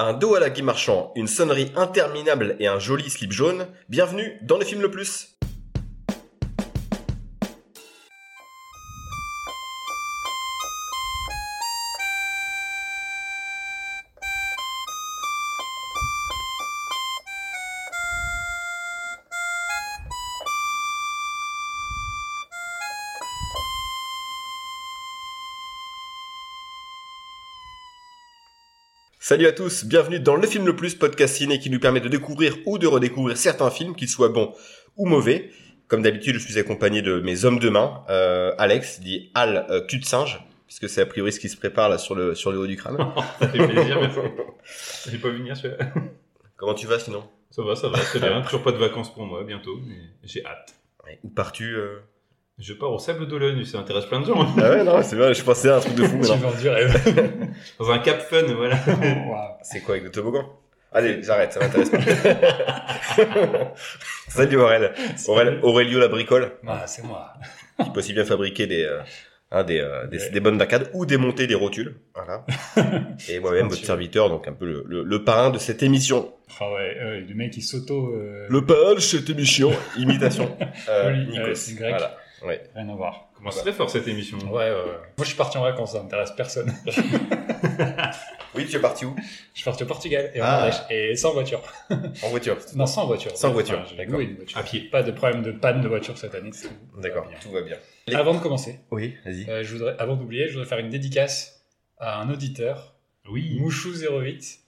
[0.00, 4.38] Un dos à la Guy Marchand, une sonnerie interminable et un joli slip jaune, bienvenue
[4.42, 5.36] dans le film le plus
[29.28, 32.08] Salut à tous, bienvenue dans Le Film Le Plus, podcast ciné qui nous permet de
[32.08, 34.54] découvrir ou de redécouvrir certains films, qu'ils soient bons
[34.96, 35.50] ou mauvais.
[35.86, 39.84] Comme d'habitude, je suis accompagné de mes hommes de main, euh, Alex, dit Al euh,
[39.86, 42.52] cul de singe, puisque c'est a priori ce qui se prépare là sur le, sur
[42.52, 42.96] le haut du crâne.
[43.38, 44.18] ça fait plaisir, merci.
[45.10, 45.92] J'ai pas vu venir celui-là.
[46.56, 47.22] Comment tu vas sinon?
[47.50, 48.40] Ça va, ça va, très bien.
[48.40, 50.74] Toujours pas de vacances pour moi, bientôt, mais j'ai hâte.
[51.04, 51.98] Ouais, Où pars-tu euh?
[52.58, 54.46] Je pars au Sable d'Olonne, ça intéresse plein de gens.
[54.60, 56.68] Ah ouais, non, c'est vrai, je pensais à un truc de fou, Tu vends du
[56.68, 57.40] rêve.
[57.78, 58.76] Dans un cap fun, voilà.
[58.86, 59.52] Waouh.
[59.62, 60.44] C'est quoi avec le toboggan?
[60.92, 61.98] Allez, j'arrête, ça m'intéresse pas.
[64.28, 64.92] Salut Aurel.
[65.28, 65.60] Aurel.
[65.62, 67.32] Aurelio la bricole, Ah, c'est moi.
[67.82, 68.98] qui peut aussi bien fabriquer des, euh,
[69.52, 70.30] hein, des, euh, des, Ouais.
[70.30, 71.94] des bonnes d'arcade ou démonter des rotules.
[72.14, 72.44] Voilà.
[73.28, 76.32] Et moi-même, votre serviteur, donc un peu le, le, le parrain de cette émission.
[76.58, 78.14] Ah ouais, euh, le mec il s'auto.
[78.14, 80.56] euh, Le parrain de cette émission, imitation.
[80.88, 81.90] Euh, c'est grec.
[81.90, 82.16] Voilà.
[82.44, 82.62] Ouais.
[82.74, 83.28] Rien à voir.
[83.34, 84.84] Comment c'est très fort cette émission Ouais, ouais, ouais.
[85.16, 86.72] Moi je suis parti en vacances, ça intéresse personne.
[88.54, 89.14] Oui, tu es parti où?
[89.52, 90.52] Je suis parti au Portugal et en Ah.
[90.62, 90.80] Norvège.
[90.90, 91.62] Et sans voiture.
[91.90, 92.56] En voiture.
[92.74, 93.36] Non, sans voiture.
[93.36, 94.14] Sans voiture, j'ai d'accord.
[94.14, 94.58] loué une voiture.
[94.58, 94.80] À pied.
[94.90, 96.50] Pas de problème de panne de voiture cette année.
[97.00, 97.76] D'accord, tout va bien.
[98.14, 99.48] Avant de commencer, Oui, vas-y.
[99.48, 101.62] euh, je voudrais, avant d'oublier, je voudrais faire une dédicace
[101.98, 102.94] à un auditeur,
[103.30, 103.58] Oui.
[103.60, 104.58] Mouchou08,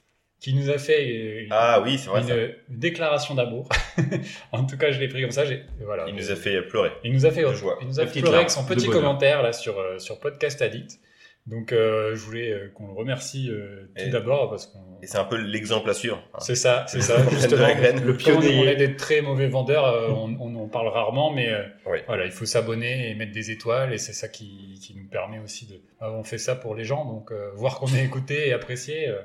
[0.41, 2.23] qui nous a fait une, Ah oui, c'est vrai.
[2.69, 3.69] une, déclaration d'amour.
[4.53, 5.45] en tout cas, je l'ai pris comme ça.
[5.45, 6.07] j'ai- Voilà.
[6.09, 6.91] Il nous a fait pleurer.
[7.05, 7.79] Il nous a fait, De joie.
[7.83, 10.99] il nous a fait pleurer avec son petit commentaire là sur euh, sur Podcast Addict.
[11.47, 15.07] Donc euh, je voulais euh, qu'on le remercie euh, tout Et- d'abord parce qu'on Et
[15.07, 16.23] c'est un peu l'exemple à suivre.
[16.35, 16.39] hein.
[16.41, 17.75] c'est ça, c'est ça justement.
[17.75, 18.05] graine.
[18.05, 18.59] Le pionnier.
[18.61, 21.99] On est des très mauvais vendeurs, euh, on, on en parle rarement, mais euh, Oui.
[22.07, 25.39] voilà, il faut s'abonner et mettre des étoiles et c'est ça qui, qui nous permet
[25.39, 25.81] aussi de.
[26.03, 29.19] On fait ça pour les gens, donc euh, voir qu'on est écouté et apprécié, euh,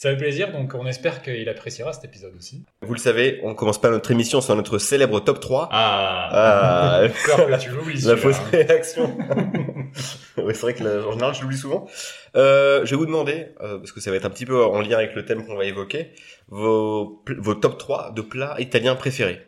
[0.00, 0.50] ça fait plaisir.
[0.50, 2.64] Donc on espère qu'il appréciera cet épisode aussi.
[2.80, 5.68] Vous le savez, on commence pas notre émission sans notre célèbre top 3.
[5.70, 7.00] Ah.
[7.02, 8.00] Ah, Peur tu l'oublies.
[8.00, 8.48] la fausse hein.
[8.50, 9.14] réaction.
[10.38, 11.86] oui, c'est vrai que la- en général, je l'oublie souvent.
[12.34, 14.80] Euh, je vais vous demander, euh, parce que ça va être un petit peu en
[14.80, 16.12] lien avec le thème qu'on va évoquer,
[16.48, 19.46] vos, vos top 3 de plats italiens préférés.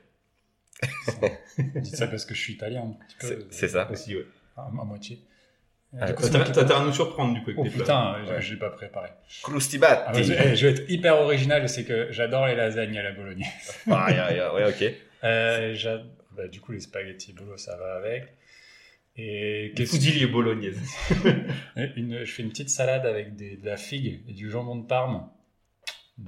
[1.76, 2.92] Dites ça parce que je suis italien.
[3.20, 3.88] C'est- c'est ça.
[3.90, 4.26] Aussi, ouais.
[4.58, 5.18] À, à moitié.
[5.92, 8.40] Du coup, T'as à nous surprendre, du coup, avec Oh putain, je- Ouais.
[8.40, 9.10] je l'ai pas préparé.
[9.42, 10.02] Crustibati.
[10.06, 13.02] Ah, bah, je, eh, je vais être hyper original, c'est que j'adore les lasagnes à
[13.02, 13.46] la bolognaise.
[13.90, 14.94] Ah, yeah, yeah, ouais, ok.
[15.24, 15.76] Euh,
[16.34, 18.24] bah, du coup, les spaghettis bolo, ça va avec.
[19.18, 20.80] Et qu'est-ce foudiliers bolognaise.
[21.96, 24.86] une, je fais une petite salade avec des, de la figue et du jambon de
[24.86, 25.28] Parme.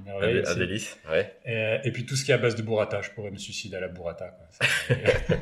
[0.05, 1.33] Merveille Un délice, ouais.
[1.45, 3.77] Et, et puis tout ce qui est à base de burrata, je pourrais me suicider
[3.77, 4.27] à la burrata.
[4.27, 4.45] quoi.
[4.51, 5.35] Ça-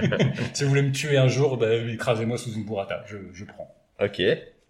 [0.53, 3.73] si vous voulez me tuer un jour, bah, écrasez-moi sous une burrata, je, je prends.
[4.01, 4.21] Ok,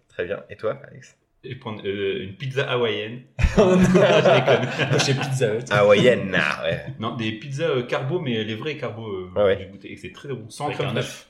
[0.08, 0.42] très bien.
[0.50, 1.16] Et toi, Alex?
[1.46, 3.22] Et prendre euh, une pizza hawaïenne.
[3.56, 5.64] Moi, chez Pizza Hut.
[5.70, 6.80] Hawaïenne, ah, ouais.
[6.98, 9.06] Non, des pizzas euh, carbo, mais les vrais carbo.
[9.08, 9.58] euh, Ah ouais.
[9.60, 10.48] J'ai goûté et c'est très bon.
[10.48, 11.26] Sans Avec crème un fraîche.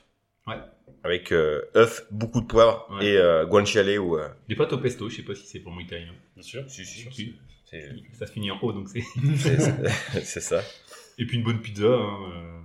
[1.03, 3.05] Avec euh, œuf, beaucoup de poivre Ouais.
[3.05, 4.17] et euh, guanciale ou...
[4.17, 4.27] Euh...
[4.47, 6.13] Des pâtes au pesto, je sais pas si c'est pour moi italien.
[6.35, 6.63] Bien sûr.
[6.67, 7.07] Si, si.
[7.11, 7.35] Si.
[7.69, 9.01] C'est Ça se finit en haut, donc c'est.
[9.37, 10.61] c'est- c'est- c'est ça.
[11.17, 11.85] Et puis une bonne pizza.
[11.85, 12.59] hein, euh,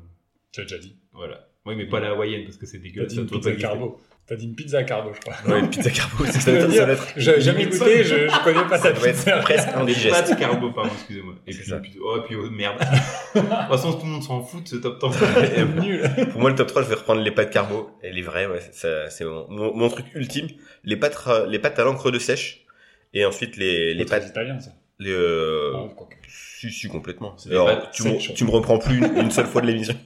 [0.53, 0.97] Tu as déjà dit.
[1.13, 1.49] Voilà.
[1.67, 3.09] Oui, mais pas la hawaïenne parce que c'est T'as dégueulasse.
[3.11, 3.69] dit ça une doit pizza exister.
[3.69, 4.01] carbo.
[4.31, 5.35] T'as dit une pizza carbo, je crois.
[5.53, 7.07] Ouais, pizza carbo, ça, Je ça, ça, dire, doit être...
[7.17, 10.15] J'ai jamais goûté, je, je connais pas ça ta doit être presque Des indigeste.
[10.29, 11.35] pâtes carbo, pardon, excusez-moi.
[11.49, 11.77] Et C'est puis, ça.
[11.77, 12.79] une pizza- oh, et puis oh, merde.
[13.35, 15.83] de toute façon, tout le monde s'en fout de ce top 10.
[15.85, 16.09] Nul.
[16.31, 17.91] Pour moi, le top 3, je vais reprendre les pâtes carbo.
[18.05, 20.47] Et les vraies, ouais, ça- c'est mon, mon, mon truc ultime.
[20.85, 22.65] Les pâtes, ra- les pâtes à l'encre de sèche.
[23.13, 24.71] Et ensuite, les, les Très pâtes, italien, ça.
[25.01, 25.89] les, euh, Ah,
[26.29, 27.35] si, si, complètement.
[27.37, 28.35] C'est Alors, tu, me, sèches.
[28.35, 29.97] tu me reprends plus une, une seule fois de l'émission.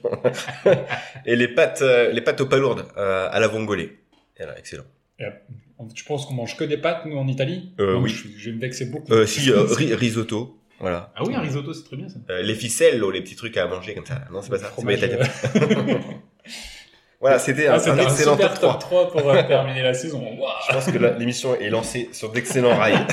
[1.25, 3.47] et les pâtes, euh, les pâtes aux palourdes, euh, à la
[4.37, 4.45] vongolais.
[4.45, 4.83] Voilà, excellent.
[5.93, 8.09] Tu penses qu'on mange que des pâtes, nous, en Italie Euh, Non, oui.
[8.09, 9.11] Je, je vais me vexer beaucoup.
[9.13, 10.57] Euh, si, euh, ri- risotto.
[10.79, 11.13] Voilà.
[11.15, 12.15] Ah oui, un risotto, c'est très bien ça.
[12.29, 14.21] Euh, les ficelles, les petits trucs à manger comme ça.
[14.31, 14.71] Non, c'est pas ça.
[14.77, 15.19] C'est pas italien.
[17.21, 18.71] Voilà, c'était Ah, un, c'était un excellent super top 3.
[18.73, 20.21] top 3 pour euh, terminer la saison.
[20.67, 23.07] Je pense que l'émission est lancée sur d'excellents rails.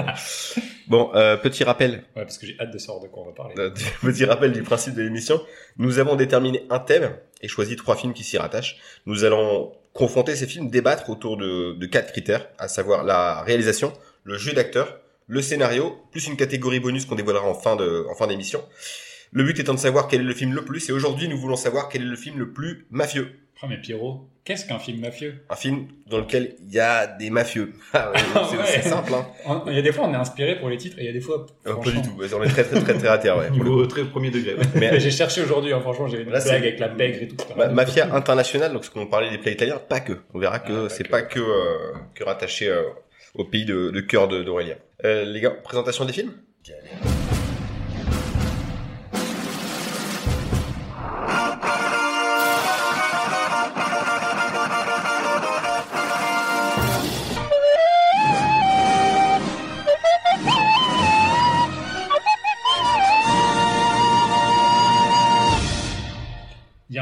[0.88, 3.32] bon, euh, petit rappel, Ouais, parce que j'ai hâte de savoir de quoi on va
[3.32, 3.54] parler.
[3.58, 3.70] euh,
[4.02, 5.40] petit rappel du principe de l'émission.
[5.78, 8.76] Nous avons déterminé un thème et choisi trois films qui s'y rattachent.
[9.06, 13.92] Nous allons confronter ces films, débattre autour de, quatre critères, à savoir la réalisation,
[14.22, 18.62] le jeu d'acteur, le scénario, plus une catégorie bonus qu'on dévoilera en fin d'émission.
[19.32, 21.56] Le but étant de savoir quel est le film le plus, et aujourd'hui nous voulons
[21.56, 23.40] savoir quel est le film le plus mafieux.
[23.60, 25.42] Ah, mais Pierrot, qu'est-ce qu'un film mafieux?
[25.50, 27.72] Un film dans lequel il y a des mafieux.
[27.92, 28.18] Ah ouais,
[28.68, 28.82] c'est Ouais.
[28.82, 29.26] simple, hein.
[29.46, 31.08] On- Il y a des fois, on est inspiré pour les titres, et il y
[31.08, 32.10] a des fois, Euh, pas du tout.
[32.16, 33.50] On est très très très très à terre, ouais.
[33.50, 34.54] Niveau très premier degré.
[34.54, 34.62] ouais.
[34.76, 37.36] Mais J'ai cherché aujourd'hui, hein, franchement, j'ai une Là, blague avec la pègre et tout.
[37.56, 40.12] Ma- Mafia internationale, donc ce qu'on parlait des plats italiens, pas que.
[40.34, 41.08] On verra que Ah, pas c'est que.
[41.10, 42.82] pas que, euh, que rattaché euh,
[43.34, 44.76] au pays de, de cœur de- d'Aurélien.
[45.04, 46.32] Euh, les gars, présentation des films?
[46.66, 46.74] Il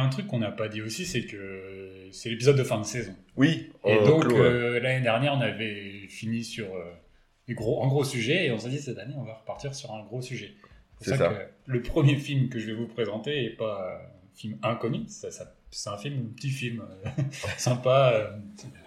[0.06, 3.14] un truc qu'on n'a pas dit aussi, c'est que c'est l'épisode de fin de saison.
[3.36, 3.70] Oui.
[3.84, 4.34] Et on donc, ouais.
[4.38, 6.92] euh, l'année dernière, on avait fini sur euh,
[7.50, 10.02] gros, un gros sujet, et on s'est dit, cette année, on va repartir sur un
[10.04, 10.54] gros sujet.
[11.00, 11.28] C'est ça, ça.
[11.28, 15.30] que le premier film que je vais vous présenter n'est pas un film inconnu, ça,
[15.30, 17.08] ça- c'est un film, un petit film euh,
[17.58, 18.30] sympa, euh,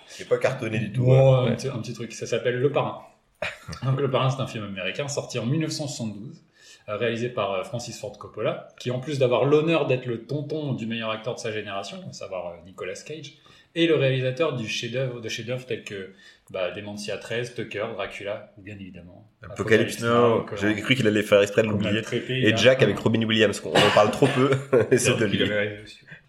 [0.08, 1.04] C'est pas cartonné du tout.
[1.04, 1.52] Bon, ouais.
[1.52, 3.04] un, petit, un petit truc, ça s'appelle Le Parrain.
[3.84, 6.49] Donc, Le Parrain, c'est un film américain sorti en 1972, euh,
[6.98, 10.86] réalisé par euh, Francis Ford Coppola, qui en plus d'avoir l'honneur d'être le tonton du
[10.86, 13.34] meilleur acteur de sa génération, à savoir euh, Nicolas Cage,
[13.76, 16.14] est le réalisateur du chef-d'œuvre de chefs-d'œuvre tels que
[16.50, 21.42] bah, Dementia 13, Tucker, Dracula, ou bien évidemment Apocalypse Now, J'avais cru qu'il allait faire
[21.42, 22.02] exprès de l'oublier.
[22.30, 22.56] Et.
[22.58, 24.52] Jack avec Robin Williams, on en parle trop peu.
[24.92, 25.44] et c'est de lui.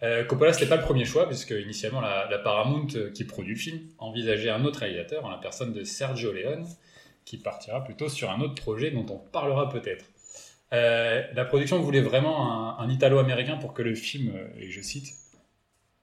[0.03, 3.55] Euh, Coppola, c'était pas le premier choix, puisque initialement la, la Paramount, euh, qui produit
[3.55, 6.67] le film, envisageait un autre réalisateur, en la personne de Sergio Leone,
[7.25, 10.05] qui partira plutôt sur un autre projet dont on parlera peut-être.
[10.73, 14.81] Euh, la production voulait vraiment un, un italo-américain pour que le film, euh, et je
[14.81, 15.09] cite,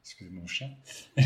[0.04, 0.70] excusez mon chien,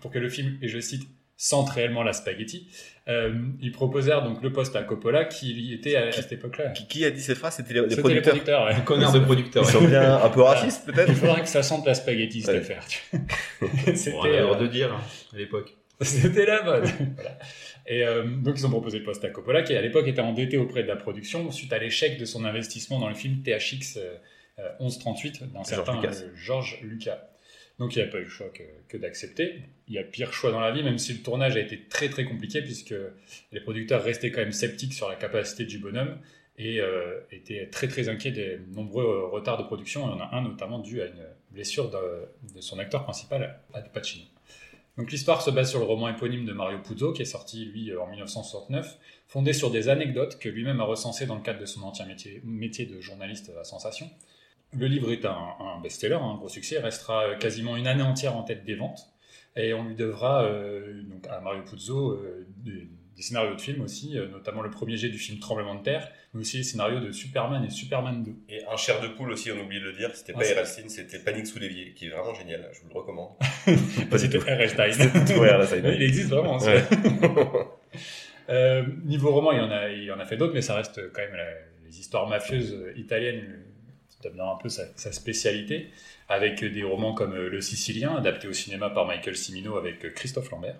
[0.00, 1.02] pour que le film, et je cite,
[1.36, 2.68] sente réellement la spaghetti.
[3.08, 6.70] Euh, ils proposèrent donc le poste à Coppola, qui était à, à cette époque-là.
[6.70, 8.32] Qui, qui a dit cette phrase C'était les, les C'était producteurs.
[8.32, 8.84] producteurs, ouais.
[8.84, 9.64] Connard de producteur.
[9.64, 12.54] Ils sont bien un peu racistes, peut-être Il faudrait que ça sente la spaghetti, cette
[12.54, 12.60] Ouais.
[12.60, 12.84] affaire.
[13.94, 15.00] C'était, Bon, euh, de dire hein,
[15.32, 15.74] à l'époque.
[16.00, 16.86] C'était la mode.
[17.14, 17.38] Voilà.
[17.86, 20.56] Et euh, donc ils ont proposé le poste à Coppola, qui à l'époque était endetté
[20.56, 24.14] auprès de la production suite à l'échec de son investissement dans le film THX euh,
[24.58, 26.20] euh, 1138 d'un George certain Lucas.
[26.22, 27.28] euh, George Lucas.
[27.78, 29.62] Donc il n'a pas eu le choix que, que d'accepter.
[29.88, 32.08] Il y a pire choix dans la vie, même si le tournage a été très
[32.08, 32.94] très compliqué, puisque
[33.52, 36.18] les producteurs restaient quand même sceptiques sur la capacité du bonhomme
[36.56, 40.06] et euh, étaient très très inquiets des nombreux euh, retards de production.
[40.06, 43.58] Il y en a un notamment dû à une blessure de, de son acteur principal,
[43.74, 44.24] Al Pacino.
[44.96, 47.90] Donc l'histoire se base sur le roman éponyme de Mario Puzo, qui est sorti, lui,
[47.90, 51.66] euh, en 1969, fondé sur des anecdotes que lui-même a recensées dans le cadre de
[51.66, 52.06] son ancien
[52.44, 54.08] métier, de journaliste à sensation.
[54.72, 58.44] Le livre est un, best-seller, un gros succès, restera euh, quasiment une année entière en
[58.44, 59.08] tête des ventes,
[59.56, 62.20] et on lui devra, euh, à Mario Puzo,
[63.16, 66.10] des scénarios de films aussi, euh, notamment le premier jet du film Tremblement de Terre,
[66.32, 68.32] mais aussi les scénarios de Superman et Superman 2.
[68.48, 70.10] Et un chair de poule aussi, on oublie de le dire.
[70.14, 72.68] C'était Ah, pas c'est- Erastin, c'était Panique sous l'évier, qui est vraiment génial.
[72.72, 73.30] Je vous le recommande.
[74.10, 74.68] Pas C'était R.L.
[74.68, 75.38] Stein.
[75.38, 75.94] Ouais, là, ça y est.
[75.96, 76.58] Il existe vraiment.
[76.58, 76.82] Ouais.
[78.50, 80.74] Euh, niveau roman, il y en a, il y en a fait d'autres, mais ça
[80.74, 81.46] reste quand même la-
[81.86, 83.60] les histoires mafieuses italiennes.
[84.22, 85.90] devient un peu sa, sa spécialité,
[86.30, 90.76] avec des romans comme Le Sicilien, adapté au cinéma par Michael Cimino avec Christophe Lambert,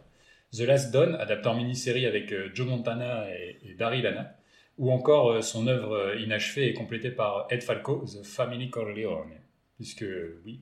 [0.56, 4.36] The Last Don, adapté en mini-série avec euh, Joe Montana et, et Barry Lana,
[4.78, 9.32] ou encore euh, son œuvre euh, inachevée et complétée par Ed Falco, The Family Corleone,
[9.76, 10.04] puisque
[10.44, 10.60] oui,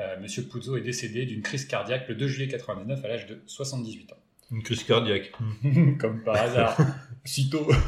[0.00, 3.42] euh, Monsieur Puzo est décédé d'une crise cardiaque le 2 juillet 99 à l'âge de
[3.46, 4.16] 78 ans.
[4.50, 5.32] Une crise cardiaque.
[6.00, 6.76] Comme par hasard,
[7.24, 7.68] sitôt.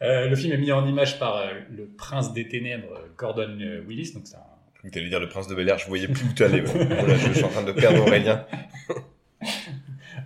[0.00, 3.82] Euh, le film est mis en image par euh, le prince des ténèbres, Gordon euh,
[3.86, 4.12] Willis.
[4.14, 6.32] Donc c'est un- Tu allais dire le prince de Bel Air, je voyais plus où
[6.36, 6.60] tu allais.
[6.60, 8.46] Voilà, je suis en train de perdre Aurélien.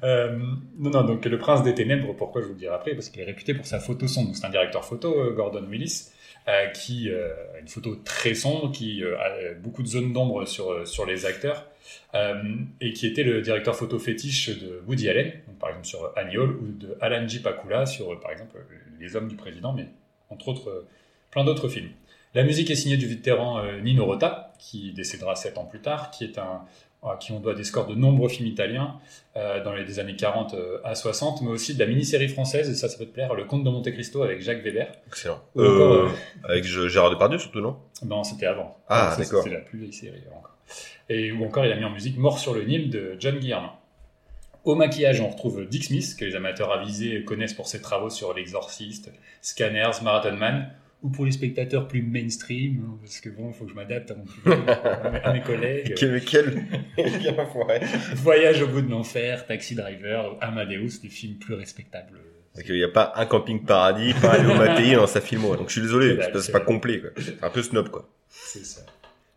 [0.04, 0.38] Euh,
[0.78, 2.94] non, non, donc le prince des ténèbres, pourquoi je vous le dirai après?
[2.94, 4.34] Parce qu'il est réputé pour sa photo sombre.
[4.34, 6.10] C'est un directeur photo, euh, Gordon Willis,
[6.48, 11.04] euh, qui a une photo très sombre, qui a beaucoup de zones d'ombre sur, sur
[11.06, 11.66] les acteurs,
[12.80, 16.50] et qui était le directeur photo fétiche de Woody Allen, par exemple sur Annie Hall,
[16.50, 17.40] ou de Alan J.
[17.40, 18.56] Pakula sur, par exemple,
[18.98, 19.86] Les Hommes du Président, mais
[20.30, 20.86] entre autres,
[21.30, 21.90] plein d'autres films.
[22.34, 26.24] La musique est signée du vétéran Nino Rota, qui décédera sept ans plus tard, qui
[26.24, 26.62] est un
[27.02, 28.94] à qui on doit des scores de nombreux films italiens
[29.36, 32.70] euh, dans les des années 40 euh, à 60, mais aussi de la mini-série française,
[32.70, 34.92] et ça, ça peut te plaire, Le Comte de Monte Cristo avec Jacques Weber.
[35.08, 35.40] Excellent.
[35.56, 37.76] Encore, Euh, euh, avec Gérard Depardieu, surtout, non?
[38.04, 38.76] Non, c'était avant.
[38.88, 39.42] Ah, d'accord.
[39.42, 40.56] C'était la plus vieille série encore.
[41.08, 43.72] Et ou encore, il a mis en musique Mort sur le Nil de John Guillermin.
[44.64, 48.32] Au maquillage, on retrouve Dick Smith, que les amateurs avisés connaissent pour ses travaux sur
[48.32, 50.70] L'Exorciste, Scanners, Marathon Man,
[51.02, 54.12] ou pour les spectateurs plus mainstream, hein, parce que bon, il faut que je m'adapte
[54.12, 55.94] à, mes- collègues.
[55.98, 56.64] Quel, quel.
[58.14, 62.18] Voyage au bout de l'enfer, Taxi Driver, Amadeus, des films plus respectables.
[62.66, 65.56] Il n'y a pas un camping paradis, pas un Léo Mattei dans sa filmo.
[65.56, 67.10] Donc, je suis désolé, C'est pas, pas complet, quoi.
[67.16, 68.08] C'est un peu snob, quoi.
[68.28, 68.82] C'est ça.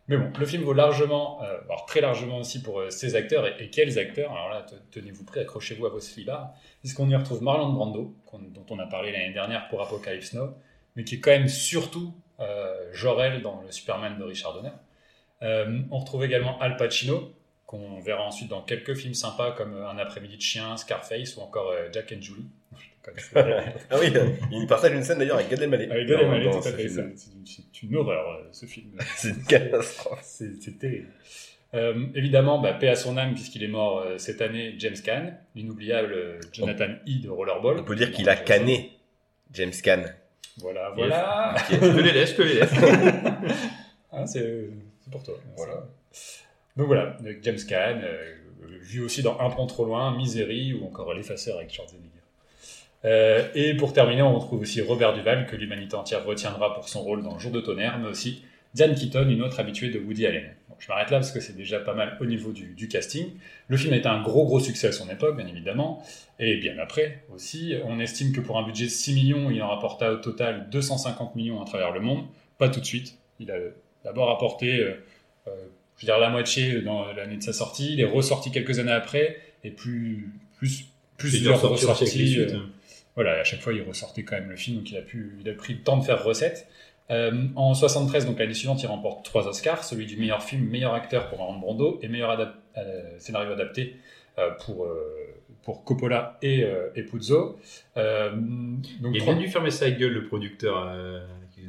[0.08, 3.44] Mais bon, le film vaut largement, euh, alors très largement aussi pour euh, ses acteurs.
[3.46, 6.52] Et, et quels acteurs Alors là, te- tenez-vous prêts, accrochez-vous à vos slibards.
[6.80, 10.54] Puisqu'on y retrouve Marlon Brando, dont on a parlé l'année dernière pour Apocalypse Now,
[10.96, 14.74] mais qui est quand même surtout euh, Jor-El dans le Superman de Richard Donner.
[15.42, 17.32] Euh, on retrouve également Al Pacino,
[17.66, 21.40] qu'on verra ensuite dans quelques films sympas comme euh, Un après-midi de chien, Scarface ou
[21.40, 22.46] encore Jack and Julie.
[23.88, 24.12] Ah oui,
[24.50, 25.88] il partage une scène d'ailleurs avec Gad Elmaleh.
[25.88, 26.88] Avec Gad Elmaleh, tout à fait.
[26.88, 28.98] C'est une, horreur, ce film.
[29.16, 30.18] C'est une catastrophe.
[30.24, 31.06] C'est terrible.
[31.74, 35.32] Euh, évidemment, bah, paix à son âme, puisqu'il est mort euh, cette année, James Caan,
[35.54, 37.22] l'inoubliable Jonathan E.
[37.22, 37.80] de Rollerball.
[37.80, 38.92] On peut dire qu'il a canné
[39.52, 40.04] James Caan.
[40.58, 41.54] Voilà, voilà.
[41.70, 42.72] Je te les laisse, je te les laisse.
[44.12, 44.70] Ah, c'est
[45.06, 45.34] c'est pour toi.
[45.56, 45.84] Voilà.
[46.76, 48.34] Donc voilà, euh, James Caan, euh,
[48.80, 52.10] vu aussi dans Un pont trop loin, Misery ou encore L'effaceur avec Schwarzenegger.
[53.04, 57.02] Euh, et pour terminer, on retrouve aussi Robert Duval, que l'humanité entière retiendra pour son
[57.02, 58.42] rôle dans Jour de tonnerre, mais aussi
[58.74, 60.54] Diane Keaton, une autre habituée de Woody Allen.
[60.78, 63.32] Je m'arrête là parce que c'est déjà pas mal au niveau du, du casting.
[63.68, 66.02] Le film a été un gros gros succès à son époque, bien évidemment,
[66.38, 67.74] et bien après aussi.
[67.84, 71.34] On estime que pour un budget de 6 millions, il en rapporta au total 250
[71.34, 72.24] millions à travers le monde.
[72.58, 73.18] Pas tout de suite.
[73.40, 73.56] Il a
[74.04, 74.92] d'abord apporté, euh,
[75.48, 75.50] euh,
[75.96, 77.92] je veux dire, la moitié dans l'année de sa sortie.
[77.94, 80.86] Il est ressorti quelques années après, et plus, plus,
[81.18, 82.06] plusieurs ressorties.
[82.06, 82.38] suites.
[82.52, 82.60] euh,
[83.14, 85.48] voilà, à chaque fois, il ressortait quand même le film, donc il a, pu, il
[85.48, 86.68] a pris le temps de faire recette.
[87.10, 90.92] Euh, en 73, donc l'année suivante, il remporte trois Oscars, celui du meilleur film, meilleur
[90.94, 93.96] acteur pour Marlon Brando et meilleur adap- euh, scénario adapté
[94.38, 94.98] euh, pour, euh,
[95.62, 97.58] pour Coppola et, euh, et Puzo.
[97.96, 100.88] Euh, donc, Il a trois- bien dû fermer sa gueule, le producteur.
[100.92, 101.20] euh,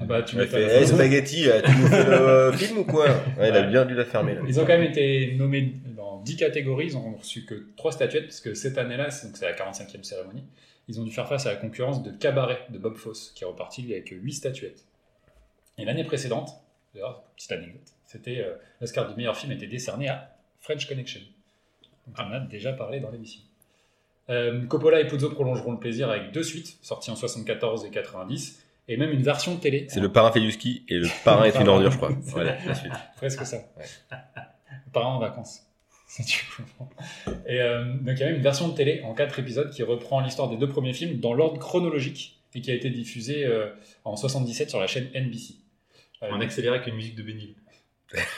[0.02, 0.68] Ah bah, tu a m'étonnes.
[0.70, 3.06] fait Hey Spaghetti, tu nous fais le film ou quoi?
[3.40, 4.34] Ouais, Il a bien dû la fermer.
[4.36, 4.42] Là.
[4.48, 8.26] Ils ont quand même été nommés dans 10 catégories, ils ont reçu que 3 statuettes,
[8.26, 10.44] parce que cette année-là, c'est la 45e cérémonie,
[10.90, 13.48] ils ont dû faire face à la concurrence de Cabaret de Bob Fosse, qui est
[13.48, 14.84] reparti avec 8 statuettes.
[15.78, 16.50] Et l'année précédente,
[16.94, 21.22] d'ailleurs, petite anecdote, c'était euh, l'Oscar du meilleur film était décerné à French Connection.
[22.08, 23.42] Donc on en a déjà parlé dans l'émission.
[24.30, 28.64] Euh, Coppola et Puzo prolongeront le plaisir avec deux suites, sorties en 74 et 90,
[28.90, 29.86] et même une version télé.
[29.90, 32.12] C'est le parrain fait du ski et le parrain est une ordure, je crois.
[32.22, 32.94] Voilà, la suite.
[33.16, 33.58] Presque ça.
[34.94, 35.64] Parents en vacances.
[36.08, 36.90] Ça, tu comprends.
[37.46, 39.84] Et euh, donc il y a même une version de télé en quatre épisodes qui
[39.84, 43.70] reprend l'histoire des deux premiers films dans l'ordre chronologique et qui a été diffusée euh,
[44.06, 45.56] en 77 sur la chaîne NBC.
[46.24, 47.56] Euh, En accéléré avec une musique de Benny.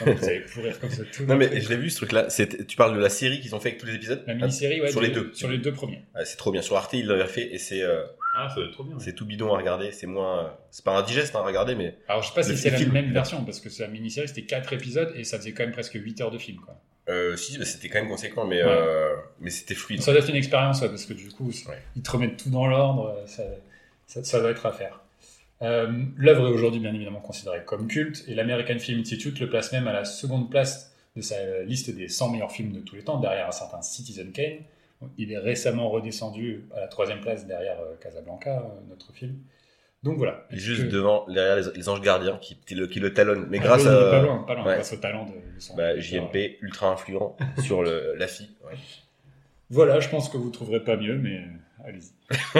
[0.05, 1.23] donc, vous allez pourrir comme ça tout.
[1.25, 2.29] Non mais je l'ai vu ce truc-là.
[2.29, 4.23] C'est- Tu parles de la série qu'ils ont fait avec tous les épisodes?
[4.25, 5.31] La mini-série, ouais, Sur les deux.
[5.33, 6.01] Sur les deux premiers.
[6.15, 6.61] Ah, C'est trop bien.
[6.63, 8.03] Sur Arte, ils l'avaient fait et c'est euh,
[8.35, 8.97] Ah, ça doit être trop bien.
[8.99, 9.91] c'est tout bidon à regarder.
[9.91, 12.77] C'est moins, c'est pas indigeste à regarder, mais Alors je sais pas si c'est la
[12.77, 12.91] film.
[12.91, 15.71] même version parce que c'est la mini-série, c'était quatre épisodes et ça faisait quand même
[15.73, 16.57] presque 8 heures de film.
[16.65, 16.75] Quoi.
[17.09, 18.69] euh, si, bah, c'était quand même conséquent, mais Ouais.
[18.69, 20.01] euh, mais c'était fluide.
[20.01, 21.79] Ça doit être une expérience, ouais, parce que du coup, Ouais.
[21.95, 23.43] ils te remettent tout dans l'ordre, euh, ça,
[24.07, 25.01] ça, ça doit être à faire.
[25.61, 29.71] Euh, L'œuvre est aujourd'hui bien évidemment considérée comme culte, et l'American Film Institute le place
[29.73, 33.03] même à la seconde place de sa liste des 100 meilleurs films de tous les
[33.03, 34.59] temps, derrière un certain Citizen Kane.
[35.17, 39.35] Il est récemment redescendu à la troisième place derrière euh, Casablanca, euh, notre film.
[40.03, 40.45] Donc voilà.
[40.51, 43.47] Juste que- devant, derrière les, les anges gardiens qui, qui le, qui le talonnent.
[43.49, 44.73] Mais Ah, grâce oui, à Pas loin, pas loin, ouais.
[44.75, 48.49] grâce au talent de, de son bah, JMP, ultra influent sur le, la fille.
[48.65, 48.77] ouais.
[49.69, 51.43] Voilà, je pense que vous trouverez pas mieux, mais
[51.85, 52.11] allez-y.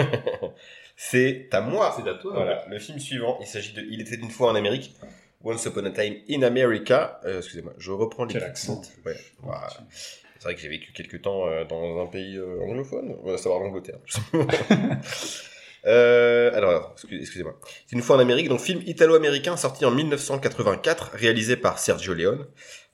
[1.02, 1.94] C'est à moi.
[1.96, 2.32] C'est à toi.
[2.34, 4.94] Voilà, le film suivant, il s'agit de Il était une fois en Amérique,
[5.42, 7.18] Once Upon a Time in America.
[7.24, 8.82] Euh, Excusez-moi, je reprends les accent.
[9.06, 9.68] Ouais, voilà.
[9.90, 13.38] C'est vrai que j'ai vécu quelques temps euh, dans un pays euh, anglophone, on va
[13.38, 13.96] savoir l'Angleterre.
[15.86, 17.58] euh, alors, excusez- excusez-moi.
[17.86, 22.46] C'est une fois en Amérique, donc film italo-américain sorti en 1984, réalisé par Sergio Leone,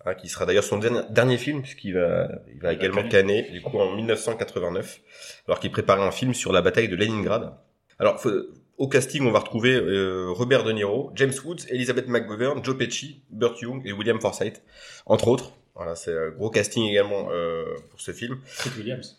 [0.05, 3.43] hein, qui sera d'ailleurs son dernier, dernier film, puisqu'il va, il va va également canner.
[3.43, 5.01] canner, du coup en 1989,
[5.49, 7.53] alors qu'il préparait un film sur la bataille de Leningrad.
[7.99, 8.43] Alors, faut-
[8.79, 13.23] au casting, on va retrouver euh, Robert De Niro, James Woods, Elizabeth McGovern, Joe Pesci,
[13.31, 14.63] Burt Young et William Forsythe,
[15.07, 15.53] entre autres.
[15.75, 18.39] Voilà, c'est un gros casting également euh, pour ce film.
[18.59, 19.19] Treat Williams.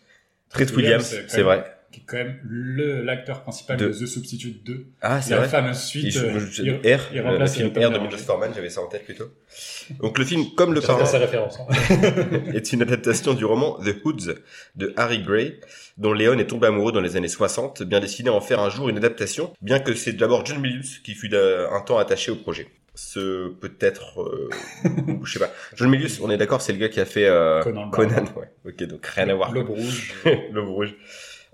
[0.50, 1.77] Treat Williams, c'est vrai.
[1.90, 3.92] Qui est quand même le- l'acteur principal De- de...
[3.92, 4.86] The Substitute 2.
[5.00, 5.48] Ah, c'est La vrai.
[5.48, 6.10] fameuse suite.
[6.10, 7.98] je- euh, je- il- R, il le, le film R de.
[7.98, 9.30] Milos Forman, j'avais ça en tête plutôt.
[10.00, 11.58] Donc le film, comme le parrain, sa référence.
[11.60, 11.66] hein.
[12.54, 14.34] est une adaptation du roman The Hoods
[14.76, 15.60] de Harry Gray,
[15.96, 18.68] dont Léon est tombé amoureux dans les années 60, bien décidé à en faire un
[18.70, 22.30] jour une adaptation, bien que c'est d'abord John Milius qui fut d'un- un temps attaché
[22.30, 22.66] au projet.
[22.94, 24.50] Ce peut-être, euh,
[25.22, 25.52] je sais pas.
[25.76, 28.24] John Milius, on est d'accord, c'est le gars qui a fait euh, Conan le Conan,
[28.36, 28.50] ouais.
[28.66, 29.52] Ok, donc rien à voir.
[29.52, 30.14] L'aube rouge.
[30.52, 30.96] L'aube rouge.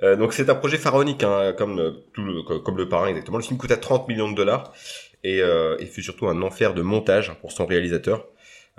[0.04, 3.38] Euh, donc c'est un projet pharaonique, hein, comme euh, le, comme le parrain exactement.
[3.38, 4.72] Le film coûte à 30 millions de dollars
[5.22, 8.26] et, euh, fut surtout un enfer de montage pour son réalisateur.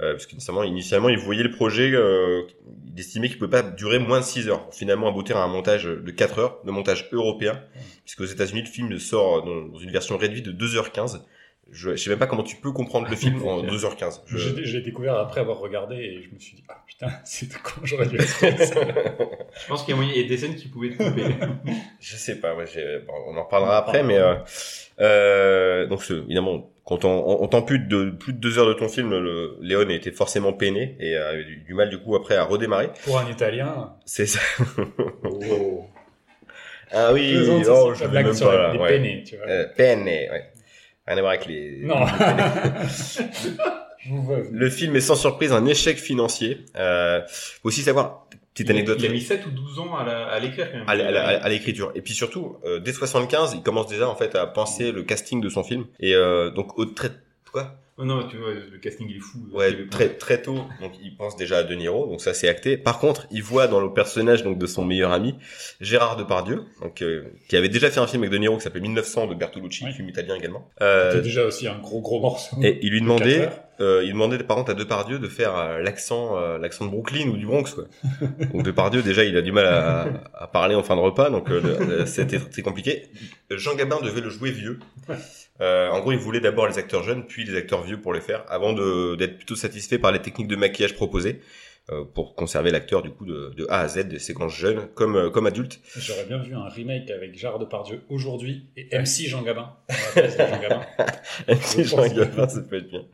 [0.01, 2.41] Euh, parce qu'initialement, initialement, il voyait le projet, euh,
[2.93, 4.67] il estimait qu'il pouvait pas durer moins de 6 heures.
[4.73, 7.61] Finalement, aboutir à un montage de 4 heures, de montage européen,
[8.03, 11.21] puisque aux États-Unis, le film sort dans une version réduite de 2h15,
[11.71, 14.21] Je, je sais même pas comment tu peux comprendre le film en 2h15.
[14.27, 14.37] Je...
[14.37, 17.81] J'ai j'ai découvert après avoir regardé et je me suis dit, ah putain, c'est con,
[17.83, 18.75] j'aurais dû être comme ça.
[19.63, 21.23] Je pense qu'il y a moyen, il y a des scènes qui pouvaient te couper.
[21.99, 24.35] Je sais pas, ouais, j'ai- bon, on en reparlera après, mais euh,
[24.99, 28.73] euh, donc ce- évidemment, quand on, on, on t'ampute de plus de deux heures de
[28.73, 32.15] ton film, le, Léon était forcément peiné et a eu du, du mal du coup
[32.15, 32.89] après à redémarrer.
[33.05, 34.39] Pour un Italien, C'est ça.
[35.23, 35.85] oh.
[36.91, 37.43] Ah oui, oh,
[37.93, 38.77] c'est je veux blague même sur pas là.
[38.79, 38.87] ouais.
[38.89, 39.47] peinés, tu vois.
[39.47, 40.51] Euh, penne, ouais.
[41.07, 41.81] Rien à voir avec les.
[41.83, 42.05] non.
[44.51, 46.59] Le film est sans surprise un échec financier.
[46.75, 48.97] Euh, faut aussi savoir petite anecdote.
[48.99, 50.87] Il a mis 7 ou 12 ans à l'écrire quand même.
[50.87, 51.91] à, l'écriture.
[51.95, 55.41] Et puis surtout, euh, dès 75, il commence déjà en fait à penser le casting
[55.41, 55.85] de son film.
[55.99, 57.09] Et euh, donc au très
[57.51, 57.75] quoi?
[57.97, 59.37] Oh non, tu vois, le casting il est fou.
[59.53, 60.65] Ouais, très très tôt.
[60.81, 62.75] Donc il pense déjà à De Niro, donc ça c'est acté.
[62.75, 65.35] Par contre, il voit dans le personnage donc de son meilleur ami
[65.79, 68.81] Gérard Depardieu, donc euh, qui avait déjà fait un film avec De Niro qui s'appelle
[68.81, 69.93] 1900 de Bertolucci, Oui.
[69.93, 70.69] film italien également.
[70.81, 72.57] Euh, C'était déjà aussi un gros gros morceau.
[72.61, 73.49] et il lui de demandait,
[73.79, 77.29] euh, il demandait par contre à Depardieu de faire euh, l'accent, euh, l'accent de Brooklyn
[77.29, 77.63] ou du Bronx.
[77.75, 77.85] Quoi.
[78.53, 81.49] donc Depardieu déjà, il a du mal à, à parler en fin de repas, donc
[81.49, 83.03] euh, c'était très compliqué.
[83.51, 84.79] Jean Gabin devait le jouer vieux.
[85.61, 88.19] Euh, en gros, il voulait d'abord les acteurs jeunes, puis les acteurs vieux pour le
[88.19, 91.41] faire, avant de d'être plutôt satisfait par les techniques de maquillage proposées.
[91.91, 95.15] euh, pour conserver l'acteur du coup de, de A à Z des séquences jeunes comme
[95.15, 99.43] euh, comme adulte J'aurais bien vu un remake avec Gérard Depardieu aujourd'hui et MC Jean
[99.43, 99.71] Gabin.
[100.15, 100.81] Jean Gabin.
[101.47, 103.05] MC Jean Gabin, ça peut être bien.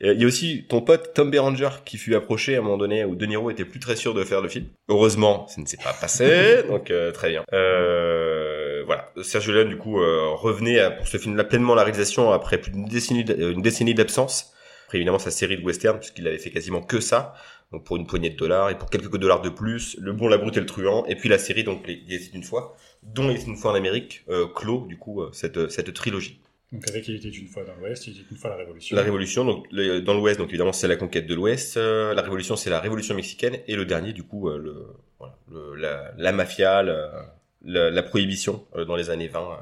[0.00, 2.76] Et Il y a aussi ton pote Tom Berenger qui fut approché à un moment
[2.76, 4.66] donné où De Niro était plus très sûr de faire le film.
[4.88, 7.44] Heureusement, ça ne s'est pas passé, donc euh, très bien.
[7.52, 11.82] Euh, voilà, Sergio Leone du coup euh, revenait à- pour ce film-là pleinement à la
[11.84, 14.52] réalisation après plus d'une décennie, euh, une décennie d'absence.
[14.86, 17.34] Après évidemment sa série de western puisqu'il avait fait quasiment que ça.
[17.72, 20.38] Donc pour une poignée de dollars et pour quelques dollars de plus, Le Bon, la
[20.38, 23.42] Brute et le Truand, et puis la série donc les, était une fois, dont était
[23.46, 26.40] une fois en Amérique, euh, clôt du coup euh, cette cette trilogie.
[26.72, 28.96] Donc avec Il était une fois dans l'Ouest, Il était une fois la Révolution.
[28.96, 31.76] La Révolution, donc le- dans l'Ouest, donc évidemment c'est la conquête de l'Ouest.
[31.76, 34.86] euh, la Révolution, c'est la Révolution mexicaine, et le dernier, du coup, euh, le,
[35.18, 39.54] voilà, le- la, la mafia, la, prohibition euh, dans les années 20 euh,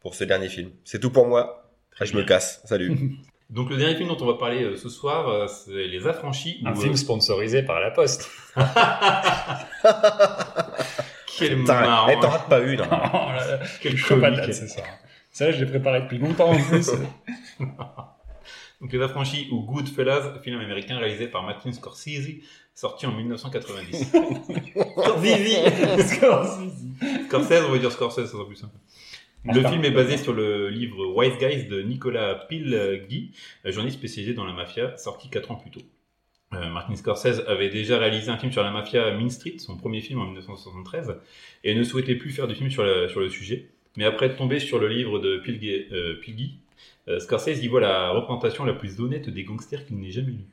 [0.00, 0.70] pour ce dernier film.
[0.84, 1.70] C'est tout pour moi.
[1.92, 2.62] Très je me casse.
[2.64, 2.90] Salut.
[3.50, 6.62] Donc le dernier film dont on va parler euh, ce soir, euh, c'est Les Affranchis.
[6.64, 8.30] Un film euh, sponsorisé par La Poste.
[11.38, 12.08] Quel marrant.
[12.10, 12.80] eh, t'en rates pas une.
[12.80, 13.58] Hein.
[13.80, 14.38] Quel comique.
[14.52, 14.82] c'est ça.
[15.30, 16.90] Ça, je l'ai préparé depuis longtemps en plus.
[18.80, 22.40] Donc Les Affranchis ou Goodfellas, film américain réalisé par Martin Scorsese,
[22.74, 24.12] sorti en 1990.
[27.28, 28.74] Scorsese, on va dire Scorsese, ça sera plus simple.
[29.44, 33.32] Le film est basé sur le livre Wise Guys de Nicolas Pileggi,
[33.64, 35.80] un journaliste spécialisé dans la mafia, sorti 4 ans plus tôt.
[36.52, 40.00] Euh, Martin Scorsese avait déjà réalisé un film sur la mafia Mean Street, son premier
[40.00, 41.16] film en 1973,
[41.64, 43.68] et ne souhaitait plus faire de film sur, la- sur le sujet.
[43.96, 45.42] Mais après être tombé sur le livre de
[45.92, 46.58] euh, Pilgui,
[47.08, 50.44] euh, Scorsese y voit la représentation la plus honnête des gangsters qu'il n'ait jamais lue.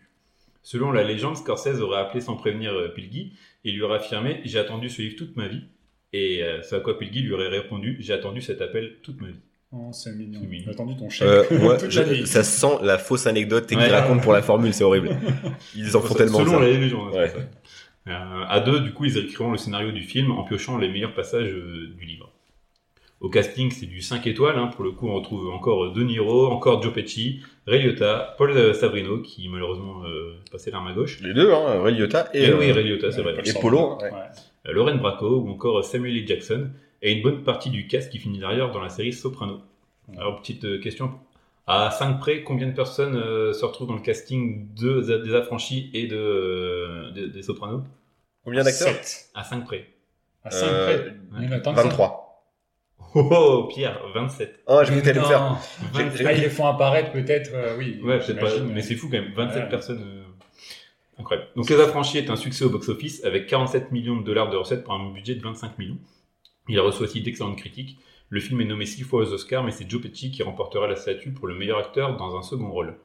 [0.64, 4.60] Selon la légende, Scorsese aurait appelé sans prévenir euh, Pilgui et lui aurait affirmé J'ai
[4.60, 5.62] attendu ce livre toute ma vie.
[6.14, 9.28] Et euh, ce à quoi Pilgui lui aurait répondu J'ai attendu cet appel toute ma
[9.28, 9.40] vie.
[9.74, 10.40] Oh, c'est mignon.
[10.50, 11.28] J'ai attendu ton chèque.
[11.52, 13.88] Euh, moi, je- ça sent la fausse anecdote qu'ils Ouais.
[13.90, 15.10] racontent pour la formule, c'est horrible.
[15.76, 16.60] Ils en font tellement Selon ça.
[16.62, 17.14] la légende.
[17.14, 17.28] Ouais.
[17.28, 17.46] c'est ça.
[18.08, 21.14] Euh, à deux, du coup, ils écriront le scénario du film en piochant les meilleurs
[21.14, 22.32] passages euh, du livre.
[23.20, 24.58] Au casting, c'est du 5 étoiles.
[24.60, 24.68] hein.
[24.68, 28.74] Pour le coup, on retrouve encore De Niro, encore Joe Pesci, Ray Liotta, Paul euh,
[28.74, 32.54] Sabrino, qui malheureusement euh, passait l'arme à gauche, Les deux, hein, Ray Liotta et, et,
[32.54, 33.34] oui, euh, Ray Liotta, c'est vrai.
[33.34, 33.54] Paul et.
[33.60, 34.12] Polo, hein, Ouais.
[34.68, 36.28] Euh, Lauren Bracco ou encore Samuel L.
[36.28, 36.70] Jackson
[37.02, 39.62] et une bonne partie du cast qui finit derrière dans la série Soprano.
[40.18, 41.12] Alors petite euh, question,
[41.66, 45.90] à 5 près, combien de personnes euh, se retrouvent dans le casting de, des affranchis
[45.94, 47.82] et de, euh, des- des Sopranos?
[48.44, 48.90] Combien d'acteurs?
[48.94, 49.30] Sept.
[49.36, 49.88] À 5 près.
[50.44, 51.14] À 5 Euh, près.
[51.40, 51.84] Il y en a tant que ça.
[51.88, 52.24] 23.
[53.16, 54.64] Oh, oh, Pierre, 27.
[54.68, 55.58] Oh, je vais le faire.
[55.96, 58.00] Ah, ils les font apparaître peut-être, euh, oui.
[58.04, 59.70] Ouais, peut-être pas, mais c'est fou quand même, 27 Ouais.
[59.70, 60.02] personnes.
[60.04, 60.24] euh,
[61.20, 61.48] Incroyable.
[61.56, 64.84] Donc Les Affranchis est un succès au box-office avec 47 millions de dollars de recettes
[64.84, 65.98] pour un budget de 25 millions.
[66.70, 67.98] Il a reçu aussi d'excellentes critiques.
[68.30, 70.96] Le film est nommé six fois aux Oscars, mais c'est Joe Pesci qui remportera la
[70.96, 72.98] statue pour le meilleur acteur dans un second rôle.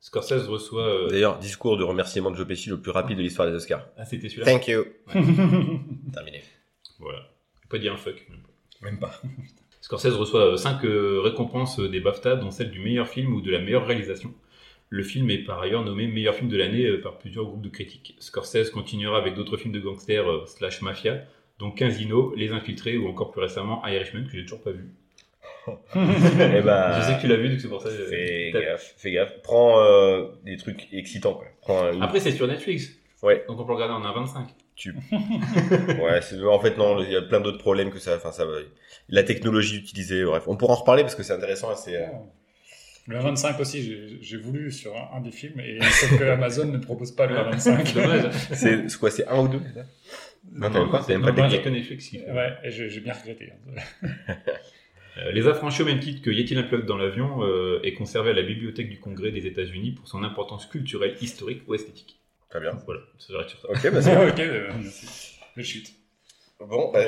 [0.00, 0.82] Scorsese reçoit...
[0.88, 3.86] euh, D'ailleurs, discours de remerciement de Joe Pesci le plus rapide de l'histoire des Oscars.
[3.96, 4.84] Ah, c'était celui-là Thank you.
[6.12, 6.42] Terminé.
[6.98, 7.20] Voilà.
[7.68, 8.26] Pas dire un fuck.
[8.30, 8.40] même.
[8.82, 9.20] Même pas.
[9.80, 13.40] Scorsese reçoit euh, 5 euh, récompenses euh, des BAFTA, dont celle du meilleur film ou
[13.40, 14.34] de la meilleure réalisation.
[14.88, 18.16] Le film est par ailleurs nommé meilleur film de l'année par plusieurs groupes de critiques.
[18.18, 21.22] Scorsese continuera avec d'autres films de gangsters/slash mafia,
[21.58, 24.90] dont Casino, Les Infiltrés ou encore plus récemment Irishman que j'ai toujours pas vu.
[25.94, 27.88] Eh ben, je sais que tu l'as vu, donc c'est pour ça.
[27.88, 29.42] Que fais gaffe, fais gaffe.
[29.42, 29.80] Prends
[30.44, 31.34] des trucs excitants.
[31.34, 31.46] Quoi.
[31.62, 32.00] Prends.
[32.00, 32.92] Après, c'est sur Netflix.
[33.22, 33.44] Ouais.
[33.48, 34.46] Donc on peut regarder en 1,25.
[34.76, 34.94] Tu...
[35.12, 38.16] ouais, en fait non, il y a plein d'autres problèmes que ça.
[38.16, 38.46] Enfin, ça,
[39.08, 40.22] la technologie utilisée.
[40.24, 41.74] Bref, on pourra en reparler parce que c'est intéressant.
[41.74, 42.26] C'est euh, oh.
[43.06, 44.20] le A25 aussi.
[44.20, 48.30] J'ai voulu sur un, des films et sauf que Amazon ne propose pas le A25.
[48.88, 49.62] c'est quoi C'est un ou deux
[50.52, 51.04] Non, t'as même pas.
[51.06, 51.48] T'as même pas.
[51.48, 53.52] Il que Ouais, j'ai bien regretté.
[53.52, 54.34] Hein.
[55.18, 58.34] Euh, les affranchis au même titre que Yeti plug dans l'avion euh, est conservé à
[58.34, 62.15] la bibliothèque du Congrès des États-Unis pour son importance culturelle, historique ou esthétique?
[62.50, 62.72] Très bien.
[62.84, 63.68] Voilà, ça s'arrête sur ça.
[63.68, 65.38] Ok, bah c'est ok, euh, merci.
[65.56, 65.88] Je chute.
[66.60, 66.92] bon.
[66.92, 67.00] Bah,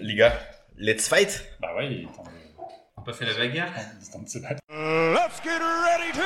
[0.00, 0.38] les gars,
[0.76, 1.44] let's fight.
[1.60, 2.28] Bah ouais, il est temps de,
[2.98, 3.70] On passe à la bagarre.
[4.00, 4.60] il est temps de se battre.
[4.70, 6.20] Let's get ready to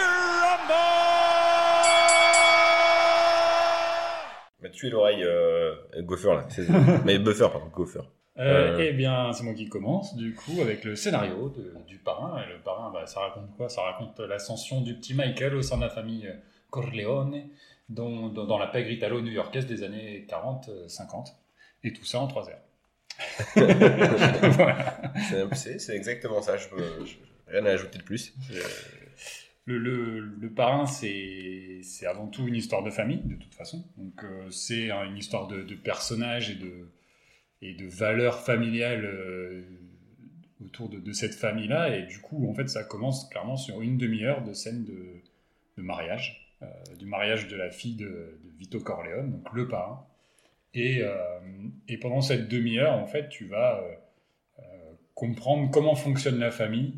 [2.87, 4.63] rumble!
[4.63, 6.47] Bah, tuer l'oreille euh, Gopher là.
[7.05, 8.01] Mais Buffer, pardon, Gopher.
[8.39, 8.79] Euh, Euh.
[8.81, 12.43] Eh bien, c'est moi qui commence, du coup, avec le scénario de- du parrain.
[12.43, 13.69] Et le parrain, bah, ça raconte quoi?
[13.69, 16.31] Ça raconte l'ascension du petit Michael au sein de la famille
[16.71, 17.45] Corleone,
[17.89, 21.35] dans, dans la paix italo-new-yorkaise des années 40-50.
[21.85, 22.63] Et tout ça en 3 heures.
[23.57, 25.03] Voilà.
[25.55, 26.57] C'est- exactement ça.
[26.57, 26.67] Je,
[27.05, 27.17] je-
[27.49, 28.35] rien à ajouter de plus.
[29.65, 33.85] Le, le, le parrain, c'est avant tout une histoire de famille, de toute façon.
[33.97, 36.89] Donc, euh, c'est hein, une histoire de, de personnages et de,
[37.63, 39.63] et de valeurs familiales euh,
[40.65, 41.97] autour de, de cette famille-là.
[41.97, 45.23] Et du coup, en fait, ça commence clairement sur une demi-heure de scène de,
[45.79, 46.46] de mariage, euh,
[46.99, 48.07] du mariage de la fille de,
[48.43, 50.07] de Vito Corleone, donc le parrain.
[50.75, 51.15] Et, euh,
[51.89, 53.95] et pendant cette demi-heure, en fait, tu vas euh,
[54.59, 54.63] euh,
[55.15, 56.95] comprendre comment fonctionne la famille,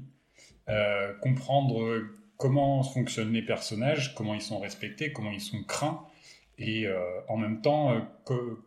[0.69, 6.07] euh, comprendre euh, comment fonctionnent les personnages, comment ils sont respectés, comment ils sont craints,
[6.59, 8.59] et euh, en même temps, euh, que-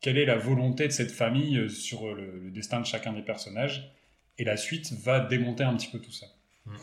[0.00, 3.22] quelle est la volonté de cette famille euh, sur le, le destin de chacun des
[3.22, 3.92] personnages.
[4.38, 6.26] Et la suite va démonter un petit peu tout ça.
[6.64, 6.76] Mm.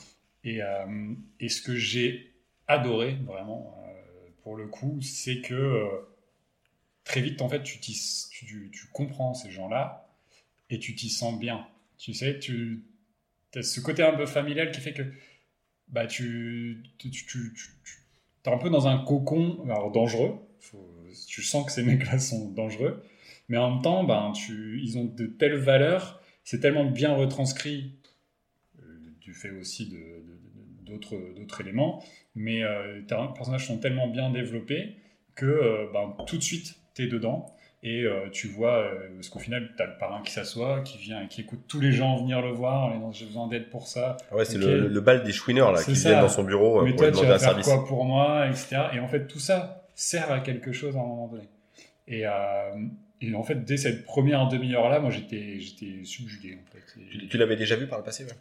[0.44, 2.35] Et, euh, et ce que j'ai
[2.68, 5.88] adoré, vraiment, euh, pour le coup, c'est que euh,
[7.04, 10.08] très vite, en fait, tu, tu, tu comprends ces gens-là
[10.70, 11.68] et tu t'y sens bien.
[11.98, 12.84] Tu sais, tu
[13.56, 15.04] as ce côté un peu familial qui fait que
[15.88, 17.54] bah, tu, tu, tu,
[18.46, 20.36] es un peu dans un cocon alors dangereux.
[21.28, 23.04] Tu sens que ces mecs-là sont dangereux.
[23.50, 27.94] Mais en même temps, ben, tu, ils ont de telles valeurs, c'est tellement bien retranscrit
[28.80, 30.24] euh, du fait aussi de-
[30.86, 32.04] d'autres éléments,
[32.36, 34.96] mais euh, tes personnages sont tellement bien développés
[35.36, 37.48] que euh, ben, tout de suite, tu es dedans.
[37.84, 40.98] Et euh, tu vois, euh, parce qu'au final, tu as le parrain qui s'assoit, qui
[40.98, 44.18] vient, qui écoute tous les gens venir le voir, j'ai besoin d'aide pour ça.
[44.32, 46.10] Ah Ouais, c'est le, le bal des chouineurs là qui ça.
[46.10, 47.68] viennent dans son bureau euh, mais pour toi, lui tu demander vas un faire service.
[47.68, 48.78] quoi pour moi, etc.
[48.94, 51.48] Et en fait, tout ça sert à quelque chose à un moment donné.
[52.08, 52.32] Et, euh,
[53.22, 55.60] et en fait, dès cette première demi-heure-là, moi, j'étais
[56.06, 57.02] subjugué, en fait.
[57.12, 58.32] Tu, tu l'avais déjà vu par le passé ouais?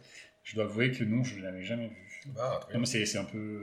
[0.43, 2.14] Je dois avouer que non, je ne l'avais jamais vu.
[2.39, 2.59] Ah.
[2.73, 3.61] Non, mais c'est c'est un peu...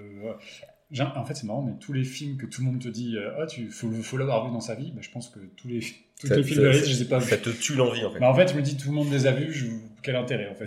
[1.16, 3.30] En fait, c'est marrant, mais tous les films que tout le monde te dit, euh,
[3.42, 5.80] ah, tu faut, faut l'avoir vu dans sa vie, bah, je pense que tous les,
[6.20, 7.42] tous Ça- les films ça- de réalisme, je les ai pas Ça vus.
[7.42, 8.20] te tue l'envie en fait.
[8.20, 9.66] Mais en fait, je me dis, tout le monde les a vus, je...
[10.02, 10.66] quel intérêt, en fait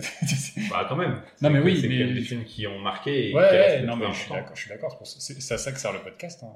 [0.68, 1.20] Bah, quand même.
[1.42, 3.66] Non, mais C'est- oui, c'est mais- des films qui ont marqué et Ouais, qui ouais,
[3.74, 5.92] restent non, mais je suis d'accord, je suis d'accord, c'est ça- à ça que sert
[5.92, 6.42] le podcast.
[6.42, 6.48] hein.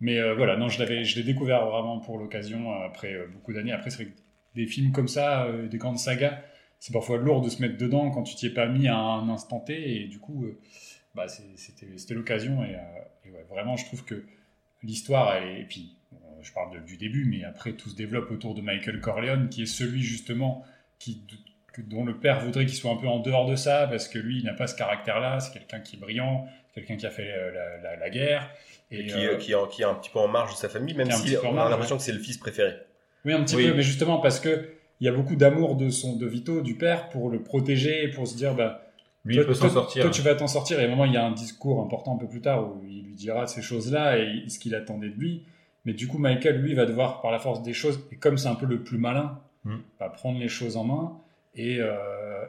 [0.00, 3.52] Mais euh, voilà, non, je l'avais, je l'ai découvert vraiment pour l'occasion après euh, beaucoup
[3.52, 3.72] d'années.
[3.72, 4.18] Après, c'est vrai que
[4.54, 6.38] des films comme ça, euh, des grandes sagas,
[6.80, 9.28] c'est parfois lourd de se mettre dedans quand tu t'y es pas mis à un
[9.28, 10.02] instant T.
[10.02, 10.58] Et du coup, euh,
[11.14, 12.64] bah, c'était, c'était l'occasion.
[12.64, 12.78] Et, euh,
[13.26, 14.24] et ouais, vraiment, je trouve que
[14.82, 17.96] l'histoire, elle est- et puis euh, je parle de- du début, mais après tout se
[17.96, 20.64] développe autour de Michael Corleone, qui est celui justement
[20.98, 21.22] qui,
[21.72, 24.18] que- dont le père voudrait qu'il soit un peu en dehors de ça, parce que
[24.18, 27.28] lui, il n'a pas ce caractère-là, c'est quelqu'un qui est brillant, quelqu'un qui a fait
[27.52, 28.50] la, la- la guerre.
[28.90, 30.94] Et, qui, euh, qui, est, qui est un petit peu en marge de sa famille,
[30.94, 32.72] même qui est un si on a l'impression que c'est le fils préféré.
[33.24, 33.68] oui, un petit Oui.
[33.68, 34.68] peu, mais justement parce que
[35.00, 38.26] il y a beaucoup d'amour de son de Vito, du père, pour le protéger, pour
[38.26, 38.82] se dire, bah,
[39.24, 40.02] Lui, toi, il peut s'en sortir.
[40.02, 40.78] Toi, tu vas t'en sortir.
[40.80, 42.82] Et à un moment, il y a un discours important un peu plus tard où
[42.88, 45.44] il lui dira ces choses-là et ce qu'il attendait de lui.
[45.84, 48.48] Mais du coup, Michael, lui, va devoir, par la force des choses, et comme c'est
[48.48, 49.76] un peu le plus malin, Mm.
[49.98, 51.12] va prendre les choses en main.
[51.54, 51.96] Et, euh,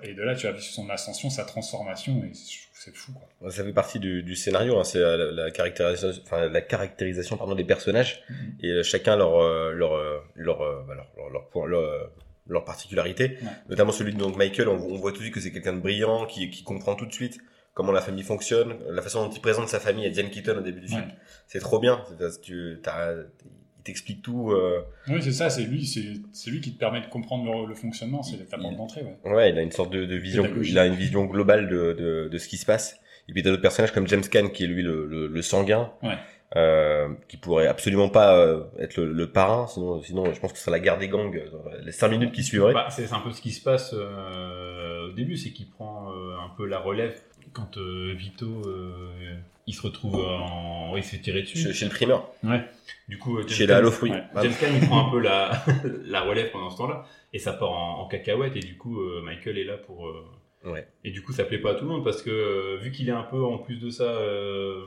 [0.04, 2.96] et de là, tu as vu son ascension, sa transformation, et je trouve que c'est
[2.96, 3.50] fou, quoi.
[3.52, 7.56] Ça fait partie du, du scénario, hein, c'est la, la caractérisation, enfin, la caractérisation pardon,
[7.56, 8.36] des personnages Mhm.
[8.62, 9.32] et euh, chacun leur
[9.74, 12.04] leur leur euh, leur euh, bah, leur, leur, leur, point- leur, euh,
[12.48, 13.38] leur particularité.
[13.42, 13.48] Ouais.
[13.70, 15.80] Notamment celui de donc Michael, on, on voit tout de suite que c'est quelqu'un de
[15.80, 17.40] brillant, qui, qui comprend tout de suite
[17.74, 20.62] comment la famille fonctionne, la façon dont il présente sa famille à Diane Keaton au
[20.62, 21.02] début du film.
[21.02, 21.16] Ouais.
[21.48, 22.04] C'est trop bien.
[22.44, 24.52] Tu, il t'explique tout.
[24.52, 27.74] euh, Oui, c'est ça, c'est lui, c'est lui qui te permet de comprendre le, le
[27.76, 29.32] fonctionnement, c'est ta porte d'entrée, ouais.
[29.32, 32.28] Ouais, il a une sorte de, de vision, il a une vision globale de, de,
[32.32, 33.00] de ce qui se passe.
[33.30, 35.94] Et puis t'as d'autres personnages comme James Caan qui est lui le, le, le sanguin,
[36.04, 36.18] Ouais.
[36.58, 40.58] Euh, qui pourrait absolument pas euh, être le, le parrain, sinon, sinon je pense que
[40.58, 42.74] ce sera la guerre des gangs dans les cinq minutes qui suivraient.
[42.74, 46.12] Bah, c'est c'est un peu ce qui se passe euh, au début, c'est qu'il prend
[46.12, 47.20] euh, un peu la relève
[47.54, 49.36] quand euh, Vito euh,
[49.68, 51.58] il se retrouve en, il se fait tirer dessus.
[51.58, 52.64] chez, chez le primeur, Ouais.
[53.08, 54.12] Du coup, euh, James chez Caan- la Fruit.
[54.12, 54.24] ouais.
[54.42, 55.64] James il prend un peu la,
[56.06, 59.22] la relève pendant ce temps-là et ça part en, en cacahuète et du coup euh,
[59.22, 60.26] Michael est là pour euh,
[60.64, 60.88] Ouais.
[61.04, 63.10] Et du coup, ça plaît pas à tout le monde parce que euh, vu qu'il
[63.10, 64.84] est un peu en plus de ça euh,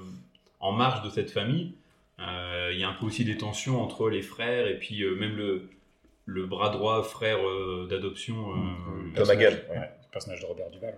[0.65, 1.75] en marge de cette famille,
[2.19, 5.15] euh, il y a un peu aussi des tensions entre les frères et puis euh,
[5.17, 5.69] même le,
[6.27, 8.35] le bras droit frère euh, d'adoption.
[9.15, 9.35] Thomas
[9.71, 10.97] ouais, le personnage de Robert Duval.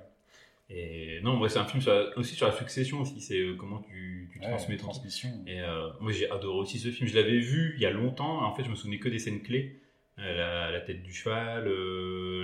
[0.69, 3.21] Et non, ouais, c'est un film sur la- aussi sur la succession aussi.
[3.21, 5.31] C'est euh, comment tu, tu Ouais, transmets transmission.
[5.47, 7.09] Et euh, moi j'ai adoré aussi ce film.
[7.09, 8.45] Je l'avais vu il y a longtemps.
[8.45, 9.81] En fait, je me souvenais que des scènes clés.
[10.19, 11.65] Euh, la, la tête du cheval,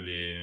[0.04, 0.38] les,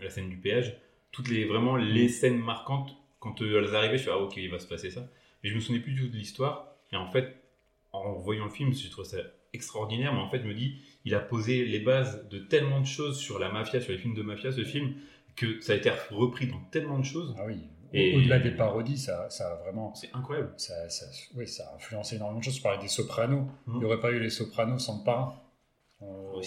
[0.00, 0.76] la scène du péage.
[1.12, 2.96] Toutes les, vraiment les scènes marquantes.
[3.18, 5.06] Quand elles arrivaient, je suis ah ok, il va se passer ça.
[5.44, 6.74] Et je me souvenais plus du tout de l'histoire.
[6.92, 7.36] Et en fait,
[7.92, 9.18] en voyant le film, j'ai trouvé ça
[9.52, 10.12] extraordinaire.
[10.12, 13.18] Mais en fait, je me dis, il a posé les bases de tellement de choses
[13.18, 14.94] sur la mafia, sur les films de mafia, ce film,
[15.36, 17.34] que ça a été repris dans tellement de choses.
[17.38, 17.58] Ah oui.
[17.92, 19.92] Et- Au-delà des parodies, ça, ça a vraiment.
[19.96, 20.52] C'est incroyable.
[20.58, 22.56] Ça, ça, oui, ça a influencé énormément de choses.
[22.58, 23.46] Je parlais des Sopranos.
[23.66, 23.78] Il Mhm.
[23.80, 25.34] n'y aurait pas eu les Sopranos sans le parrain.
[26.02, 26.40] Euh,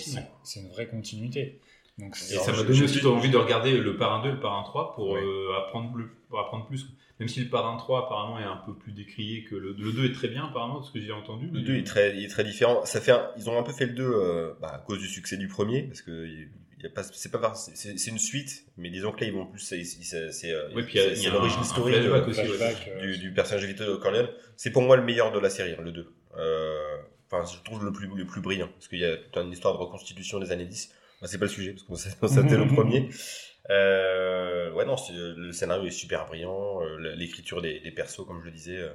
[0.44, 1.60] c'est une vraie continuité.
[2.00, 4.40] Donc, Et ça m'a donné aussi je- envie de regarder le Parrain 2 et le
[4.40, 5.20] Parrain 3 pour, Oui.
[5.24, 6.88] euh, apprendre, le- pour apprendre plus.
[7.20, 10.06] Même si le Parrain 3 apparemment est un peu plus décrié que le, le 2
[10.06, 11.46] est très bien apparemment, de ce que j'ai entendu.
[11.48, 12.84] Le mais- 2 est très, il est très différent.
[12.86, 15.08] Ça fait un- ils ont un peu fait le 2 euh, bah, à cause du
[15.08, 18.90] succès du premier, parce que y a pas, c'est pas, c'est c'est une suite, mais
[18.90, 21.12] disons que là ils vont plus, c'est c'est- c'est, Ouais, puis il y a- c'est-
[21.12, 22.48] il y c'est a l'origine historique flashback de- aussi, ouais.
[22.48, 24.30] flashback, euh, du, du personnage de Vito Corleone.
[24.58, 26.12] C'est pour moi le meilleur de la série, hein, le 2.
[26.38, 26.98] Euh,
[27.32, 29.74] Enfin, je trouve le plus, le plus brillant, parce qu'il y a toute une histoire
[29.74, 30.94] de reconstitution des années 10.
[31.24, 33.10] Bah, c'est pas le sujet, parce que ça- c'était le premier.
[33.72, 38.42] Euh, ouais, non, c'est- le scénario est super brillant, euh, l'écriture des, des persos, comme
[38.42, 38.94] je le disais, euh,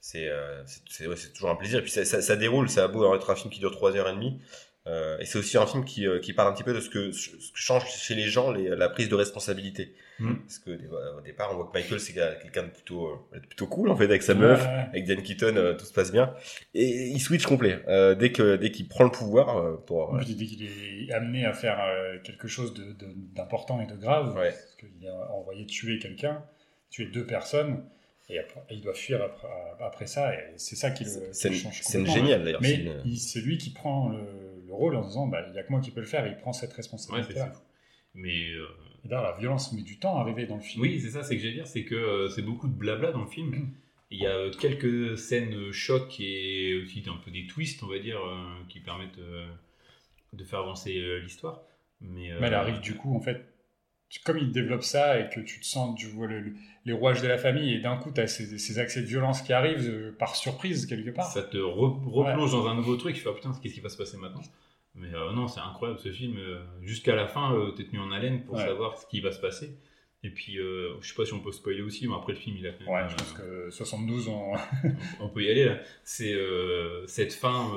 [0.00, 0.62] c'est euh,
[1.08, 1.80] ouais, toujours un plaisir.
[1.80, 4.40] Et puis ça, ça, ça déroule, ça a beau être un film qui dure 3h30.
[4.88, 6.90] Euh, et c'est aussi un film qui, euh, qui parle un petit peu de ce
[6.90, 9.94] que, ce que change chez les gens les, la prise de responsabilité.
[10.18, 10.40] Mhm.
[10.40, 13.68] Parce que euh, au départ, on voit que Michael, c'est quelqu'un de plutôt, euh, plutôt
[13.68, 14.60] cool, en fait, avec sa meuf.
[14.60, 14.68] ouais.
[14.90, 16.34] Avec Diane Keaton, euh, tout se passe bien.
[16.74, 17.80] Et il switch complet.
[17.86, 20.18] Euh, dès que dès qu'il prend le pouvoir pour...
[20.18, 20.64] Dès qu'il
[21.08, 21.78] est amené à faire
[22.24, 22.74] quelque chose
[23.34, 24.50] d'important et de grave, Ouais.
[24.50, 26.42] parce qu'il a envoyé tuer quelqu'un,
[26.90, 27.84] tuer deux personnes,
[28.28, 29.48] et, après, il doit fuir après,
[29.80, 32.14] après ça, et c'est ça qui le, C'est qui change complètement.
[32.14, 32.62] géniale, d'ailleurs.
[32.62, 34.24] Mais c'est c'est lui qui prend le,
[34.72, 36.30] le rôle en disant bah, il n'y a que moi qui peux le faire, et
[36.30, 37.40] il prend cette responsabilité.
[38.14, 38.66] Mais euh,
[39.04, 40.82] là, la violence met du temps à arriver dans le film.
[40.82, 43.22] oui, c'est ça, c'est que j'allais dire, c'est que euh, c'est beaucoup de blabla dans
[43.22, 43.70] le film.
[44.10, 47.98] Il y a euh, quelques scènes chocs et aussi un peu des twists, on va
[47.98, 48.20] dire,
[48.68, 49.20] qui permettent
[50.32, 51.62] de faire avancer l'histoire.
[52.00, 53.51] Mais, Mais elle arrive du coup, en fait,
[54.24, 57.22] comme il développe ça et que tu te sens, tu vois le- le- les rouages
[57.22, 59.88] de la famille, et d'un coup, tu as ces, ces accès de violence qui arrivent
[59.88, 61.26] euh, par surprise quelque part.
[61.30, 63.14] ça te re- replonge dans un nouveau truc.
[63.14, 64.42] Tu fais ah, putain, qu'est-ce qui va se passer maintenant?
[64.94, 66.36] Mais euh, non, c'est incroyable ce film.
[66.38, 68.64] euh, Jusqu'à la fin, t'es tenu en haleine pour Ouais.
[68.66, 69.76] savoir ce qui va se passer.
[70.24, 72.56] Et puis, euh, je sais pas si on peut spoiler aussi, mais après le film,
[72.58, 72.86] il a même.
[72.88, 74.52] Ouais, euh, je pense que 72, on...
[75.20, 75.78] on peut y aller là.
[76.04, 77.70] C'est euh, cette fin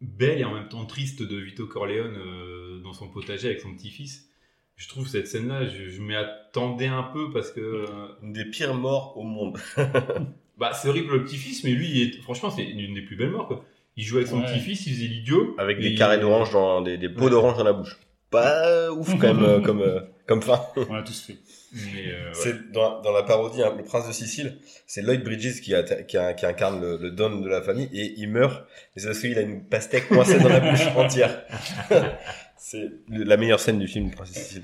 [0.00, 4.28] belle et en même temps triste de Vito Corleone dans son potager avec son petit-fils.
[4.76, 7.86] Je trouve cette scène-là, je, je m'y attendais un peu parce que euh,
[8.22, 9.58] Une des pires morts au monde.
[10.58, 13.30] bah c'est horrible le petit-fils, mais lui, il est- franchement, c'est une des plus belles
[13.30, 13.48] morts.
[13.48, 13.64] Quoi.
[13.96, 14.46] Il jouait avec son Ouais.
[14.46, 15.54] petit-fils, il faisait l'idiot.
[15.58, 17.30] Avec des il- carrés d'orange dans des, des pots Ouais.
[17.30, 17.96] d'orange dans la bouche.
[18.30, 20.60] Pas ouf quand même euh, comme euh, comme fin.
[20.76, 21.36] on l'a tous fait.
[21.72, 22.30] Mais, euh, ouais.
[22.34, 25.82] C'est dans, dans la parodie hein, Le Prince de Sicile, c'est Lloyd Bridges qui, a-
[25.84, 28.66] qui, a- qui incarne le, le don de la famille et il meurt.
[28.96, 31.44] Et c'est parce qu'il a une pastèque coincée dans la bouche entière.
[32.58, 34.62] c'est la meilleure scène du film Le Prince de Sicile.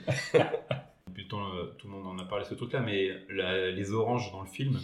[1.14, 4.40] Putain, euh, tout le monde en a parlé ce truc-là, mais la- les oranges dans
[4.42, 4.78] le film,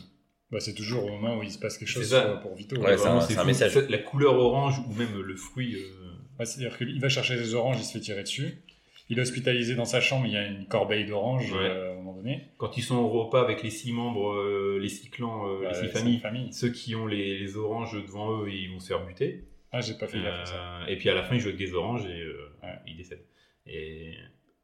[0.51, 2.39] Bah, c'est toujours au moment où il se passe quelque chose ça.
[2.43, 2.77] pour, Vito.
[2.81, 3.77] Ouais, c'est un- message.
[3.89, 5.75] La couleur orange ou même le fruit.
[5.77, 8.63] euh, C'est-à-dire qu'il va chercher des oranges, il se fait tirer dessus.
[9.11, 11.59] Il est hospitalisé dans sa chambre, il y a une corbeille d'oranges Ouais.
[11.61, 12.49] euh, à un moment donné.
[12.59, 15.69] quand ils sont au repas avec les six membres, euh, les six clans, euh, Bah,
[15.71, 19.05] les six familles, ceux qui ont les, les oranges devant eux, ils vont se faire
[19.07, 19.45] buter.
[19.73, 20.55] Ah, j'ai pas fait gaffe à ça.
[20.55, 22.75] Euh, et puis à la fin, ils jouent avec des oranges et euh, Ouais.
[22.87, 23.25] ils décèdent.
[23.67, 24.15] Et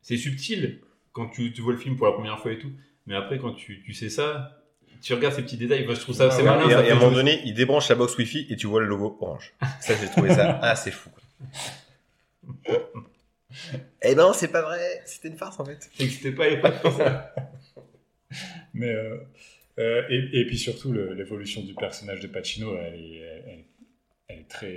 [0.03, 0.81] c'est subtil
[1.13, 2.73] quand tu, tu vois le film pour la première fois et tout.
[3.07, 4.59] Mais après, quand tu, tu sais ça,
[5.03, 5.85] tu regardes ces petits détails.
[5.85, 6.69] Moi, je trouve ça assez Ah malin.
[6.69, 8.81] et, ça et à un moment donné, il débranche la box Wi-Fi et tu vois
[8.81, 9.53] le logo orange.
[9.81, 11.11] Ça, j'ai trouvé ça assez fou.
[14.03, 15.03] Eh ben, c'est pas vrai.
[15.05, 15.91] C'était une farce en fait.
[16.01, 16.75] N'existait pas l'époque.
[18.75, 19.19] Mais, euh,
[19.79, 23.44] euh, et, et puis surtout, l'évolution du personnage de Pacino, elle est,
[24.35, 24.73] elle, est très,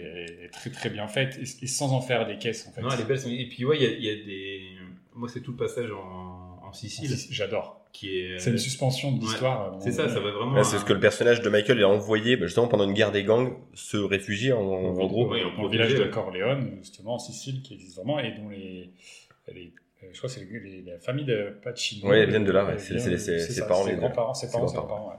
[0.45, 2.81] est très, très bien faite et, et sans en faire des caisses, en fait.
[2.81, 3.19] non, elle est belle.
[3.27, 4.61] Et puis, ouais, il y a, il y a des.
[5.15, 7.81] Moi, c'est tout le passage en, en Sicile J'adore.
[7.91, 8.39] qui est.
[8.39, 9.71] C'est une suspension de l'histoire.
[9.71, 10.53] moment C'est ça, ça va vraiment.
[10.55, 13.11] Là, c'est ce que le personnage de Michael a envoyé bah, justement pendant une guerre
[13.11, 15.27] des gangs se réfugier en, en gros.
[15.29, 18.91] Ouais, village de Corleone, justement, en Sicile, qui existe vraiment, et dont les.
[19.53, 20.47] les- euh, je crois que c'est
[20.85, 22.07] la famille de Pacino.
[22.09, 22.73] Ouais, elles viennent de là, ouais.
[22.73, 22.77] Euh,
[23.17, 24.95] C'est- ses parents, Ses les- grands-parents, ses parents, ses grands-parents.
[25.05, 25.15] parents, ouais.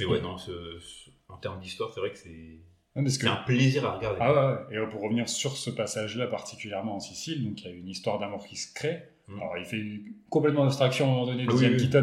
[0.00, 2.58] Mais ouais, non, ce- ce- en termes d'histoire, c'est vrai que c'est
[2.94, 4.18] Parce que- c'est un plaisir à regarder.
[4.20, 4.32] Ah
[4.70, 4.82] ouais, ouais.
[4.84, 8.18] Et pour revenir sur ce passage-là particulièrement en Sicile, donc il y a une histoire
[8.18, 9.02] d'amour qui se crée.
[9.34, 9.82] Alors, il fait
[10.28, 11.60] complètement abstraction à un moment donné de Ah oui,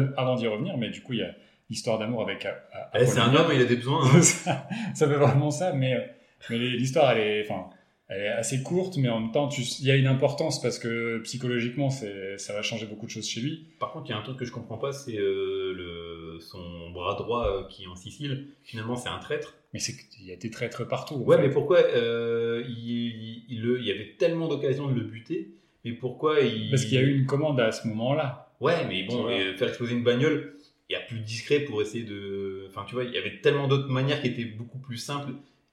[0.08, 0.10] oui.
[0.16, 1.32] Avant d'y revenir, mais du coup, il y a
[1.68, 2.44] l'histoire d'amour avec.
[2.44, 4.04] A- Eh, c'est un homme, il a des besoins.
[4.04, 4.20] hein.
[4.22, 6.00] ça, ça fait vraiment ça, mais, euh,
[6.48, 7.66] mais l'histoire, elle est, enfin,
[8.08, 10.80] elle est assez courte, mais en même temps, tu- il y a une importance parce
[10.80, 13.68] que psychologiquement, c'est, ça va changer beaucoup de choses chez lui.
[13.78, 16.09] Par contre, il y a un truc que je comprends pas, c'est euh, le
[16.40, 18.48] son bras droit euh, qui est en Sicile.
[18.64, 19.54] Finalement, c'est un traître.
[19.72, 21.14] Mais c'est qu'il y a été traître partout.
[21.16, 21.42] Ouais, fait.
[21.42, 25.50] mais pourquoi euh, il, il, il le- il y avait tellement d'occasions de le buter,
[25.84, 28.52] mais pourquoi il Parce qu'il y a eu une commande à ce moment-là.
[28.60, 30.54] Ouais, mais bon, euh, faire exploser une bagnole,
[30.88, 32.66] il y a plus discret pour essayer de.
[32.68, 35.32] Enfin, tu vois, il y avait tellement d'autres manières qui étaient beaucoup plus simples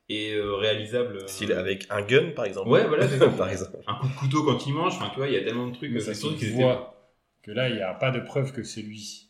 [0.10, 1.18] et euh, réalisables.
[1.18, 2.70] euh, Style avec un gun, par exemple.
[2.70, 3.28] Ouais, voilà, c'est ça.
[3.38, 3.78] par exemple.
[3.88, 4.94] Un coup de couteau quand il mange.
[4.94, 5.92] Enfin, tu vois, il y a tellement de trucs.
[5.92, 8.82] Mais ça c'est se voit que là, il n'y a pas de preuve que c'est
[8.84, 9.27] lui.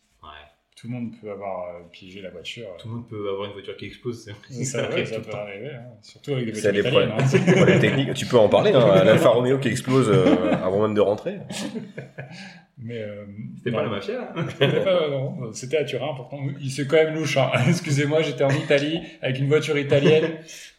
[0.80, 2.66] Tout le monde peut avoir euh, piégé la voiture.
[2.78, 4.24] Tout le monde peut avoir une voiture qui explose.
[4.48, 5.82] c'est- Ça, ouais, arrive ça le peut arriver, hein.
[6.02, 7.10] surtout avec des voitures des problèmes.
[7.18, 7.26] hein.
[7.26, 8.14] C'est des problèmes techniques.
[8.14, 9.02] Tu peux en parler, hein.
[9.04, 11.38] L'Alfa Romeo qui explose euh, avant même de rentrer.
[12.80, 13.24] Mais euh,
[13.56, 14.32] C'était pas la mafia.
[14.36, 14.46] hein.
[14.50, 16.38] C'était pas- non, c'était à Turin, pourtant.
[16.60, 17.36] Il c'est quand même louche.
[17.38, 17.50] hein.
[17.68, 20.30] Excusez-moi, j'étais en Italie avec une voiture italienne.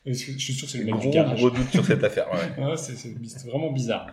[0.05, 1.37] Je suis sûr que c'est le mec Gros, du garage.
[1.39, 2.27] gros doute sur cette affaire.
[2.31, 2.63] Ouais.
[2.63, 4.07] Ouais, c'est c'est- c'est vraiment bizarre.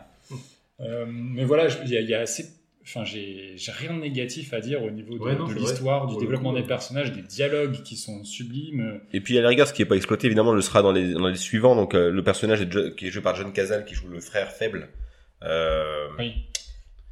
[0.81, 2.45] Euh, mais voilà, y, il y a assez.
[2.89, 6.57] Enfin, j'ai rien de négatif à dire au niveau de, Ouais, l'histoire, du développement coup,
[6.57, 6.69] des ouais.
[6.69, 9.01] personnages, des dialogues qui sont sublimes.
[9.13, 11.13] Et puis à la rigueur, ce qui n'est pas exploité, évidemment, le sera dans les,
[11.15, 11.75] dans les suivants.
[11.75, 14.53] Donc euh, le personnage est qui est joué par John Cazale, qui joue le frère
[14.53, 14.89] faible,
[15.43, 16.33] euh, Oui.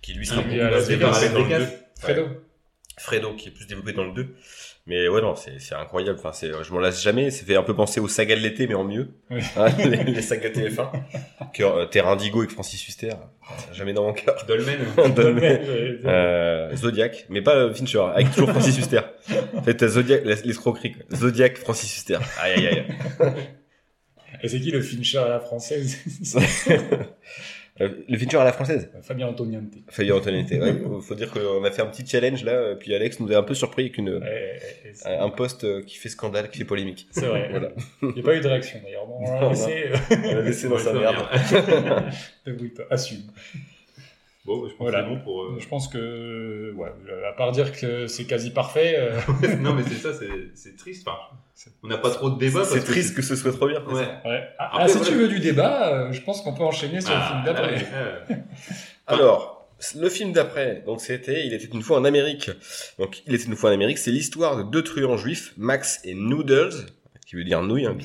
[0.01, 1.59] qui lui Ah, sera lui, beaucoup à la plus Vegas, développé dans le Vegas.
[1.59, 1.67] 2.
[2.01, 2.29] Fredo.
[2.97, 4.29] Fredo, qui est plus développé dans le 2.
[4.87, 6.19] Mais ouais, non, c'est incroyable.
[6.19, 7.31] Enfin, c'est, je m'en lasse jamais.
[7.31, 9.09] Ça fait un peu penser aux sagas de l'été, mais en mieux.
[9.31, 9.41] Oui.
[9.57, 10.91] Hein, les, les sagas TF1.
[11.55, 13.09] Cœur, euh, Terre Indigo avec Francis Huster.
[13.09, 14.45] Euh, Jamais dans mon cœur.
[14.47, 14.79] Dolmen.
[15.17, 15.61] Dolmen.
[16.05, 19.01] Euh, Zodiac, mais pas euh, Fincher, avec toujours Francis Huster.
[19.57, 20.97] En fait, t'as Zodiac, l'escroquerie.
[21.15, 22.19] Zodiac, Francis Huster.
[22.43, 22.85] Aïe, aïe,
[23.21, 23.33] aïe.
[24.43, 25.97] Et c'est qui le Fincher à la française?
[26.69, 26.81] Euh,
[27.79, 28.89] le Fincher à la française.
[29.03, 29.65] Fabien Antoniante.
[29.89, 30.51] Fabien Antoinette.
[30.51, 33.37] Ouais, faut dire qu'on a fait un petit challenge là, euh, puis Alex nous a
[33.37, 34.21] un peu surpris avec une,
[35.05, 37.09] un post euh, qui fait scandale, qui fait polémique.
[37.11, 37.49] C'est vrai.
[37.51, 37.71] Voilà.
[38.03, 39.07] Il n'y a pas eu de réaction d'ailleurs.
[39.07, 39.87] Bon, on l'a laissé.
[39.91, 41.17] euh, On l'a laissé dans sa merde.
[42.47, 42.85] débrouille pas.
[42.91, 43.23] Assume.
[44.45, 45.03] Bon, je pense Voilà.
[45.03, 45.43] que c'est bon pour.
[45.43, 46.89] euh, Je pense que, ouais,
[47.29, 49.19] à part dire que c'est quasi parfait, euh,
[49.61, 51.09] non, mais c'est ça, c'est c'est triste.
[51.09, 51.19] Enfin,
[51.83, 52.65] on n'a pas trop de débat.
[52.65, 53.83] C'est triste que ce soit trop bien.
[53.87, 53.95] Ouais.
[54.27, 54.43] ouais.
[54.59, 55.11] Ah, Après, ah, si voilà.
[55.13, 57.77] tu veux du débat, euh, je pense qu'on peut enchaîner sur le Ah, film d'après.
[57.77, 58.37] là, ouais.
[59.07, 59.67] Alors,
[59.99, 62.51] le film d'après, donc c'était Il était une fois en Amérique.
[62.99, 66.15] Donc, Il était une fois en Amérique, c'est l'histoire de deux truands juifs, Max et
[66.15, 66.75] Noodles,
[67.35, 67.97] qui veut dire nouille, hein,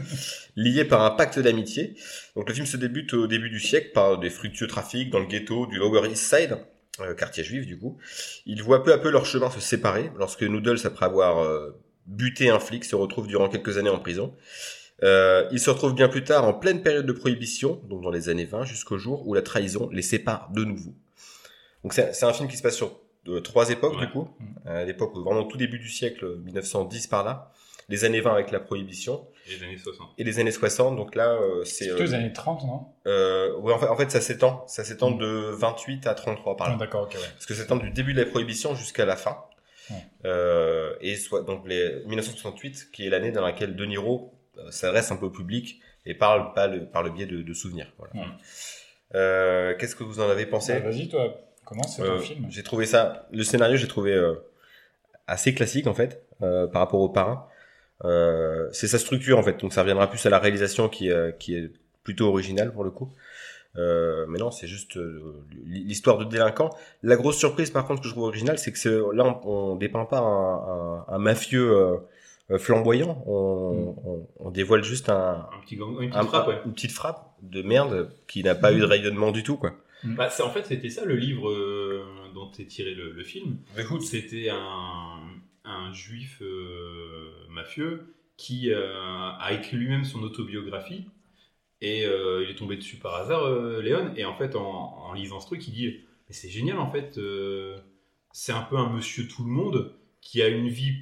[0.56, 1.94] liés par un pacte d'amitié.
[2.36, 5.26] Donc, le film se débute au début du siècle par des fructueux trafics dans le
[5.26, 6.58] ghetto du Lower East Side,
[7.00, 7.98] euh, quartier juif du coup.
[8.46, 11.70] Ils voient peu à peu leur chemin se séparer lorsque Noodles, après avoir euh,
[12.06, 14.34] buté un flic, se retrouve durant quelques années en prison.
[15.02, 18.28] Euh, ils se retrouvent bien plus tard en pleine période de prohibition, donc dans les
[18.28, 20.94] années 20, jusqu'au jour où la trahison les sépare de nouveau.
[21.82, 24.06] Donc c'est un film qui se passe sur euh, trois époques Ouais.
[24.06, 24.28] du coup.
[24.38, 24.44] Mm.
[24.66, 27.52] Euh, l'époque vraiment tout début du siècle, 1910 par là,
[27.88, 30.08] les années 20 avec la prohibition, Les années 60.
[30.18, 31.84] et les années 60, donc là euh, c'est...
[31.84, 32.86] C'est euh, les années 30, non?
[33.06, 35.18] euh, ouais, en fait, en fait ça s'étend, ça s'étend Mm.
[35.18, 36.74] de 28 à 33 par là.
[36.76, 37.20] Ah, D'accord, ok, ouais.
[37.34, 39.38] Parce que ça s'étend du début de la prohibition jusqu'à la fin.
[40.24, 45.10] Euh, et soit donc les 1968, qui est l'année dans laquelle De Niro euh, s'adresse
[45.12, 47.92] un peu au public et parle pas le, par le biais de, de souvenirs.
[47.98, 48.12] Voilà.
[49.14, 50.72] Euh, Qu'est-ce que vous en avez pensé?
[50.72, 52.46] Ah, Vas-y, toi, commence, c'est ton film?
[52.50, 54.34] J'ai trouvé ça, le scénario, j'ai trouvé euh,
[55.26, 57.46] assez classique en fait euh, par rapport au parrain.
[58.04, 61.32] Euh, c'est sa structure en fait, donc ça reviendra plus à la réalisation qui, euh,
[61.32, 61.70] qui est
[62.02, 63.10] plutôt originale pour le coup.
[63.76, 66.70] Euh, mais non, c'est juste euh, l'histoire de délinquant.
[67.02, 69.76] La grosse surprise, par contre, que je trouve originale, c'est que c'est- là, on, on
[69.76, 70.54] dépeint pas un,
[70.98, 71.98] un, un mafieux
[72.58, 73.22] flamboyant.
[73.26, 76.60] On, on, on dévoile juste un, Un petit gang, une petite un- frappe, ouais.
[76.66, 79.72] une petite frappe de merde qui n'a pas eu de rayonnement du tout, quoi.
[80.04, 83.56] Bah, c'est- en fait, c'était ça le livre euh, dont est tiré le, le film.
[84.02, 85.18] C'était un,
[85.64, 88.92] un juif euh, mafieux qui euh,
[89.38, 91.06] a écrit lui-même son autobiographie
[91.80, 94.12] et euh, il est tombé dessus par hasard, euh, Léon.
[94.16, 97.18] Et en fait, en, en lisant ce truc, il dit Mais c'est génial, en fait,
[97.18, 97.76] euh,
[98.32, 100.94] c'est un peu un monsieur tout le monde qui a une vie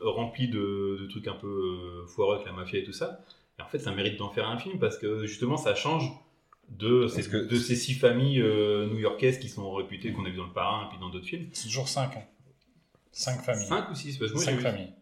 [0.00, 1.46] remplie de, de trucs un peu
[2.04, 3.20] euh, foireux avec la mafia et tout ça.
[3.58, 6.10] Et en fait, ça mérite d'en faire un film parce que justement, ça change
[6.68, 10.30] de ces, Parce que- de ces six familles euh, new-yorkaises qui sont réputées qu'on a
[10.30, 11.48] vu dans le parrain et puis dans d'autres films.
[11.52, 12.16] C'est toujours 5.
[12.16, 12.22] Hein.
[13.12, 13.66] 5 familles.
[13.66, 14.92] 5 ou 6 Parce que moi, j'ai 5 vu- familles.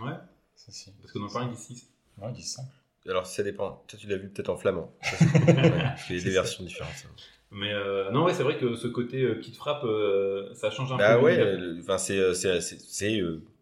[0.00, 0.12] Ouais,
[0.56, 0.90] Ça, si.
[1.00, 1.88] parce que dans le parrain, il dit 6.
[2.18, 2.64] Ouais, ils disent 5.
[3.08, 3.82] Alors, ça dépend.
[3.88, 4.92] Toi, tu l'as vu peut-être en flamand.
[5.02, 6.92] Parce qu'il y a des versions différentes.
[7.04, 7.10] hein.
[7.50, 10.92] Mais euh, non, ouais, c'est vrai que ce côté euh, petite frappe, euh, ça change
[10.92, 11.24] un Bah peu.
[11.24, 12.32] ouais, enfin c'est euh,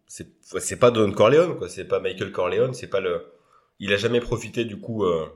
[0.07, 3.25] c'est pas Don Corleone quoi, c'est pas Michael Corleone, c'est pas le
[3.79, 5.27] il a jamais profité du coup euh,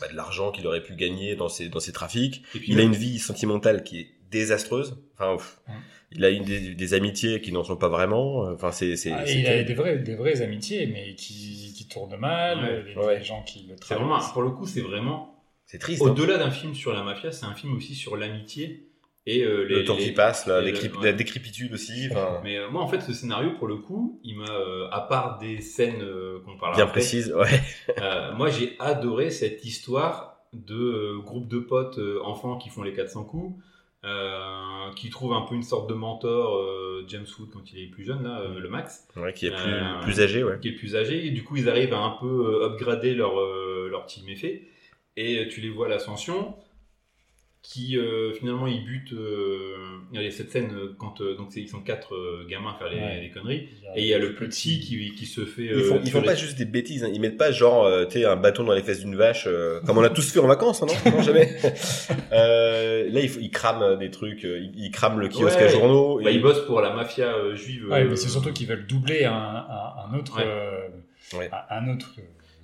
[0.00, 2.44] bah, de l'argent qu'il aurait pu gagner dans ses dans ses trafics.
[2.54, 4.98] Et puis, Il a une vie sentimentale qui est désastreuse.
[5.18, 5.34] Enfin,
[5.68, 5.74] Ouais.
[6.12, 8.40] Il a eu des, des amitiés qui n'en sont pas vraiment.
[8.52, 9.12] Enfin, c'est c'est.
[9.12, 12.82] Ah, il a des vraies, des vraies amitiés, mais qui, qui tournent mal, Ouais.
[12.86, 13.18] les, Ouais.
[13.18, 14.32] les gens qui le C'est vraiment, traversent.
[14.32, 15.34] pour le coup, c'est vraiment
[15.66, 16.02] C'est triste.
[16.02, 16.10] hein.
[16.10, 18.88] au-delà d'un film sur la mafia, c'est un film aussi sur l'amitié
[19.28, 21.04] et euh, les, le temps les- qui passe, la, et le- décryp- ouais.
[21.06, 22.08] la décrépitude aussi.
[22.44, 25.38] Mais euh, moi, en fait, ce scénario, pour le coup, il m'a, euh, à part
[25.38, 27.32] des scènes euh, qu'on parlera bien après, précise.
[27.32, 27.60] Ouais.
[28.00, 32.82] euh, moi, j'ai adoré cette histoire de euh, groupe de potes euh, enfants qui font
[32.84, 33.60] les 400 coups,
[34.04, 37.86] euh, qui trouvent un peu une sorte de mentor, euh, James Wood quand il est
[37.88, 40.58] plus jeune, là, euh, le Max, ouais, qui est plus, plus âgé, ouais.
[40.60, 43.34] qui est plus âgé, et du coup, ils arrivent à un peu upgrader leur,
[43.88, 44.62] leur team effet,
[45.16, 46.54] et tu les vois à l'ascension,
[47.68, 49.12] qui euh, finalement ils butent.
[49.12, 49.74] euh,
[50.12, 52.78] Il y a cette scène euh, quand euh, donc ils sont quatre euh, gamins à
[52.78, 53.20] faire les, Ouais.
[53.20, 55.64] les conneries, et il y a le petit qui, qui se fait.
[55.66, 57.10] Ils font, ils font pas juste des bêtises, hein.
[57.12, 59.98] ils mettent pas genre euh, tu un bâton dans les fesses d'une vache, euh, comme
[59.98, 61.56] on a tous fait en vacances, hein, non, non jamais.
[62.32, 65.64] euh, là, ils, ils crament des trucs, ils, ils crament le kiosque Ouais.
[65.64, 66.20] à journaux.
[66.22, 67.88] Bah, et- ils bossent pour la mafia euh, juive.
[67.88, 70.44] Ouais, euh, mais c'est surtout qu'ils veulent doubler un, un, un autre, Ouais.
[70.46, 70.88] euh,
[71.36, 71.50] Ouais.
[71.70, 72.14] un, autre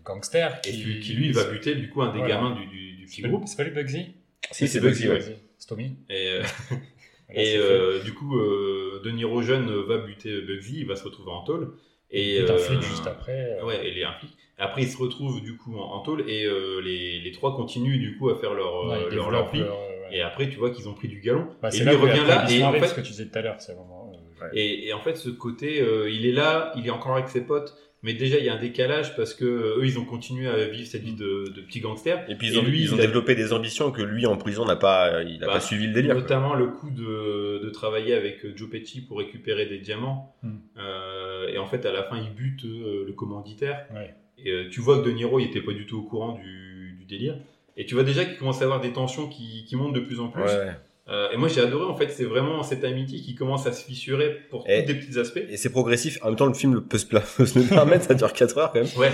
[0.05, 2.35] gangster et qui, qui, lui va buter du coup un des Voilà.
[2.37, 3.43] gamins du, du, petit groupe.
[3.47, 4.15] c'est pas lui Bugsy?
[4.51, 5.21] Si, c'est Bugsy, ouais.
[5.69, 6.43] Tommy Et, euh,
[7.29, 11.05] Voilà, et euh, du coup, euh, De Niro jeune va buter Bugsy, il va se
[11.05, 11.75] retrouver en tôle.
[12.11, 12.51] Et fait.
[12.51, 13.57] un euh, flic juste après.
[13.61, 14.31] euh, Ouais, et les un flic.
[14.59, 17.99] Après, ils se retrouvent du coup en, en tôle et euh, les, les trois continuent
[17.99, 19.61] du coup à faire leur, ouais, euh, il leur, développe leur pli.
[19.61, 20.17] leur, euh, ouais.
[20.17, 21.49] Et après, tu vois qu'ils ont pris du galon.
[21.63, 22.51] Bah, et lui là il revient là.
[22.51, 24.13] Et en, fait, ce que tu disais tout à l'heure, c'est vraiment.
[24.43, 27.29] euh, et, et en fait, ce côté, euh, il est là, il est encore avec
[27.29, 27.75] ses potes.
[28.05, 30.67] Mais déjà, il y a un décalage parce que euh, eux, ils ont continué à
[30.67, 32.25] vivre cette vie de, de petits gangsters.
[32.29, 34.27] Et puis ils Et ont, lui, ils ont il a- développé des ambitions que lui
[34.27, 36.15] en prison n'a pas, il a Bah, pas suivi le délire.
[36.15, 36.23] quoi.
[36.23, 40.35] Notamment le coup de, de travailler avec euh, Joe Pesci pour récupérer des diamants.
[40.43, 40.57] Hmm.
[40.79, 43.87] Euh, et en fait, à la fin, il bute euh, le commanditaire.
[43.95, 44.13] Ouais.
[44.39, 46.97] Et euh, tu vois que De Niro, il était pas du tout au courant du,
[46.99, 47.37] du délire.
[47.77, 50.19] Et tu vois déjà qu'il commence à avoir des tensions qui, qui montent de plus
[50.21, 50.43] en plus.
[50.43, 50.73] Ouais.
[51.09, 53.85] Euh, et moi, j'ai adoré, en fait, c'est vraiment cette amitié qui commence à se
[53.85, 55.41] fissurer pour Et- tous des petits aspects.
[55.49, 56.19] Et c'est progressif.
[56.23, 58.73] En même temps, le film peut se, peut se le permettre, ça dure 4 heures
[58.73, 58.91] quand même.
[58.97, 59.11] Ouais.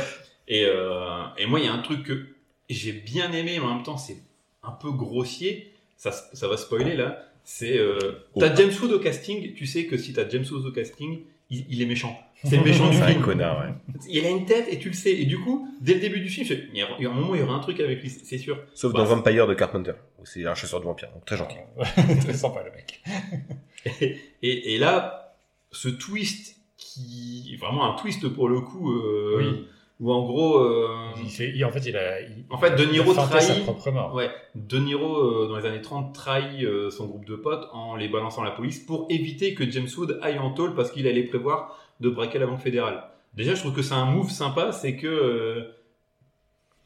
[0.48, 1.00] Et, euh,
[1.38, 2.26] et moi, il y a un truc que
[2.68, 4.18] j'ai bien aimé, mais en même temps, c'est
[4.62, 5.72] un peu grossier.
[5.96, 7.24] Ça, ça va spoiler là.
[7.44, 7.98] C'est euh,
[8.34, 8.40] Oh.
[8.40, 9.54] t'as James Wood au casting.
[9.54, 11.20] Tu sais que si t'as James Wood au casting,
[11.50, 12.14] il, il est méchant.
[12.44, 13.22] C'est le méchant du C'est un film.
[13.22, 13.74] connard, ouais.
[14.08, 15.12] Il a une tête et tu le sais.
[15.12, 17.40] Et du coup, dès le début du film, je il y a un moment, il
[17.40, 18.58] y aura un truc avec lui, c'est sûr.
[18.74, 21.56] Sauf Bah, dans Vampire de Carpenter, où c'est un chasseur de vampires, donc très gentil.
[22.20, 23.02] Très sympa le mec.
[24.42, 25.34] Et, et là,
[25.72, 29.66] ce twist qui vraiment un twist pour le coup, euh, Oui.
[30.00, 30.88] où en gros, euh,
[31.22, 32.20] Il fait, il- en fait, il a.
[32.20, 34.14] il- En fait, De il a Niro feinté sa trahit- propre mort.
[34.14, 37.96] Ouais, De Niro, euh, dans les années 30, trahit euh, son groupe de potes en
[37.96, 41.06] les balançant à la police pour éviter que James Wood aille en tôle parce qu'il
[41.06, 43.02] allait prévoir de braquer la Banque fédérale.
[43.34, 45.74] Déjà, je trouve que c'est un move sympa, c'est que euh,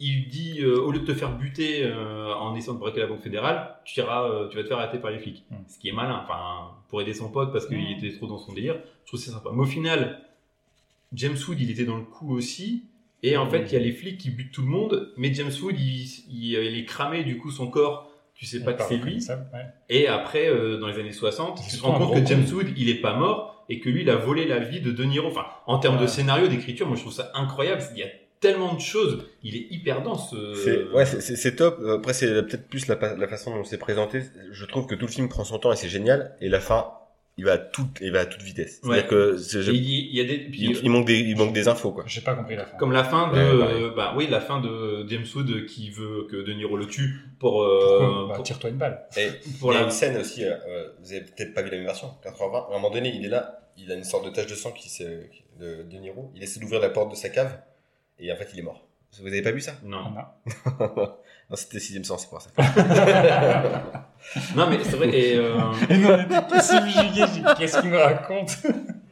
[0.00, 3.06] il dit euh, au lieu de te faire buter euh, en essayant de braquer la
[3.06, 5.44] Banque fédérale, tu iras, euh, tu vas te faire arrêter par les flics.
[5.50, 5.56] Mm.
[5.68, 8.52] Ce qui est malin, enfin, pour aider son pote parce qu'il était trop dans son
[8.52, 8.74] délire.
[9.04, 9.50] Je trouve que c'est sympa.
[9.52, 10.20] Mais au final,
[11.12, 12.84] James Wood, il était dans le coup aussi.
[13.22, 13.50] Et en Mm.
[13.50, 16.02] fait, il y a les flics qui butent tout le monde, mais James Wood, il,
[16.30, 18.10] il, il est cramé, du coup, son corps,
[18.43, 19.24] tu sais pas que c'est lui.
[19.55, 19.61] Ouais.
[19.88, 22.45] Et après, euh, dans les années 60, C'est tu te rends compte que James.
[22.53, 25.05] Wood, il est pas mort et que lui, il a volé la vie de De
[25.05, 25.28] Niro.
[25.28, 27.82] Enfin, en termes de scénario, d'écriture, moi, je trouve ça incroyable.
[27.95, 28.09] Il y a
[28.40, 29.24] tellement de choses.
[29.45, 30.34] Il est hyper dense.
[30.34, 31.78] euh, C'est ouais, c'est- c'est c'est top.
[31.88, 34.22] Après, c'est peut-être plus la, la façon dont c'est présenté.
[34.51, 36.34] Je trouve que tout le film prend son temps et c'est génial.
[36.40, 36.88] Et la fin,
[37.38, 38.80] il va à toute, il va à toute vitesse.
[38.82, 40.38] C'est-à-dire que c'est- je- il, il y a des.
[40.38, 42.04] puis, il, il manque des, il manque des infos quoi.
[42.06, 42.76] J'ai pas compris la fin.
[42.76, 43.40] Comme la fin de, Ouais,
[43.84, 47.20] euh, bah oui, la fin de James Wood qui veut que De Niro le tue
[47.40, 49.06] pour, euh, Bah, pour, Tire-toi une balle.
[49.16, 49.28] Et
[49.60, 49.86] pour il y a la.
[49.86, 50.44] une scène aussi.
[50.44, 52.08] euh, euh, vous avez peut-être pas vu la même version.
[52.22, 52.58] 80.
[52.58, 53.58] À un moment donné, il est là.
[53.78, 56.30] Il a une sorte de tache de sang qui s'est- de, de Niro.
[56.34, 57.58] Il essaie d'ouvrir la porte de sa cave
[58.18, 58.86] et en fait, il est mort.
[59.20, 59.72] Vous avez pas vu ça?
[59.84, 60.04] Non.
[60.16, 60.38] Ah,
[61.53, 62.50] Non, c'était sixième sens, c'est pour ça.
[64.57, 65.09] Non, mais c'est vrai.
[65.11, 65.55] Et, euh,
[65.90, 67.42] Et nous, on était subjugués.
[67.59, 68.57] Qu'est-ce qu'il me raconte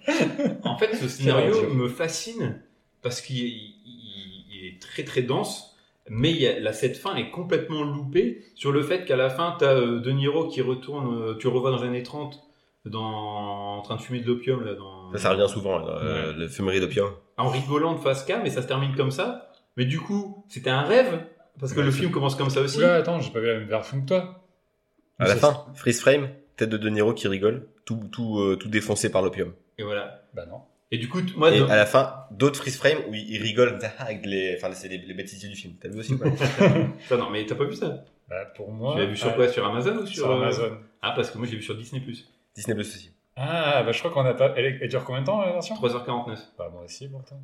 [0.65, 2.63] En fait, ce scénario me fascine
[3.03, 5.77] parce qu'il il- il- il est très très dense,
[6.09, 9.29] mais il y a, là, cette fin est complètement loupée sur le fait qu'à la
[9.31, 12.41] fin, tu as De Niro qui retourne, euh, tu revois dans les années 30,
[12.87, 16.33] dans, en train de fumer de l'opium, là, dans, Ça, ça revient souvent, là, euh,
[16.35, 17.11] le fumerie d'opium.
[17.37, 19.51] en rigolant de face cam, et ça se termine comme ça.
[19.77, 21.21] Mais du coup, c'était un rêve,
[21.59, 22.79] parce que Ouais, le film commence comme ça aussi.
[22.79, 24.45] Oula, attends, j'ai pas vu la même version que toi.
[25.19, 28.69] À la fin, freeze frame, tête de De Niro qui rigole, tout, tout, euh, tout
[28.69, 29.53] défoncé par l'opium.
[29.79, 30.23] Et voilà.
[30.35, 30.63] Bah non.
[30.93, 34.25] Et du coup, moi, Et à la fin, d'autres freeze frame où il rigole avec
[34.27, 35.75] les, enfin, c'est les, les bêtisiers du film.
[35.81, 36.31] T'as vu aussi ou pas
[37.09, 38.05] ça, non, mais t'as pas vu ça?
[38.29, 38.95] Bah pour moi.
[38.95, 39.49] Tu l'as vu sur ah, quoi?
[39.49, 40.79] Sur Amazon ou sur, Sur euh, Amazon.
[41.03, 42.01] Ah, parce que moi, j'ai vu sur Disney+.
[42.01, 43.11] Disney Plus aussi.
[43.43, 44.53] Ah, bah je crois qu'on a pas.
[44.57, 45.75] Elle, dure combien de temps la version?
[45.77, 46.37] 3h49.
[46.59, 47.41] Bah moi aussi pourtant.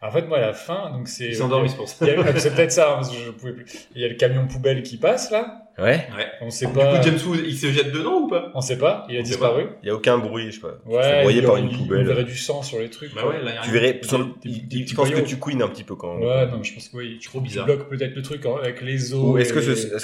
[0.00, 1.26] En fait, moi, à la fin, donc c'est.
[1.26, 2.06] Il s'est endormi, c'est pour ça.
[2.06, 3.66] Il y a- ah, C'est peut-être ça, hein, parce que je pouvais plus.
[3.94, 5.60] Il y a le camion poubelle qui passe là.
[5.76, 6.06] Ouais.
[6.40, 6.96] On sait Du pas.
[6.96, 8.52] coup, James Wood, il se jette dedans ou pas?
[8.54, 9.04] On sait pas.
[9.10, 9.66] Il a On disparu.
[9.82, 10.78] Il y a aucun bruit, je sais pas.
[10.86, 11.22] Ouais.
[11.22, 12.02] Broyé par une poubelle.
[12.02, 13.12] On verrait du sang sur les trucs.
[13.14, 13.30] Bah quoi.
[13.32, 14.00] ouais, là, il y a Tu verrais,
[14.44, 16.88] des- des je pense que tu couines un petit peu quand Ouais, non, je pense
[16.88, 17.18] que oui.
[17.24, 17.66] Trop Tu bizarre.
[17.66, 19.20] bloques peut-être le truc hein, avec les os.
[19.20, 19.52] Ou est-ce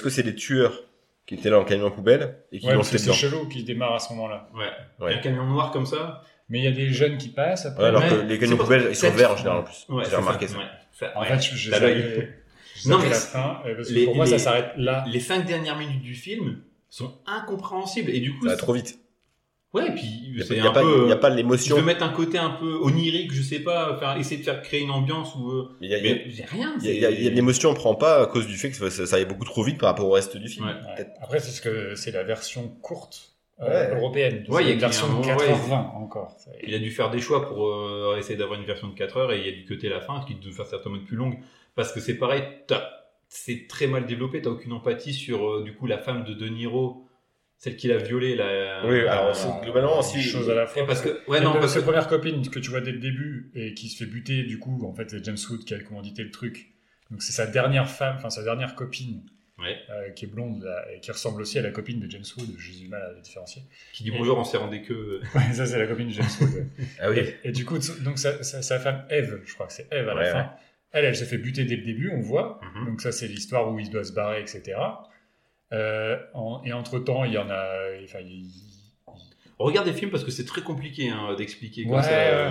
[0.03, 0.83] que c'est les tueurs?
[1.31, 3.99] Qui étaient là en camion poubelle et qui Ouais, jeté c'est chelou qui démarre à
[4.01, 4.49] ce moment-là.
[4.53, 4.65] Ouais.
[4.99, 5.11] Ouais.
[5.11, 6.25] Il y a un camion noir comme ça.
[6.49, 7.85] Mais il y a des jeunes qui passent après.
[7.85, 9.87] Ouais, alors que les camions pas- poubelles, ils sont verts en général en plus.
[9.89, 10.59] Ouais, J'ai c'est remarqué ça.
[10.59, 10.65] Ouais.
[10.91, 12.35] Ça- En fait, je, savais-
[12.87, 15.05] Non, mais la fin, euh, parce que les- pour moi, les- ça s'arrête là.
[15.07, 18.11] Les 5 dernières minutes du film sont incompréhensibles.
[18.11, 18.99] Et du coup, Ça va trop vite.
[19.75, 21.03] Ouais, et puis Il n'y c'est a, un pas- peu.
[21.05, 21.77] il y a pas Tu l'émotion.
[21.77, 24.81] veux mettre un côté un peu onirique, je sais pas, faire, essayer de faire créer
[24.83, 25.51] une ambiance où.
[25.51, 26.75] euh, Il a, Mais j'ai rien.
[26.83, 29.25] il y a- a- l'émotion, on prend pas à cause du fait que ça, ça,
[29.25, 30.67] beaucoup trop vite par rapport au reste du film.
[30.67, 30.73] Ouais.
[30.73, 30.95] Ouais.
[30.97, 31.11] Peut-être.
[31.21, 33.95] Après, c'est ce que c'est la version courte euh, Ouais.
[33.97, 34.45] européenne.
[34.49, 36.35] Ouais, il y a une version de qu'il y a un 4h20 encore.
[36.67, 39.33] Il a dû faire des choix pour euh, essayer d'avoir une version de 4 heures
[39.33, 41.39] et il a dû cuter la fin, qui devait faire certainement plus longue.
[41.75, 42.89] Parce que c'est pareil, t'as-
[43.29, 46.49] c'est très mal développé, t'as aucune empathie sur euh, du coup la femme de De
[46.49, 47.05] Niro,
[47.63, 48.35] celle qui l'a violée.
[48.37, 50.83] La, Oui, la- alors, c'est- globalement, une si- chose à la fois.
[50.83, 52.91] Et parce que, ouais, non, que parce sa que, première copine que tu vois dès
[52.93, 55.75] le début et qui se fait buter, du coup, en fait, c'est James Wood qui
[55.75, 56.73] a commandité le truc.
[57.11, 59.23] Donc c'est sa dernière femme, enfin sa dernière copine,
[59.59, 59.77] Ouais.
[59.91, 62.49] euh, qui est blonde là, et qui ressemble aussi à la copine de James Wood.
[62.59, 63.63] J'ai du mal à la différencier.
[63.93, 65.21] qui dit bonjour en serrant des queues.
[65.35, 66.51] Ouais, ça c'est la copine de James Wood.
[66.55, 66.67] ouais.
[67.01, 67.19] Ah oui.
[67.19, 70.09] Et, et du coup, donc sa, sa- sa femme Eve, je crois que c'est Eve
[70.09, 70.39] à la fin.
[70.39, 70.47] ouais.
[70.93, 72.59] Elle, elle se fait buter dès le début, on voit.
[72.75, 72.87] Mhm.
[72.87, 74.77] Donc ça, c'est l'histoire où il doit se barrer, etc.
[75.73, 77.65] Euh, en- et entre temps, il y en a.
[78.05, 78.45] Enfin, il,
[79.59, 82.13] Regarde des films parce que c'est très compliqué hein, d'expliquer comme Ouais, ça.
[82.13, 82.49] euh,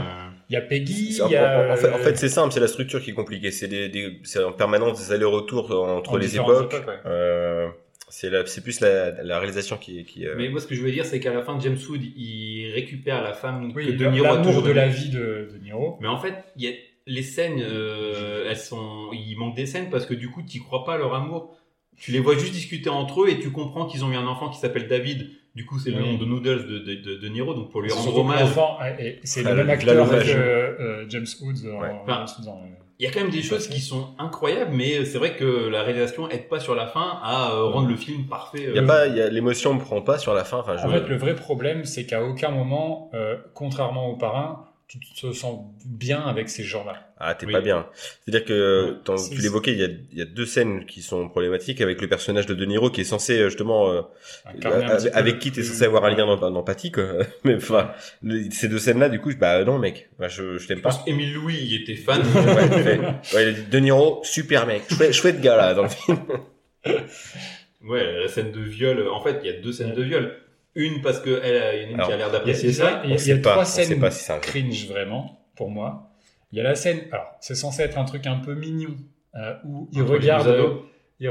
[0.48, 1.68] il y a Peggy, il y a.
[1.68, 3.50] en, en fait, en euh, fait, c'est simple, c'est la structure qui est compliquée.
[3.50, 6.72] C'est des, des- c'est en permanence des allers-retours entre en les époques.
[6.72, 7.00] ouais.
[7.08, 7.68] Euh,
[8.10, 11.04] c'est plus la, la réalisation qui, qui euh, Mais moi, ce que je veux dire,
[11.06, 14.38] c'est qu'à la fin, James Wood, il récupère la femme Oui, que De Niro a
[14.38, 15.98] toujours de la vie de, de Niro.
[16.02, 16.72] Mais en fait, il y a
[17.08, 20.86] les scènes, euh, elles sont, il manque des scènes parce que du coup, tu crois
[20.86, 21.56] pas à leur amour.
[22.00, 24.50] Tu les vois juste discuter entre eux et tu comprends qu'ils ont eu un enfant
[24.50, 25.30] qui s'appelle David.
[25.56, 26.12] Du coup, c'est le Oui.
[26.14, 28.42] nom de Noodles de, de, de, de Niro, donc pour lui rendre hommage.
[28.42, 31.90] l'enfant, et- et c'est le même acteur que euh, James Woods Ouais.
[31.90, 32.62] en- Enfin, en-
[33.02, 35.84] Il y a quand même des choses qui sont incroyables, mais c'est vrai que la
[35.84, 38.66] réalisation aide pas sur la fin à euh, rendre le film parfait.
[38.70, 40.58] Il y a euh, pas, il y a l'émotion ne prend pas sur la fin.
[40.60, 44.66] Enfin, je, En fait, le vrai problème, c'est qu'à aucun moment, euh, contrairement au parrain,
[44.90, 47.12] tu te sens bien avec ces gens-là.
[47.20, 47.52] ah, t'es Oui.
[47.54, 47.86] pas bien.
[48.26, 51.30] C'est-à-dire que C'est- tu l'évoquais, il y a, il y a deux scènes qui sont
[51.30, 54.02] problématiques avec le personnage de De Niro qui est censé euh, justement euh,
[54.46, 57.04] un avec, avec qui t'es censé avoir un lien d'em- d'empathie quoi.
[57.44, 57.92] Mais enfin,
[58.52, 60.90] ces deux scènes-là, du coup, bah non mec, bah, je, je t'aime Je pas.
[60.90, 62.22] pense qu'Émile Louis, il était fan.
[62.34, 63.00] Ouais, il, fait-
[63.36, 66.18] ouais, il a dit De Niro, super mec, chouette, chouette gars là dans le film.
[67.84, 69.08] ouais, la scène de viol.
[69.10, 70.36] En fait, il y a deux scènes de viol.
[70.82, 72.76] Une parce que elle, il y en a une qui a l'air Il d'apprécier il
[72.76, 73.02] y a- ça.
[73.04, 76.10] il y a- il y pas, trois scènes pas si cringe vraiment pour moi.
[76.52, 78.96] Il y a la scène, alors c'est censé être un truc un peu mignon
[79.36, 80.48] euh, où il regarde,
[81.20, 81.28] il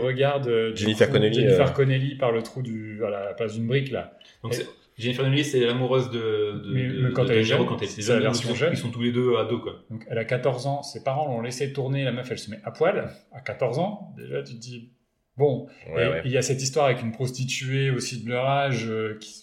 [0.47, 1.73] euh, du Jennifer Connelly, Jennifer euh.
[1.73, 4.13] Connelly par le trou du, à la place d'une brique là.
[4.45, 4.55] Donc,
[4.97, 7.59] Jennifer Connelly, c'est l'amoureuse de, de, Mais- de- mais quand de elle est De Niro
[7.59, 8.23] jeune, quand elle était c'est la jeune.
[8.25, 8.73] version ils, sont, jeune.
[8.73, 9.77] ils sont tous les deux ados, quoi.
[9.91, 12.59] Donc elle a 14 ans, ses parents l'ont laissé tourner, la meuf elle se met
[12.65, 14.13] à poil à 14 ans.
[14.17, 14.91] Déjà tu te dis
[15.39, 15.66] bon.
[15.95, 16.22] Ouais, et ouais.
[16.24, 19.34] il y a cette histoire avec une prostituée aussi de leur âge euh, qui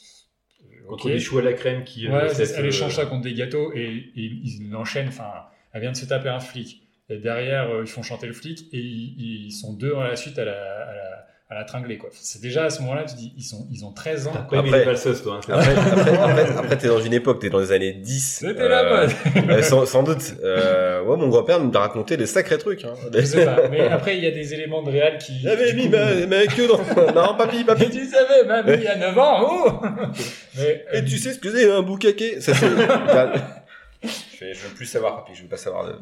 [0.87, 2.07] Contre des choux à la crème qui.
[2.07, 5.07] euh, Ouais, cessent, elle euh, échange ça contre des gâteaux et, et ils l'enchaînent.
[5.07, 5.31] Enfin,
[5.73, 6.83] elle vient de se taper un flic.
[7.09, 10.15] Et derrière, euh, ils font chanter le flic et ils, ils sont deux à la
[10.15, 11.97] suite à la, à la, à la tringler.
[11.99, 12.09] quoi.
[12.11, 14.43] C'est déjà à ce moment-là, tu dis, ils, sont, ils ont 13 T'as ans.
[14.49, 15.35] pas aimé Après- les valseuses, toi.
[15.47, 18.37] hein, Après, après, après, après, t'es dans une époque, t'es dans les années 10.
[18.39, 19.49] C'était la euh, mode.
[19.51, 20.33] euh, sans, sans doute.
[20.43, 22.83] Euh, ouais, mon grand-père nous a raconté des sacrés trucs.
[22.83, 22.93] Hein.
[23.13, 23.67] Je sais pas.
[23.69, 25.39] Mais après, il y a des éléments de réel qui.
[25.41, 26.79] J'avais mis coup- ma, ma queue dans...
[27.13, 27.89] Non, papy, Mais papy.
[27.91, 29.71] tu savais, il y a 9 ans, oh
[30.57, 32.41] Mais, euh, Et tu sais ce que c'est un boucaquet?
[32.41, 32.65] Ça c'est...
[34.03, 35.85] je, fais, je veux plus savoir, papy, je veux pas savoir.
[35.85, 35.99] De...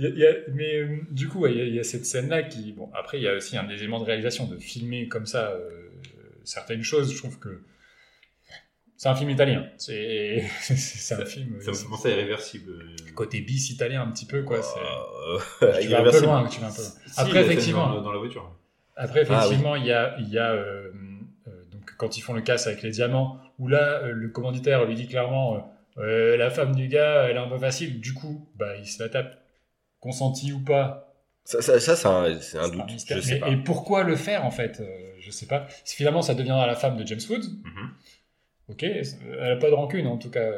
[0.00, 1.84] Y a- y a- mais euh, du coup, ouais, il y, a- il y a
[1.84, 2.72] cette scène-là qui.
[2.72, 5.50] Bon, après, il y a aussi un des éléments de réalisation de filmer comme ça
[5.50, 5.68] euh,
[6.44, 7.12] certaines choses.
[7.12, 7.62] Je trouve que
[8.96, 9.66] c'est un film italien.
[9.78, 11.60] C'est un film.
[11.60, 12.72] Ça me fait penser à Irréversible.
[13.14, 14.62] côté bis italien un petit peu quoi.
[14.62, 14.78] c'est-
[15.64, 16.46] Euh, Tu vas un peu loin.
[16.48, 16.90] Tu vas un peu loin.
[17.06, 17.88] Si, Après, scène effectivement.
[17.94, 18.54] Dans, dans la voiture.
[18.96, 20.90] Après, Ah, effectivement, il y a, y a euh,
[21.48, 24.84] euh, donc quand ils font le casse avec les diamants, où là, euh, le commanditaire
[24.84, 28.00] lui dit clairement, euh, euh, la femme du gars, elle est un peu facile.
[28.00, 29.39] Du coup, bah, il se la tape,
[30.00, 31.06] consenti ou pas.
[31.44, 32.86] Ça, ça, ça, c'est un, c'est un c'est doute.
[32.86, 33.16] mystère.
[33.16, 33.48] Je sais Mais- pas.
[33.48, 34.86] Et pourquoi le faire en fait euh,
[35.20, 35.66] Je sais pas.
[35.84, 37.48] Finalement, ça deviendra la femme de James Woods.
[37.64, 37.90] Mhm.
[38.68, 40.48] Ok, elle a pas de rancune en tout cas.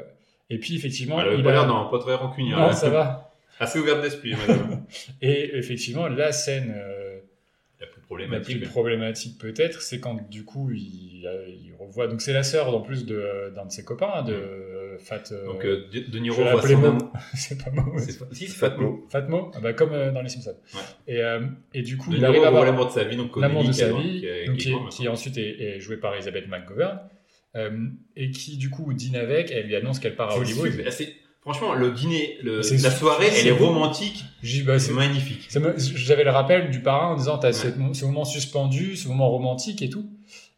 [0.51, 2.59] Et puis effectivement, Elle il pas a- l'air non, pas très rancunière.
[2.59, 2.73] non, hein.
[2.73, 3.33] ça va.
[3.59, 4.85] Assez ouverte d'esprit, madame.
[5.23, 6.75] Et effectivement, la scène.
[6.77, 7.21] euh,
[7.81, 8.59] La plus problématique.
[8.61, 12.07] plus problématique peut-être, c'est quand du coup il, il revoit.
[12.09, 15.23] Donc c'est la sœur en plus de- d'un de ses copains, de euh, Fat.
[15.33, 16.99] euh, Donc, euh, De, Niro voit son
[17.35, 17.93] c'est pas Mo.
[17.99, 19.07] C'est pas- Si, c'est Fatmo.
[19.11, 20.57] Fatmo, ah bah, comme euh, dans les Simpsons.
[20.75, 20.81] Ouais.
[21.15, 21.41] Et, euh,
[21.75, 23.65] et du coup, De il Niro arrive à avoir l'amour de sa vie, donc l'amour
[23.65, 24.21] de sa vie,
[24.91, 27.01] qui ensuite est, est joué par Elizabeth McGovern,
[27.57, 27.71] euh,
[28.17, 30.73] et qui du coup dîne avec, elle lui annonce qu'elle part à Hollywood.
[31.43, 35.49] Franchement, le dîner, le- C'est la soirée, elle est romantique, J'ai dit, bah, c'est magnifique.
[35.97, 39.89] J'avais le rappel du parrain en disant, t'as ce moment suspendu, ce moment romantique et
[39.91, 40.09] tout.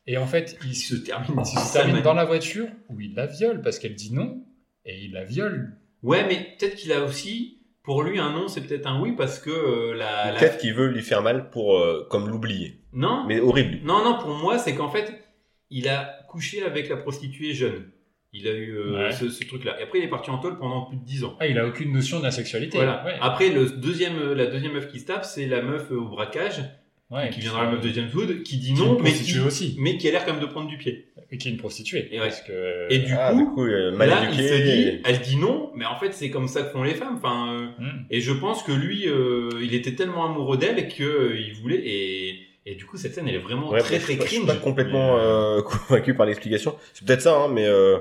[0.07, 1.41] Et en fait, il se, termine.
[1.41, 4.45] il se termine dans la voiture où il la viole parce qu'elle dit non,
[4.85, 5.77] et il la viole.
[6.03, 9.39] Ouais, mais peut-être qu'il a aussi, pour lui, un non, c'est peut-être un oui parce
[9.39, 12.81] que euh, la, la- Peut-être qu'il veut lui faire mal pour euh, comme l'oublier.
[12.93, 13.79] Non, Mais horrible.
[13.85, 15.11] non, non, pour moi, c'est qu'en fait,
[15.71, 17.91] il a couché avec la prostituée jeune.
[18.35, 19.13] Il a eu euh, Ouais.
[19.13, 19.81] ce, ce truc-là.
[19.81, 21.37] Et après, il est parti en tôle pendant plus de 10 ans.
[21.41, 22.77] Ah, il a aucune notion de la sexualité.
[22.77, 23.03] Voilà.
[23.07, 23.15] Ouais.
[23.23, 26.61] Après, le deuxième, la deuxième meuf qui se tape, c'est la meuf au braquage,
[27.11, 29.47] Ouais, qui viendra la meuf de James Wood, qui dit qui non, mais prostituée qui,
[29.47, 29.77] aussi.
[29.79, 31.09] mais qui a l'air quand même de prendre du pied.
[31.31, 32.09] Et qui est une prostituée.
[32.11, 32.27] Et ouais.
[32.29, 32.87] Parce que...
[32.91, 35.37] Et du Ah, coup, du coup, euh, mal là, il se dit, et- elle dit
[35.37, 37.17] non, mais en fait, c'est comme ça que font les femmes.
[37.23, 38.05] Enfin, euh, Hmm.
[38.11, 41.83] et je pense que lui, euh, il était tellement amoureux d'elle que euh, il voulait.
[41.85, 44.25] Et, et du coup, cette scène, elle est vraiment Ouais, très je très suis pas-
[44.25, 44.49] je suis cringe.
[44.57, 45.19] pas complètement
[45.89, 46.75] convaincu par l'explication.
[46.95, 47.99] C'est peut-être ça, hein, mais euh,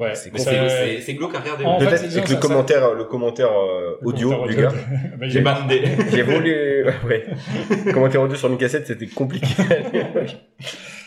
[0.00, 0.30] Ouais, C'est
[1.02, 1.64] c'est- glauque à regarder.
[1.64, 4.72] Peut-être avec le ça- ça- commentaire, le commentaire euh, le audio commentaire du gars.
[5.18, 5.82] Bah, J'ai bandé.
[6.10, 7.26] J'ai voulu, ouais.
[7.92, 9.46] commentaire audio sur une cassette, c'était compliqué.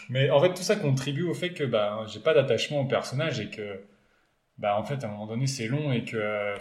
[0.10, 3.40] Mais en fait, tout ça contribue au fait que bah, j'ai pas d'attachement au personnage
[3.40, 3.80] et que,
[4.60, 6.56] bah, en fait, à un moment donné, c'est long et que euh,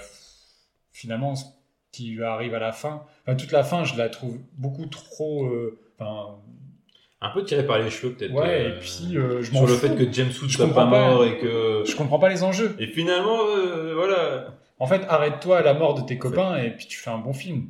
[0.93, 1.45] finalement, ce
[1.91, 5.45] qui lui arrive à la fin, enfin, toute la fin, je la trouve beaucoup trop.
[5.47, 5.79] euh,
[7.25, 8.33] Un peu tiré par les cheveux, peut-être.
[8.35, 9.87] ouais, euh, et puis euh, je m'en sur le fous.
[9.87, 11.85] fait que James Wood soit pas mort et que.
[11.87, 12.75] Je comprends pas les enjeux.
[12.81, 14.57] Et finalement, euh, voilà.
[14.81, 17.33] En fait, arrête-toi à la mort de tes copains et puis tu fais un bon
[17.33, 17.69] film.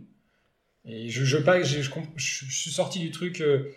[0.87, 3.41] Et je, je, pas, j'ai- je, je, je suis sorti du truc.
[3.43, 3.71] euh,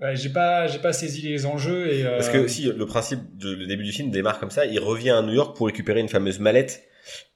[0.00, 2.06] ouais, j'ai pas, j'ai pas saisi les enjeux et.
[2.06, 4.78] euh, Parce que si le principe du le début du film démarre comme ça, il
[4.78, 6.84] revient à New York pour récupérer une fameuse mallette.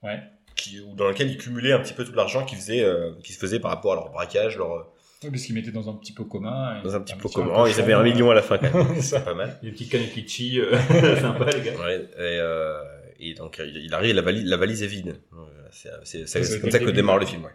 [0.04, 0.20] Ouais.
[0.54, 3.38] Qui, dans laquelle il cumulait un petit peu tout l'argent qu'il faisait, euh, qui se
[3.38, 4.88] faisait par rapport à leur braquage, leur,
[5.24, 6.80] Oui, parce qu'ils mettaient dans un petit pot commun.
[6.82, 7.52] dans un petit pot peu commun.
[7.56, 8.94] Oh, ils avaient un million à la fin quand même.
[9.00, 9.58] C'est pas mal.
[9.62, 10.76] Les petits Kanekichi, euh,
[11.20, 11.76] sympa, les gars.
[11.80, 12.82] Ouais, et, euh,
[13.18, 15.16] et donc il arrive, la valise, la valise est vide.
[15.72, 17.44] C'est c'est- c'est- Ça, c'est c'était comme ça que démarre le film.
[17.44, 17.50] Ouais.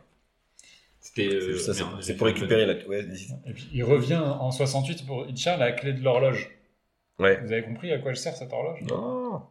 [1.00, 1.30] C'était.
[1.30, 2.74] C'est euh, juste ça, c'est- merde, c'est j'ai pour récupérer la.
[2.88, 3.06] Ouais.
[3.48, 5.26] Et puis il revient en 68 pour.
[5.30, 6.50] Il tient la clé de l'horloge.
[7.20, 7.40] Ouais.
[7.46, 8.82] Vous avez compris à quoi elle sert cette horloge?
[8.90, 9.42] Non.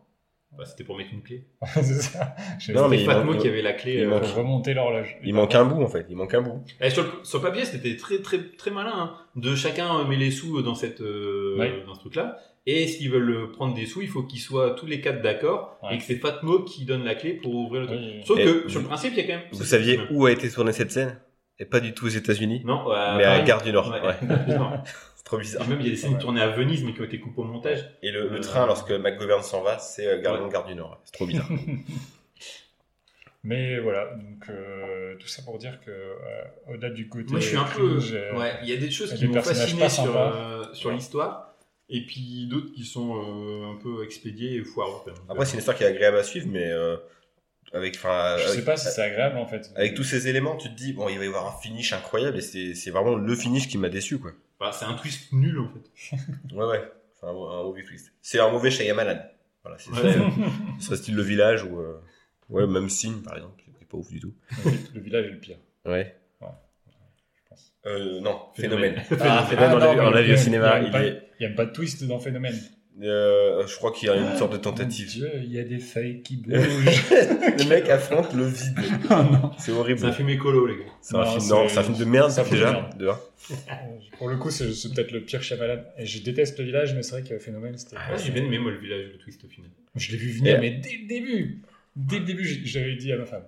[0.57, 1.44] Bah, c'était pour mettre une clé.
[1.74, 2.34] C'est ça.
[2.74, 3.94] Non, mais Fatmo manque- qui avait la clé.
[3.94, 5.16] il euh, manque- pour remonter l'horloge.
[5.24, 6.07] Il manque un bout en fait.
[6.11, 6.62] Il manque un bout.
[6.80, 10.16] Et sur, le, sur le papier, c'était très très très malin hein, de chacun met
[10.16, 11.82] les sous dans cette euh, Ouais.
[11.86, 12.38] dans ce truc-là.
[12.66, 15.94] Et s'ils veulent prendre des sous, il faut qu'ils soient tous les quatre d'accord Ouais.
[15.94, 17.98] et que c'est Fatmo qui donne la clé pour ouvrir le truc.
[18.00, 18.22] Oui, oui.
[18.26, 19.48] Sauf Et que vous- sur le principe, il y a quand même.
[19.53, 21.18] Vous saviez où a été tournée cette scène?
[21.59, 23.40] Et pas du tout aux États-Unis, Non, ouais, mais à.
[23.42, 23.94] Gare du Nord.
[25.33, 25.64] Trop bizarre.
[25.64, 26.18] Et même il y a des scènes Ouais.
[26.20, 27.89] tournées à Venise mais qui ont été coupées au montage.
[28.03, 30.51] Et le, le Euh, train, lorsque McGovern s'en va, c'est euh, Gare, Ouais.
[30.53, 31.01] Gare du Nord.
[31.05, 31.49] C'est trop bizarre.
[33.45, 36.14] Mais voilà, donc euh, tout ça pour dire que euh,
[36.68, 37.30] au-delà du côté.
[37.33, 37.97] Moi, je suis un peu.
[37.99, 40.33] cringe, euh, Ouais, il y a des choses qui m'ont fasciné sur, sympas.
[40.37, 40.97] euh, sur Ouais.
[40.97, 41.53] l'histoire,
[41.89, 45.12] et puis d'autres qui sont euh, un peu expédiés et foireux.
[45.28, 46.97] Après, c'est une histoire qui est agréable à suivre, mais euh,
[47.72, 49.72] avec, Je avec, sais pas si c'est agréable en fait.
[49.74, 52.37] avec tous ces éléments, tu te dis bon, il va y avoir un finish incroyable,
[52.39, 54.30] et c'est c'est vraiment le finish qui m'a déçu, quoi.
[54.62, 56.16] Enfin, c'est un twist nul en fait.
[56.54, 56.92] Ouais, ouais.
[57.18, 58.12] C'est un, un mauvais twist.
[58.20, 59.20] C'est un mauvais Shyamalan.
[59.64, 60.12] Voilà, c'est Ouais.
[60.12, 60.20] ça.
[60.80, 62.00] Ça style le village ou euh,
[62.48, 64.34] ouais, même Signe par exemple, c'est pas ouf du tout.
[64.94, 66.16] le village est le pire, Ouais.
[67.84, 68.94] Euh, non, Phénomène.
[69.00, 69.28] phénomène.
[69.28, 70.78] Ah, Phénomène, on l'a non, vu, mais on l'a vu au il y a- cinéma.
[70.80, 70.90] Il
[71.40, 72.54] n'y a, a pas de twist dans Phénomène.
[73.03, 75.09] Euh, je crois qu'il y a une sorte de Mon tentative.
[75.09, 76.55] Dieu, il y a des feuilles qui bougent.
[76.55, 78.74] le mec affronte le vide.
[79.11, 79.51] oh.
[79.59, 80.01] C'est horrible.
[80.01, 80.90] C'est un film écolo, les gars.
[81.01, 82.72] C'est un Non, film, un de merde de déjà.
[82.72, 83.03] merde.
[83.03, 83.57] un.
[84.18, 85.82] Pour le coup, c'est peut-être le pire Shyamalan.
[85.99, 87.97] Et je déteste le village, mais c'est vrai que Phénomène, c'était.
[87.99, 89.70] Ah, j'ai bien aimé, moi, le village, le twist au final.
[89.97, 91.62] Je l'ai vu venir, Et- mais dès le début.
[91.97, 93.43] Dès le début, j'avais dit à ma femme.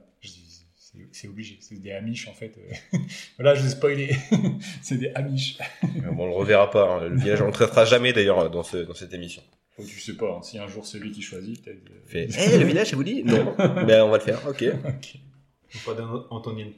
[0.94, 2.52] Je dis, c'est- obligé, c'est des Amish en fait.
[3.38, 4.16] voilà, je vais spoiler.
[4.82, 5.58] c'est des Amish.
[5.84, 6.88] Euh, Bon, on le reverra pas.
[6.88, 7.08] hein.
[7.08, 9.42] Le village, on le traitera jamais d'ailleurs dans, ce, dans cette émission.
[9.76, 11.78] Faut que tu sais pas, hein, si un jour c'est lui qui choisit, peut-être.
[11.90, 13.54] euh, Fait, Eh, le village, ça vous dit Non.
[13.58, 14.40] ben, on va le faire.
[14.48, 14.64] Ok.
[14.86, 15.14] Ok.
[15.84, 16.74] Pas d'Antoniente.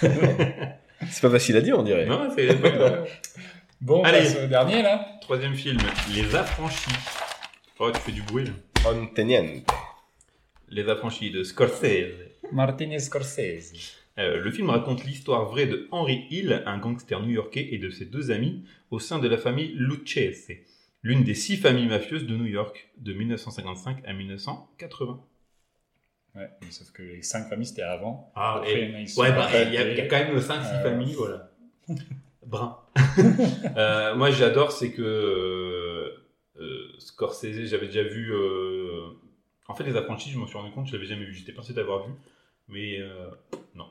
[0.00, 2.06] C'est pas facile à dire, on dirait.
[2.06, 2.48] Non, c'est
[3.80, 4.18] Bon, on Allez.
[4.20, 5.06] passe au dernier là.
[5.20, 5.78] Troisième film,
[6.14, 6.90] Les Affranchis.
[7.78, 8.52] Oh, tu fais du bruit, là.
[8.90, 9.66] Anteniente.
[10.70, 12.23] Les Affranchis de Scorsese.
[12.52, 13.72] Martinez Scorsese.
[14.18, 18.04] Euh, le film raconte l'histoire vraie de Henry Hill, un gangster new-yorkais, et de ses
[18.04, 20.52] deux amis au sein de la famille Lucchese,
[21.02, 25.20] l'une des six familles mafieuses de New York de 1955 à 1980.
[26.36, 28.30] Ouais, sauf que les cinq familles c'était avant.
[28.34, 30.82] Ah, Après, et- ouais, bah, il y, a- il y a quand même 5-6 Euh,
[30.82, 31.50] familles, voilà.
[32.46, 32.78] brun.
[33.76, 36.12] Euh, moi, j'adore, c'est que
[36.98, 38.32] Scorsese, j'avais déjà vu.
[39.66, 41.34] En fait, les apprentis, je m'en suis rendu compte, je l'avais jamais vu.
[41.34, 42.12] J'étais persuadé d'avoir vu,
[42.68, 43.30] mais euh,
[43.74, 43.88] non.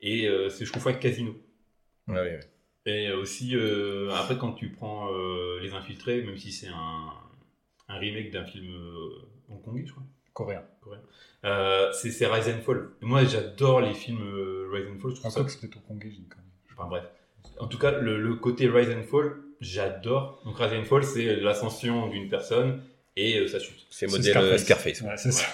[0.00, 1.34] Et euh, c'est je confonds avec Casino.
[2.06, 2.40] Ouais.
[2.86, 5.10] Et aussi, euh, après, quand tu prends
[5.60, 7.12] Les Infiltrés, même si c'est un,
[7.88, 8.74] un remake d'un film
[9.48, 10.04] hongkongais, je crois.
[10.32, 10.62] Coréen.
[11.44, 12.90] Euh, c'est Rise and Fall.
[13.02, 15.14] Et moi, j'adore les films euh, Rise and Fall.
[15.14, 16.46] Je pense ça que c'était Congé, j'ai une connerie.
[16.72, 17.04] Enfin bref.
[17.58, 20.40] En tout cas, le, le côté Rise and Fall, j'adore.
[20.44, 22.82] Donc Rise and Fall, c'est l'ascension d'une personne
[23.20, 23.86] et euh, sa chute.
[23.90, 25.00] C'est modèle euh, Scarface.
[25.02, 25.46] Ouais, c'est ça.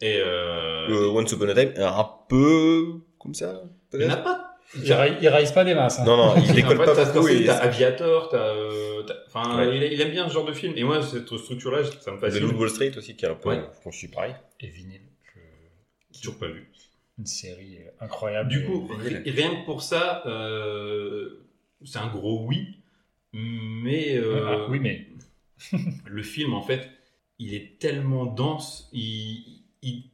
[0.00, 4.16] Et euh, Euh, Once Upon a Time, un peu comme ça, il n'y en a
[4.16, 4.48] peut-être pas.
[4.82, 5.98] Il, ra- il raise pas des masses.
[6.00, 6.04] hein.
[6.06, 7.28] Non, non, il En décolle fait, pas t'as beaucoup.
[7.44, 9.76] T'as Aviator, t'as, euh, enfin, Ouais.
[9.76, 10.72] il, il aime bien ce genre de film.
[10.76, 12.40] Et moi, cette structure-là, ça me Le fascine.
[12.42, 13.60] Loup de Wall Street aussi, qui est un peu Ouais.
[13.84, 14.34] conçu pareil.
[14.60, 15.02] Et Vinyl.
[16.14, 16.70] je- Toujours pas vu.
[17.18, 18.48] Une série incroyable.
[18.48, 18.88] Du coup,
[19.26, 21.44] rien que pour ça, euh,
[21.84, 22.78] c'est un gros oui.
[23.34, 25.06] Mais euh, Ah, oui, mais
[26.06, 26.88] le film, en fait,
[27.38, 28.88] il est tellement dense.
[28.92, 30.04] Il, il,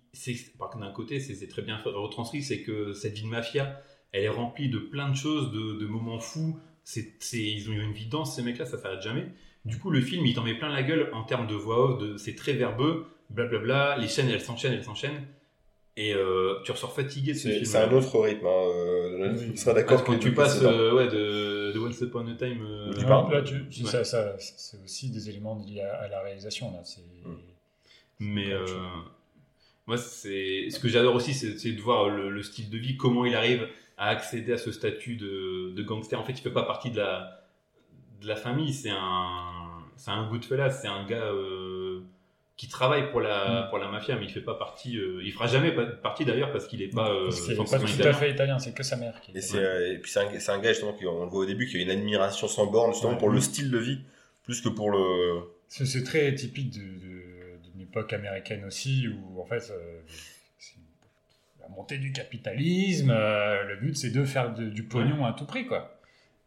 [0.81, 3.81] d'un côté, c'est, très bien retranscrit, c'est que cette vie de mafia,
[4.13, 6.59] elle est remplie de plein de choses, de, de moments fous.
[6.85, 9.27] C'est, ils ont eu une vie dense, ces mecs-là, ça s'arrête jamais.
[9.65, 12.17] Du coup, le film, il t'en met plein la gueule en termes de voix off,
[12.17, 13.99] c'est très verbeux, blablabla.
[13.99, 15.27] Les scènes, elles s'enchaînent, elles s'enchaînent.
[15.99, 17.65] Et euh, tu ressors fatigué de ce C'est film.
[17.65, 18.47] c'est un autre rythme.
[18.47, 18.51] Hein.
[18.51, 19.51] euh, Oui.
[19.53, 22.63] On sera d'accord que tu passes euh, ouais, de, de Once Upon a Time.
[22.63, 23.91] euh, Tu Non, parles là, tu- Ouais.
[23.91, 26.71] ça, ça, c'est aussi des éléments liés à, à la réalisation.
[26.73, 26.83] Là.
[27.25, 27.35] Mm.
[28.21, 28.67] Mais euh,
[29.87, 32.97] moi, c'est ce que j'adore aussi, c'est c'est de voir le, le style de vie,
[32.97, 36.19] comment il arrive à accéder à ce statut de, de gangster.
[36.21, 37.45] En fait, il fait pas partie de la,
[38.21, 38.73] de la famille.
[38.73, 40.71] C'est un, c'est un Goodfellas.
[40.71, 41.78] C'est un gars euh,
[42.59, 43.69] qui travaille pour la, Mm.
[43.71, 44.99] pour la mafia, mais il fait pas partie.
[44.99, 47.09] euh, il fera jamais pa- partie d'ailleurs parce qu'il est pas.
[47.11, 49.31] euh, Parce qu'il n'est pas 100% tout à fait italien, c'est que sa mère qui
[49.33, 49.41] Et, est.
[49.41, 51.67] c'est, euh, et puis c'est un, un gars justement qui, on le voit au début,
[51.67, 53.19] qui a une admiration sans borne justement Ouais.
[53.19, 54.01] pour le style de vie,
[54.45, 55.41] plus que pour le.
[55.69, 60.01] C'est, très typique de, de- d'une époque américaine aussi, où en fait, euh,
[60.59, 60.75] c'est
[61.61, 65.47] la montée du capitalisme, euh, le but c'est de faire de- du pognon à tout
[65.47, 65.95] prix, quoi.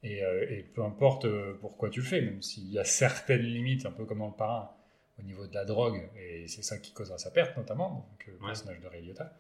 [0.04, 1.26] Et, euh, et peu importe
[1.62, 4.34] pourquoi tu le fais, même s'il y a certaines limites, un peu comme dans le
[4.34, 4.72] parrain,
[5.20, 8.32] au niveau de la drogue, et c'est ça qui causera sa perte notamment, donc euh,
[8.32, 8.48] le Ouais.
[8.48, 9.34] personnage de Ray Liotta.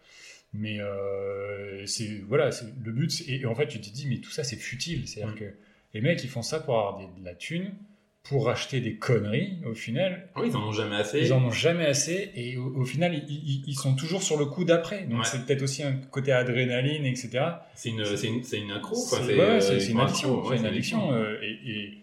[0.53, 3.23] Mais euh, c'est voilà, c'est le but.
[3.27, 5.07] Et, et en fait, tu te dis, mais tout ça, c'est futile.
[5.07, 5.45] C'est-à-dire que
[5.93, 7.71] les mecs, ils font ça pour avoir des- de la thune,
[8.23, 9.59] pour acheter des conneries.
[9.65, 11.19] Au final, Ah oui, ils en ont jamais assez.
[11.21, 12.31] ils en ont jamais assez.
[12.35, 15.05] Et au, au final, ils, ils- ils sont toujours sur le coup d'après.
[15.05, 15.25] Donc Ouais.
[15.25, 17.29] c'est peut-être aussi un côté adrénaline, etc.
[17.73, 18.95] C'est une, c'est une, c'est une accro.
[18.95, 20.51] C'est ouais, euh, une addiction.
[20.53, 21.13] une addiction.
[21.13, 21.97] euh, et, et,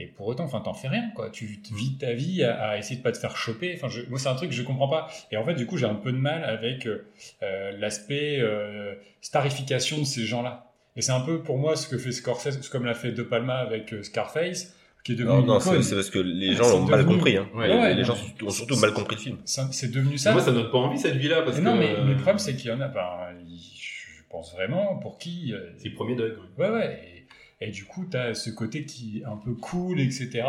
[0.00, 1.30] et pour autant, enfin, t'en fais rien, quoi.
[1.30, 3.72] Tu te vis ta vie à, à essayer de pas te faire choper.
[3.76, 5.08] Enfin, je- moi, c'est un truc que je comprends pas.
[5.30, 7.06] Et en fait, du coup, j'ai un peu de mal avec euh,
[7.42, 10.72] euh, l'aspect euh, starification de ces gens-là.
[10.96, 13.54] Et c'est un peu pour moi ce que fait Scorsese, comme l'a fait De Palma
[13.58, 14.74] avec euh, Scarface,
[15.04, 17.36] qui est devenu Non, non, c'est parce que les gens l'ont mal compris.
[17.36, 17.48] Hein.
[17.54, 19.38] Ouais, les, ouais, les non, gens ont surtout mal compris le film.
[19.44, 20.32] C'est devenu ça.
[20.32, 22.38] Moi, ça donne pas envie cette vie-là parce Mais que non, mais, mais le problème,
[22.38, 25.52] c'est qu'il y en a, ben, je pense vraiment, pour qui.
[25.54, 26.32] euh, c'est le premier deuil.
[26.58, 26.66] ouais.
[26.68, 27.19] Ouais, ouais.
[27.60, 30.42] Et, du coup, tu as ce côté qui est un peu cool, etc.,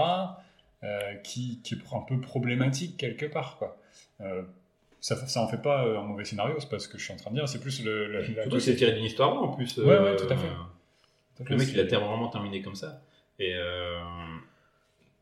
[0.84, 3.58] euh, qui, qui est un peu problématique quelque part.
[3.58, 3.78] Quoi.
[4.22, 4.42] Euh,
[5.00, 7.14] ça, ça en fait pas euh, un mauvais scénario, c'est pas ce que je suis
[7.14, 8.08] en train de dire, c'est plus le.
[8.08, 9.78] le- la Surtout que c'est tiré d'une histoire en plus.
[9.78, 10.48] Ouais, euh, ouais, tout à fait.
[11.50, 13.02] Le mec, il a vraiment terminé comme ça.
[13.40, 14.00] Et euh...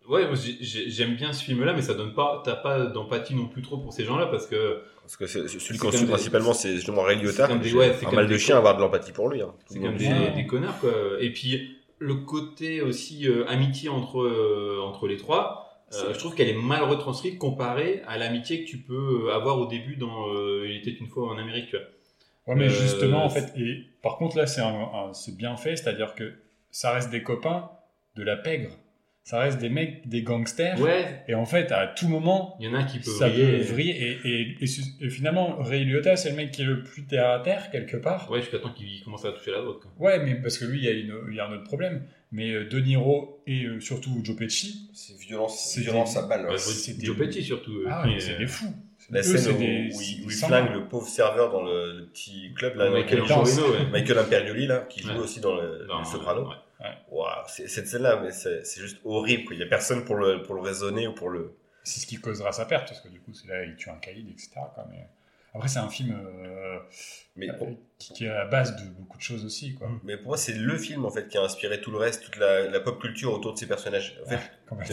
[0.09, 0.27] ouais,
[0.61, 3.93] j'aime bien ce film-là, mais ça donne pas, t'as pas d'empathie non plus trop pour
[3.93, 7.47] ces gens-là parce que Parce que celui qu'on suit des- principalement, c'est justement Ray Liotta.
[7.47, 9.41] c'est ouais, c'est un mal de chien à avoir de l'empathie pour lui.
[9.41, 9.53] Hein.
[9.67, 10.91] c'est comme des, des connards quoi.
[11.21, 16.35] Et puis le côté aussi euh, amitié entre euh, entre les trois, euh, je trouve
[16.35, 20.27] qu'elle est mal retranscrite comparée à l'amitié que tu peux avoir au début dans
[20.65, 21.67] Il était une fois en Amérique.
[21.69, 21.85] Tu vois.
[22.47, 25.75] Ouais, mais justement, en fait, et par contre, là, c'est un- un- c'est bien fait,
[25.75, 26.33] c'est-à-dire que
[26.71, 27.69] ça reste des copains
[28.15, 28.71] de la pègre.
[29.29, 30.81] Ça reste des mecs, des gangsters.
[30.81, 33.29] Ouais, Et en fait, à tout moment, il y en a un qui peut ça
[33.29, 33.57] vriller.
[33.59, 34.17] peut vriller.
[34.23, 34.65] Et, et, et
[35.05, 37.95] et finalement, Ray Liotta, c'est le mec qui est le plus terre à terre, quelque
[37.97, 38.31] part.
[38.31, 39.83] Ouais, jusqu'à temps qu'il commence à toucher la drogue.
[39.99, 42.01] Ouais, mais parce que lui, il y a, une- il y a un autre problème.
[42.31, 46.23] Mais euh, De Niro et euh, surtout Joe Pesci, C'est violence, C'est violence des- à
[46.23, 46.45] balle.
[46.45, 46.57] Ouais, ouais.
[46.57, 47.71] c'est des- Joe Pesci surtout.
[47.81, 48.73] euh, ah, est- c'est des fous.
[49.11, 51.99] La scène des- où c'est il, des où il flingue le pauvre serveur dans le,
[51.99, 53.85] le petit club là, Michael Michael, ouais.
[53.91, 55.17] Michael Imperioli là, qui joue Ouais.
[55.19, 56.49] aussi dans le, Dans- les Sopranos.
[57.11, 59.43] Waouh, c'est- cette scène-là, mais c'est c'est juste horrible.
[59.45, 59.55] quoi.
[59.55, 61.55] Il y a personne pour le pour le raisonner ou pour le.
[61.83, 63.95] C'est ce qui causera sa perte, parce que du coup, c'est là il tue un
[63.97, 64.49] caïd, etc.
[64.73, 64.85] quoi.
[64.89, 65.07] Mais...
[65.55, 66.77] Après, c'est un film euh,
[67.35, 67.67] Mais euh, pour,
[67.97, 69.73] qui, qui est à la base de beaucoup de choses aussi.
[69.73, 69.89] Quoi.
[70.03, 72.37] mais pour moi, c'est le film en fait qui a inspiré tout le reste, toute
[72.37, 74.15] la, la pop culture autour de ces personnages.
[74.23, 74.35] En fait,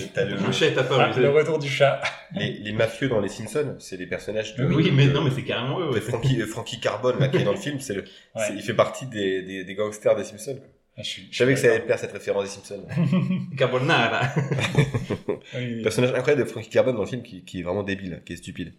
[0.01, 0.09] même.
[0.15, 2.01] t'as- le- Le chat est Ah, le retour du chat.
[2.33, 4.65] les, les mafieux dans les Simpsons, c'est les personnages de.
[4.65, 5.91] oui, mais de- non, mais c'est carrément eux.
[5.91, 6.01] ouais.
[6.01, 8.49] Frankie, euh, Frankie Carbone là, qui est dans le film, c'est le, Ouais.
[8.55, 10.57] il fait partie des, des, des gangsters des Simpsons.
[10.57, 10.69] quoi.
[10.99, 12.87] Ah, je, suis, Je savais que ça allait te plaire cette référence des Simpsons.
[13.59, 14.29] Carbonara.
[15.83, 18.37] Personnage incroyable de Frankie Carbone dans le film qui, qui est vraiment débile, qui est
[18.37, 18.73] stupide.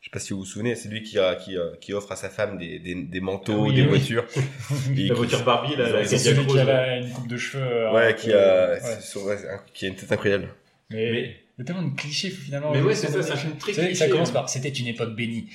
[0.00, 2.10] Je sais pas si vous vous souvenez, c'est lui qui, a, qui, euh, qui offre
[2.10, 3.86] à sa femme des, des, des manteaux, Ah oui, des oui.
[3.88, 4.26] voitures.
[4.36, 7.62] La qui- voiture Barbie, là, C'est la qui a une coupe de cheveux.
[7.62, 8.78] euh, Ouais, qui a, ouais.
[8.82, 10.48] c'est sur- ouais, c'est un- qui a une tête incroyable.
[10.90, 12.72] Mais y a tellement de clichés finalement.
[12.72, 14.32] Mais ouais, c'est ça, c'est un film très Ça commence hein.
[14.32, 15.48] par c'était une époque bénie.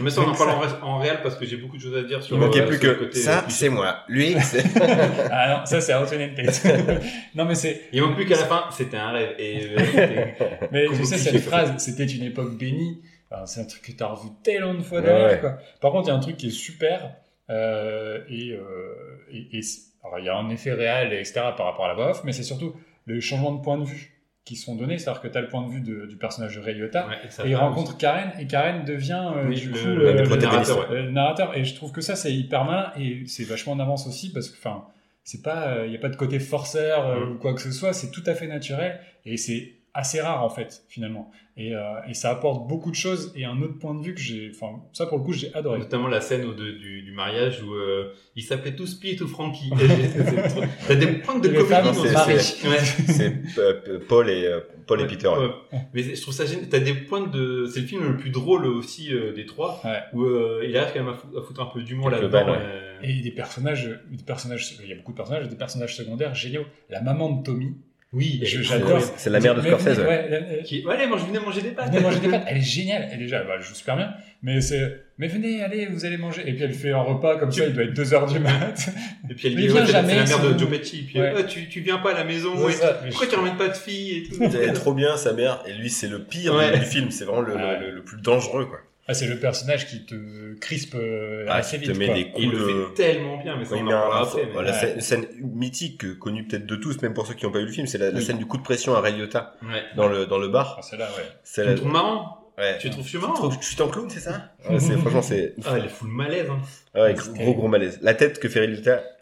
[0.00, 1.82] Mais ça, on en parle ça- en, ré- en réel parce que j'ai beaucoup de
[1.82, 4.04] choses à dire sur Il manquait euh, plus que côté, ça, euh, c'est moi.
[4.08, 4.64] Lui, c'est.
[5.30, 6.62] Ah non, ça c'est Antoine Tate.
[7.34, 7.82] non mais c'est.
[7.92, 9.34] Il manque plus qu'à la fin, c'était un rêve.
[9.38, 10.26] Et euh,
[10.72, 13.00] Mais tu sais, cette phrase, c'était une époque bénie.
[13.30, 15.28] Enfin, c'est un truc que tu as revu tellement de fois derrière.
[15.32, 15.38] ouais.
[15.40, 15.58] Quoi.
[15.80, 17.12] Par contre, il y a un truc qui est super.
[17.50, 21.34] euh, et euh, et, et c'est- alors, il y a un effet réel, etc.
[21.56, 22.74] par rapport à la voix off, mais c'est surtout
[23.04, 24.14] le changement de point de vue
[24.48, 24.98] qui sont donnés.
[24.98, 27.06] C'est-à-dire que tu as le point de vue de- du personnage de Ray Liotta.
[27.08, 30.12] ouais, et il rencontre Karen, et Karen devient euh, Oui, du le- coup le- euh,
[30.14, 31.02] le le, protagoniste, narrateur, ouais.
[31.02, 31.56] le narrateur.
[31.56, 34.48] Et je trouve que ça, c'est hyper malin, et c'est vachement en avance aussi, parce
[34.48, 34.84] que, enfin,
[35.24, 37.32] c'est pas, il n'y a pas de côté forceur euh, Mm.
[37.32, 40.48] ou quoi que ce soit, c'est tout à fait naturel, et c'est assez rare en
[40.48, 41.30] fait, finalement.
[41.56, 44.20] Et, euh, et ça apporte beaucoup de choses, et un autre point de vue que
[44.20, 45.80] j'ai, enfin, ça pour le coup, j'ai adoré.
[45.80, 49.26] Notamment la scène au- de- du, du mariage où euh, ils s'appelaient tous Pete ou
[49.26, 49.70] Frankie.
[50.86, 51.98] T'as des points de comédie
[52.38, 52.68] c'est-.
[52.68, 52.78] Ouais.
[53.08, 55.28] c'est euh, Paul et, euh, Paul et Peter.
[55.28, 55.78] ouais.
[55.94, 56.68] Mais je trouve ça génial.
[56.68, 57.66] T'as des points de.
[57.66, 59.80] C'est le film le plus drôle aussi euh, des trois.
[59.84, 59.98] Ouais.
[60.12, 62.54] Où euh, il arrive quand même à, fou- à foutre un peu d'humour là-dedans.
[63.02, 66.64] Et des personnages, des personnages, il y a beaucoup de personnages, des personnages secondaires géniaux.
[66.88, 67.76] La maman de Tommy,
[68.14, 69.02] Oui, je- j'adore.
[69.18, 70.06] C'est- la mère de Scorsese, ouais.
[70.06, 70.82] ouais, Qui...
[70.86, 71.90] Ouais, allez, mange, venez manger des pâtes.
[71.90, 72.44] Venez manger des pâtes.
[72.48, 73.06] Elle est géniale.
[73.12, 74.14] Elle est déjà, elle joue super bien.
[74.42, 76.42] Mais c'est, mais venez, allez, vous allez manger.
[76.46, 77.66] Et puis elle fait un repas comme ça.
[77.66, 78.88] Il doit être 2 heures du mat.
[79.30, 81.02] Et puis elle dit, ouais, vient c'est la- jamais, c'est la mère de Joe Pesci.
[81.02, 81.34] Puis, Ouais.
[81.34, 82.56] ouais, tu, tu viens pas à la maison.
[82.64, 82.94] Ouais, ça.
[82.94, 85.62] Pourquoi je- tu ramènes pas de fille et tout Elle est trop bien, sa mère.
[85.66, 86.78] Et lui, c'est le pire Ouais.
[86.78, 87.10] du film.
[87.10, 87.80] C'est vraiment le, le- Ouais.
[87.80, 88.78] le, le plus dangereux, quoi.
[89.10, 91.98] Ah, c'est le personnage qui te crispe euh, Ah, assez qui te vite.
[91.98, 92.14] met quoi.
[92.14, 94.22] des Et il coups le fait tellement bien, mais ça on met en un, parlera
[94.22, 94.46] après.
[94.52, 94.72] mais- Ouais.
[94.74, 97.64] scène, scène mythique, euh, connue peut-être de tous, même pour ceux qui n'ont pas vu
[97.66, 98.24] le film, c'est la, la Oui.
[98.24, 99.82] scène du coup de pression à Ray Liotta Ouais.
[99.96, 100.76] dans le, dans le bar.
[100.78, 101.24] Ah, celle-là, ouais.
[101.42, 101.90] C'est Tu la...
[101.90, 102.76] marrant ouais.
[102.78, 105.54] Tu trouves suis Tu trouves suis en clown, c'est ça ouais, c'est, Franchement, c'est.
[105.64, 106.46] Ah, elle est full malaise.
[106.50, 106.60] Hein.
[107.00, 107.98] Ouais, gros, gros gros malaise.
[108.02, 108.60] La tête que fait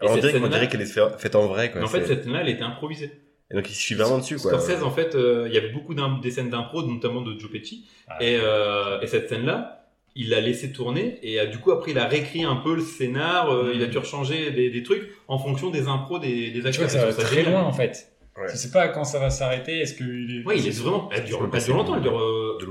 [0.02, 1.80] Et on dirait, on scène-là- dirait qu'elle est fait- faite en vrai, quoi.
[1.80, 3.12] Mais en fait, cette scène-là, elle était improvisée.
[3.50, 4.58] Et donc il se suit vraiment dessus, quoi.
[4.58, 7.86] Scorsese, en fait, euh, il y avait beaucoup des scènes d'impro, notamment de Joe Pesci.
[8.08, 8.16] Ah.
[8.22, 11.18] Et, euh, et cette scène-là, il l'a laissé tourner.
[11.22, 13.50] Et euh, du coup, après, il a réécrit un peu le scénar.
[13.52, 16.60] euh, Il a dû rechanger des, des trucs en fonction des impros des, des Tu
[16.60, 16.90] vois acteurs.
[16.90, 17.52] ça va très génial.
[17.52, 18.12] loin en fait.
[18.36, 18.50] Ouais.
[18.50, 19.78] Tu sais pas quand ça va s'arrêter.
[19.80, 20.44] Est-ce qu'il est.
[20.46, 21.08] Ouais, il est vraiment.
[21.12, 21.94] Elle dure, dure longtemps.
[21.96, 22.66] Elle dure, euh, de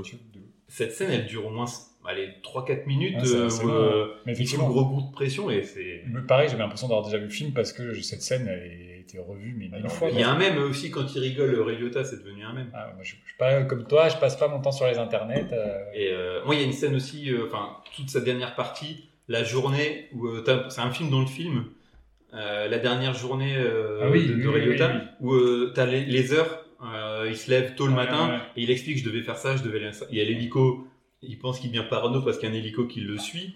[0.68, 1.64] cette scène, elle dure au moins
[2.08, 3.16] allez, 3-4 minutes.
[3.16, 4.66] Ouais, c'est- euh, où, euh, Mais effectivement.
[4.68, 6.02] le gros coup de pression et c'est.
[6.28, 9.18] Pareil, j'avais l'impression d'avoir déjà vu le film parce que cette scène elle a été
[9.18, 10.08] revue mais mille fois.
[10.10, 12.70] Il y a un mème aussi quand il rigole, Liotta, c'est devenu un mème.
[12.74, 15.46] Ah, moi, je, je pas comme toi, je passe pas mon temps sur les internets.
[15.52, 18.54] euh, Et euh, moi, il y a une scène aussi, euh, enfin, toute sa dernière
[18.54, 20.28] partie, la journée où
[20.68, 21.66] c'est un film dans le film,
[22.32, 24.78] la dernière journée Ah oui, de, de oui,
[25.20, 26.64] où euh, t'as les, les heures,
[27.26, 28.38] il se lève tôt le matin ouais.
[28.56, 29.90] et il explique je devais faire ça, je devais aller.
[30.10, 30.86] Il y a l'hélico,
[31.22, 33.54] il pense qu'il devient parano parce qu'il y a un hélico qui le suit.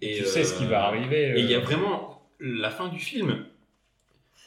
[0.00, 1.32] Et, tu sais ce qui va arriver.
[1.36, 3.46] Et il y a vraiment la fin du film.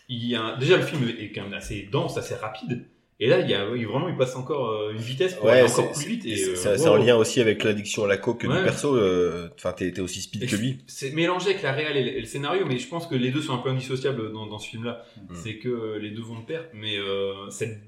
[0.10, 2.86] Il y a déjà le film est quand même assez dense, assez rapide.
[3.20, 5.64] Et là, il y a il- vraiment, il passe encore euh, une vitesse pour aller
[5.64, 6.26] encore plus vite.
[6.26, 6.94] Et c'est, euh, c'est wow.
[6.94, 8.64] en lien aussi avec l'addiction à la coke du Ouais.
[8.64, 8.96] perso.
[8.96, 10.84] euh, Enfin, t'es, t'es aussi speed Et que lui.
[10.86, 13.32] C'est mélangé avec la réelle et le, et le scénario, mais je pense que les
[13.32, 15.04] deux sont un peu indissociables dans, dans ce film-là.
[15.18, 15.34] Mm.
[15.34, 17.80] C'est que les deux vont de pair, mais euh, cette,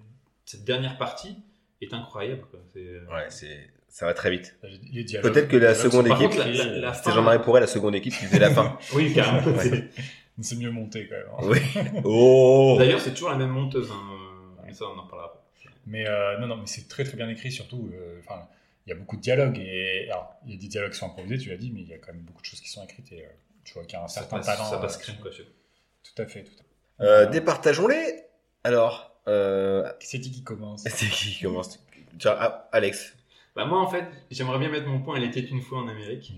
[0.46, 1.36] cette dernière partie
[1.80, 2.42] est incroyable.
[2.50, 2.60] Quoi.
[2.74, 4.58] C'est, euh, Ouais, c'est, ça va très vite.
[4.92, 7.68] les dialogues- Peut-être que la seconde équipe, contre, la, la, la C'était Jean-Marie Pourret, la
[7.68, 8.80] seconde équipe qui faisait la fin.
[8.96, 9.56] Oui, carrément.
[9.56, 9.90] Ouais.
[10.44, 11.26] c'est- C'est mieux monté quand même.
[11.38, 11.60] hein.
[11.96, 12.02] oui.
[12.06, 12.76] Oh.
[12.80, 13.90] D'ailleurs, c'est toujours la même monteuse.
[13.92, 14.20] Hein.
[14.66, 15.40] Mais ça, on en parlera après.
[15.88, 17.90] Mais euh, non, non, mais c'est très très bien écrit surtout.
[17.94, 18.48] euh, Enfin,
[18.86, 21.08] il y a beaucoup de dialogues et alors, il y a des dialogues qui sont
[21.08, 22.84] improvisés, tu l'as dit, mais il y a quand même beaucoup de choses qui sont
[22.84, 23.30] écrites et euh,
[23.64, 24.66] tu vois qu'il y a un Ça certain passe, talent.
[24.70, 25.32] ça passe euh, crème, quoi.
[25.32, 26.64] Tout à fait, tout à
[27.04, 27.04] fait.
[27.04, 28.24] Euh, départageons-les.
[28.64, 30.84] Alors, euh, C'est qui qui commence?
[30.88, 31.80] C'est qui qui commence?
[32.20, 33.16] Tiens, ah, Alex.
[33.56, 35.16] Bah, moi, en fait, j'aimerais bien mettre mon point.
[35.18, 36.34] Elle était une fois en Amérique.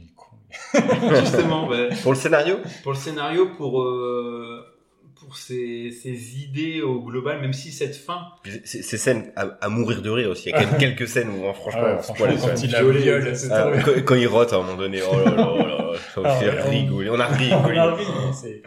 [1.21, 4.65] Justement, bah, Pour le scénario pour le scénario, pour, euh,
[5.19, 8.27] pour ses, ses idées au global, même si cette fin,
[8.65, 10.49] Ces ces scènes à, à mourir de rire aussi.
[10.49, 12.35] Il y a quand même quelques scènes où, hein, franchement, Ah ouais, on franchement, poil,
[12.37, 12.51] quand quoi.
[12.53, 15.67] il c'est Ah, quand, quand il rote à un moment donné, oh là là, là
[15.67, 16.47] là, ça me Ah ouais,
[17.09, 17.15] on-.
[17.15, 17.77] On a On rigolé.
[17.79, 17.97] a
[18.33, 18.63] c'est-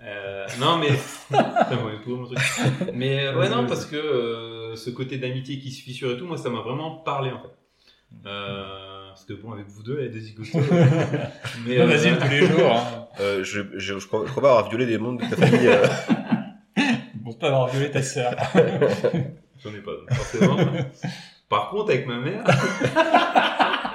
[0.00, 0.88] euh, non mais,
[2.94, 6.24] mais euh, ouais non parce que euh, ce côté d'amitié qui se fissure et tout,
[6.24, 7.48] moi ça m'a vraiment parlé en fait.
[8.26, 10.60] Euh, parce que bon avec vous deux, elle est des zigoteux.
[11.66, 12.72] mais Non, euh, Vas-y, tous les jours.
[12.72, 13.04] Hein.
[13.20, 15.66] Euh, je, je, je, crois, je crois pas avoir violé des mondes de ta famille.
[15.66, 15.84] euh.
[17.14, 18.32] Bon, pas avoir violé ta sœur.
[18.54, 20.56] j'en ai pas forcément.
[21.48, 22.44] Par contre avec ma mère,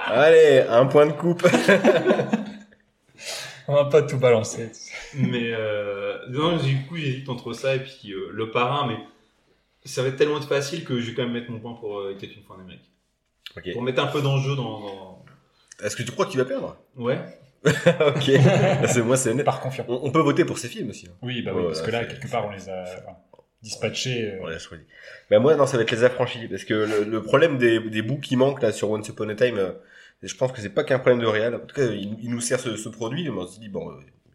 [0.08, 1.48] Allez, un point de coupe.
[3.70, 4.72] On va pas tout balancer.
[5.16, 8.98] Mais euh, non, du coup, j'hésite entre ça et puis euh, le parrain, mais
[9.86, 12.14] ça va être tellement facile que je vais quand même mettre mon point pour euh,
[12.20, 12.92] Peut-être une fois en Amérique.
[13.58, 13.72] Ok.
[13.74, 15.26] Pour mettre un peu d'enjeu dans, dans-
[15.84, 16.78] Est-ce que tu crois qu'il va perdre?
[16.96, 17.20] Ouais.
[17.66, 18.24] Ok.
[18.88, 19.46] c'est moi, c'est honnête.
[19.46, 19.88] Par confiance.
[19.90, 21.08] On, on peut voter pour ces films aussi.
[21.08, 21.16] hein.
[21.22, 23.18] Oui, bah oui, Ouais, parce là, que là, quelque part, on les a enfin,
[23.62, 24.32] dispatchés.
[24.34, 24.86] euh, choisir.
[25.30, 26.48] Bah moi, non, ça va être les affranchis.
[26.50, 29.36] Parce que le, le problème des, des bouts qui manquent là sur Once Upon a
[29.36, 29.72] Time, euh,
[30.22, 31.56] je pense que c'est pas qu'un problème de réal.
[31.56, 33.90] En tout cas, il, il nous sert ce, ce produit, mais on se dit, bon,
[33.90, 33.94] euh,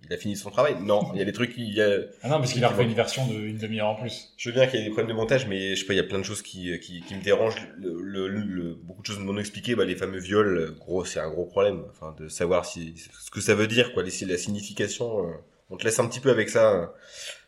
[0.08, 0.76] il a fini son travail.
[0.80, 1.98] Non, il y a des trucs il Y a...
[2.22, 4.32] Ah non, parce qu'il a refait une version d'une demi-heure en plus.
[4.36, 5.98] Je veux bien qu'il y ait des problèmes de montage, mais je sais pas, il
[5.98, 7.68] y a plein de choses qui, qui, qui me dérangent.
[7.78, 11.30] Le, le, le- beaucoup de choses non expliquées, bah, les fameux viols, gros, c'est un
[11.30, 11.84] gros problème.
[11.90, 15.26] Enfin, de savoir si, ce que ça veut dire, quoi, la signification.
[15.28, 15.32] euh,
[15.70, 16.86] on te laisse un petit peu avec ça, euh,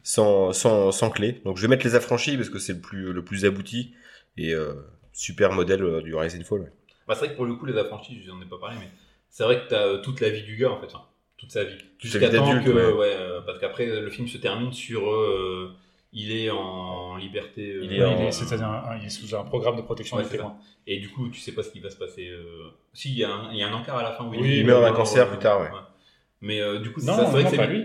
[0.02, 1.40] sans, sans, sans clé.
[1.44, 3.94] Donc je vais mettre les affranchis parce que c'est le plus, le plus abouti
[4.36, 4.74] et euh,
[5.12, 6.60] super modèle euh, du Rise and Fall.
[6.60, 6.72] ouais.
[7.06, 8.90] Bah, c'est vrai que pour le coup, les affranchis, je n'en ai pas parlé, mais
[9.30, 10.94] c'est vrai que t'as euh, toute la vie du gars, en fait.
[10.94, 11.02] hein.
[11.40, 11.76] Toute sa vie.
[11.98, 12.92] Jusqu'à temps que, ouais.
[12.92, 15.74] ouais, euh, parce qu'après, le film se termine sur, euh,
[16.12, 17.72] il est en liberté.
[17.72, 19.82] euh, Il est Ouais, en- il est- C'est-à-dire, un- il est sous un programme de
[19.82, 20.56] protection Ouais, des c'est témoins.
[20.86, 22.28] Et du coup, tu sais pas ce qui va se passer.
[22.28, 22.68] Euh...
[22.92, 24.58] Si, il y, a un- il y a un encart à la fin où Oui,
[24.58, 25.68] il meurt d'un cancer plus tard, ouais.
[26.42, 27.84] Mais euh, du coup, c'est Non, ça, c'est vrai non, que pas c'est lui.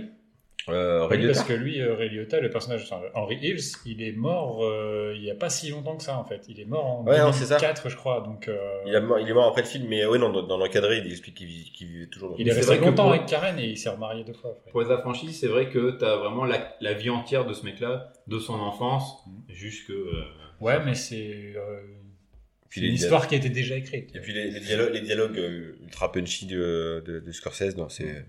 [0.67, 4.01] Euh, Ray Oui, parce que lui, euh, Ray Liotta, le personnage enfin, Henry Hills, il
[4.01, 6.41] est mort euh, il y a pas si longtemps que ça en fait.
[6.49, 7.57] Il est mort en Ouais, non, c'est ça.
[7.59, 8.21] 2004, je crois.
[8.21, 8.57] Donc, euh,
[8.87, 11.11] il, a mort- il est mort après le film, mais non, dans, dans l'encadré, il
[11.11, 13.65] explique qu'il vit- qu'il vivait toujours dans il est resté longtemps pour- avec Karen et
[13.67, 14.55] il s'est remarié deux fois.
[14.57, 14.71] après.
[14.71, 18.11] Pour les affranchis, c'est vrai que t'as vraiment la, la vie entière de ce mec-là,
[18.27, 19.91] de son enfance, jusque.
[19.91, 20.23] euh,
[20.61, 21.81] Ouais, mais c'est euh,
[22.69, 24.15] Puis une histoire qui a été déjà écrite.
[24.15, 25.37] Et puis les, les dialogues, les dialogues
[25.83, 28.25] ultra punchy de, de, de Scorsese, non, c'est.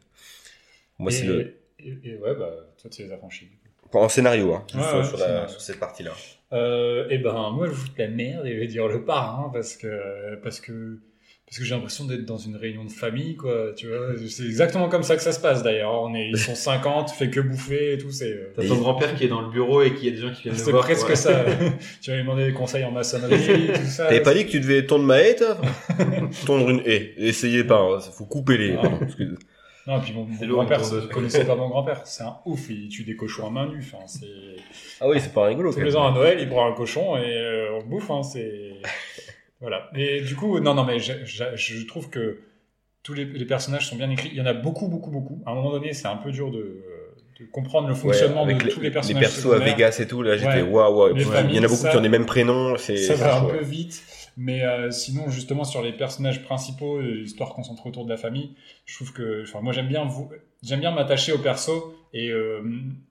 [0.99, 1.55] Moi, c'est le.
[1.87, 3.49] Et, et ouais, bah, toi, tu les as franchis.
[3.93, 6.11] En scénario, hein, Ouais, sur, ouais, sur la- sur cette partie-là.
[6.53, 9.05] Euh, et ben, moi, je vous fous de la merde et je vais dire le
[9.05, 10.99] parrain parce que, parce que,
[11.47, 13.72] parce que j'ai l'impression d'être dans une réunion de famille, quoi.
[13.76, 15.93] Tu vois, c'est exactement comme ça que ça se passe d'ailleurs.
[16.03, 18.32] On est, ils sont 50, fait que bouffer et tout, c'est.
[18.32, 20.32] euh, T'as ton grand-père qui est dans le bureau et qui y a des gens
[20.32, 20.82] qui viennent le C'est voir.
[20.82, 21.14] presque quoi.
[21.16, 21.45] ça.
[22.03, 24.07] tu vas lui demander des conseils en maçonnerie, tout ça.
[24.07, 25.57] T'avais pas dit que tu devais tondre ma haie, toi?
[26.45, 27.14] Tondre une haie.
[27.16, 28.76] Essayez pas, hein, faut couper les.
[28.82, 28.91] Ah.
[29.87, 32.01] Non, puis mon, grand-père ne connaissait pas mon grand-père.
[32.05, 33.78] C'est un ouf, il tue des cochons à main nue.
[33.80, 34.26] Enfin, c'est...
[35.01, 35.72] Ah oui, c'est pas rigolo.
[35.72, 38.11] Tous les ans à Noël, il prend un cochon et euh, on le bouffe.
[38.11, 38.72] Hein, c'est...
[39.61, 39.89] voilà.
[39.95, 42.41] Et du coup, non, non, mais je, je- je trouve que
[43.05, 44.30] tous les, les personnages sont bien écrits.
[44.32, 45.41] Il y en a beaucoup, beaucoup, beaucoup.
[45.47, 46.82] À un moment donné, c'est un peu dur de,
[47.39, 49.22] de comprendre le Ouais, fonctionnement avec de les, tous les les personnages.
[49.22, 49.59] persos à.
[49.59, 51.14] Vegas et tout, là, j'étais waouh, waouh.
[51.14, 52.76] Les Il y en a beaucoup ça- qui ont les mêmes prénoms.
[52.76, 52.97] C'est.
[52.97, 54.03] Ça va un peu vite,
[54.37, 58.51] mais euh, sinon justement sur les personnages principaux, euh, l'histoire concentrée autour de la famille,
[58.84, 60.30] je trouve que, enfin moi j'aime bien vous,
[60.62, 61.82] j'aime bien m'attacher aux persos
[62.12, 62.62] et, euh,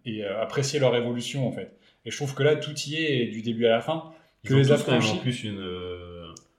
[0.06, 1.72] et euh, apprécier leur évolution en fait.
[2.06, 4.12] Et je trouve que là tout y est du début à la fin.
[4.44, 5.60] Ils Que ont les tous quand même affranchis- en plus une,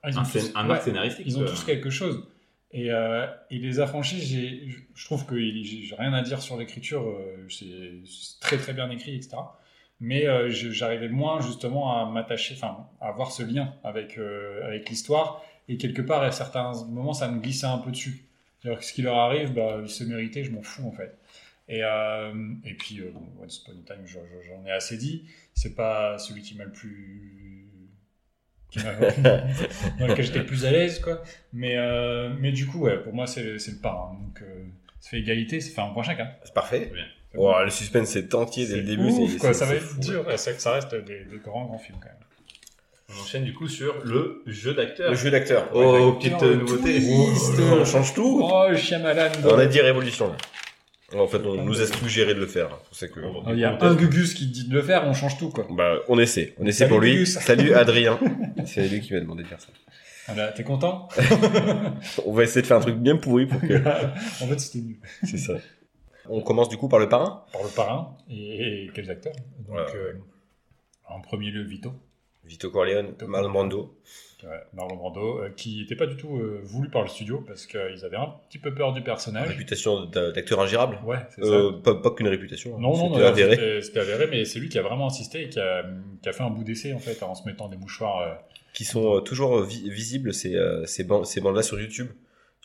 [0.03, 0.33] Ah, ils ont un, tous-
[0.69, 1.25] ouais, scénaristique.
[1.25, 2.23] ils ont tous quelque chose.
[2.73, 7.17] Et, et les affranchis, j'ai, je trouve que j'ai rien à dire sur l'écriture,
[7.49, 8.01] c'est
[8.41, 9.37] très très bien écrit, etc.
[9.99, 14.89] Mais euh, j'arrivais moins justement à m'attacher, enfin à avoir ce lien avec euh, avec
[14.89, 15.43] l'histoire.
[15.69, 18.25] Et quelque part, à certains moments, ça me glissait un peu dessus.
[18.59, 21.17] C'est-à-dire que ce qui leur arrive, bah, ils se méritaient, je m'en fous en fait.
[21.69, 25.25] Et, euh, et puis, euh, bon, Once Upon a Time, j'en ai assez dit.
[25.53, 27.69] C'est pas celui qui m'a le plus.
[28.69, 28.79] qui
[29.99, 31.21] dans lequel j'étais le plus à l'aise, quoi.
[31.53, 34.17] Mais, euh, mais du coup, ouais, pour moi, c'est c'est le parrain.
[34.21, 34.65] Donc, euh,
[35.01, 36.31] ça fait égalité, ça fait un point chacun.
[36.43, 36.89] C'est parfait.
[36.93, 37.05] Bien.
[37.35, 39.03] Oh, le suspense est entier dès le début.
[39.03, 39.53] ouf, quoi.
[39.53, 40.25] Ça va être fou, dur.
[40.27, 42.15] Ouais, Ça, ça reste des, des grands, grands films, quand même.
[43.09, 45.11] On enchaîne du coup sur le jeu d'acteur.
[45.11, 45.69] Le jeu d'acteur.
[45.73, 46.95] Oh, petite euh, nouveauté.
[46.99, 47.53] twist.
[47.59, 48.41] On change tout.
[48.43, 49.29] Oh, Shyamalan.
[49.45, 50.35] On a dit révolution là.
[51.17, 52.69] En fait, on nous a suggéré de le faire.
[52.91, 53.21] C'est ça que.
[53.21, 55.65] Oh, Il y a un Gugus qui dit de le faire, on change tout, quoi.
[55.69, 56.53] Bah, on essaie.
[56.59, 57.13] On essaie Salut, pour lui.
[57.13, 57.39] Gugus.
[57.39, 58.19] Salut Adrien.
[58.65, 59.67] C'est lui qui m'a demandé de faire ça.
[60.27, 61.07] Voilà, t'es content
[62.25, 63.75] On va essayer de faire un truc bien pourri pour que.
[64.43, 64.97] En fait, c'était nul.
[65.23, 65.53] C'est ça.
[66.29, 67.43] On commence du coup par le parrain?
[67.51, 69.33] Par le parrain et, et quels acteurs?
[69.67, 70.13] Donc, euh,
[71.07, 71.91] en premier lieu, Vito.
[72.45, 73.97] Vito Corleone, Marlon Brando.
[74.43, 77.65] Ouais, Marlon Brando, euh, qui n'était pas du tout euh, voulu par le studio parce
[77.65, 79.49] qu'ils avaient un petit peu peur du personnage.
[79.49, 80.99] Réputation d'a- d'acteur ingérable.
[81.03, 81.41] Ouais, c'est
[81.83, 82.75] pas, pas qu'une réputation.
[82.75, 82.81] ça.
[82.81, 83.81] Non, non, non, avéré.
[83.81, 85.83] c'était- avéré, mais c'est lui qui a vraiment insisté et qui a,
[86.21, 88.37] qui a fait un bout d'essai en fait en se mettant des mouchoirs.
[88.73, 90.55] Qui sont toujours vi- visibles ces,
[90.85, 92.09] ces, bandes, ces bandes-là sur YouTube.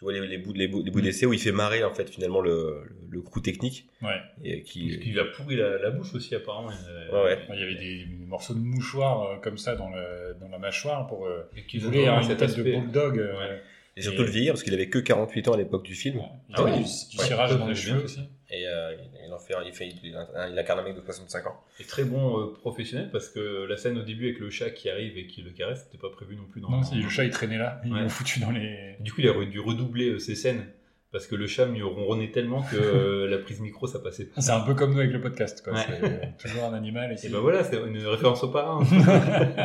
[0.02, 1.94] Tu vois les, les bouts, les bouts, les bouts d'essai où il fait marrer en
[1.94, 3.86] fait finalement le, le, crew technique.
[4.02, 4.20] Ouais.
[4.42, 4.98] Et qui.
[5.06, 6.70] Il a pourri la, la bouche aussi, apparemment.
[7.12, 7.38] Ouais, ouais.
[7.52, 11.06] Il y avait des morceaux de mouchoirs euh, comme ça dans, le, dans la mâchoire
[11.06, 11.26] pour.
[11.26, 13.16] Euh, qu'ils voulait une tête de bulldog.
[13.20, 13.62] euh, Ouais.
[13.96, 16.16] Et surtout Et- le vieillir parce qu'il avait que 48 ans à l'époque du film.
[16.48, 16.78] Il Ah avait ouais.
[16.78, 18.20] du, du Ouais, cirage dans les cheveux aussi.
[18.54, 18.94] Et euh,
[19.26, 21.58] il, en fait, il, fait, il, il incarne un mec de 65 ans.
[21.80, 24.90] Et très bon euh, professionnel parce que la scène au début avec le chat qui
[24.90, 27.24] arrive et qui le caresse, c'était pas prévu non plus dans Non, si, le chat
[27.24, 28.00] il traînait là, ils Ouais.
[28.02, 28.96] l'ont foutu dans les.
[29.00, 30.66] Du coup, il a dû redoubler euh, ces scènes
[31.12, 34.40] parce que le chat mieux ronronnait tellement que euh, la prise micro ça passait pas.
[34.40, 35.74] C'est un peu comme nous avec le podcast, quoi.
[35.74, 35.80] Ouais.
[35.86, 37.12] C'est euh, toujours un animal.
[37.12, 38.82] Et Et ben voilà, c'est une référence au parrain.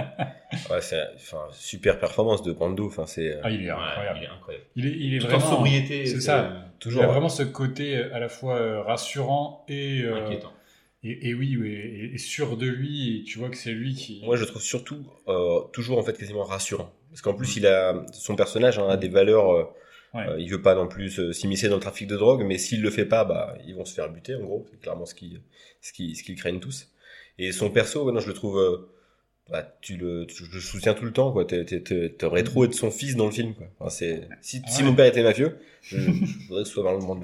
[0.69, 2.87] Ouais, c'est enfin, super performance de Brando.
[2.87, 4.19] Enfin, c'est euh, Ah, il est Ouais, incroyable.
[4.21, 4.65] il est incroyable.
[4.77, 6.63] Il est, il est vraiment en sobriété, C'est ça.
[6.75, 7.03] Il toujours.
[7.03, 10.53] a vraiment ce côté à la fois rassurant et, euh, inquiétant.
[11.03, 13.19] et, et oui, oui, et, et sûr de lui.
[13.19, 14.21] Et tu vois que c'est lui qui.
[14.23, 17.67] Moi, je le trouve surtout euh, toujours en fait quasiment rassurant, parce qu'en plus, il
[17.67, 19.69] a son personnage hein, a des valeurs.
[20.13, 20.25] Ouais.
[20.27, 22.81] euh, il veut pas non plus euh, s'immiscer dans le trafic de drogue, mais s'il
[22.81, 24.35] le fait pas, bah, ils vont se faire buter.
[24.35, 25.41] En gros, c'est clairement ce qu'ils
[25.81, 26.89] ce qui, ce qu'ils craignent tous.
[27.39, 28.57] Et son perso, ouais, non, je le trouve.
[28.59, 28.89] euh,
[29.49, 31.45] bah, tu le, tu- je le soutiens tout le temps, quoi.
[31.45, 33.67] T'es- T'aurais trop être son fils dans le film, quoi.
[33.79, 36.07] Enfin, c'est, si, Ah si mon père était mafieux, je, je
[36.47, 37.23] voudrais que ce soit dans le monde.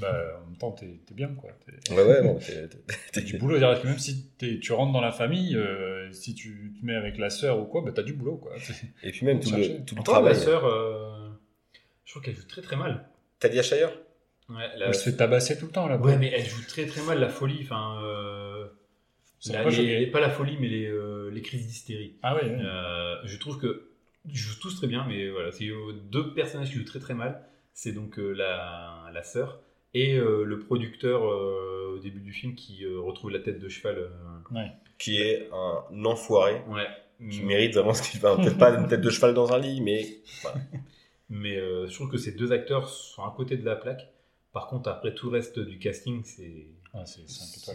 [0.00, 1.50] Bah, en même temps, t'es t'es bien, quoi.
[1.66, 2.68] T'es- Ouais, ouais, non, t'es-
[3.12, 6.72] T'as du boulot, que même si t'es- tu rentres dans la famille, euh, si tu
[6.80, 8.52] te mets avec la sœur ou quoi, bah t'as du boulot, quoi.
[9.02, 10.34] Et puis même tout le, tout le travail.
[10.36, 11.11] sœur, euh,
[12.04, 13.08] je crois qu'elle joue très très mal.
[13.38, 13.90] Talia Shire
[14.48, 15.96] Ouais, la- Elle se fait tabasser tout le temps, là.
[15.98, 17.60] ouais, mais elle joue très très mal la folie.
[17.62, 18.66] Enfin, euh,
[19.46, 20.06] la- va pas les- choquer.
[20.08, 22.16] pas la folie, mais les, euh, les crises d'hystérie.
[22.22, 22.58] Ah ouais, ouais.
[22.60, 23.88] Euh, je trouve que
[24.28, 25.68] ils jouent tous très bien, mais voilà, c'est
[26.10, 27.42] deux personnages qui jouent très très mal.
[27.72, 29.60] C'est donc euh, la, la sœur
[29.94, 33.68] et euh, le producteur euh, au début du film qui euh, retrouve la tête de
[33.68, 33.96] cheval.
[33.98, 34.08] euh,
[34.54, 34.70] ouais.
[34.98, 36.86] qui est un enfoiré, ouais.
[37.30, 38.36] qui mérite vraiment ce qu'il fait.
[38.36, 40.04] Peut-être pas une tête de cheval dans un lit, mais
[41.34, 44.06] Mais euh, je trouve que ces deux acteurs sont à côté de la plaque.
[44.52, 47.22] Par contre, après tout le reste du casting, c'est Ah, c'est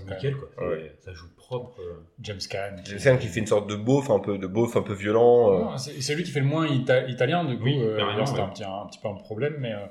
[0.05, 0.67] nickel quoi.
[0.67, 0.95] Ouais.
[0.99, 1.79] Ça joue propre.
[1.81, 1.95] euh.
[2.21, 2.75] James Caan.
[2.85, 5.73] James Caan qui fait une sorte de beauf, un peu de beauf, un peu violent.
[5.73, 5.77] euh.
[5.77, 7.63] C'est lui qui fait le moins ita- italien, du coup.
[7.63, 9.85] Oui, euh, c'était un, petit, un petit peu un problème, mais euh,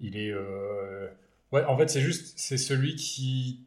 [0.00, 0.30] il est.
[0.32, 1.08] euh,
[1.52, 2.32] Ouais, en fait, c'est juste.
[2.38, 3.60] C'est celui qui.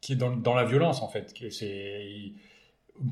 [0.00, 1.34] qui est dans, dans la violence, en fait.
[1.50, 2.06] C'est.
[2.08, 2.36] il-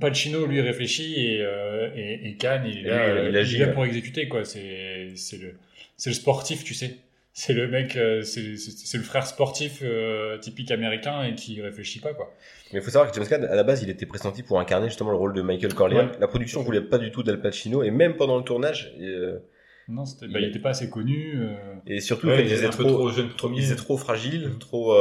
[0.01, 3.41] Pacino, lui, réfléchit et, euh, et, et Cannes, il est Et lui, il- il euh,
[3.41, 3.72] agit, est là ouais.
[3.72, 4.45] pour exécuter, quoi.
[4.45, 5.55] C'est c'est le,
[5.97, 6.97] c'est le sportif, tu sais.
[7.33, 12.12] C'est le mec, euh, c'est le frère sportif euh, typique américain et qui réfléchit pas,
[12.12, 12.35] quoi.
[12.72, 14.89] Mais il faut savoir que James Caan, à la base, il était pressenti pour incarner
[14.89, 16.07] justement le rôle de Michael Corleone.
[16.11, 16.18] Ouais.
[16.20, 19.39] La production voulait pas du tout d'Al Pacino, et même pendant le tournage, euh,
[19.89, 21.35] Non, c'était- Il bah, il est- était pas assez connu.
[21.37, 21.55] euh,
[21.87, 24.51] et surtout, Ouais, en fait, il peu trop, trop jeune trop- ils étaient trop fragiles,
[24.61, 24.93] trop.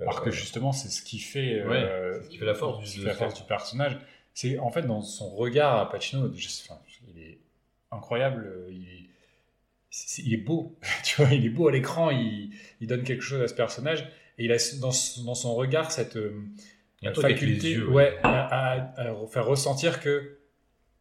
[0.00, 2.90] Alors que justement, c'est ce qui fait, Ouais, euh, c'est ce qui fait la force
[2.92, 3.98] du- la force personnage.
[4.34, 6.80] C'est en fait dans son regard à Pacino, je sais- enfin,
[7.14, 7.38] il est
[7.90, 8.44] incroyable.
[8.46, 9.08] euh, Il est,
[9.90, 12.10] c'est- il est beau, tu vois, il est beau à l'écran.
[12.10, 14.00] Il, il donne quelque chose à ce personnage
[14.38, 16.42] et il a dans, son- dans son regard cette euh,
[17.00, 18.18] Il y a faculté, yeux, ouais, ouais.
[18.22, 20.36] à, à- à faire ressentir que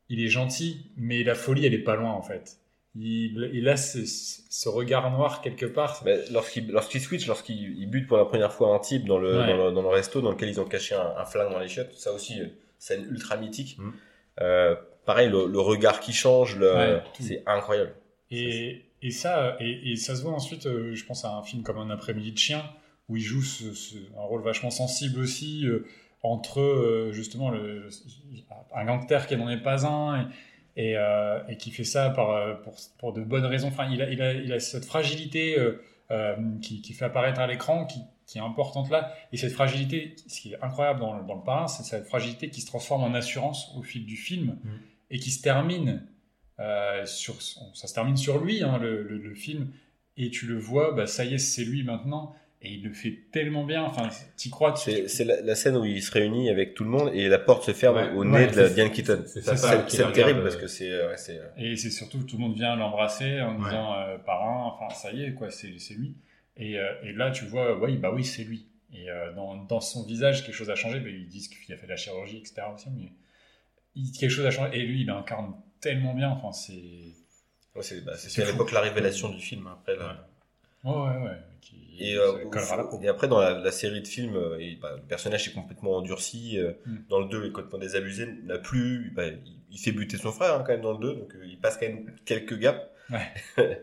[0.08, 2.58] il est gentil, mais la folie, elle est pas loin en fait.
[2.98, 6.04] Il, il a ce, ce regard noir quelque part.
[6.32, 9.48] lorsqu'il lorsqu'il switch, lorsqu'il il bute pour la première fois un type dans le, Ouais.
[9.48, 11.68] dans, le, dans le resto dans lequel ils ont caché un, un flingue dans les
[11.68, 12.40] chiottes, ça aussi,
[12.80, 13.78] scène ultra mythique.
[13.78, 13.90] Mm.
[14.42, 14.76] Euh,
[15.06, 17.94] pareil, le, le regard qui change, Ouais, c'est incroyable.
[18.32, 21.64] Et, et ça, et, et ça se voit ensuite, euh, je pense à un film
[21.64, 22.64] comme Un après-midi de chien,
[23.10, 25.86] où il joue ce- ce- un rôle vachement sensible aussi, euh,
[26.24, 27.88] entre euh, justement le,
[28.74, 30.28] un gangster qui n'en est pas un,
[30.76, 33.70] et, euh, et qui fait ça par, euh, pour, pour de bonnes raisons.
[33.70, 35.58] Enfin, il a, il a, il a cette fragilité
[36.12, 39.14] euh, qui, qui fait apparaître à l'écran, qui, qui est importante là.
[39.32, 42.50] Et cette fragilité, ce qui est incroyable dans, le- dans le parrain, c'est cette fragilité
[42.50, 44.70] qui se transforme en assurance au fil du film Mm.
[45.12, 46.04] et qui se termine
[46.60, 49.72] euh, sur, ça se termine sur lui, hein, le, le- le film,
[50.18, 52.34] et tu le vois, bah, ça y est, c'est lui maintenant,
[52.66, 55.78] et il le fait tellement bien, enfin, t'y crois, tu- C'est c'est la, la scène
[55.78, 58.24] où il se réunit avec tout le monde et la porte se ferme Ouais, au
[58.26, 59.24] ouais, nez de la Diane Keaton.
[59.26, 59.42] c'est
[60.12, 63.58] terrible parce que c'est euh, euh, et c'est surtout tout le monde vient l'embrasser en
[63.58, 63.64] Ouais.
[63.66, 66.16] disant euh, parrain, enfin, ça y est, quoi, c'est lui.
[66.58, 68.66] Et, euh, et là, tu vois, oui, bah oui, c'est lui.
[68.94, 71.78] Et euh, dans, dans son visage, quelque chose a changé, bah, ils disent qu'il a
[71.78, 72.62] fait de la chirurgie, etc.
[72.74, 73.12] aussi, mais
[73.96, 76.74] il- quelque chose a changé, et lui, il incarne tellement bien, enfin, c'est...
[77.76, 79.68] ouais, c'est bah, c'est- à l'époque la révélation du film.
[79.68, 80.28] Après, là.
[80.84, 81.38] Ouais, ouais, ouais.
[81.66, 84.96] Qui, Et, ça euh, et après, dans la, la série de films, euh, et, bah,
[84.96, 86.60] le personnage est complètement endurci.
[86.60, 86.96] euh, Mm.
[87.10, 88.28] Dans le 2, il est complètement désabusé.
[88.44, 89.12] N'a plus.
[89.16, 91.60] bah, il, il fait buter son frère hein, quand même dans le 2, donc il
[91.60, 92.82] passe quand même quelques gaps.
[93.10, 93.28] Ouais.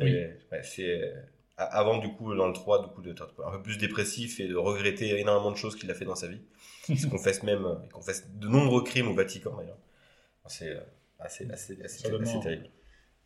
[0.00, 0.12] Oui.
[0.12, 1.12] ouais, c'est
[1.56, 4.48] a- avant du coup dans le 3 du coup d'être un peu plus dépressif et
[4.48, 6.40] de regretter énormément de choses qu'il a fait dans sa vie.
[6.88, 9.78] Il se confesse même, il confesse de nombreux crimes au Vatican d'ailleurs.
[10.48, 10.76] C'est
[11.20, 12.02] assez, assez, assez
[12.40, 12.68] terrible.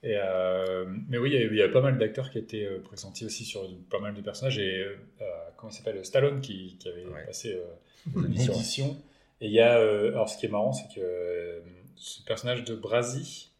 [0.04, 3.44] Et euh, mais oui, il y, a, pas mal d'acteurs qui étaient euh, pressentis aussi
[3.44, 4.58] sur pas mal de personnages.
[4.58, 4.94] Et euh,
[5.56, 7.24] comment il s'appelle Stallone qui, qui avait Ouais.
[7.26, 7.64] passé euh,
[8.16, 8.52] auditions.
[8.52, 8.96] l'audition.
[9.40, 9.74] Et il y a.
[9.74, 11.62] alors, ce qui est marrant, c'est que
[11.96, 13.50] ce personnage de Brasi,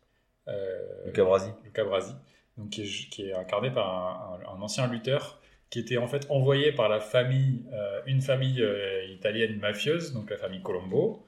[1.06, 1.50] Luca Brasi.
[1.64, 2.12] Luca Brasi,
[2.56, 5.40] donc qui, est, qui est incarné par un, un- un ancien lutteur
[5.70, 7.64] qui était en fait envoyé par la famille,
[8.06, 8.64] une famille
[9.10, 11.26] italienne mafieuse, donc la famille Colombo,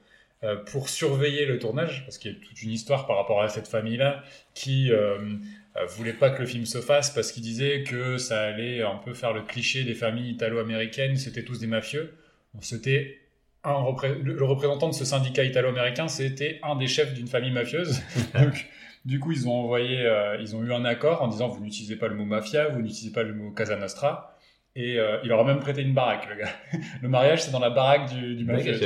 [0.65, 3.67] pour surveiller le tournage, parce qu'il y a toute une histoire par rapport à cette
[3.67, 4.23] famille-là
[4.53, 5.17] qui euh,
[5.77, 8.95] euh, voulait pas que le film se fasse parce qu'il disait que ça allait un
[8.95, 12.13] peu faire le cliché des familles italo-américaines, c'était tous des mafieux.
[12.59, 13.19] C'était
[13.63, 17.51] un repré- le le représentant de ce syndicat italo-américain, c'était un des chefs d'une famille
[17.51, 18.01] mafieuse.
[18.33, 18.67] Donc,
[19.05, 21.95] du coup, ils ont envoyé, euh, ils ont eu un accord en disant vous n'utilisez
[21.95, 24.30] pas le mot mafia, vous n'utilisez pas le mot Casa Nostra.
[24.75, 26.49] Et euh, il leur a même prêté une baraque, le gars.
[27.01, 28.79] Le mariage, c'est dans la baraque du, du mafieux.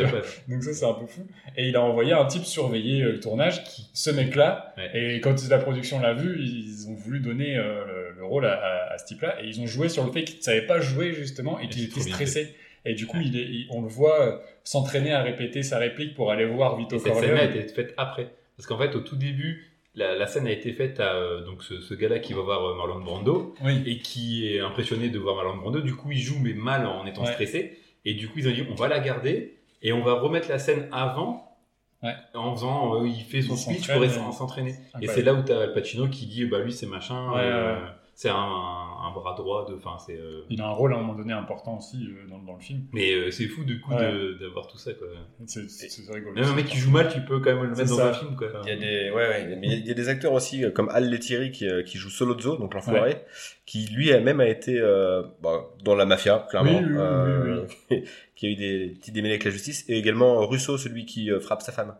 [0.48, 1.28] Donc ça, c'est un peu fou.
[1.56, 4.74] Et il a envoyé un type surveiller euh, le tournage, qui, ce mec-là.
[4.78, 5.16] Ouais.
[5.16, 8.54] Et quand la production l'a vu, ils ont voulu donner euh, le, le rôle à,
[8.54, 9.36] à- à ce type-là.
[9.44, 11.68] Et ils ont joué sur le fait qu'il ne savait pas jouer, justement, et Et
[11.70, 12.56] qu'il était stressé.
[12.84, 16.32] Et du coup, il est, il- on le voit s'entraîner à répéter sa réplique pour
[16.32, 17.62] aller voir Vito Et cette scène-là a Corleone.
[17.64, 18.30] été faite après.
[18.58, 21.64] Parce qu'en fait, au tout début, la, la scène a été faite à euh, donc
[21.64, 23.82] ce, ce gars-là qui va voir euh, Marlon Brando Oui.
[23.86, 25.82] et qui est impressionné de voir Marlon Brando.
[25.82, 27.32] Du coup, il joue mais mal en étant Ouais.
[27.32, 27.80] stressé.
[28.06, 30.60] Et du coup, ils ont dit on va la garder et on va remettre la
[30.60, 31.58] scène avant.
[32.04, 32.14] Ouais.
[32.36, 34.76] En faisant, euh, il fait son speech pour s'entraîner.
[35.02, 37.76] Et c'est là où t'as Al Pacino qui dit bah lui c'est machin, Ouais, euh,
[37.76, 37.82] ouais.
[38.18, 40.16] C'est un, un bras droit de, enfin c'est.
[40.18, 42.62] euh, Il a un rôle à un moment donné important aussi euh, dans, dans le
[42.62, 42.84] film.
[42.94, 44.12] Mais euh, c'est fou du coup Ouais.
[44.40, 45.08] d'avoir tout ça quoi.
[45.46, 46.34] C'est c'est- c'est rigolo.
[46.34, 48.36] Même un mec qui joue mal, tu peux quand même le mettre dans un film
[48.38, 48.48] quoi.
[48.64, 51.10] Il y a des, ouais, ouais, mais il y a- des acteurs aussi comme Al
[51.10, 53.18] Lettieri qui, qui joue Solozzo, donc l'enfoiré,
[53.66, 57.98] qui lui a même a été euh, bon, dans la mafia, clairement, Oui, oui, oui,
[57.98, 58.02] euh,
[58.38, 61.40] qui a eu des petits démêlés avec la justice, et également Russo, celui qui euh,
[61.42, 61.96] frappe sa femme.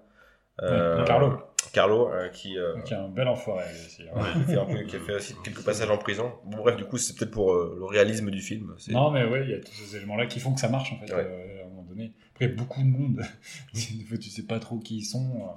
[0.62, 1.34] Euh, Carlo.
[1.76, 4.04] Carlo, euh, qui, euh, y a un bel enfoiré aussi.
[4.04, 4.24] hein.
[4.46, 6.32] qui, fait un peu- qui a fait aussi quelques passages en prison.
[6.46, 8.76] Bon, bref, du coup, c'est peut-être pour euh, le réalisme du film.
[8.90, 10.98] Non, mais ouais, il y a tous ces éléments-là qui font que ça marche en
[11.06, 11.20] fait, Ouais.
[11.28, 12.14] euh, à un moment donné.
[12.34, 13.22] Après, beaucoup de monde,
[13.74, 15.36] tu sais pas trop qui ils sont.
[15.36, 15.52] euh,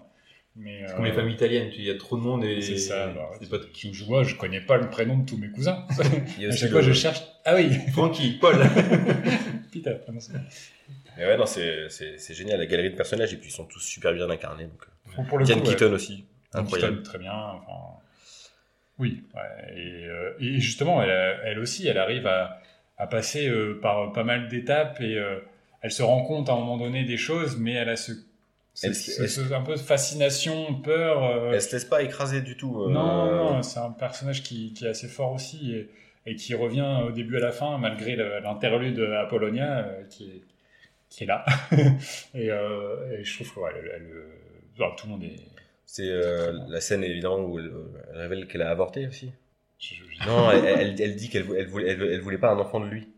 [0.56, 3.06] Mais, Comme les familles italiennes, tu- il y a trop de monde et C'est ça,
[3.08, 5.86] bah, ouais, pas je, je vois, je connais pas le prénom de tous mes cousins.
[6.36, 7.22] Il y a à chaque fois, je cherche.
[7.44, 8.56] Ah oui, Francky, Paul.
[9.72, 9.96] Peter.
[10.12, 10.32] Non, c'est-
[11.16, 11.88] Mais ouais, non, c'est,
[12.34, 14.64] génial, la galerie de personnages, et puis ils sont tous super bien incarnés.
[14.64, 14.84] Donc.
[15.28, 15.66] Pour, le Diane coup.
[15.68, 16.96] Keaton aussi, Diane incroyable.
[16.98, 17.32] Keaton, très bien.
[17.34, 17.96] Enfin,
[18.98, 19.22] oui,
[19.76, 22.60] et, euh, et justement, elle, elle aussi, elle arrive à,
[22.98, 25.38] à passer euh, par pas mal d'étapes et euh,
[25.82, 28.12] elle se rend compte à un moment donné des choses, mais elle a ce,
[29.54, 31.24] un peu de fascination, peur.
[31.24, 32.82] euh, Elle se laisse pas écraser du tout.
[32.82, 35.88] euh, Non, non, c'est un personnage qui, qui est assez fort aussi et,
[36.26, 40.42] et qui revient au début à la fin, malgré l'interlude Apollonia euh, qui, est,
[41.08, 41.44] qui est là.
[42.34, 43.72] et, et je trouve que ouais,
[44.78, 45.36] elle- elle, euh, enfin, tout le monde est.
[45.86, 47.72] C'est euh, la scène évidemment où elle,
[48.12, 49.32] elle révèle qu'elle a avorté aussi.
[49.78, 52.50] je- je- Non, elle, elle, elle dit qu'elle vou- elle voulait, elle, elle voulait pas
[52.52, 53.08] un enfant de lui.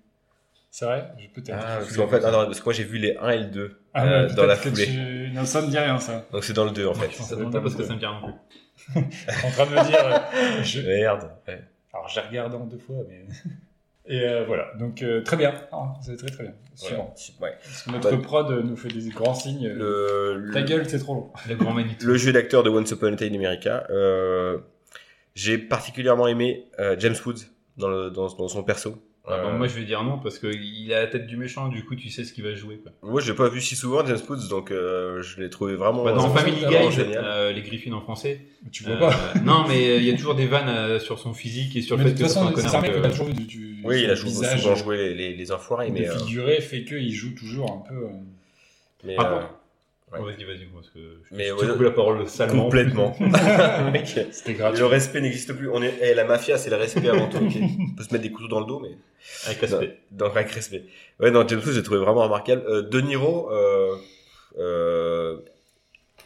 [0.71, 1.09] C'est vrai?
[1.19, 1.59] Je- Peut-être.
[1.61, 3.81] Ah, parce qu'en fait, non, parce que moi j'ai vu les 1 et le 2
[3.93, 4.87] Ah euh, ouais, dans la foulée.
[4.87, 6.27] tu- Non, ça me dit rien, ça.
[6.31, 7.11] Donc c'est dans le 2 en fait.
[7.13, 8.95] Ça pas parce que ça me vient non plus.
[9.45, 10.07] en train de me dire.
[10.07, 11.31] euh, je- Merde.
[11.49, 11.61] Ouais.
[11.93, 13.25] Alors, j'ai regardé en deux fois, mais.
[14.13, 16.53] Et euh, voilà, donc euh, très bien, Ah, c'est très très bien.
[16.75, 17.15] Suivant.
[17.41, 17.53] Ouais.
[17.93, 19.69] Notre Bah, prod nous fait des grands signes.
[19.69, 21.31] Le, le, Ta gueule, c'est trop long.
[21.49, 22.07] Le grand Manitou.
[22.07, 23.87] le jeu d'acteur de Once Upon a Time in America.
[23.91, 24.59] Euh,
[25.37, 27.43] j'ai particulièrement aimé euh, James Woods
[27.77, 28.97] dans, le, dans, dans son perso.
[29.27, 31.69] Ah, bon, Euh, moi je vais dire non parce qu'il a la tête du méchant,
[31.69, 32.79] du coup tu sais ce qu'il va jouer.
[32.83, 32.91] Quoi.
[33.03, 36.03] moi, j'ai pas vu si souvent James Woods, donc euh, je l'ai trouvé vraiment.
[36.05, 36.75] Bah, dans Family Guy,
[37.15, 38.41] euh, les Griffins en français.
[38.73, 39.15] Tu vois euh, pas.
[39.45, 42.05] non, mais il y a toujours des vannes euh, sur son physique et sur Mais
[42.05, 42.77] le de fait toute que c'est un façon, c'est connard.
[42.77, 45.53] un mec euh, toujours du, du Oui, il a joué- souvent joué les, les, les
[45.53, 46.09] enfoirés, mais.
[46.09, 47.95] euh, défiguré fait qu'il joue toujours un peu.
[48.05, 48.09] euh,
[49.05, 49.55] mais Par euh, contre,
[50.13, 50.19] Ouais.
[50.21, 52.65] vas-y, vas-y, parce que je, Mais ouais, la parole salement.
[52.65, 53.17] complètement.
[54.33, 55.69] C'était le respect n'existe plus.
[55.71, 57.37] On est, eh, la mafia, c'est le respect avant tout.
[57.39, 57.53] ok.
[57.93, 58.97] On peut se mettre des couteaux dans le dos, mais.
[59.47, 59.99] Avec respect.
[60.11, 60.85] Donc, avec respect.
[61.21, 62.63] Ouais, non, James Woods, j'ai trouvé vraiment remarquable.
[62.67, 63.95] Euh, de Niro, euh,
[64.59, 65.37] euh,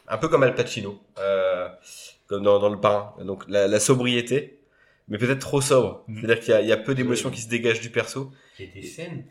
[0.08, 1.68] un peu comme Al Pacino, euh,
[2.26, 3.14] comme dans, dans Le Parrain.
[3.24, 4.60] Donc, la, la sobriété,
[5.08, 6.04] mais peut-être trop sobre.
[6.08, 6.16] Mhm.
[6.20, 8.32] C'est-à-dire qu'il y y a peu d'émotions qui se dégagent du perso.
[8.58, 9.24] Il y a des scènes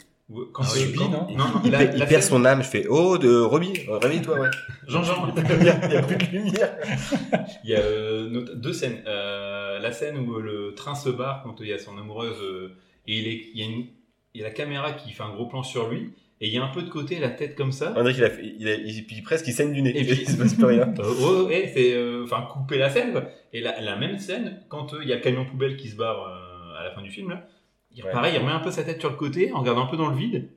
[0.52, 2.64] quand oui, quand- non non, non, Il, la- perd- il la perd scène- son âme.
[2.64, 4.50] Je fais, oh, de Romy, euh, réveille-toi, ouais.
[4.88, 5.34] Jean-Jean.
[5.60, 6.76] il y a, il plus de lumière.
[7.64, 9.02] Il y a euh, deux scènes.
[9.08, 12.76] Euh, la scène où le train se barre quand il y a son amoureuse euh,
[13.08, 13.86] et il, est, il, y a une-
[14.34, 16.12] il y a la caméra qui fait un gros plan sur lui
[16.42, 17.94] et il y a un peu de côté la tête comme ça.
[17.96, 19.92] On dirait qu'il a, fait- il a, il, puis presque, il saigne du nez.
[19.98, 20.94] Et puis- il se passe plus rien.
[21.00, 23.12] Euh, ouais, ouais, c'est euh, enfin couper la scène.
[23.12, 23.26] quoi.
[23.54, 25.96] Et la, la même scène quand euh, il y a le camion poubelle qui se
[25.96, 27.48] barre euh, à la fin du film là.
[27.96, 28.12] Il, Ouais.
[28.12, 30.10] Pareil, il remet un peu sa tête sur le côté en regardant un peu dans
[30.10, 30.50] le vide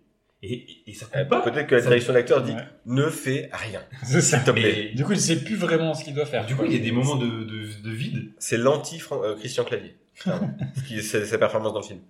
[0.42, 1.40] et, et, ça Euh, coupe pas.
[1.42, 2.60] Peut-être que la direction d'acteur dit, Ouais.
[2.86, 3.80] ne fais rien.
[4.04, 4.42] C'est ça.
[4.56, 6.46] Et- Du coup, il sait plus vraiment ce qu'il doit faire.
[6.46, 8.32] du coup, il y a des moments de, de, de vide.
[8.38, 9.96] C'est l'anti-Christian Clavier.
[10.86, 12.00] qui est sa, sa performance dans le film.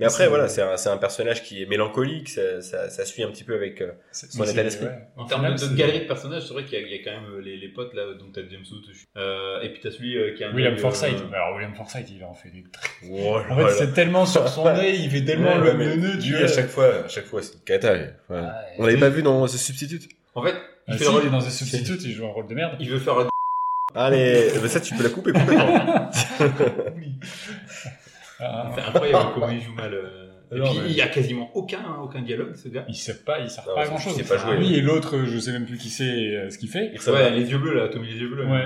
[0.00, 3.04] Mais après, C'est- voilà, c'est un, c'est un personnage qui est mélancolique, ça, ça, ça
[3.04, 3.80] suit un petit peu avec...
[3.82, 4.86] euh, Son état d'esprit.
[4.86, 4.98] ouais.
[5.16, 7.10] En termes de, galerie de personnages, c'est vrai qu'il y, a- il y a quand
[7.20, 10.34] même les, les potes là, donc t'as James Woods, euh, et puis t'as celui euh,
[10.34, 11.14] qui a un William Forsythe.
[11.20, 13.10] euh, Alors, William Forsythe, il en fait des trucs.
[13.12, 16.34] Oh En fait, c'est tellement sur son nez, il fait tellement le, nœud du.
[16.36, 17.92] à chaque fois, à chaque fois, c'est une cata.
[17.92, 18.14] ouais.
[18.30, 18.40] Ouais.
[18.78, 20.54] On l'avait pas vu dans The Substitute En fait,
[20.88, 22.76] Ah, fait si, rôle- il est dans The Substitute, il joue un rôle de merde.
[22.80, 23.26] Il veut faire
[23.94, 26.10] Allez, bah ça tu peux la couper complètement.
[28.40, 29.92] Ah, C'est incroyable comment il joue mal.
[29.94, 30.26] euh.
[30.52, 32.84] Et Non, puis mais- il y a quasiment aucun, aucun dialogue, ce gars.
[32.88, 34.14] il sait pas, il sert Non, pas à il grand chose.
[34.16, 36.04] sait pas jouer, Lui et l'autre, je sais même plus qui c'est,
[36.36, 36.90] euh, ce qu'il fait.
[36.92, 38.46] Il ressemble Ouais, à- les yeux bleus là, Tommy les yeux bleus.
[38.46, 38.64] Ouais.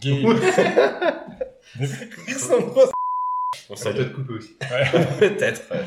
[0.00, 0.22] Gay.
[3.68, 4.54] On Ça s'en doit être coupé aussi.
[5.18, 5.62] peut-être.
[5.72, 5.80] ouais.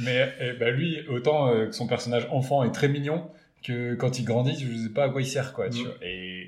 [0.00, 3.28] Mais eh ben, lui, autant euh, que son personnage enfant est très mignon,
[3.66, 5.68] que quand il grandit, je sais pas à quoi il sert, quoi.
[5.68, 5.84] tu Mm.
[5.84, 5.94] vois.
[6.02, 6.46] Et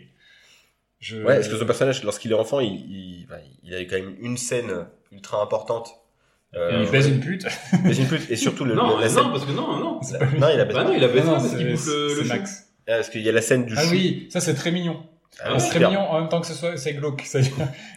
[1.00, 1.16] je...
[1.18, 4.14] Ouais, parce que son personnage, lorsqu'il est enfant, il, il, bah, il a quand même
[4.20, 5.90] une scène ultra importante.
[6.56, 7.46] Euh, il baise une pute.
[7.84, 9.30] mais une pute, et surtout le, Non, la non, scène.
[9.30, 10.00] parce que non, non.
[10.38, 10.78] Non, il a baisé.
[10.78, 12.28] Bah non, il a non, parce qu'il c'est- bouffe le, le.
[12.28, 12.66] Max.
[12.88, 13.90] Ah, parce qu'il y a la scène du Ah chou.
[13.90, 15.00] oui, ça c'est très mignon.
[15.44, 17.22] Ah, c'est très mignon en même temps que ce soit c'est glauque.
[17.24, 17.52] C'est-à-dire,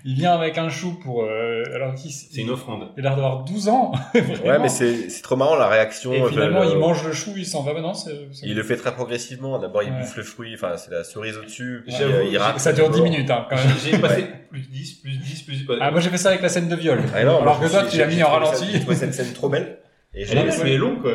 [0.06, 2.90] il vient avec un chou pour euh, alors qu'il C'est une offrande.
[2.98, 3.92] il a l'air d'avoir 12 ans.
[4.46, 6.14] Ouais, mais c'est c'est trop marrant la réaction.
[6.14, 7.94] et finalement le- il mange le chou, il s'en va maintenant.
[7.94, 9.60] c'est- c'est- Il le fait très progressivement.
[9.60, 10.00] D'abord, il Ouais.
[10.00, 11.84] bouffe le fruit, enfin, c'est la cerise au-dessus.
[12.02, 12.60] Euh, il rate.
[12.60, 13.66] Ça dure 10 minutes hein, quand même.
[13.84, 15.66] J'ai j'ai passé plus 10, plus 10, plus 10.
[15.82, 17.00] Ah moi j'ai fait ça avec la scène de viol.
[17.16, 18.66] Ah, non, alors que toi tu l'as j'ai mis en ralenti.
[18.72, 19.80] J'ai trouvé cette scène trop belle.
[20.16, 21.12] Et Elle j'ai est mais longue quoi.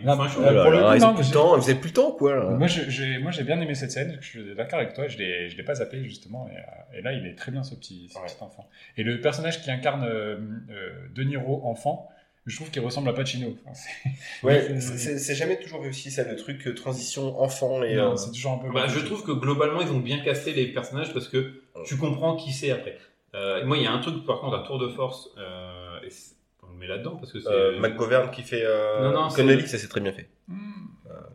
[0.00, 1.94] Il Non, Oh là pour le là, coup, non, plus temps, ils faisaient plus le
[1.94, 2.34] temps, quoi.
[2.36, 2.44] là.
[2.50, 4.18] Moi, j'ai, moi, j'ai bien aimé cette scène.
[4.20, 5.06] Je suis d'accord avec toi.
[5.08, 6.48] Je l'ai, je l'ai pas zappé justement.
[6.52, 8.26] Et, euh, et là, il est très bien ce petit, ce Ouais.
[8.26, 8.68] petit enfant.
[8.96, 10.36] Et le personnage qui incarne euh,
[10.70, 12.08] euh, De Niro enfant,
[12.46, 13.54] je trouve qu'il ressemble à Pacino.
[14.42, 17.96] Ouais, c'est- jamais toujours réussi, ça, le truc euh, transition enfant et.
[17.96, 18.72] non, euh, c'est toujours un peu.
[18.72, 22.36] Bah, je trouve que globalement, ils ont bien cassé les personnages parce que tu comprends
[22.36, 22.96] qui c'est après.
[23.34, 26.10] Euh, moi, il y a un truc, par contre, un tour de force, euh, et
[26.10, 27.48] c'est- on le met là-dedans parce que c'est.
[27.48, 30.28] euh, McGovern qui fait euh, Non, non, Connelly, ça c'est très bien fait.
[30.48, 30.56] Hmm.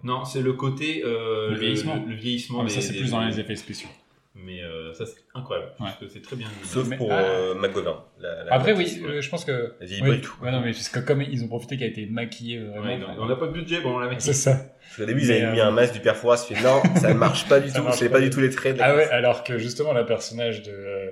[0.03, 1.03] Non, c'est le côté.
[1.05, 1.95] euh, Le vieillissement.
[2.05, 2.59] Le, le vieillissement.
[2.59, 3.89] Ah, mais des- ça, c'est des- plus dans les effets spéciaux.
[4.38, 5.69] Mais euh, ça, c'est incroyable.
[5.80, 5.85] Ouais.
[5.85, 6.47] Parce que c'est très bien.
[6.63, 7.19] Sauf Mais- pour ah.
[7.22, 7.99] euh, McGovern.
[8.19, 9.73] la- la- Après, la- oui, euh, je pense que.
[9.80, 10.09] La vieille oui.
[10.09, 10.27] brute.
[10.41, 13.07] Ouais, non, mais parce que comme ils ont profité qu'elle a été maquillée vraiment.
[13.17, 14.15] On n'a pas de budget, bon, on l'a mis.
[14.19, 14.51] c'est ça.
[14.81, 17.09] Parce qu'au début, ils avaient mis euh, un masque du père Fouras, fait non, ça
[17.13, 19.43] ne marche pas du tout, c'est pas pas du tout les traits Ah ouais, alors
[19.43, 21.11] que justement, la personnage de euh,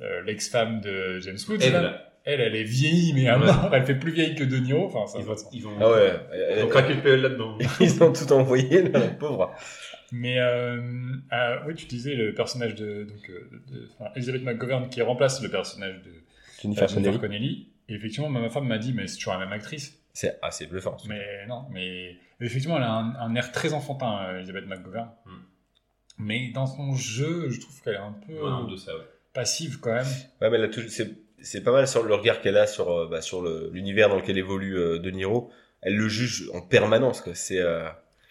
[0.00, 1.58] euh, l'ex-femme de James Woods,
[2.24, 3.46] Elle, elle, est vieillie, mais à Ouais.
[3.46, 3.70] mort.
[3.74, 4.86] Elle fait plus vieille que De Niro.
[4.86, 5.50] Enfin, ça ils, va ont, de sens.
[5.52, 6.12] ils, ont, Ah ouais,
[6.56, 7.58] ils ont craqué le PL là-dedans.
[7.80, 9.52] ils ont tout envoyé, là, la pauvre.
[10.12, 10.80] Mais euh,
[11.30, 15.42] ah, oui, tu disais le personnage de, donc, euh, de enfin, Elizabeth McGovern qui remplace
[15.42, 16.10] le personnage de
[16.60, 17.18] Jennifer euh, Jennifer Connelly.
[17.20, 17.68] Connelly.
[17.88, 19.98] Et effectivement, ma femme m'a dit, mais c'est toujours la même actrice.
[20.12, 20.96] C'est assez bluffant.
[21.08, 25.08] Mais non, mais effectivement, elle a un, un air très enfantin, euh, Elizabeth McGovern.
[25.26, 25.30] Hmm.
[26.18, 29.02] Mais dans son jeu, je trouve qu'elle est un peu Ouais, de ça, ouais.
[29.32, 30.06] passive quand même.
[30.42, 31.10] Ouais, mais elle a toujours- c'est,
[31.42, 34.16] c'est pas mal sur le regard qu'elle a sur, euh, bah, sur le- l'univers dans
[34.16, 35.50] lequel évolue euh, De Niro.
[35.80, 37.22] Elle le juge en permanence.
[37.34, 37.88] C'est, euh,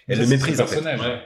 [0.07, 0.79] elle Ça, le méprise, en fait.
[0.81, 1.21] Ouais.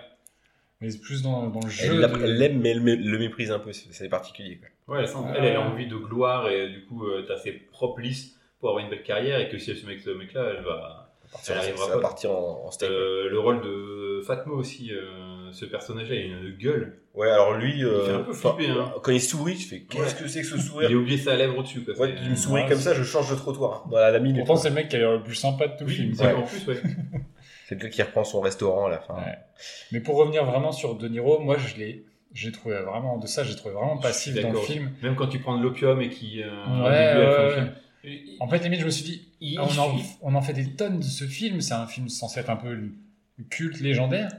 [0.82, 1.86] Mais c'est plus dans, dans le jeu.
[1.86, 3.72] Elle, de- l'aime, mais elle le méprise un peu.
[3.74, 4.96] C'est, particulier, quoi.
[4.96, 7.52] Ouais, elle, sent- elle, elle a envie de gloire et du coup, euh, t'as ses
[7.54, 10.10] propres listes pour avoir une belle carrière et que si elle se met avec ce
[10.12, 11.14] mec-là, elle va.
[11.32, 12.90] Partir, Elle en- arrivera ça va partir en, en steak.
[12.90, 17.00] Euh, le rôle de Fatmo aussi, euh, ce personnage-là, il a une gueule.
[17.14, 18.94] Ouais, alors lui, euh, fait un peu enfin, flipper, hein.
[19.02, 20.22] quand il sourit, tu fais qu'est-ce Ouais.
[20.22, 21.82] que c'est que ce Il sourire a oublié sa lèvre au-dessus.
[21.84, 21.98] Quoi.
[21.98, 23.86] Ouais, tu me souris Ouais, comme c'est- ça, je change de trottoir.
[23.90, 24.46] Voilà, la minute.
[24.46, 26.14] Pourtant, c'est le mec qui a l'air le plus sympa de tout le Oui, film.
[26.14, 26.34] c'est Ouais.
[26.34, 26.82] en plus, ouais.
[27.68, 29.16] C'est le gars qui reprend son restaurant à la fin.
[29.16, 29.38] Ouais.
[29.92, 33.44] Mais pour revenir vraiment sur De Niro, moi, je l'ai, j'ai trouvé vraiment de ça,
[33.44, 34.92] j'ai trouvé vraiment passif Je dans le film.
[35.02, 36.44] Même quand tu prends de l'opium et qui.
[36.44, 36.50] Euh,
[36.84, 37.72] Ouais,
[38.40, 40.76] En fait, limite, je me suis dit, il- on en, il- on en fait des
[40.76, 41.60] tonnes de ce film.
[41.62, 42.78] C'est un film censé être un peu
[43.50, 44.30] culte, légendaire.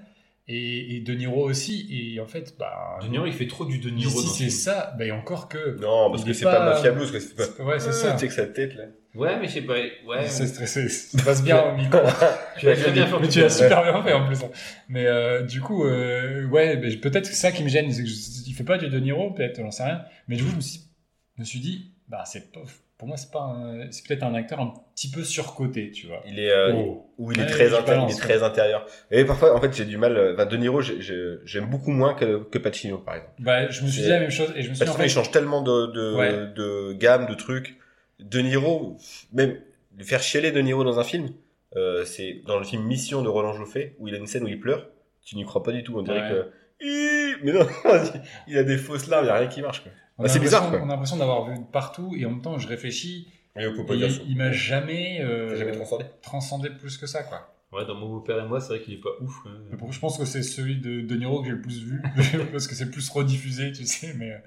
[0.49, 1.89] Et, et De Niro aussi.
[1.91, 2.99] Et en fait, bah.
[3.03, 5.79] De Niro, il fait trop du De Niro si c'est ça, bah, et encore que.
[5.81, 7.19] Non, parce que est c'est pas- pas, Mafia Blues, quoi.
[7.21, 7.65] C'est pas...
[7.65, 8.13] Ouais, c'est Ah, ça.
[8.13, 8.85] Tu sais que sa tête, là.
[9.17, 9.75] Ouais, mais je sais pas.
[9.75, 10.29] Ouais.
[10.29, 10.89] C'est stressé.
[10.89, 11.99] Ça passe bien au micro.
[12.59, 13.19] Tu as très bien fait.
[13.21, 14.43] Mais tu as super bien fait en plus.
[14.45, 14.51] hein.
[14.89, 18.09] Mais euh, du coup, euh, ouais, peut-être que c'est ça qui me gêne, c'est que
[18.09, 20.03] je- il fait pas du De Niro, peut-être, j'en sais rien.
[20.29, 20.81] Mais du coup, je me suis,
[21.37, 22.61] je me suis dit, bah c'est pas-
[22.99, 26.23] pour moi c'est pas, un- c'est peut-être un acteur un petit peu surcoté, tu vois.
[26.27, 27.11] Il est, euh, Oh.
[27.19, 28.87] où il est Ouais, très balance, il est très intérieur.
[29.11, 30.33] Et parfois, en fait, j'ai du mal.
[30.35, 33.33] Enfin, De Niro, j'ai- j'ai- j'aime beaucoup moins que, que Pacino, par exemple.
[33.41, 35.05] Bah, je me suis dit la même chose et je me suis dit, en Pacino,
[35.05, 36.33] il fait, change tellement de, de, Ouais.
[36.55, 37.77] de gamme, de trucs.
[38.19, 38.97] De Niro,
[39.35, 39.59] même
[39.93, 41.29] de faire chialer De Niro dans un film,
[41.77, 44.49] euh, c'est dans le film Mission de Roland Joffé, où il a une scène où
[44.49, 44.89] il pleure.
[45.23, 45.99] Tu n'y crois pas du tout.
[45.99, 46.31] On dirait Ouais.
[46.31, 46.51] que.
[47.45, 47.67] Mais non,
[48.49, 49.83] il a des fausses larmes, il n'y a rien qui marche.
[49.83, 49.93] Quoi.
[50.19, 50.81] On Ah, a c'est bizarre, quoi.
[50.81, 53.29] On a l'impression d'avoir vu partout et en même temps, je réfléchis.
[53.59, 53.65] Et
[54.27, 56.05] il m'a jamais, euh, jamais transcendé?
[56.23, 57.53] transcendé plus que ça, quoi.
[57.73, 59.35] Ouais, dans mon beau-père et moi, c'est vrai qu'il est pas ouf.
[59.47, 59.51] hein.
[59.71, 62.01] Mais pour- je pense que c'est celui de De Niro que j'ai le plus vu
[62.53, 64.39] parce que c'est plus rediffusé, tu sais, mais euh,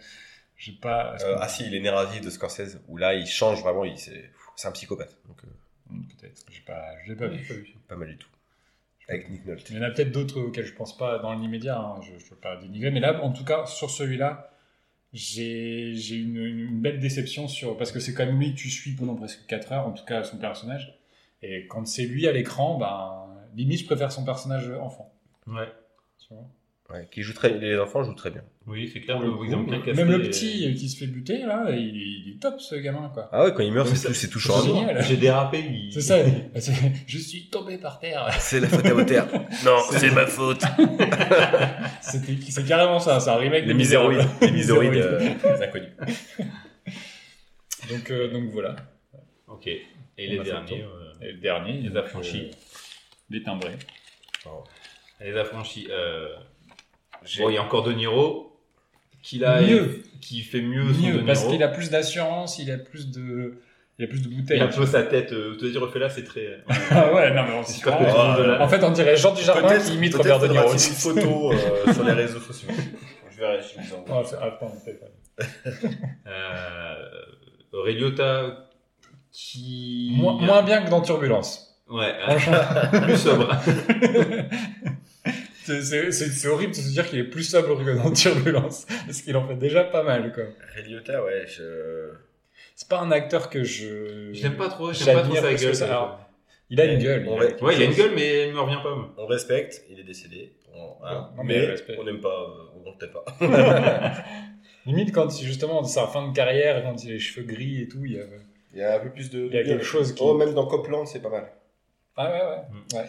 [0.57, 1.15] j'ai pas.
[1.21, 3.97] Euh, ah si, il est né ravi de Scorsese, où là, il change vraiment, il,
[3.97, 4.29] c'est,
[4.63, 5.17] un psychopathe.
[5.27, 5.47] Donc, euh,
[5.91, 7.43] Hmm, Peut-être, j'ai pas, je l'ai pas vu.
[7.47, 7.73] pas vu.
[7.87, 8.27] pas mal du tout.
[9.07, 9.67] Avec Nick Nolte.
[9.71, 12.17] Il y en a peut-être d'autres auxquels je pense pas dans l'immédiat, hein, je ne
[12.19, 14.51] veux pas dénigrer, mais là, en tout cas, sur celui-là,
[15.13, 18.95] j'ai une, une belle déception sur parce que c'est quand même lui que tu suis
[18.95, 20.99] pendant presque 4 heures, en tout cas son personnage.
[21.41, 25.13] Et quand c'est lui à l'écran, ben limite je préfère son personnage enfant.
[25.47, 25.71] Ouais.
[26.19, 26.47] Tu vois?
[26.91, 28.41] Ouais, qui joue très, les enfants jouent très bien.
[28.65, 29.19] Oui, c'est clair.
[29.19, 29.29] Le.
[29.93, 33.11] Même le petit euh, qui se fait buter, là, il, il est top ce gamin,
[33.13, 33.29] quoi.
[33.31, 34.59] Ah ouais, quand il meurt, c'est ça- tout- c'est touchant.
[34.59, 35.03] c'est génial.
[35.03, 35.59] J'ai dérapé.
[35.59, 36.17] il- C'est ça.
[37.07, 38.27] Je suis tombé par terre.
[38.39, 39.27] C'est la faute à Water.
[39.65, 40.63] Non, c'est ma faute.
[42.01, 43.19] C'est carrément ça.
[43.19, 44.27] C'est un remake Les de miséroïdes.
[44.41, 45.37] Les miséroïdes, Miséroïdes.
[45.45, 45.89] euh, les inconnus.
[47.89, 48.75] Donc, euh, donc voilà.
[49.47, 49.67] Ok.
[49.67, 49.83] Et
[50.17, 50.83] On les derniers.
[50.83, 52.49] euh, Et le dernier, Les affranchis.
[53.29, 53.77] les timbrés.
[55.21, 55.87] Les affranchis.
[55.91, 56.29] euh,
[57.39, 58.57] Bon, il y a encore De Niro
[59.21, 60.01] qui, l'a- Mieux.
[60.21, 61.51] qui fait mieux, son De parce Niro.
[61.51, 63.59] qu'il a plus d'assurance, il a plus de,
[63.97, 64.59] il a plus de Il bouteilles.
[64.61, 65.33] a un peu sa tête.
[65.33, 66.63] Euh, te dire, refais là, c'est très.
[66.91, 67.99] Ah ouais, non mais on s'y croit.
[68.01, 70.71] l'a- En fait, on dirait Jean Dujardin Peut-être qui imite Robert De Niro.
[70.71, 72.69] une photo euh, sur les réseaux sociaux.
[73.31, 74.21] Je verrai, je vous envoie.
[74.23, 75.07] Ah, c'est- attends, peut-être pas.
[76.27, 76.95] Euh,
[77.73, 78.69] Ray Liotta
[79.31, 80.11] qui.
[80.15, 81.65] Moins, moins bien que dans Turbulence.
[81.89, 83.49] Ouais, euh, plus sobre.
[85.81, 88.85] C'est- horrible de se dire qu'il est plus que dans Turbulence.
[89.05, 90.43] Parce qu'il en fait déjà pas mal, quoi.
[90.75, 92.09] Ray Liotta, ouais, je...
[92.75, 94.31] C'est pas un acteur que je.
[94.33, 95.75] Je l'aime pas trop, j'aime pas trop sa gueule.
[95.75, 95.85] ça.
[95.85, 96.19] Alors,
[96.69, 97.25] Il a une gueule.
[97.27, 98.95] On il a- Ouais, il a une gueule, mais elle me revient pas.
[98.95, 99.13] moi.
[99.17, 100.53] on respecte, il est décédé.
[100.73, 100.95] On-.
[101.37, 101.67] Non, mais
[101.97, 104.23] on n'aime pas, euh, on n'aime pas.
[104.85, 108.05] Limite quand justement sa fin de carrière, quand il a les cheveux gris et tout,
[108.05, 108.23] il y a.
[108.73, 109.45] Il y a un peu plus de.
[109.47, 111.51] Il y a quelque chose qui- Oh, même dans Copland, c'est pas mal.
[112.15, 113.05] Ah ouais ouais.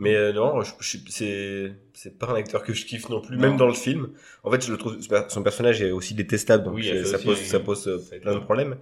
[0.00, 3.36] Mais euh, non, je, je- c'est c'est pas un acteur que je kiffe non plus,
[3.36, 3.42] Non.
[3.42, 4.10] même dans le film.
[4.44, 4.96] En fait, je le trouve
[5.28, 8.34] son personnage est aussi détestable, donc Oui, ça aussi, pose ça pose euh, ça plein
[8.34, 8.76] de problèmes.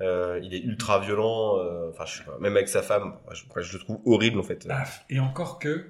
[0.00, 1.58] Euh, il est ultra violent,
[1.90, 2.04] enfin
[2.40, 4.66] même avec sa femme, je, le trouve horrible en fait.
[5.10, 5.84] Et encore que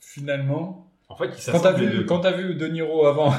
[0.00, 2.04] finalement, En fait, il quand t'as vu deux.
[2.04, 3.32] quand t'as vu De Niro avant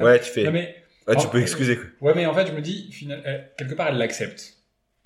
[0.00, 0.44] Ouais, tu fais.
[0.44, 0.74] non, mais
[1.06, 1.86] Ouais, tu peux excuser quoi.
[2.08, 4.57] ouais mais en fait je me dis final- quelque part elle l'accepte.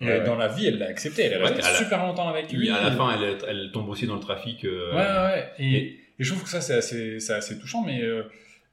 [0.03, 0.25] Et Ouais, ouais.
[0.27, 2.59] Dans la vie elle l'a accepté, elle est restée super longtemps avec lui.
[2.59, 4.65] Oui, à la fin, elle, elle tombe aussi dans le trafic.
[4.65, 5.49] euh, Ouais, ouais.
[5.59, 6.75] Et, Et- et je trouve que ça, c'est
[7.33, 8.03] assez, touchant, mais.
[8.03, 8.25] euh,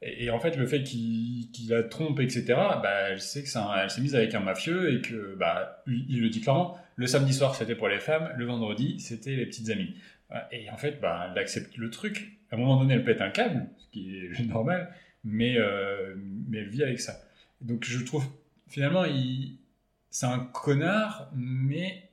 [0.01, 3.83] et, et en fait, le fait qu'il la trompe, etc., bah, elle sait que un-
[3.83, 7.05] elle s'est mise avec un mafieux et que, bah, lui, il le dit clairement, le
[7.07, 9.93] samedi soir, c'était pour les femmes, le vendredi, c'était les petites amies.
[10.51, 12.33] Et en fait, bah, elle accepte le truc.
[12.51, 14.89] À un moment donné, elle pète un câble, ce qui est normal,
[15.23, 16.13] mais, euh,
[16.49, 17.19] mais elle vit avec ça.
[17.61, 18.25] Donc, je trouve,
[18.69, 19.57] finalement, il,
[20.09, 22.03] c'est un connard, mais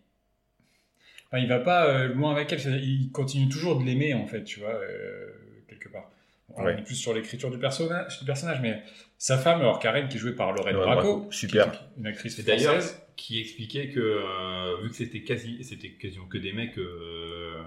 [1.28, 4.44] Enfin, il va pas euh, loin avec elle, il continue toujours de l'aimer en fait,
[4.44, 5.28] tu vois, euh,
[5.68, 6.08] quelque part.
[6.54, 6.78] On Ouais.
[6.78, 8.80] est plus sur l'écriture du personnage, du personnage, mais
[9.18, 11.72] sa femme, alors Karen, qui est jouée par Lorraine Lorraine Bracco, Bracco, super.
[11.72, 13.02] qui est une actrice Et d'ailleurs, française.
[13.16, 17.60] qui expliquait que euh, vu que c'était quasi, c'était quasiment que des mecs euh,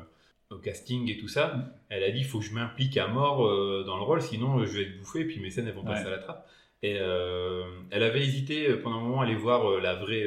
[0.49, 1.71] au casting et tout ça, Mm.
[1.89, 4.59] elle a dit il faut que je m'implique à mort euh, dans le rôle, sinon
[4.59, 6.13] euh, je vais être bouffé, puis mes scènes elles vont passer Ouais.
[6.13, 6.47] à la trappe.
[6.81, 10.25] Et euh, elle avait hésité euh, pendant un moment à aller voir euh, la vraie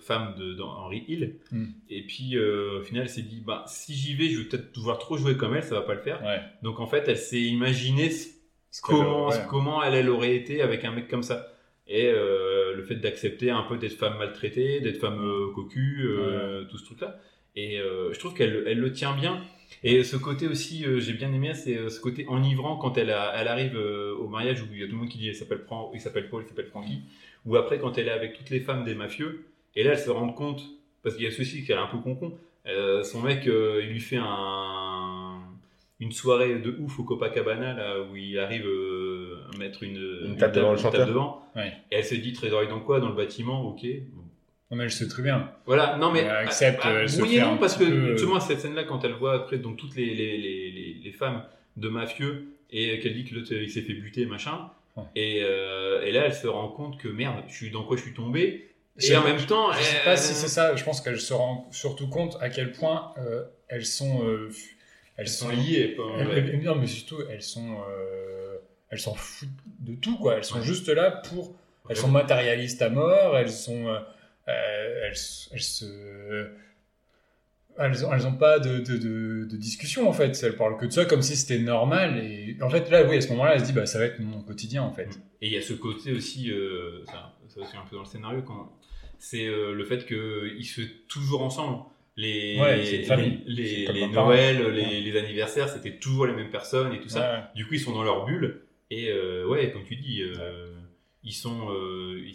[0.00, 1.36] femme de Henry Hill.
[1.50, 1.64] Mm.
[1.88, 4.74] Et puis euh, au final, elle s'est dit bah si j'y vais, je vais peut-être
[4.74, 6.22] devoir trop jouer comme elle, ça va pas le faire.
[6.22, 6.40] Ouais.
[6.62, 8.28] Donc en fait, elle s'est imaginé ce
[8.70, 9.36] Ce qu'elle- comment, ouais.
[9.48, 11.46] comment elle, elle aurait été avec un mec comme ça.
[11.86, 16.06] Et euh, le fait d'accepter un peu d'être femme maltraitée, d'être femme euh, cocu,
[16.70, 17.18] tout ce truc-là.
[17.56, 19.42] Et je trouve qu'elle elle le tient bien.
[19.84, 23.10] Et ce côté aussi, euh, j'ai bien aimé, c'est euh, ce côté enivrant quand elle,
[23.10, 25.28] a- elle arrive euh, au mariage où il y a tout le monde qui dit
[25.28, 27.00] elle s'appelle Fran- il s'appelle Paul, il s'appelle Frankie.
[27.46, 29.44] Ou après quand elle est avec toutes les femmes des mafieux,
[29.76, 30.62] et là elle se rend compte,
[31.02, 32.36] parce qu'il y a ceci qu'elle est un peu con-con,
[32.66, 35.38] euh, son mec euh, il lui fait un,
[36.00, 40.36] une soirée de ouf au Copacabana là où il arrive euh, à mettre une, Une
[40.36, 41.06] table devant le une chanteur.
[41.06, 41.42] devant.
[41.56, 41.72] Ouais.
[41.90, 43.00] Et elle se dit trésorier dans quoi?
[43.00, 43.86] Dans le bâtiment, ok.
[44.70, 45.50] Non, mais elle sait très bien.
[45.66, 48.60] Voilà, non mais Elle accepte, elle se oui et non parce que peu- justement cette
[48.60, 51.42] scène-là quand elle voit après donc toutes les les, les, les, femmes
[51.78, 55.04] de mafieux et qu'elle dit que l'autre il s'est fait buter machin Ouais.
[55.14, 58.02] et, euh, et là elle se rend compte que merde je suis dans quoi je
[58.02, 58.68] suis tombé?
[58.96, 61.20] Je- et en même temps Je sais elle- pas si c'est ça, je pense qu'elle
[61.20, 64.24] se rend surtout compte à quel point euh, elles sont.
[64.26, 64.50] euh,
[65.16, 66.02] elles elles sont liées pas-
[66.34, 67.76] elles- non, mais surtout, elles sont.
[67.88, 68.56] euh,
[68.90, 69.48] elles s'en foutent
[69.80, 70.36] de tout, quoi.
[70.36, 71.54] Elles sont juste là pour.
[71.88, 73.86] Elles sont matérialistes à mort, elles sont.
[74.48, 75.14] Euh, elles,
[75.52, 76.48] elles se.
[77.80, 80.86] Elles ont, elles ont pas de, de, de, de discussion en fait, elles parlent que
[80.86, 82.18] de ça comme si c'était normal.
[82.18, 84.18] Et en fait, là, oui, à ce moment-là, elle se dit, bah, ça va être
[84.18, 85.08] mon quotidien en fait.
[85.40, 88.08] Et il y a ce côté aussi, euh, ça, ça aussi un peu dans le
[88.08, 88.72] scénario, quand
[89.20, 91.84] c'est euh, le fait qu'ils se toujours ensemble.
[92.16, 93.44] Les, Ouais, une famille.
[93.46, 94.08] les, les, les.
[94.08, 95.00] Noëls, les, Ouais.
[95.00, 97.32] les anniversaires, c'était toujours les mêmes personnes et tout ça.
[97.32, 97.42] Ouais.
[97.54, 98.62] Du coup, ils sont dans leur bulle.
[98.90, 100.24] Et euh, ouais, comme tu dis,
[101.22, 101.68] ils sont.
[102.26, 102.34] ils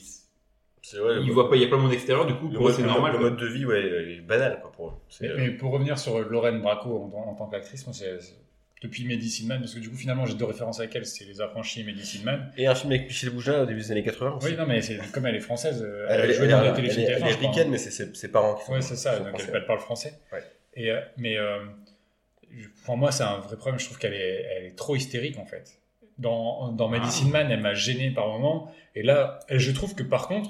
[0.91, 2.83] Ils voient pas, il y a pas le monde extérieur, du coup, pour eux, c'est
[2.83, 3.13] normal.
[3.13, 3.29] le quoi.
[3.29, 4.93] mode de vie, ouais, il est banal, quoi, pour eux.
[5.21, 8.19] Mais, euh, mais pour revenir sur Lorraine Bracco en, en tant qu'actrice, moi, c'est
[8.83, 11.39] depuis Medicine Man, parce que du coup, finalement, j'ai deux références avec elle, c'est Les
[11.39, 12.51] Affranchis et Medicine Man.
[12.57, 14.47] Et un film avec Michel Bougelin au début des années 80 aussi.
[14.47, 16.85] Oui, non, mais c'est comme elle est française, euh, Elle, elle, elle, dans elle, elle
[16.85, 18.73] est TF1, je crois, américaine, mais c'est ses, ses parents qui sont.
[18.73, 19.51] Ouais, c'est ça, donc français.
[19.53, 20.13] elle, parle français.
[20.33, 20.43] Ouais.
[20.75, 21.59] Et, euh, mais euh,
[22.85, 23.79] pour moi, c'est un vrai problème.
[23.79, 25.79] Je trouve qu'elle est, elle est trop hystérique en fait.
[26.17, 28.71] Dans, dans Medicine Man, elle m'a gêné par moment.
[28.95, 30.49] Et là, je trouve que par contre,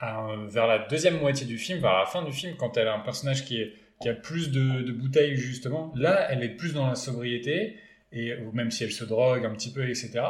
[0.00, 2.94] à- vers la deuxième moitié du film, vers la fin du film, quand elle a
[2.94, 6.72] un personnage qui, est, qui a plus de, de bouteilles, justement, là, elle est plus
[6.74, 7.76] dans la sobriété,
[8.12, 10.20] et, ou même si elle se drogue un petit peu, etc.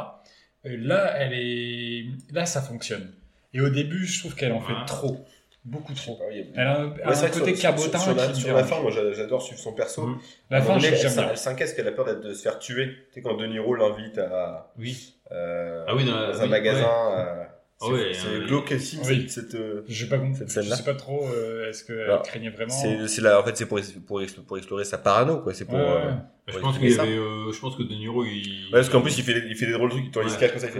[0.63, 3.11] Et là, elle est, là, ça fonctionne.
[3.53, 4.85] Et au début, je trouve qu'elle en fait Ouais.
[4.85, 5.25] trop.
[5.63, 6.17] Beaucoup trop.
[6.21, 8.63] Ah oui, Elle a un, Ouais, un côté sur- cabotin sur, sur la, sur la
[8.63, 10.07] fin, moi j'a- j'adore suivre son perso.
[10.07, 10.19] Mm.
[10.49, 11.29] La fin, j'aime elle, bien.
[11.29, 12.87] elle s'inquiète qu'elle a peur de se faire tuer.
[13.09, 15.13] Tu sais, quand De Niro l'invite à, Oui.
[15.31, 17.11] euh, Ah oui, dans un oui, magasin.
[17.15, 17.43] euh,
[17.81, 19.27] Ah c'est ouais, c'est euh, glauquissime, oui.
[19.27, 20.43] cette, cette, euh, J'ai pas compris.
[20.47, 21.25] Cette Je sais pas trop.
[21.27, 24.43] euh, Est-ce qu'elle Alors, craignait vraiment c'est c'est la, en fait, c'est pour, pour, explo-
[24.43, 25.53] pour explorer sa parano, quoi.
[25.53, 25.75] C'est pour.
[25.75, 26.13] Ouais, euh, ouais.
[26.47, 28.65] Je Ouais, pense il qu'il avait, euh, je pense que De Niro, il.
[28.65, 30.37] Ouais, parce qu'en plus, il fait, des- il fait des drôles trucs, quand il se
[30.37, 30.79] cache comme ça, il fait.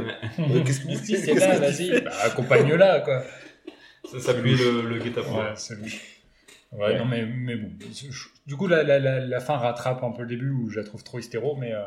[0.54, 0.64] Ouais.
[0.64, 3.24] Qu'est-ce que vous faites c'est là, que- vas-y, bah, accompagne-la, quoi.
[4.12, 5.38] Ça s'appelait le, le guet-apens.
[5.38, 6.00] Ouais, c'est lui.
[6.72, 6.98] Ouais, Ouais.
[6.98, 7.70] non, mais, mais bon.
[8.48, 10.86] Du coup, la, la, la, la fin rattrape un peu le début où je la
[10.86, 11.80] trouve trop hystéro, mais, euh,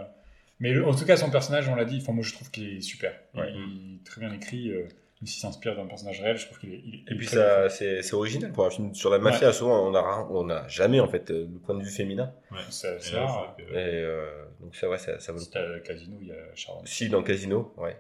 [0.61, 2.77] mais le- en tout cas, son personnage, on l'a dit, enfin, moi je trouve qu'il
[2.77, 3.13] est super.
[3.35, 3.51] Ouais.
[3.55, 4.85] Il est très bien écrit, euh,
[5.25, 6.83] même s'il s'inspire d'un personnage réel, je trouve qu'il est.
[6.85, 9.53] il est- Et puis ça, c'est c'est original pour un film sur la mafia.
[9.55, 12.31] Souvent, on a, rare- on a jamais en fait euh, le point de vue féminin.
[12.51, 12.59] Ouais.
[12.69, 13.55] C'est rare.
[13.57, 16.27] c'est Et que- euh, donc ça, ouais, ça, ça vaut le Si le casino, il
[16.29, 16.83] y a Sharon.
[16.85, 17.97] Si dans Casino, ouais.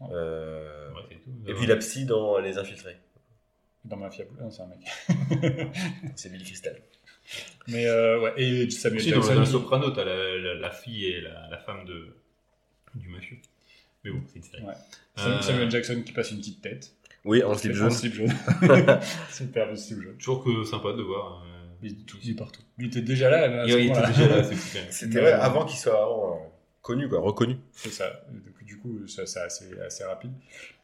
[0.00, 0.08] Ouais.
[0.12, 1.50] Euh, Ouais, tout.
[1.50, 2.96] et puis la psy dans Les Infiltrés.
[3.84, 4.78] Dans Mafia Blue, non, c'est un mec.
[6.16, 6.80] C'est Billy Crystal.
[7.66, 9.34] Mais euh, ouais, et Samuel Si, dans, Jackson.
[9.34, 12.16] dans le Soprano, t'as la, la, la fille et la, la femme de,
[12.94, 13.36] du mafieux.
[14.04, 14.62] Mais bon, c'est une série.
[14.62, 14.72] Ouais.
[15.26, 16.92] Euh, Samuel Jackson qui passe une petite tête.
[17.24, 17.90] Oui, en slip En jaune.
[17.90, 18.32] slip jaune.
[19.30, 20.16] Super, le slip jaune.
[20.16, 21.42] Toujours que sympa de voir.
[21.44, 21.88] euh,
[22.22, 22.62] Il, est partout.
[22.78, 23.64] Il était déjà là.
[23.66, 24.42] il, était déjà là.
[24.90, 26.48] C'était vrai, avant qu'il soit vraiment euh,
[26.82, 27.56] connu, quoi, reconnu.
[27.72, 28.24] C'est ça.
[28.32, 30.32] Donc, du coup, ça, c'est assez, assez rapide.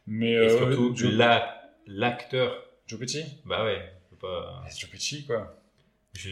[0.07, 3.23] Mais Et euh, surtout, Joe, la- l'acteur, Joe Pesci?
[3.45, 3.81] Bah ouais,
[4.19, 4.63] pas.
[4.69, 5.57] C'est Joe Pesci, quoi.
[6.13, 6.29] Je,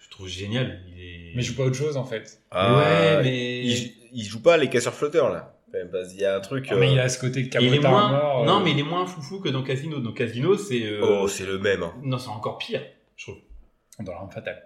[0.00, 0.82] je trouve génial.
[0.88, 1.32] Il est...
[1.34, 2.40] Mais il joue pas autre chose, en fait.
[2.52, 3.60] ouais, mais.
[3.64, 5.53] Ah, il, il joue pas les casseurs flotteurs, là.
[5.74, 6.66] Quand même, Parce qu'il y a un truc.
[6.70, 8.10] Ah, mais euh, il a ce côté de il est moins.
[8.12, 8.44] mort.
[8.44, 9.98] non, euh, mais il est moins foufou que dans Casino.
[9.98, 10.84] Dans Casino, c'est.
[10.86, 11.82] euh, Oh, c'est le même.
[11.82, 11.94] hein.
[12.02, 12.82] Non, c'est encore pire,
[13.16, 13.38] je trouve.
[14.00, 14.62] Dans l'arme fatale.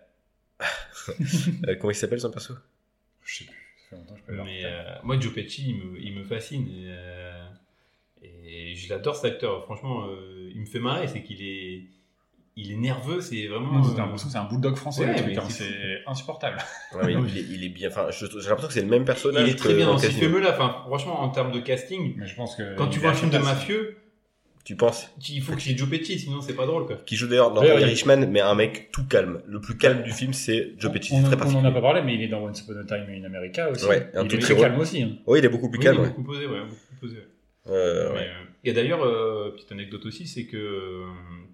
[1.67, 2.53] Euh, comment il s'appelle son perso?
[3.25, 3.55] Je sais plus.
[3.79, 6.15] Ça fait longtemps que je peux pas Mais euh, moi, Joe Pesci, il me, il
[6.15, 6.69] me fascine.
[6.69, 7.47] Et, euh,
[8.23, 9.65] et je l'adore cet acteur.
[9.65, 11.09] Franchement, euh, il me fait marrer.
[11.09, 11.85] C'est qu'il est,
[12.61, 13.21] il est nerveux.
[13.21, 13.83] C'est vraiment.
[13.83, 16.59] J'ai euh, l'impression que c'est un bulldog français, Ouais, hein, c'est c'est insupportable.
[16.95, 17.89] Ouais, mais il, est, il est bien.
[17.89, 19.49] Enfin, je- j'ai l'impression que c'est le même personnage.
[19.49, 20.19] il est très que bien dans Casino.
[20.21, 20.51] films-là.
[20.55, 22.77] Enfin, franchement, en termes de casting, Mais je pense que.
[22.77, 23.97] quand tu vois un film de mafieux,
[24.65, 26.85] Tu penses il faut qu'il y ait Joe Pesci, sinon c'est pas drôle.
[26.87, 26.97] Quoi.
[27.07, 29.41] Qui joue d'ailleurs dans il- Irishman, mais un mec tout calme.
[29.47, 31.15] Le plus calme du film, c'est Joe Pesci.
[31.15, 32.85] On, C'est très on en a pas parlé, mais il est dans Once Upon a
[32.85, 33.87] Time in America aussi.
[33.87, 35.03] Ouais, un il tout est petit très calme aussi.
[35.03, 35.13] hein.
[35.27, 35.97] Oui, il est beaucoup plus Oui, calme.
[35.97, 36.09] il est ouais.
[36.11, 37.17] beaucoup posé, ouais, beaucoup posé.
[37.17, 37.23] ouais.
[37.71, 38.29] Euh, Mais, ouais.
[38.65, 41.05] et d'ailleurs, euh, petite anecdote aussi, c'est que euh,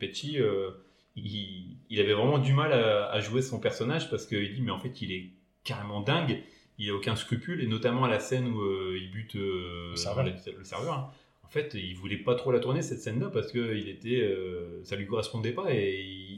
[0.01, 0.71] Pesci, euh,
[1.17, 4.71] il, il avait vraiment du mal à, à jouer son personnage parce qu'il dit, mais
[4.73, 5.27] en fait, il est
[5.65, 6.41] carrément dingue,
[6.79, 9.97] il a aucun scrupule, et notamment à la scène où euh, il bute euh, Le
[9.97, 10.25] serveur.
[10.27, 11.11] le serveur, hein.
[11.45, 14.81] En fait, il voulait pas trop la tourner cette scène-là parce que il était, euh,
[14.83, 16.33] ça lui correspondait pas et il,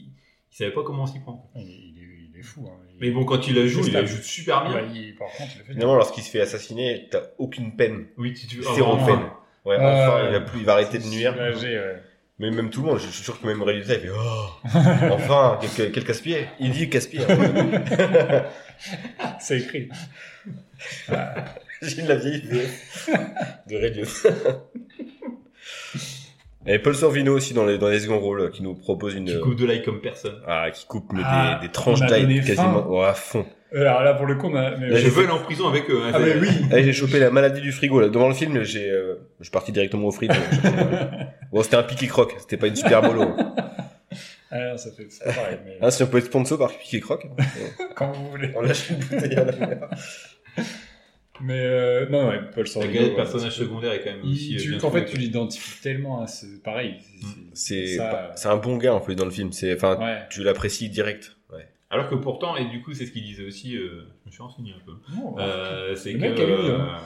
[0.52, 1.48] il savait pas comment s'y prendre.
[1.56, 2.68] Il, il est, il est fou.
[2.68, 2.76] Hein.
[2.90, 4.74] Il- Mais bon, quand il la joue, il la joue super bien.
[4.74, 8.08] Bah, il- par contre, fait Finalement, lorsqu'il se fait assassiner, t'as aucune peine.
[8.18, 8.62] Oui, tu.
[8.62, 9.20] Zéro Ah, peine.
[9.64, 10.26] Ouais, enfin, ouais.
[10.28, 11.32] il, va plus, il va arrêter de nuire.
[11.32, 12.02] Soulagé, ouais.
[12.38, 14.50] Mais même tout le monde, je suis sûr que même Résultat, il fait Oh
[15.12, 17.20] Enfin, quel, quel casse-pied Il dit casse-pied.
[19.40, 19.88] C'est écrit.
[21.80, 24.04] J'ai la vieille de Radio.
[26.68, 29.26] Et Paul Sorvino aussi dans les, dans les seconds rôles qui nous propose une.
[29.26, 30.42] Qui coupe de l'ail comme personne.
[30.46, 33.46] Ah, qui coupe mais Ah, des, des tranches d'ail quasiment oh, à fond.
[33.74, 35.68] Alors là, pour le coup, on a- mais- Là, Je veux fait- aller en prison
[35.68, 36.00] avec eux.
[36.04, 36.48] hein, Ah, mais c'est- oui.
[36.84, 38.00] J'ai chopé la maladie du frigo.
[38.00, 38.08] Là.
[38.08, 40.30] Devant le film, j'ai, euh, je suis parti directement au frites.
[41.52, 43.34] bon, c'était un piqué croc, c'était pas une super bolo.
[44.50, 47.00] Ah, non, ça fait c'est pareil, mais Ah, si on peut être sponsor par piqué
[47.00, 47.26] croc,
[47.96, 48.52] quand vous voulez.
[48.54, 49.88] on lâche une bouteille à la mer.
[51.42, 52.94] Mais euh, non, ouais, Paul Sorvino.
[52.94, 54.56] galette ouais, personnage c'est- secondaire est quand même Il- aussi.
[54.56, 56.94] euh, tu, bien en fait, tu l'identifies tellement à ce pareil.
[57.52, 59.52] C'est, ça, pas- c'est un bon gars en plus dans le film.
[59.52, 60.20] C'est, enfin, Ouais.
[60.30, 61.35] tu l'apprécies direct.
[61.90, 64.42] Alors que pourtant, et du coup, c'est ce qu'il disait aussi, euh, je me suis
[64.42, 66.98] renseigné un peu, Non, euh, c'est que lu, euh, hein.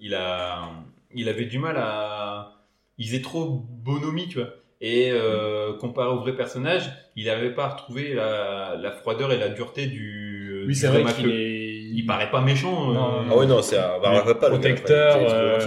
[0.00, 0.70] il, a,
[1.14, 2.52] il avait du mal à.
[2.98, 3.46] Il faisait trop
[3.84, 4.48] bonhomie, tu vois.
[4.80, 9.48] Et euh, comparé au vrai personnage, il n'avait pas retrouvé la, la froideur et la
[9.48, 11.74] dureté du, oui, c'est vrai qu'il est.
[11.90, 12.92] Il paraît pas méchant.
[12.92, 15.60] Non, euh, Ah ouais, non, c'est un bah, le gars, protecteur.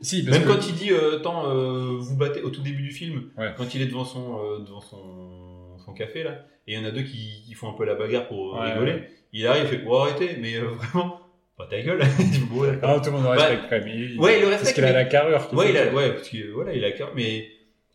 [0.00, 2.82] Si, parce Même que- quand il dit, euh, attends, euh, vous battez au tout début
[2.82, 3.54] du film, Ouais.
[3.56, 6.84] quand il est devant son, euh, devant son, son café là, et il y en
[6.86, 9.10] a deux qui, qui font un peu la bagarre pour Ouais, rigoler, ouais.
[9.32, 11.20] il arrive, il fait, oh arrêtez, mais euh, vraiment,
[11.56, 12.00] pas ta gueule.
[12.50, 12.64] Bon.
[12.82, 13.88] Ah, tout le monde le respecte quand même.
[13.88, 15.48] Il- Ouais, il le Parce qu'il a la carrure.
[15.54, 17.48] ouais, il a, ouais, parce que voilà, il a cœur, mais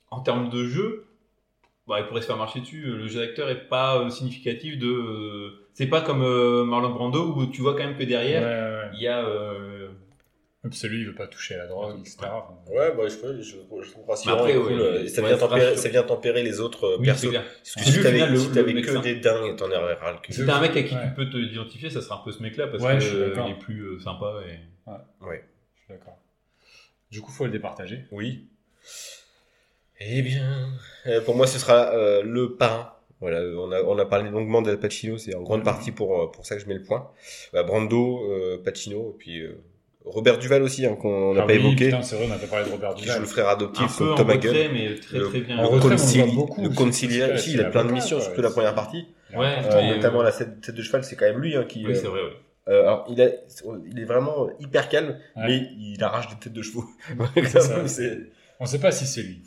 [0.09, 1.05] en termes de jeu,
[1.87, 2.81] bah, il pourrait se faire marcher dessus.
[2.83, 7.33] Le jeu d'acteur est pas euh, significatif de, euh, c'est pas comme euh, Marlon Brando
[7.35, 8.47] où tu vois quand même que derrière ouais,
[8.87, 8.89] ouais.
[8.97, 9.25] il y a,
[10.69, 12.17] si lui, il veut pas toucher à la drogue, etc.
[12.69, 14.73] Ouais, bah, je, je, je trouve rassurant après, et cool.
[14.79, 15.81] ouais, ça, vient c'est tempérer, rassurant.
[15.81, 17.21] ça vient tempérer les autres euh, Oui, persos.
[17.21, 17.43] c'est clair.
[17.43, 20.33] Parce que si t'avais si que des dingues, t'en aurais ras le cul.
[20.33, 21.01] Si t'as un mec à qui Ouais.
[21.07, 23.17] tu peux te identifier, ça sera un peu ce mec-là parce Ouais, que je suis
[23.17, 23.47] euh, d'accord.
[23.47, 24.59] il est plus euh, sympa et.
[25.25, 25.43] Ouais.
[25.75, 26.17] je suis d'accord.
[27.09, 28.05] Du coup, faut le départager.
[28.11, 28.47] Oui.
[29.99, 30.69] Eh bien,
[31.07, 32.93] euh, pour moi, ce sera euh, le parrain.
[33.19, 36.43] Voilà, on a, on a parlé longuement d'Al Pacino, c'est en grande partie pour, pour
[36.45, 37.11] ça que je mets le point.
[37.53, 39.61] Bah, Brando, euh, Pacino, et puis euh,
[40.05, 42.37] Robert Duval aussi, hein, qu'on n'a Ah pas oui, évoqué, Putain, c'est vrai, on n'a
[42.37, 43.17] pas parlé de Robert qui Duval.
[43.17, 44.69] joue le frère Un adoptif en Tom retrait, Hagen.
[44.73, 45.57] mais très Le- très bien.
[45.59, 48.73] En Le retrait, concili- beaucoup, le si, il a plein de missions, surtout la première
[48.75, 49.07] partie.
[49.35, 51.85] Ouais, Euh, notamment euh, la tête, de cheval, c'est quand même lui hein, qui.
[51.85, 52.29] Oui, euh, c'est vrai, ouais.
[52.69, 53.27] euh, alors, il, a,
[53.89, 55.43] il est vraiment hyper calme, Ouais.
[55.47, 56.85] mais il arrache des têtes de chevaux.
[57.47, 57.87] Ça.
[57.87, 58.19] C'est-
[58.59, 59.41] On sait pas si c'est lui.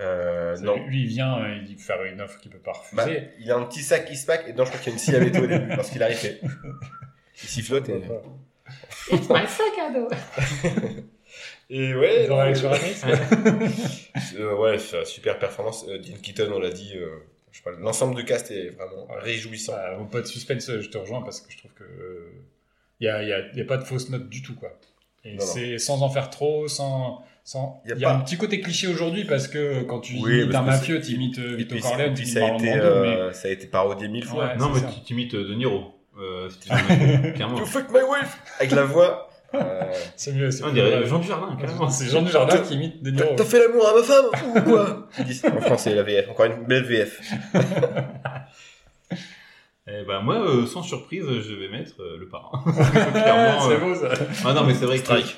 [0.00, 0.76] euh, non.
[0.88, 3.28] Lui, il vient, euh, il dit faire une offre qu'il peut pas Bah, refuser.
[3.40, 4.92] il a un petit sac qui se pack, et non, je crois qu'il y a
[4.94, 6.18] une scie à au début, parce qu'il arrive.
[7.42, 8.02] Il sifflote et.
[9.12, 10.08] It's my sac à dos.
[11.68, 12.68] Et ouais, Dans Alex euh,
[14.38, 15.84] euh, ouais, c'est une super performance.
[15.88, 17.08] Euh, Dean Keaton, on l'a dit, euh,
[17.50, 19.72] je sais pas, l'ensemble de cast est vraiment réjouissant.
[19.72, 21.84] Bah, pas de suspense, je te rejoins parce que je trouve que
[23.00, 24.70] il y a, y, a, y a pas de fausse note du tout quoi.
[25.24, 27.82] Et c'est sans en faire trop, sans sans.
[27.84, 30.14] Y a Il y a, pas- un petit côté cliché aujourd'hui parce que quand tu
[30.20, 33.32] Oui, imites un mafieux, tu imites Vito Corleone, tu imites ça, a Marlon Brando, euh,
[33.32, 34.46] ça a été parodié mille fois.
[34.46, 34.56] Ouais.
[34.56, 35.92] Non, mais tu t'imites euh, De Niro.
[36.18, 36.48] Euh,
[37.34, 37.58] clairement.
[37.58, 39.28] You fuck my wife Avec la voix.
[39.54, 39.82] euh,
[40.16, 40.50] c'est mieux.
[40.50, 41.06] c'est On dirait.
[41.06, 41.88] Jean Dujardin, carrément.
[41.90, 43.36] C'est Jean Dujardin qui imite De T'as Niro.
[43.36, 44.26] t'as fait l'amour à ma femme
[44.56, 45.08] ou quoi
[45.56, 46.28] En français, la VF.
[46.30, 47.20] Encore une belle VF.
[49.88, 52.60] Eh ben, moi, euh, sans surprise, je vais mettre euh, le parrain.
[53.12, 54.08] Clairement, c'est euh, beau ça.
[54.44, 55.36] Ah non, mais c'est vrai que Strike.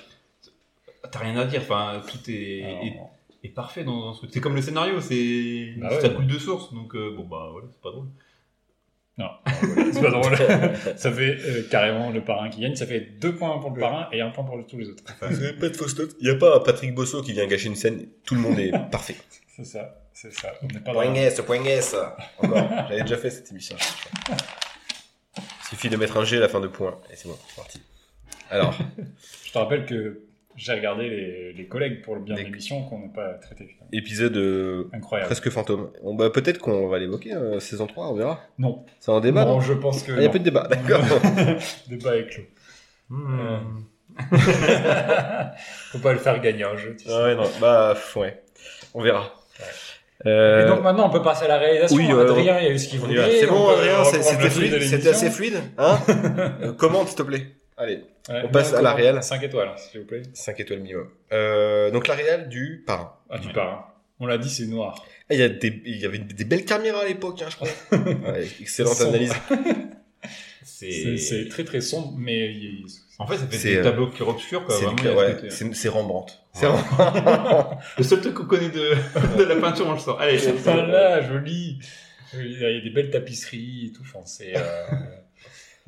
[1.10, 1.60] t'as rien à dire.
[1.60, 3.10] Enfin, tout est, Alors,
[3.42, 4.30] est, est parfait dans, dans ce truc.
[4.32, 6.00] C'est comme le scénario, c'est Bah ouais.
[6.00, 6.72] ça coule de source.
[6.72, 8.06] Donc euh, bon bah voilà, c'est pas drôle.
[9.18, 9.30] Non,
[9.92, 10.36] c'est pas drôle.
[10.96, 12.76] ça fait euh, carrément le parrain qui gagne.
[12.76, 15.02] Ça fait deux points pour le parrain et un point pour tous les autres.
[15.22, 17.66] Vous avez pas de fausse note Il n'y a pas Patrick Bosso qui vient gâcher
[17.66, 18.06] une scène.
[18.24, 19.16] Tout le monde est parfait.
[19.56, 20.52] C'est ça, c'est ça.
[20.62, 21.96] On n'est pas Point S, point S.
[22.38, 22.68] Encore.
[22.88, 23.76] J'avais déjà fait cette émission.
[24.28, 26.96] Il suffit de mettre un G à la fin de point.
[27.12, 27.82] Et c'est bon, c'est parti.
[28.50, 28.72] Alors,
[29.44, 30.22] Je te rappelle que
[30.58, 33.64] j'ai regardé les, les collègues pour le bien de Des- l'émission qu'on n'a pas traité.
[33.66, 33.88] finalement.
[33.92, 35.26] épisode euh, Incroyable.
[35.28, 35.90] presque fantôme.
[36.02, 38.40] Bon, bah, peut-être qu'on va l'évoquer, euh, saison 3, on verra.
[38.58, 38.84] Non.
[39.00, 40.12] C'est un débat, non, non je pense que.
[40.12, 41.00] Ah, Il y a peu de débat, d'accord.
[41.88, 42.42] débat est clos.
[43.08, 43.84] Hmm.
[45.92, 46.94] Faut pas le faire gagner un jeu.
[46.98, 47.10] Tu sais.
[47.14, 48.42] Ah ouais, non, bah, ouais.
[48.94, 49.32] On verra.
[50.24, 51.96] Et Euh, donc maintenant, on peut passer à la réalisation.
[51.96, 53.38] oui, euh, Adrien, il y a eu ce qu'il on voulait.
[53.40, 55.98] C'est bon, on Adrien, c'était de fluide, assez fluide, hein
[56.62, 57.46] Euh, Commande, s'il te plaît.
[57.78, 59.22] Allez, Ouais, On passe à la réelle.
[59.22, 60.22] 5 étoiles, s'il vous plaît.
[60.34, 61.08] 5 étoiles minimum.
[61.32, 63.14] Euh, donc la réelle du parrain.
[63.30, 63.68] Ah, pars.
[63.68, 63.84] hein.
[64.20, 65.06] On l'a dit, c'est noir.
[65.30, 67.56] Ah, Il y, a des, il y avait des belles caméras à l'époque, hein, je
[67.56, 67.68] crois.
[68.32, 69.10] Ouais, excellente Sombre.
[69.10, 69.32] analyse.
[70.64, 72.84] C'est très très sombre, mais il-
[73.18, 74.74] en fait ça fait C'est, des euh, tableaux qui obscurs quoi.
[74.76, 75.08] C'est du-
[75.88, 76.32] Rembrandt.
[76.54, 77.78] Rembrandt.
[77.98, 78.94] Le seul truc qu'on connaît de,
[79.38, 80.20] de la peinture, on le sort.
[80.20, 81.78] Allez, C'est c'est Ah là, joli.
[82.34, 84.02] Il y a des belles tapisseries et tout.
[84.02, 84.56] Enfin, c'est.
[84.56, 84.60] euh,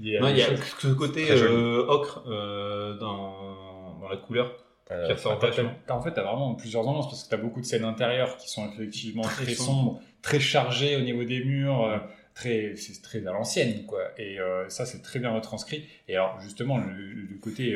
[0.00, 4.16] il y a Non, il y a ce côté euh, ocre euh, dans, dans la
[4.16, 4.56] couleur
[4.86, 7.66] qui Euh, ressort T'as- En fait, t'as vraiment plusieurs ambiances parce que t'as beaucoup de
[7.66, 9.68] scènes intérieures qui sont effectivement Très très, sombres.
[9.70, 11.98] sombres, très chargées au niveau des murs, euh,
[12.34, 14.00] très, c'est très à l'ancienne, quoi.
[14.18, 15.86] Et euh, ça, c'est très bien retranscrit.
[16.08, 17.74] Et alors, justement, le, le côté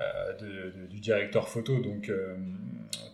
[0.00, 2.34] de- de- du directeur photo, donc, euh,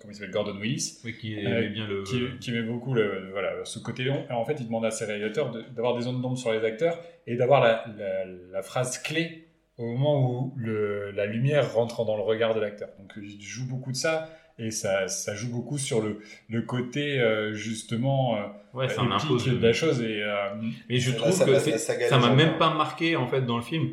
[0.01, 2.02] comment il s'appelle, Gordon Willis, Oui, qui Euh, aimait bien le.
[2.02, 5.51] qui, qui aimait beaucoup le, voilà, ce côté en fait, il demande à ses réalisateurs
[5.51, 9.48] de- d'avoir des zones d'ombre sur les acteurs et d'avoir la, la- la phrase clé
[9.78, 12.90] au moment où le, la lumière rentre dans le regard de l'acteur.
[12.98, 14.28] Donc, il joue beaucoup de ça
[14.59, 18.40] et ça, ça joue beaucoup sur le, le côté, euh, justement, euh,
[18.74, 20.01] Ouais, ça épique de la chose.
[20.02, 20.51] Et, euh,
[20.89, 21.78] Mais je Là, trouve ça que
[22.09, 23.89] ça m'a même pas marqué en fait dans le film.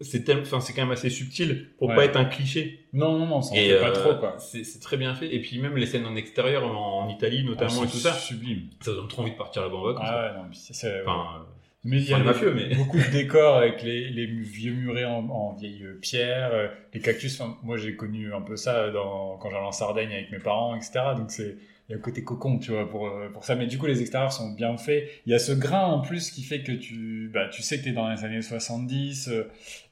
[0.00, 1.94] C'est enfin, c'est quand même assez subtil pour Ouais.
[1.94, 2.86] pas être un cliché.
[2.92, 4.36] non, non, non, ça en Et fait pas euh, trop, quoi.
[4.38, 5.32] c'est très bien fait.
[5.34, 8.12] Et puis même les scènes en extérieur, en, en Italie notamment Ah, et tout ça,
[8.12, 8.62] Sublime.
[8.80, 10.06] ça donne trop envie de partir là-bas en vacances.
[10.08, 11.42] Ah ouais, non, mais c'est- Enfin, euh,
[11.84, 15.04] Mais il y a les mafieux, mais- beaucoup de décors avec les, les vieux murets
[15.04, 17.40] en, en vieille pierre, euh, les cactus.
[17.40, 20.74] Enfin, moi, j'ai connu un peu ça dans, quand j'allais en Sardaigne avec mes parents,
[20.74, 20.92] etc.
[21.16, 21.56] Donc, c'est
[21.88, 23.54] il y a un côté cocon, tu vois, pour, euh, pour ça.
[23.54, 25.08] Mais du coup, les extérieurs sont bien faits.
[25.26, 27.84] Il y a ce grain en plus qui fait que tu, bah, tu sais que
[27.84, 29.28] tu es dans les années 70.
[29.28, 29.44] euh,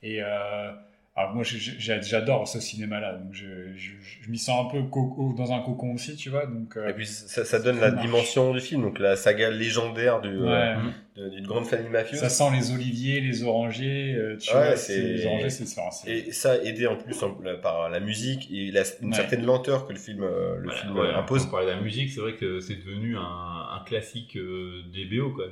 [0.02, 0.72] et euh,
[1.14, 3.14] alors moi, j'ai- j'ai- j'adore ce cinéma-là.
[3.16, 3.44] Donc, je,
[3.76, 3.90] je,
[4.22, 6.46] je m'y sens un peu coco, dans un cocon aussi, tu vois.
[6.46, 8.04] Donc, euh, Et puis ça, ça donne la marche.
[8.06, 10.92] dimension du film, donc la saga légendaire euh, ouais.
[11.16, 12.18] de- d'une grande famille mafieuse.
[12.20, 15.82] Ça sent les oliviers, les orangers, euh, tu Ouais, vois, les orangers, c'est ça.
[16.06, 19.14] Et ça aidé en plus en- par la musique et la, une Ouais.
[19.14, 21.50] certaine lenteur que le film, le film ouais, impose.
[21.50, 25.44] De la musique, c'est vrai que c'est devenu un, un classique euh, des BO quoi.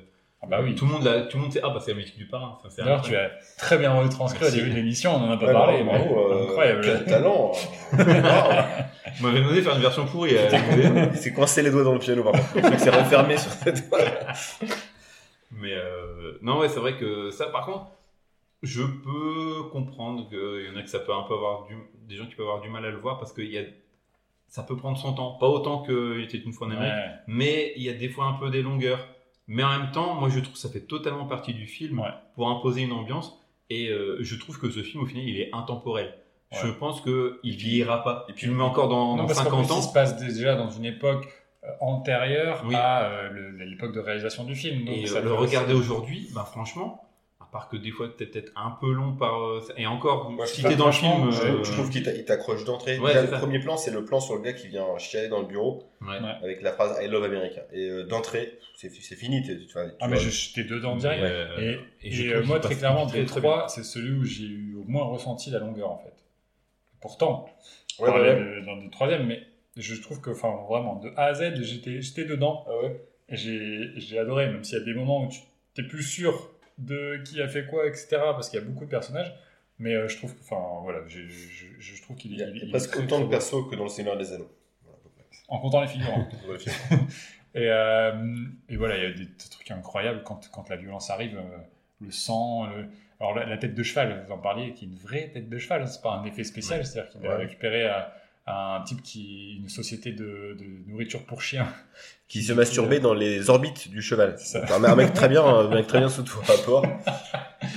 [0.42, 0.74] Ah bah oui.
[0.74, 2.54] Tout le monde, tout le monde sait, ah bah c'est la musique du parrain.
[2.56, 5.36] Enfin, c'est D'ailleurs, tu as très bien retranscrit au début de l'émission, on en a
[5.36, 6.80] pas Ouais, parlé, bravo, mais euh, incroyable.
[6.82, 7.52] Quel talent.
[7.92, 7.98] Wow.
[9.18, 10.36] Vous m'avez demandé de faire une version pourrie.
[10.36, 12.62] euh, Il s'est coincé les doigts dans le piano par contre.
[12.62, 13.98] Truc s'est refermé sur cette doigt.
[15.52, 17.86] Mais euh, non, ouais, c'est vrai que ça, par contre,
[18.62, 21.76] je peux comprendre qu'il y en a que ça peut un peu avoir du,
[22.08, 23.62] des gens qui peuvent avoir du mal à le voir parce que il y a,
[24.48, 25.32] ça peut prendre son temps.
[25.40, 27.10] Pas autant qu'il était une fois en Amérique, Ouais.
[27.26, 29.06] mais il y a des fois un peu des longueurs.
[29.52, 32.08] Mais en même temps, moi je trouve que ça fait totalement partie du film Ouais.
[32.36, 33.36] pour imposer une ambiance.
[33.68, 36.14] Et euh, je trouve que ce film, au final, il est intemporel.
[36.52, 38.26] Je pense qu'il vieillira pas.
[38.28, 39.82] Et puis, il le met encore dans, Non, dans parce qu'en 50 plus, il ans.
[39.82, 41.28] se passe déjà dans une époque
[41.62, 42.74] euh, antérieure Oui.
[42.74, 44.84] à euh, l'époque de réalisation du film.
[44.84, 47.02] Donc Et ça le regarder aussi- aujourd'hui, bah franchement,
[47.52, 50.52] part que des fois peut-être peut-être un peu long par euh, et encore Moi, je
[50.52, 52.98] si sais t'es dans le film, Je, euh, je trouve qu'il t'a- il t'accroche d'entrée.
[52.98, 53.38] Ouais, Déjà, c'est le ça.
[53.38, 56.16] premier plan, c'est le plan sur le gars qui vient chialer dans le bureau ouais.
[56.42, 57.62] Avec la phrase I love America.
[57.72, 59.42] Et euh, d'entrée, c'est c'est fini.
[59.42, 60.22] t'es- tu vois, tu Ah, mais vois.
[60.24, 61.22] je- j'étais dedans direct.
[61.22, 64.12] Euh, Et, et je et, trouve euh, moi, très clairement, des très trois, c'est celui
[64.18, 66.14] où j'ai eu au moins ressenti la longueur, en fait.
[67.00, 67.46] Pourtant,
[67.98, 68.60] Ouais, on parlait ouais.
[68.60, 69.42] de- dans le troisième, mais
[69.76, 72.64] je trouve que, enfin, vraiment, de A à Z, j'étais j'étais dedans.
[72.68, 72.86] Ah.
[73.32, 75.40] Et j'ai j'ai adoré, même s'il y a des moments où tu
[75.74, 76.50] t'es plus sûr
[76.80, 79.34] de qui a fait quoi, etc., parce qu'il y a beaucoup de personnages.
[79.78, 82.56] Mais euh, je trouve, enfin, voilà, je, je, je trouve qu'il Il y a, il-
[82.56, 84.50] il a est presque autant de persos que dans le Seigneur des Anneaux.
[84.84, 84.98] Voilà.
[85.48, 85.88] En comptant les.
[87.54, 88.12] Et, euh,
[88.68, 91.42] et voilà, il y a des, des trucs incroyables quand, quand la violence arrive, euh,
[92.00, 92.66] le sang.
[92.66, 92.86] le-
[93.18, 95.58] Alors la, la tête de cheval, vous en parliez, qui est une vraie tête de
[95.58, 97.36] cheval, hein, c'est pas un effet spécial, c'est-à-dire qu'il a Ouais.
[97.36, 98.12] récupéré à, à
[98.52, 101.68] un type qui une société de, de nourriture pour chiens.
[102.28, 104.36] Qui se masturbait dans les orbites du cheval.
[104.38, 104.76] C'est ça.
[104.76, 106.86] Un mec très bien, un mec très bien sous tout rapport.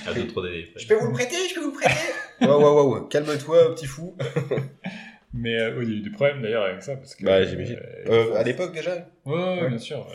[0.07, 0.71] à deux trois des.
[0.75, 1.95] Je peux vous le prêter, je peux vous le prêter.
[2.41, 4.15] Waouh, waouh, waouh, calme-toi, petit fou.
[5.33, 6.95] Mais euh, oui, il y a eu des problèmes d'ailleurs avec ça.
[6.95, 7.77] Parce que, Bah, j'imagine.
[8.07, 8.95] euh, Euh, à l'époque déjà
[9.25, 9.69] Ouais, ouais, Ouais.
[9.69, 10.05] bien sûr.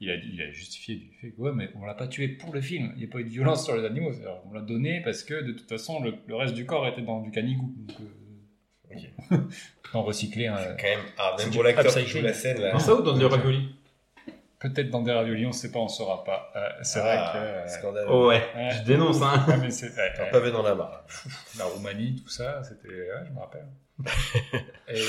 [0.00, 2.52] Il a, il a justifié du fait que ouais, mais on l'a pas tué pour
[2.52, 2.92] le film.
[2.96, 4.12] Il n'y a pas eu de violence sur les animaux.
[4.12, 7.00] C'est-à-dire, On l'a donné parce que de toute façon, le, le reste du corps était
[7.02, 7.72] dans du canigou.
[7.78, 8.04] Donc, euh,
[9.94, 10.46] en recyclé.
[10.46, 10.56] hein.
[10.80, 12.72] Quand même, ah, même pour l'acteur qui joue la scène là.
[12.72, 13.74] Dans ça ou dans des raviolis
[14.60, 16.50] Peut-être dans des raviolis, on ne sait pas, on ne saura pas.
[16.56, 17.38] Euh, c'est vrai Ah, que.
[17.38, 18.06] euh, Scandale.
[18.10, 18.70] Oh ouais, Ouais.
[18.72, 19.44] je dénonce hein.
[19.48, 20.30] ouais, mais c'est- ouais, Un ouais.
[20.32, 21.04] pavé dans la mare.
[21.56, 22.88] la Roumanie, tout ça, c'était.
[22.88, 23.66] ouais, je me rappelle.
[24.88, 25.00] Et,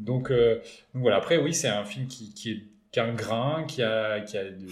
[0.00, 0.56] donc, euh,
[0.94, 2.62] donc voilà, après, oui, c'est un film qui, qui, est,
[2.92, 4.66] qui a un grain, qui a, qui a de-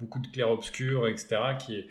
[0.00, 1.36] beaucoup de clair-obscur, etc.
[1.58, 1.86] Qui est...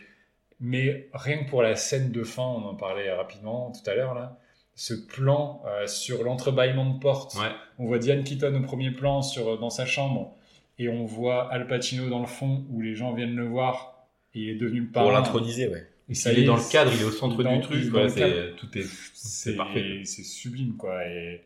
[0.60, 4.14] Mais rien que pour la scène de fin, on en parlait rapidement tout à l'heure,
[4.14, 4.36] là,
[4.74, 7.50] ce plan euh, sur l'entrebâillement de porte, Ouais.
[7.78, 10.34] on voit Diane Keaton au premier plan sur, dans sa chambre,
[10.78, 14.40] et on voit Al Pacino dans le fond, où les gens viennent le voir, et
[14.40, 15.06] il est devenu le parrain.
[15.06, 15.86] Pour l'introniser, ouais.
[16.08, 18.56] Et ça Il est dans le cadre, il est au centre dans- du truc, cadre.
[18.56, 20.02] tout est c'est c'est parfait.
[20.04, 21.42] c'est sublime quoi et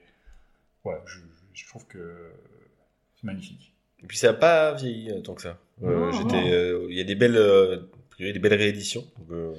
[0.85, 1.19] ouais je,
[1.53, 2.31] je trouve que
[3.17, 3.73] c'est magnifique
[4.03, 5.59] Et puis ça n'a pas vieilli euh, tant que ça.
[5.83, 7.81] Euh, euh, il y a des belles, euh,
[8.19, 9.05] des belles rééditions.
[9.19, 9.53] Donc, euh,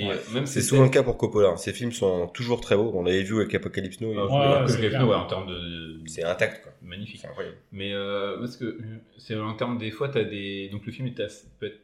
[0.00, 0.12] Et Ouais.
[0.14, 1.48] euh, même c'est si souvent le cas pour Coppola.
[1.48, 1.56] hein.
[1.56, 2.90] Ces films sont toujours très beaux.
[2.94, 4.12] On l'avait vu avec Apocalypse Now.
[4.16, 5.08] Ah, Ouais, ouais, c'est Kevin, clair.
[5.08, 6.72] ouais, en termes de C'est intact, quoi.
[6.82, 7.20] magnifique.
[7.20, 7.56] C'est incroyable.
[7.72, 8.78] Mais euh, parce que euh,
[9.16, 11.80] c'est en termes des fois, t'as des donc le film est assez- peut être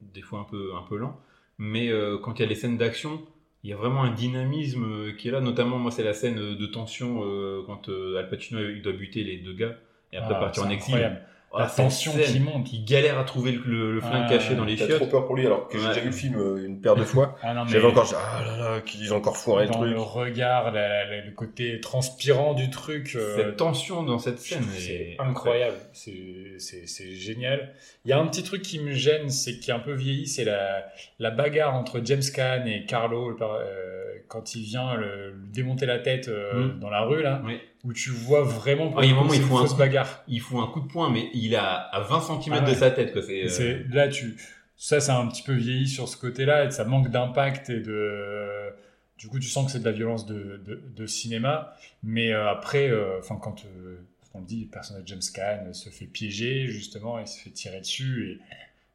[0.00, 1.16] des fois un peu un peu lent,
[1.58, 3.22] mais euh, quand il y a les scènes d'action,
[3.64, 5.40] il y a vraiment un dynamisme qui est là.
[5.40, 9.22] Notamment, moi, c'est la scène de tension euh, quand euh, Al Pacino il doit buter
[9.22, 9.76] les deux gars
[10.12, 10.94] et après Ah, partir en exil.
[10.94, 11.22] incroyable.
[11.54, 14.54] Ah, la tension qui monte Il galère à trouver le, le- le flingue Ah, caché
[14.54, 14.98] dans les T'as chiottes.
[15.00, 15.90] trop peur pour lui, alors que j'ai Ouais.
[15.90, 17.36] déjà vu le film euh, une paire de fois.
[17.42, 19.90] ah non mais J'avais encore, ah là là, qu'ils ont encore foiré le dans truc.
[19.92, 24.64] le regard la- la- le côté transpirant du truc euh, Cette tension dans cette scène
[24.72, 26.12] c'est est incroyable c'est
[26.58, 27.74] c'est- c'est génial
[28.04, 30.26] il y a un petit truc qui me gêne c'est qui est un peu vieilli
[30.26, 30.86] c'est la,
[31.18, 35.98] la bagarre entre James Caan et Carlo le euh, quand il vient le, démonter la
[35.98, 36.80] tête euh, Mm.
[36.80, 37.58] dans la rue là Oui.
[37.84, 40.22] Où tu vois vraiment Ah, il y a un moment, il une faut un bagarre
[40.28, 42.74] Il fout un coup de poing, mais il a à 20 cm Ah de ouais.
[42.74, 43.12] sa tête.
[43.12, 43.22] Quoi.
[43.22, 44.36] C'est, euh, c'est là tu
[44.76, 48.70] ça c'est un petit peu vieilli sur ce côté-là et ça manque d'impact et de
[49.18, 52.48] du coup tu sens que c'est de la violence de, de, de cinéma mais euh,
[52.50, 53.96] après euh, enfin quand euh,
[54.34, 57.50] on le dit le personnage de James Caan se fait piéger justement il se fait
[57.50, 58.40] tirer dessus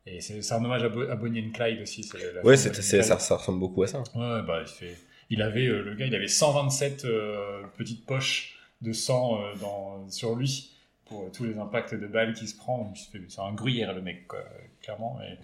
[0.05, 2.33] et, et c'est c'est un hommage à, Bo- à Bonnie and Clyde aussi c'est la-
[2.33, 3.19] la Ouais, c'est- and ça, Clyde.
[3.21, 3.99] ça ressemble beaucoup à ça.
[4.15, 4.97] Ouais, bah, il, fait,
[5.29, 10.09] il avait, euh, le gars, il avait 127 euh, petites poches de sang euh, dans,
[10.09, 10.71] sur lui
[11.05, 12.93] pour euh, tous les impacts de balles qu'il se prend.
[12.95, 14.43] C'est un gruyère, le mec, quoi,
[14.81, 15.19] clairement.
[15.21, 15.37] Et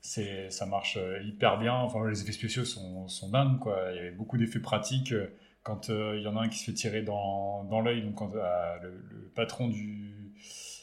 [0.00, 1.74] c'est, ça marche euh, hyper bien.
[1.74, 3.90] Enfin, les effets spéciaux sont, sont dingues, quoi.
[3.92, 5.14] Il y avait beaucoup d'effets pratiques.
[5.62, 8.16] Quand euh, il y en a un qui se fait tirer dans, dans l'œil, donc
[8.16, 10.12] quand, euh, le, le patron du.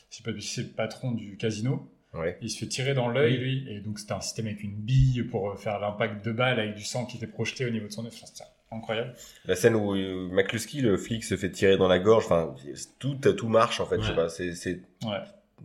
[0.09, 1.87] Je pas c'est le patron du casino.
[2.13, 2.37] Ouais.
[2.41, 5.23] Il se fait tirer dans l'œil, lui, et donc c'était un système avec une bille
[5.23, 8.05] pour faire l'impact de balle avec du sang qui était projeté au niveau de son
[8.05, 8.19] œuf.
[8.23, 9.13] Enfin, incroyable.
[9.45, 12.55] La scène où euh, McCluskey, le flic, se fait tirer dans la gorge, enfin,
[12.99, 13.97] tout, tout marche en fait.
[13.99, 14.15] Je sais Ouais.
[14.15, 15.17] pas, c'est, c'est Ouais.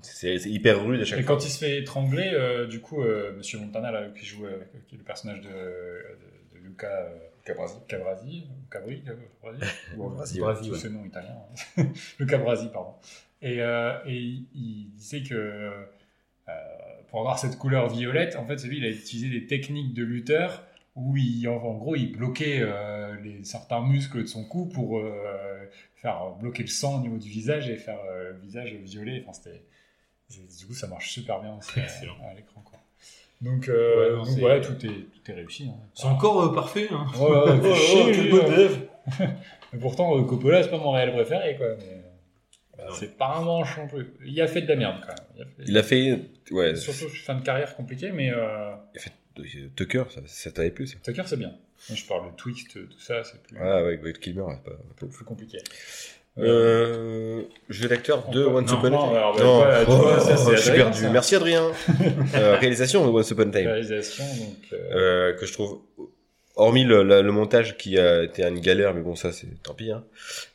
[0.02, 1.36] c'est c'est hyper rude à chaque Et fois.
[1.36, 4.58] quand il se fait étrangler, euh, du coup, euh, Monsieur Montana, là, qui joue, euh,
[4.88, 7.76] qui est le personnage de, de, de Luca euh, Cabrasi.
[7.88, 9.60] Cabrasi, Cabri, Cabrasi,
[9.96, 10.76] Bon, Brasi, Brasi, ouais.
[10.76, 11.36] tous ces noms italiens.
[11.78, 11.84] hein.
[12.18, 12.94] Luca Brasi, pardon.
[13.42, 15.84] Et, euh, et il, il disait que euh,
[17.08, 20.02] pour avoir cette couleur violette, en fait, c'est lui, il a utilisé des techniques de
[20.04, 20.64] lutteur
[20.96, 24.98] où il, en, en gros, il bloquait euh, les, certains muscles de son cou pour
[24.98, 25.66] euh,
[25.96, 29.22] faire bloquer le sang au niveau du visage et faire euh, le visage violet.
[29.26, 29.62] Enfin, c'était,
[30.28, 32.62] c'est- du coup, ça marche super bien aussi à, l'écran.
[32.64, 32.78] Quoi.
[33.42, 35.68] Donc, euh, Ouais, non, donc c'est- voilà, tout est, tout est réussi.
[35.68, 35.76] hein.
[35.94, 36.88] C'est encore euh, parfait.
[36.90, 37.06] Hein.
[37.18, 38.56] Ouais, ouais, ouais, Oh, chier, oh, lui, quel beau hein.
[38.56, 38.76] dev.
[39.72, 41.66] Mais pourtant, Coppola, c'est pas mon réel préféré, quoi.
[41.78, 42.02] Mais...
[42.94, 44.06] C'est pas un manche non plus.
[44.24, 45.08] Il a fait de la merde, quand
[45.38, 45.48] même.
[45.66, 48.98] Il a fait- Il a fait, ouais, Surtout fin de carrière compliquée, mais euh, il
[48.98, 49.12] a fait
[49.76, 50.96] Tucker, ça, ça t'avait plu, ça.
[51.02, 51.52] Tucker, c'est bien.
[51.88, 54.76] Moi, je parle de Twixt, tout ça, c'est plus, Ah ouais, Greg Kilmer, c'est pas.
[54.96, 55.58] plus, plus compliqué.
[56.38, 59.16] Euh, jeu d'acteur de Once non, Upon a non, Time.
[59.16, 60.98] alors, bah, Non, voilà, tu oh, vois, ça, je Adrien, perdu.
[61.00, 61.10] ça.
[61.10, 61.70] Merci Adrien.
[62.34, 63.66] Euh, réalisation de Once Upon a Time.
[63.68, 64.56] Réalisation, donc.
[64.72, 65.80] euh, Euh, que je trouve,
[66.54, 69.90] hormis le, montage qui a été une galère, mais bon ça c'est tant pis.
[69.92, 70.04] Hein.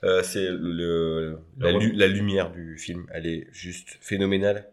[0.03, 4.67] Euh, c'est le la, Le lu- la lumière du film, elle est juste phénoménale.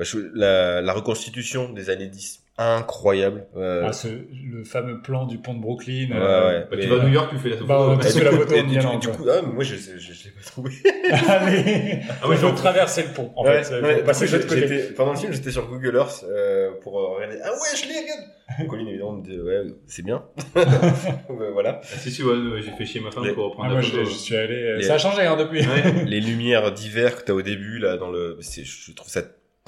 [0.00, 3.46] Je- la, la reconstitution des années 10, incroyable.
[3.56, 6.08] Euh, ah, ce- le fameux plan du pont de Brooklyn.
[6.10, 6.60] ouais, euh, ouais.
[6.62, 7.66] Bah, mais- tu vas à New York, tu fais la photo.
[7.68, 7.96] Bah, ouais.
[7.96, 10.42] la coup- photo du, allant, du coup, ah, moi je je, je, je l'ai pas
[10.44, 10.72] trouvé.
[11.28, 12.54] Allez, Ah faut non.
[12.54, 13.32] traverser le pont.
[13.36, 17.38] En Ouais, fait, j'étais- Pendant le film, j'étais sur Google Earth euh, pour euh, regarder.
[17.44, 18.68] Ah ouais, je l'ai, regarde.
[18.68, 20.24] Colline évidemment me dit ouais, c'est bien.
[21.52, 21.80] Voilà.
[21.82, 22.22] Ah, si, si,
[22.62, 24.04] j'ai fait chier ma femme Les- pour Ah, prendre moi, la je, photo.
[24.04, 24.54] je suis allé.
[24.54, 25.60] euh, Les- Ça a changé hein, depuis.
[25.60, 26.04] Ouais.
[26.06, 29.22] Les lumières d'hiver que t'as au début là dans le, je trouve ça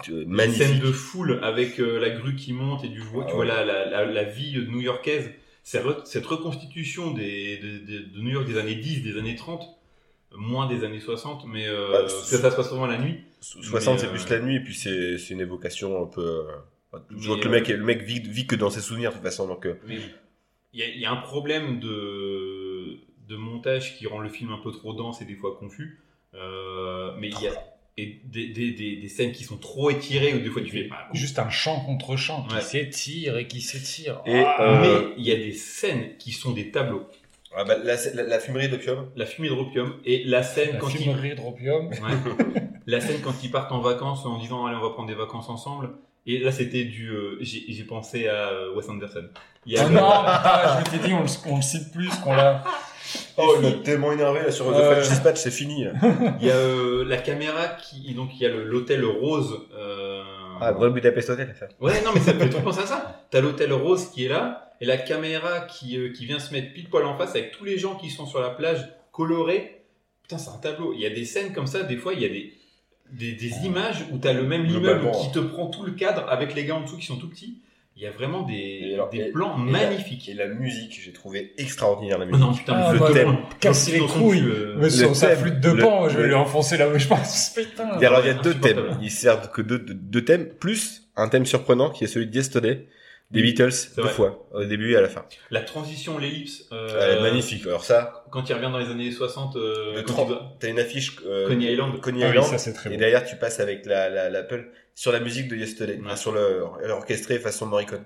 [0.08, 0.62] euh, Une magnifique.
[0.62, 3.44] scène de foule avec euh, la grue qui monte et du vois, Ah tu vois
[3.44, 5.30] la, la, la, la vie new-yorkaise.
[5.62, 9.62] Cette, re- cette reconstitution des, de, New York des années 10, des années 30,
[10.32, 13.20] moins des années 60, mais euh, Bah, ça se passe souvent la nuit.
[13.40, 16.46] 60 Mais, c'est euh, plus la nuit et puis c'est, une évocation un peu.
[17.10, 19.24] Je vois que le mec, le mec vit, vit que dans ses souvenirs de toute
[19.24, 19.68] façon donc.
[19.88, 20.00] il
[20.80, 22.98] y a, il y a un problème de,
[23.28, 26.00] de montage qui rend le film un peu trop dense et des fois confus.
[26.34, 27.52] Euh, mais il y a
[28.00, 30.88] et des, des, des, des scènes qui sont trop étirées ou des fois tu fais
[30.92, 32.60] ah, Juste un chant contre chant qui Ouais.
[32.60, 34.20] s'étire et qui s'étire.
[34.26, 37.06] Et, Ah, euh, Mais il y a des scènes qui sont des tableaux.
[37.56, 39.08] Ah bah, la, la, la fumerie d'opium.
[39.16, 41.88] La fumée de l'opium et la scène la quand ils fumerie de Ropium.
[41.88, 41.96] Ouais.
[42.86, 45.48] la scène quand ils partent en vacances en disant allez on va prendre des vacances
[45.48, 45.90] ensemble
[46.26, 49.24] et là c'était du euh, j'ai pensé à euh, Wes Anderson
[49.66, 50.00] il y a Oh non,
[50.84, 52.62] je m'étais dit, on le, on le cite plus qu'on l'a.
[53.36, 54.74] Oh, il m'a tellement énervé là sur The.
[54.76, 55.86] Flash Dispatch, c'est fini.
[56.40, 60.22] il y a euh, la caméra qui donc il y a l'hôtel rose euh,
[60.60, 61.66] Ah, Grand Budapest Hotel, ça.
[61.80, 64.70] ouais non mais ça fait tout penser à ça t'as l'hôtel rose qui est là
[64.80, 67.64] et la caméra qui euh, qui vient se mettre pile poil en face avec tous
[67.64, 69.82] les gens qui sont sur la plage colorés
[70.22, 72.26] putain c'est un tableau il y a des scènes comme ça des fois il y
[72.26, 72.52] a des
[73.12, 76.54] des, des images où t'as le même immeuble qui te prend tout le cadre avec
[76.54, 77.60] les gars en dessous qui sont tout petits
[78.00, 80.46] il y a vraiment des, Et alors, des et- plans et la- magnifiques Et la
[80.46, 82.40] musique, j'ai trouvé extraordinaire la Oh musique.
[82.46, 83.36] non, putain, Ah, le bah, thème.
[83.60, 84.40] Casser les couilles.
[84.42, 86.88] euh, Mais sur le sa flûte de le- pan, je vais le- lui enfoncer la
[86.88, 87.02] bouche.
[87.02, 88.00] Je pense, putain.
[88.00, 88.88] Et alors, il y a deux insupportable.
[88.88, 88.98] thèmes.
[89.02, 92.34] Ils servent que deux, deux, deux thèmes, plus un thème surprenant qui est celui de
[92.34, 92.86] Yesterday,
[93.30, 94.12] des Beatles, deux vrai.
[94.12, 95.24] fois, au début et à la fin.
[95.50, 96.64] La transition, l'ellipse.
[96.72, 97.64] euh, Elle est magnifique.
[97.66, 100.56] Alors ça, Quand il revient dans les années 60, euh, de quand 30, il doit-
[100.58, 102.00] t'as une affiche, euh, Coney Island.
[102.00, 102.98] Coney Ah oui, Island, ça c'est très et beau.
[103.00, 106.00] derrière tu passes avec la, la, l'Apple sur la musique de Yesterday, Ouais.
[106.06, 108.04] enfin, sur le, l'orchestré façon Morricone.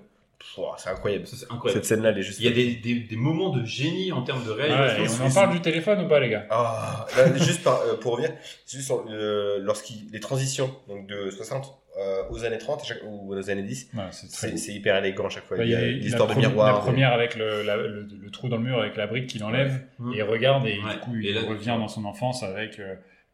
[0.77, 1.25] C'est incroyable.
[1.27, 2.39] Cette scène-là, elle est juste.
[2.39, 5.03] Il y a des, des, des moments de génie en termes de réalisation.
[5.03, 6.45] et on en parle du téléphone ou pas, les gars?
[6.51, 8.31] Ah, là, juste par, euh, pour revenir,
[8.65, 12.83] c'est juste sur, euh, lorsqu'il les transitions donc de 60 euh, aux années 30 à
[12.83, 15.57] chaque- ou aux années 10, Ouais, c'est hyper élégant à chaque fois.
[15.57, 16.73] Bah, il y a l'histoire de miroir.
[16.75, 19.43] La première avec le, la- le, le trou dans le mur avec la brique qu'il
[19.43, 20.15] enlève Ouais.
[20.15, 20.93] et il regarde et Ouais.
[20.93, 22.79] du coup il Et là, revient dans son enfance avec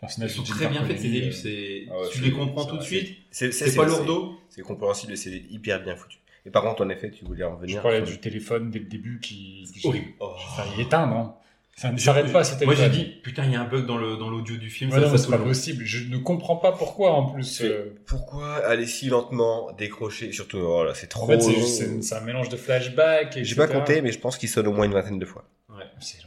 [0.02, 2.26] le Ils personnage sont de très bien faits ces euh, c'est- Ah ouais, tu c'est-
[2.26, 3.18] les comprends tout de c'est- suite.
[3.30, 4.40] C'est, C'est pas lourdeau.
[4.50, 6.18] C'est compréhensible et c'est hyper bien foutu.
[6.46, 7.82] Et par contre, en effet, tu voulais en Je revenir.
[7.84, 9.68] parlais sur- du téléphone dès le début qui.
[9.84, 10.08] Horrible.
[10.20, 10.32] Oh.
[10.36, 11.14] Enfin, il éteindre.
[11.16, 11.36] Hein.
[11.78, 13.98] Ça ne s'arrête pas, c'était Moi j'ai dit, putain, il y a un bug dans
[13.98, 14.90] le dans l'audio du film.
[14.92, 15.86] Ouais, ça, non, ça mais c'est pas possible.
[15.86, 17.44] Je ne comprends pas pourquoi en plus.
[17.44, 20.32] C'est- euh, Pourquoi aller si lentement, décrocher?
[20.32, 21.60] Surtout, oh là, c'est trop En fait, c'est long.
[21.60, 23.34] juste- c'est c'est un mélange de flashback.
[23.36, 23.56] J'ai etc.
[23.56, 25.46] pas compté, mais je pense qu'il sonne au moins une vingtaine de fois.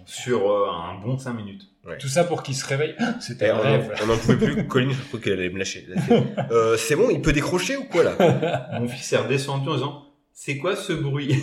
[0.07, 1.63] Sur euh, un bon 5 minutes.
[1.99, 2.95] Tout ça pour qu'il se réveille.
[2.99, 3.93] Ah, C'était un on, rêve.
[4.03, 4.67] en- on en pouvait plus.
[4.69, 5.87] Colline, je crois qu'elle allait me lâcher.
[6.51, 8.79] Euh, c'est bon, il peut décrocher ou quoi là?
[8.81, 11.37] Mon fils est redescendu en disant, c'est quoi ce bruit?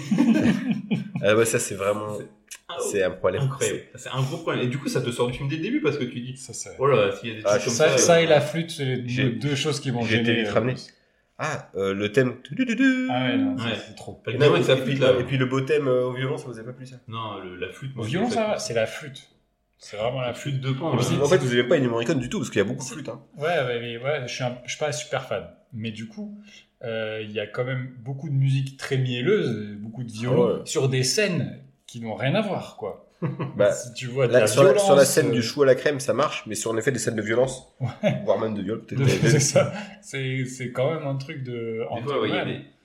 [1.22, 2.18] Ah, bah, Ça, c'est vraiment.
[2.90, 3.42] C'est un problème.
[3.44, 3.82] Incroyable.
[3.96, 4.64] C'est un gros problème.
[4.64, 6.38] Et du coup, ça te sort du film dès le début parce que tu dis,
[6.38, 7.98] Ça, c'est- oh là, s'il y a des Ah, trucs comme ça, ça.
[7.98, 10.46] ça euh, et la flûte, c'est deux, choses qui vont j'ai été
[11.44, 12.36] Ah, euh, le thème.
[13.10, 13.72] Ah ouais, non, ça, Ouais.
[13.88, 14.22] c'est trop.
[14.28, 15.14] Le Et, puis, flûte là.
[15.20, 16.98] et puis le beau thème euh, au violon, ça vous a pas plu ça?
[17.08, 17.94] Non, le- la flûte.
[17.96, 19.28] Au moi, violon, ça va, c'est la flûte.
[19.80, 20.54] C'est vraiment la La flûte.
[20.62, 20.96] flûte de pan.
[20.96, 21.02] Là.
[21.24, 22.90] En fait, vous n'aimez pas Ennio Morricone du tout, parce qu'il y a beaucoup de
[22.92, 23.10] flûtes.
[23.10, 23.22] Hein.
[23.38, 25.48] Ouais, ouais, mais ouais, je suis, un- je suis pas super fan.
[25.74, 26.38] Mais du coup,
[26.84, 30.54] euh, il y a quand même beaucoup de musique très mielleuse, beaucoup de violon, Ah
[30.60, 30.66] ouais.
[30.66, 31.58] sur des scènes
[31.88, 33.08] qui n'ont rien à voir, quoi.
[33.56, 35.62] Bah, si tu vois de Là, la sur, la, sur la scène euh, du chou
[35.62, 37.68] à la crème, ça marche, mais sur en effet des scènes de violence,
[38.26, 39.08] voire même de viol, peut-être.
[39.28, 39.72] c'est ça.
[40.02, 41.82] C'est, c'est quand même un truc de.
[42.04, 42.30] Fois, ouais,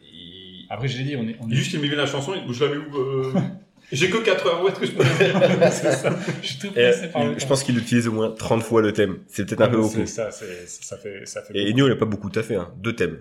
[0.00, 1.36] il- Après, je l'ai dit, on est.
[1.40, 1.54] On est...
[1.54, 3.32] Juste, il me met la chanson, il- je la mets où euh,
[3.92, 6.10] J'ai que 4 heures, où est-ce que je peux la mettre c'est ça.
[6.42, 7.46] Je suis tout pressé par le je temps.
[7.50, 9.18] pense qu'il utilise au moins 30 fois le thème.
[9.28, 10.06] C'est peut-être un peu C'est beaucoup.
[10.06, 11.70] ça, c'est, ça fait, ça fait Et.
[11.70, 12.68] Ennio, il a pas beaucoup taffé, hein.
[12.78, 13.18] Deux thèmes.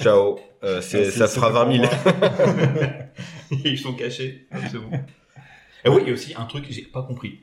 [0.00, 0.40] Ciao.
[0.64, 1.84] Euh, c'est, ça fera pour 20 000.
[1.84, 2.80] moi.
[3.64, 4.90] Ils sont cachés, c'est bon.
[5.86, 7.40] Et oui, il y a aussi un truc que j'ai pas compris.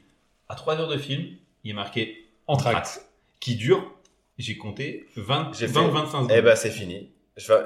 [0.49, 1.25] À 3 heures de film,
[1.63, 3.01] il est marqué Entracte.
[3.39, 3.91] qui dure,
[4.37, 6.31] j'ai compté 20, J'ai 20 fait- ou 25 secondes.
[6.35, 7.09] Eh ben, c'est fini.
[7.37, 7.59] Je vais...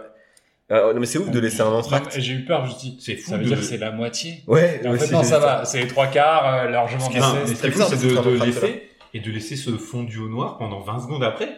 [0.70, 2.20] Ah, non, mais c'est ouf de laisser un entracte.
[2.20, 3.78] J'ai eu peur, je me suis dit, C'est fou ça veut de- dire que c'est
[3.78, 4.44] la moitié.
[4.48, 7.38] Ouais, en ouais, fait, c'est non, ça va, c'est les trois quarts, euh, largement passé.
[7.46, 10.58] c'est très bizarre, c'est ce de, de laisser et de laisser ce fondu au noir
[10.58, 11.50] pendant 20 secondes après.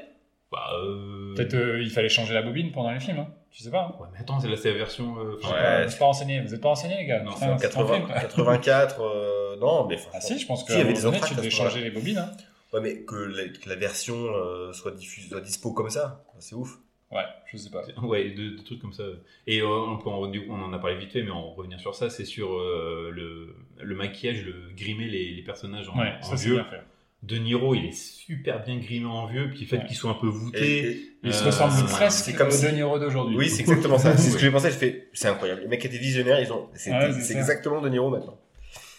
[0.52, 1.34] Bah, euh...
[1.36, 3.28] Peut-être euh, il fallait changer la bobine pendant les films, hein.
[3.52, 3.84] Tu sais pas.
[3.86, 3.96] hein.
[4.02, 5.18] Ouais, mais attends, c'est c'est la version.
[5.20, 6.42] euh, enfin, Ouais, pas, je suis pas renseigné.
[6.42, 8.08] Vous êtes pas renseigné, les gars Non, Putain, En c'est ton 80, film.
[8.22, 11.20] 84, euh, non, mais Ah si, je pense que Si, il y avait des donné,
[11.28, 12.18] tu devais changer les bobines.
[12.18, 12.32] Hein.
[12.74, 16.54] Ouais, mais que la, que la version euh, soit diffuse, soit dispo comme ça, c'est
[16.56, 16.78] ouf.
[17.12, 17.82] Ouais, je sais pas.
[18.04, 19.02] Ouais, de, de trucs comme ça.
[19.48, 21.96] Et euh, on, peut en, on en a parlé vite fait, mais on revenir sur
[21.96, 26.24] ça, c'est sur euh, le, le maquillage, le grimer les, les personnages en, Ouais, en
[26.24, 26.56] ça c'est vieux.
[26.56, 26.82] bien fait.
[27.24, 29.86] De Niro, il est super bien grimé en vieux, puis le fait Ouais.
[29.86, 30.90] qu'il soit un peu Et- voûté.
[30.92, 33.36] et- Il se Euh, ressemble c'est- presque c'est comme De Niro d'aujourd'hui.
[33.36, 34.16] Oui, c'est exactement ça.
[34.16, 34.70] C'est ce que j'ai pensé.
[34.72, 35.60] Je fais, c'est incroyable.
[35.62, 36.92] Les mecs étaient visionnaires, ils ont, c'est,
[37.36, 38.40] exactement De Niro maintenant.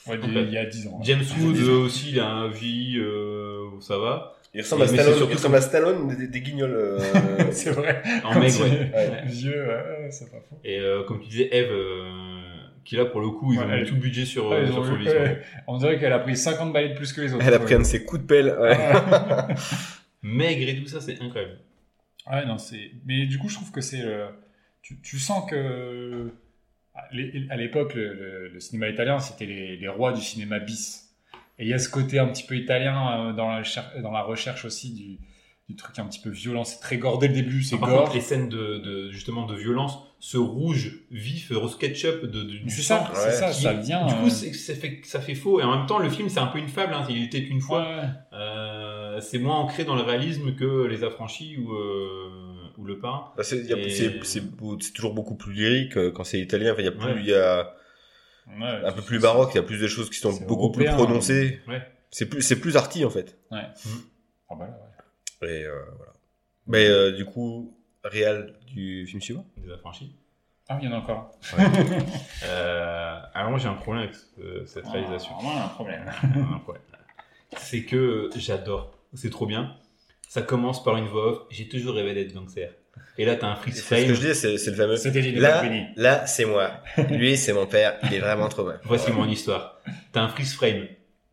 [0.06, 0.96] Ouais, il y a 10 ans.
[0.98, 1.02] hein.
[1.04, 4.34] James Wood euh, aussi, il a un vie euh, ça va.
[4.52, 6.72] Il ressemble à Stallone, surtout à Stallone des, des guignols.
[6.74, 6.98] euh,
[7.52, 8.02] c'est vrai.
[8.24, 9.22] En il ouais.
[9.26, 10.56] Vieux, ouais, c'est pas faux.
[10.64, 12.39] Et euh, comme tu disais, Eve, euh,
[12.84, 14.56] qui là pour le coup, ils Ouais, ont elle- mis tout le budget sur, Ouais,
[14.56, 14.96] euh, ils sur son.
[15.66, 17.44] On dirait qu'elle a pris 50 balais de plus que les autres.
[17.46, 18.56] Elle a pris un de ses coups de pelle.
[18.60, 18.76] Ouais.
[20.22, 21.58] Maigre et tout ça, c'est incroyable.
[22.30, 22.90] Ouais, non, c'est.
[23.06, 24.02] Mais du coup, je trouve que c'est.
[24.02, 24.28] le-
[24.82, 26.30] Tu, tu sens que.
[26.94, 30.58] à l'é- À l'époque, le, le- le cinéma italien, c'était les, les rois du cinéma
[30.58, 31.06] bis.
[31.58, 34.12] Et il y a ce côté un petit peu italien euh, dans la, cher- dans
[34.12, 35.18] la recherche aussi du,
[35.70, 36.64] du truc un petit peu violent.
[36.64, 38.00] C'est très gore dès le début, c'est Par gore.
[38.04, 42.42] contre, les scènes de, de- justement de violence, ce rouge vif, rose ketchup de, de-
[42.42, 43.06] du C'est sang.
[43.06, 43.32] ça, c'est Ouais.
[43.32, 44.06] ça, qui- ça vient.
[44.06, 45.60] Du euh, coup, c'est- ça fait, ça fait faux.
[45.60, 46.92] Et en même temps, le film, c'est un peu une fable.
[46.92, 47.06] hein.
[47.08, 47.82] Il était une fois.
[47.88, 48.08] ouais.
[48.32, 52.28] Euh, c'est moins ancré dans le réalisme que Les Affranchis ou, euh,
[52.78, 53.32] ou Le Parrain.
[53.36, 56.72] Bah, c'est, Et- toujours beaucoup plus lyrique euh, quand c'est italien.
[56.72, 57.16] Enfin, il y a plus, Ouais.
[57.20, 57.74] il y a
[58.58, 59.50] Ouais, un peu plus baroque.
[59.54, 61.60] Il y a plus de choses qui sont beaucoup européen, plus prononcées.
[61.68, 61.80] Ouais.
[62.10, 63.38] C'est plus, c'est plus arty en fait.
[63.52, 64.66] Ah bah.
[65.42, 66.12] Et euh, voilà.
[66.66, 69.46] Mais euh, du coup, réal du film suivant?
[69.64, 70.14] Les Affranchis.
[70.68, 71.32] Ah, il y en a encore.
[72.44, 75.32] Euh, alors, moi, j'ai un problème avec ce- cette réalisation.
[75.38, 76.04] Ah, moi, un problème.
[76.54, 76.82] un problème.
[77.56, 78.96] C'est que j'adore.
[79.14, 79.74] C'est trop bien.
[80.28, 81.38] Ça commence par une voix off.
[81.50, 82.70] J'ai toujours rêvé d'être gangster.
[83.18, 84.14] Et là, t'as un freeze C'est ce que frame.
[84.14, 84.94] je dis, c'est, c'est le fameux.
[85.40, 86.70] Là, de là, c'est moi.
[87.10, 87.98] Lui, c'est mon père.
[88.04, 88.80] Il est vraiment trop mal.
[88.84, 89.80] Voici mon histoire.
[90.12, 90.86] T'as un freeze frame.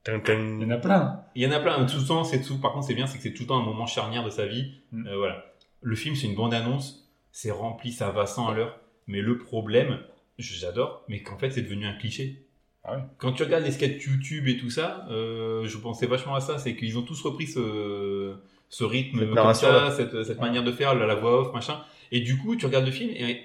[0.07, 1.23] Il y en a plein.
[1.35, 1.85] Il y en a plein.
[1.85, 2.57] Tout le temps, c'est tout.
[2.59, 4.45] Par contre, c'est bien, c'est que c'est tout le temps un moment charnière de sa
[4.45, 4.71] vie.
[4.91, 5.07] Mm.
[5.07, 5.45] Euh, voilà.
[5.81, 7.09] Le film, c'est une bande-annonce.
[7.31, 8.79] C'est rempli, ça va 100 à l'heure.
[9.07, 9.99] Mais le problème,
[10.38, 12.47] j'adore, mais qu'en fait, c'est devenu un cliché.
[12.84, 13.03] Ah ouais.
[13.17, 16.57] Quand tu regardes les sketchs YouTube et tout ça, euh, je pensais vachement à ça.
[16.57, 18.35] C'est qu'ils ont tous repris ce,
[18.69, 21.81] ce rythme Cette comme ça, cette, cette manière de faire, la, la voix off, machin.
[22.11, 23.43] Et du coup, tu regardes le film et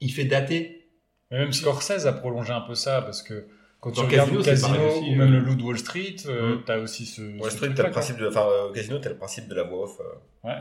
[0.00, 0.88] il fait dater.
[1.30, 3.46] Mais même Scorsese a prolongé un peu ça parce que
[3.80, 5.38] quand Dans tu regardes Casino, Casino pareil aussi, ou même euh.
[5.38, 6.62] le Loup de Wall Street, euh, Mm.
[6.66, 7.22] t'as aussi ce.
[7.38, 9.54] Wall ce Street, t'as le principe de, enfin, euh, au casino, t'as le principe de
[9.54, 9.98] la voix off.
[10.00, 10.48] euh.
[10.48, 10.56] Ouais.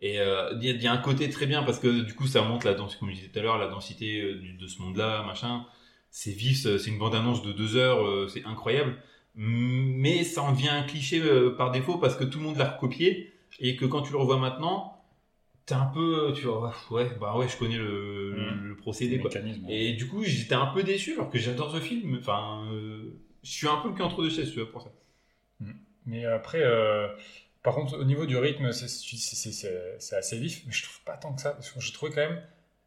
[0.00, 2.14] Et euh, il y, a- il y a un côté très bien parce que du
[2.14, 4.66] coup, ça montre la densité, comme je disais tout à l'heure, la densité euh, de
[4.66, 5.64] ce monde-là, machin.
[6.10, 8.96] C'est vif, c'est c'est une bande-annonce de deux heures, euh, c'est incroyable.
[9.34, 12.70] Mais ça en devient un cliché euh, par défaut parce que tout le monde l'a
[12.70, 14.95] recopié et que quand tu le revois maintenant,
[15.66, 18.68] t'es un peu, tu vois, ouais, bah ouais, je connais le, Mm.
[18.68, 19.30] le procédé quoi.
[19.68, 22.16] Et du coup, j'étais un peu déçu alors que j'adore ce film.
[22.18, 23.10] Enfin, euh,
[23.42, 24.90] je suis un peu le cul entre deux chaises, tu vois, pour ça.
[26.06, 27.08] Mais après, euh,
[27.64, 28.86] par contre, au niveau du rythme, c'est-
[30.16, 31.50] assez vif, mais je trouve pas tant que ça.
[31.50, 32.40] Parce que j'ai trouvé quand même.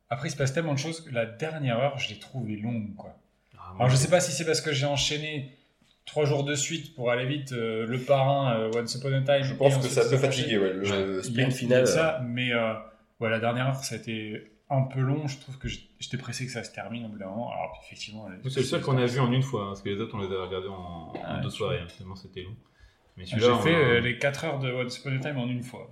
[0.09, 2.95] Après, il se passe tellement de choses que la dernière heure, je l'ai trouvée longue,
[2.95, 3.13] quoi.
[3.57, 5.57] Ah, Alors, je sais pas si c'est parce que j'ai enchaîné
[6.09, 9.43] trois jours de suite pour aller vite, euh, le parrain, euh, Once Upon a Time.
[9.43, 10.73] Je pense que ça peut fatiguer, ouais.
[10.73, 11.87] Le sprint il y a final.
[11.87, 12.73] ça, mais euh,
[13.19, 15.27] ouais, la dernière heure, ça a été un peu long.
[15.27, 17.51] Je trouve que j'étais pressé que ça se termine au bout d'un moment.
[17.51, 19.99] Alors, effectivement, C'est le seul qu'on a vu en une fois, hein, parce que les
[19.99, 22.55] autres, on les a regardés en, en Ah, deux soirées, hein, tellement c'était long.
[23.17, 23.43] Mais J'ai fait
[23.75, 25.89] a- euh, les 4 heures de Once Upon a Time en une fois.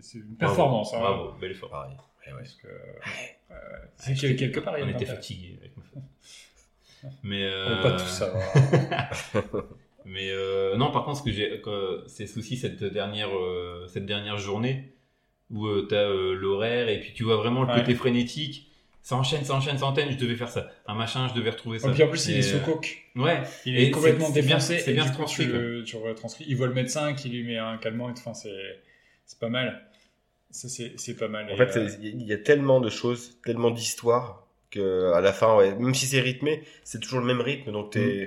[0.00, 0.94] C'est- une performance.
[0.94, 0.98] hein.
[1.00, 1.70] Bravo, bel effort.
[1.70, 1.96] Pareil.
[2.26, 2.38] Ouais, ouais.
[2.40, 6.02] Parce que, euh, quelque part, On un était fatigués avec ma femme.
[7.22, 7.76] Mais On euh...
[7.76, 8.42] peut pas tout savoir.
[10.04, 11.60] Mais euh, non, par contre, ce que j'ai,
[12.06, 14.92] c'est aussi cette dernière, euh, cette dernière journée
[15.50, 17.80] où tu t'as euh, l'horaire et puis tu vois vraiment le Ouais.
[17.80, 18.70] côté frénétique.
[19.02, 20.10] Ça enchaîne, ça enchaîne, ça enchaîne.
[20.10, 20.68] Je devais faire ça.
[20.86, 21.88] Un machin, je devais retrouver ça.
[21.90, 22.98] Et puis en plus, il est sous euh, coke.
[23.14, 23.42] Ouais.
[23.64, 24.78] Il Et est complètement c'est bien- défoncé.
[24.78, 26.44] c'est et bien coup, transcrit, tu, le- tu le retranscris.
[26.48, 28.20] Il voit le médecin qui lui met un calmant et tout.
[28.20, 28.80] Enfin, c'est,
[29.24, 29.80] c'est pas mal.
[30.50, 31.48] Ça, c'est, c'est pas mal.
[31.52, 35.56] En fait, euh, il y a tellement de choses, tellement d'histoires que à la fin,
[35.56, 37.72] ouais, même si c'est rythmé, c'est toujours le même rythme.
[37.72, 38.26] Donc t'es.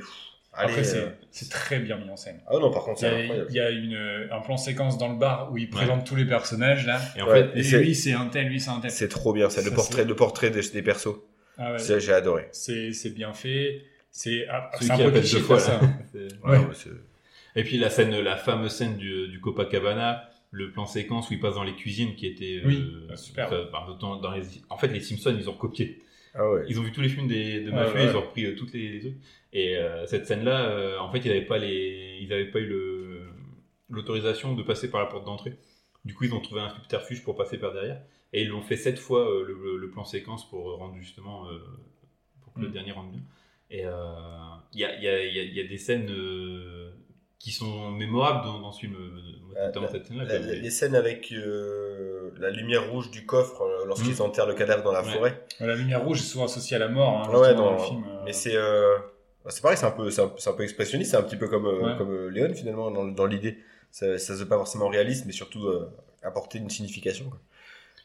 [0.51, 2.41] Allez, après, c'est, euh, c'est très bien mis en scène.
[2.47, 4.97] Ah non, par contre, Il y c'est a, il y a une, un plan séquence
[4.97, 6.99] dans le bar où il présente tous les personnages là.
[7.15, 7.43] Et en Ouais.
[7.43, 8.89] fait, Et, Et c'est- lui, c'est un tel, lui, c'est un tel.
[8.91, 11.15] C'est trop bien, ça, le portrait, c'est- le portrait des, des persos.
[11.57, 11.99] Ah ouais.
[11.99, 12.47] J'ai adoré.
[12.51, 13.83] C'est, c'est bien fait.
[14.11, 15.79] C'est, ah, c'est un qui peu cliché deux de fois ça.
[16.11, 16.29] C'est-
[16.73, 16.89] c'est-
[17.55, 21.39] Et puis la scène, la fameuse scène du, du Copacabana, le plan séquence où il
[21.39, 22.61] passe dans les cuisines qui était.
[22.65, 23.47] Oui, euh, super.
[23.47, 26.01] enfin, bah, dans- dans les- en fait, les Simpsons, ils ont copié.
[26.35, 26.65] Ah ouais.
[26.67, 28.05] Ils ont vu tous les films des, de mafieux, ouais.
[28.11, 29.15] ils ont repris euh, toutes les, les.
[29.53, 32.67] Et euh, cette scène-là, euh, en fait, ils n'avaient pas les, ils avaient pas eu
[32.67, 33.27] le
[33.89, 35.57] l'autorisation de passer par la porte d'entrée.
[36.05, 38.01] Du coup, ils ont trouvé un subterfuge pour passer par derrière.
[38.33, 41.47] Et ils l'ont fait sept fois euh, le, le plan séquence pour rendre justement
[42.41, 42.71] pour que le Mm.
[42.73, 43.21] dernier rentre bien.
[43.71, 46.05] Et il y, a, y, a, y a- y a des scènes
[47.39, 50.23] qui sont mémorables dans, dans ce film, euh, notamment la- cette scène-là.
[50.25, 50.45] La- quoi.
[50.47, 54.21] la- les scènes avec euh, la lumière rouge du coffre euh, lorsqu'ils Mm.
[54.21, 55.11] enterrent le cadavre dans la Ouais.
[55.11, 55.45] forêt.
[55.61, 57.27] La lumière rouge est souvent associée à la mort.
[57.29, 58.03] Hein, ouais, dans le film.
[58.07, 58.21] euh.
[58.25, 58.97] Mais c'est euh,
[59.47, 61.79] c'est pareil, c'est un peu c'est un, peu expressionniste, c'est un petit peu comme euh,
[61.93, 61.97] Ouais.
[61.97, 63.57] comme euh, Léon finalement dans, dans l'idée.
[63.91, 65.89] Ça, ça se veut pas forcément réaliste, mais surtout euh,
[66.21, 67.25] apporter une signification.
[67.29, 67.39] Quoi.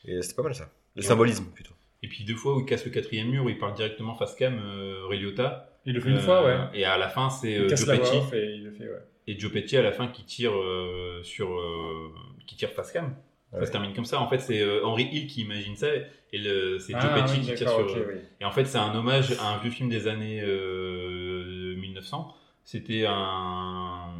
[0.06, 0.70] Et c'était pas mal ça.
[0.96, 1.72] Le Et symbolisme plutôt.
[2.02, 4.34] Et puis deux fois où il casse le quatrième mur, où il parle directement face
[4.36, 5.70] cam, euh, Ray Liotta.
[5.86, 6.56] Il le fait une Euh, fois, ouais.
[6.72, 8.16] Et à la fin, c'est Il euh, casse Joe la voix Pesci.
[8.18, 9.02] off et il le fait, ouais.
[9.26, 12.12] Et Joe Pesci à la fin qui tire euh, sur euh,
[12.46, 13.14] qui tire face cam.
[13.52, 13.66] Ça Ouais.
[13.66, 14.20] se termine comme ça.
[14.20, 17.46] En fait, c'est euh, Henry Hill qui imagine ça et c'est Joe Ah, Pesci oui,
[17.46, 17.86] qui tire sur.
[17.86, 18.14] oui.
[18.40, 22.34] Et en fait, c'est un hommage à un vieux film des années euh, 1900.
[22.64, 24.10] C'était un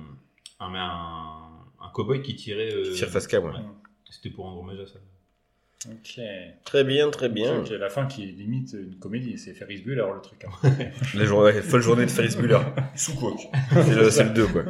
[0.60, 1.51] un, un,
[1.81, 2.70] un cowboy qui tirait.
[2.94, 3.51] Tire face cam, ouais.
[3.51, 3.59] ouais.
[4.09, 4.98] C'était pour rendre hommage à ça.
[5.86, 6.20] Ok.
[6.65, 7.62] Très bien, très bien.
[7.78, 10.44] La fin qui est limite une comédie, c'est Ferris Bueller le truc.
[10.44, 11.61] hein.
[11.62, 12.61] Folle journée de Ferris Bueller.
[12.97, 13.40] Sous coque.
[13.73, 14.62] C'est le, c'est le 2 quoi.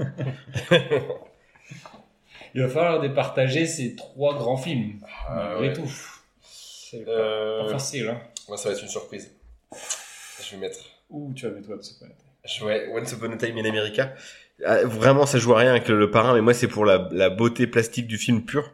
[2.54, 5.72] Il va falloir départager ces trois grands films, Ah, malgré ouais.
[5.74, 5.90] tout.
[6.42, 8.20] C'est pas- Euh, pas facile, hein.
[8.48, 9.32] moi ça va être une surprise.
[10.42, 10.78] Je vais mettre.
[11.10, 12.16] Ouh, tu vas mettre toi de ce planète.
[12.44, 14.14] Je vais Once Upon a Time in America.
[14.64, 17.08] Ah, Vraiment, ça joue à rien avec le, le parrain, mais moi c'est pour la,
[17.10, 18.70] la beauté plastique du film pur.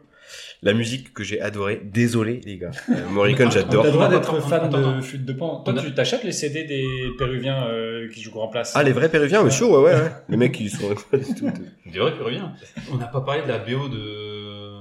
[0.63, 1.81] La musique que j'ai adoré.
[1.83, 2.69] Désolé les gars.
[2.89, 3.81] Euh, Morricone, j'adore.
[3.83, 5.01] T'as le droit d'être fan attends, de attends.
[5.01, 5.61] flûte de pan.
[5.63, 6.85] Toi, tu t'achètes les CD des
[7.17, 9.93] Péruviens euh, qui jouent grand place Ah les vrais Péruviens, monsieur, ouais ouais.
[9.95, 10.11] ouais.
[10.29, 11.49] Les mecs ils sont pas du tout.
[11.91, 12.43] C'est vrai que revient.
[12.91, 14.77] On n'a pas parlé de la BO de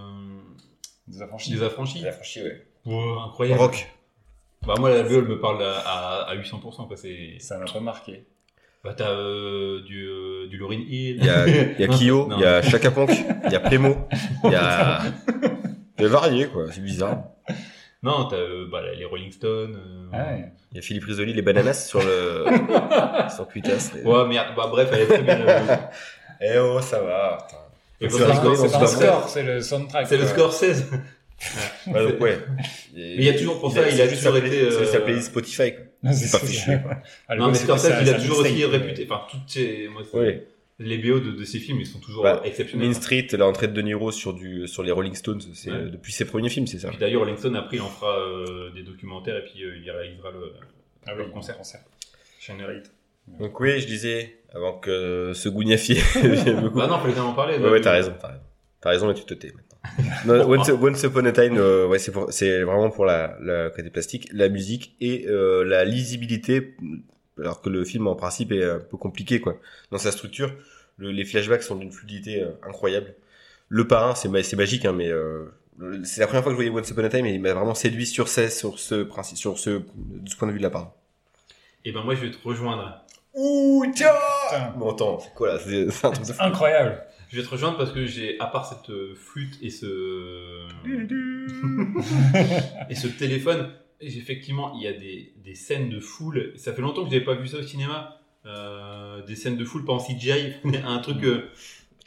[1.08, 1.50] Des affranchis.
[1.52, 2.02] des affranchis.
[2.12, 2.62] franchi ouais.
[3.26, 3.60] Incroyable.
[3.60, 3.88] Rock.
[4.66, 6.96] Bah moi la BO elle me parle à, à, à 800% quoi.
[6.96, 8.24] C'est Ça m'a pas marqué.
[8.84, 11.16] bah t'as euh, du euh, du Lauryn Hill.
[11.20, 13.10] Il y a, y a Kyo, il y a Chaka Ponk,
[13.46, 13.96] il y a Primo,
[14.44, 15.00] il y a.
[16.00, 17.22] C'est varié quoi, c'est bizarre.
[18.02, 19.76] Non t'as euh, bah, les Rolling Stones.
[19.76, 20.44] euh, Ah ouais.
[20.72, 22.46] Il y a Philippe Risoli, les bananas sur le.
[23.34, 23.76] sur Twitter.
[24.06, 24.54] Ouais merde.
[24.56, 25.38] Bah bref elle est très bien.
[25.38, 25.76] euh,
[26.40, 27.46] Eh oh, ça va.
[28.00, 28.18] Et C'est
[28.68, 30.06] ça, score, c'est le soundtrack.
[30.06, 30.86] C'est le score 16.
[31.88, 32.38] Ouais, donc, ouais.
[32.94, 35.26] Mais il y a toujours pour ça, il a juste été, euh, C'est sa playlist
[35.26, 35.84] Spotify quoi.
[36.02, 36.96] Non, C'est pas quoi.
[37.28, 39.06] À Non mais Scorsese il a toujours aussi réputé.
[39.10, 40.46] Enfin toutes ces Ouais.
[40.80, 42.88] Les BO de, de ces films ils sont toujours Bah, euh, exceptionnels.
[42.88, 45.76] Main Street, l'entrée de De Niro sur du sur les Rolling Stones, c'est Ouais.
[45.76, 46.88] euh, depuis ses premiers films, c'est ça.
[46.88, 49.90] Puis d'ailleurs Rolling Stone après il en fera euh, des documentaires et puis euh, il
[49.90, 50.52] réalisera le,
[51.06, 51.56] Ah le oui, concert.
[51.56, 51.80] concert.
[52.40, 52.56] Shine
[53.38, 56.80] Donc oui, je disais avant que ce gougnafier vienne me couper.
[56.80, 57.58] Bah non fallait en parler.
[57.58, 58.40] Ouais, ouais, t'as raison, t'as raison.
[58.80, 59.66] T'as raison, mais tu te tais maintenant.
[60.26, 63.68] Non, Once, Once Upon a Time, euh, ouais, c'est pour, c'est vraiment pour la, la
[63.70, 66.76] côté plastique, la musique et euh, la lisibilité,
[67.40, 69.56] alors que le film en principe est un peu compliqué quoi.
[69.90, 70.52] Dans sa structure,
[70.98, 73.14] le- les flashbacks sont d'une fluidité euh, incroyable.
[73.68, 75.44] Le parrain, c'est ma- c'est magique, hein, mais euh,
[76.04, 77.74] c'est la première fois que je voyais Once Upon a Time et il m'a vraiment
[77.74, 80.70] séduit sur ce, sur ce principe, sur ce, de ce point de vue de la
[80.70, 80.92] part.
[81.84, 83.02] Et ben moi je vais te rejoindre.
[83.34, 84.08] Ouh, tiens.
[84.76, 86.42] Bon, attends, c'est quoi là C'est c'est un truc de fou.
[86.42, 87.02] Incroyable.
[87.30, 89.86] Je vais te rejoindre parce que j'ai, à part cette euh, flûte et ce
[92.90, 93.70] et ce téléphone,
[94.00, 96.52] effectivement il y a des, des scènes de foule.
[96.56, 98.16] Ça fait longtemps que j'avais pas vu ça au cinéma.
[98.46, 100.54] Euh, des scènes de foule pas en CGI,
[100.84, 101.50] un truc euh,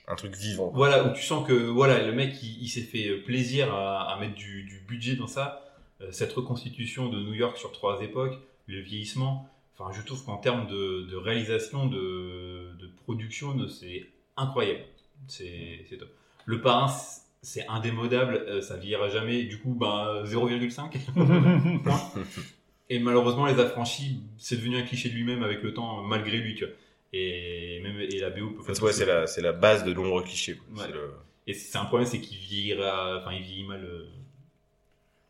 [0.07, 0.71] Un truc vivant.
[0.73, 4.19] voilà où tu sens que voilà le mec il, il s'est fait plaisir à, à
[4.19, 5.59] mettre du, du budget dans ça.
[6.01, 9.47] Euh, cette reconstitution de New York sur trois époques, le vieillissement.
[9.77, 14.07] Enfin, je trouve qu'en termes de, de réalisation, de, de production, c'est
[14.37, 14.81] incroyable.
[15.27, 16.09] C'est top.
[16.45, 16.91] Le parrain,
[17.43, 19.43] c'est indémodable, euh, ça vieillira jamais.
[19.43, 20.97] Du coup, ben 0,5.
[22.89, 26.55] Et malheureusement, les affranchis, c'est devenu un cliché de lui-même avec le temps, malgré lui,
[26.55, 26.73] tu vois.
[27.13, 29.93] Et même et la BO peut En fait, ouais, c'est la, c'est la base de
[29.93, 30.57] nombreux clichés.
[30.75, 30.87] Ouais.
[30.91, 31.11] Le-
[31.47, 33.83] Et c'est un problème, c'est qu'il vieillira, enfin, il vieillit mal.
[33.83, 34.05] euh,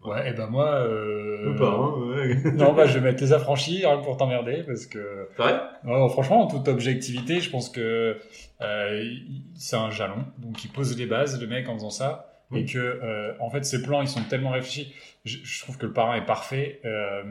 [0.05, 0.69] Ouais, et ben moi.
[0.81, 1.55] Euh...
[1.57, 2.51] Pas, hein, ouais.
[2.53, 5.27] Non, bah je vais mettre les affranchis que pour t'emmerder parce que.
[5.37, 5.59] C'est vrai?
[5.83, 8.17] Non, franchement, en toute objectivité, je pense que
[8.61, 9.13] euh,
[9.55, 10.25] c'est un jalon.
[10.39, 12.29] Donc il pose les bases, le mec, en faisant ça.
[12.51, 12.61] Oui.
[12.61, 14.93] Et que, euh, en fait, ses plans, ils sont tellement réfléchis.
[15.25, 16.79] Je, je trouve que le parrain est parfait.
[16.85, 17.23] euh,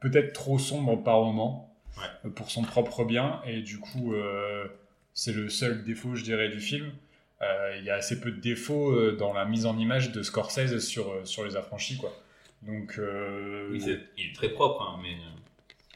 [0.00, 1.64] Peut-être trop sombre par moment
[1.96, 2.30] Ouais.
[2.30, 3.40] pour son propre bien.
[3.46, 4.64] Et du coup, euh,
[5.14, 6.92] c'est le seul défaut, je dirais, du film.
[7.42, 10.22] Euh, Il y a assez peu de défauts euh, dans la mise en image de
[10.22, 12.12] Scorsese sur, euh, sur les affranchis, quoi.
[12.62, 15.16] Donc, euh, Oui, c'est- il est très propre, hein, mais.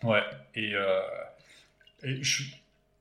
[0.08, 0.22] Ouais,
[0.54, 1.00] et, euh,
[2.04, 2.54] et je suis.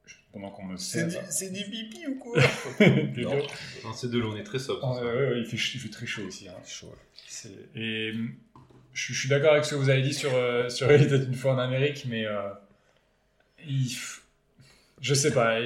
[0.05, 1.29] je- Pendant qu'on me C'est sert.
[1.31, 2.39] c'est du pipi ou quoi?
[2.79, 3.35] Des Non.
[3.35, 3.43] deux.
[3.83, 4.79] Dans ces deux-là, on est très sobre.
[4.83, 6.47] Ah, ouais, ouais, il, fait, il fait très chaud ici.
[6.47, 6.53] hein.
[6.65, 6.93] Chaud, ouais.
[7.27, 8.13] C'est- Et
[8.93, 11.33] je, suis- je suis d'accord avec ce que vous avez dit sur, euh, sur une
[11.35, 12.49] fois en Amérique, mais euh,
[13.67, 13.91] il
[15.01, 15.59] je sais pas,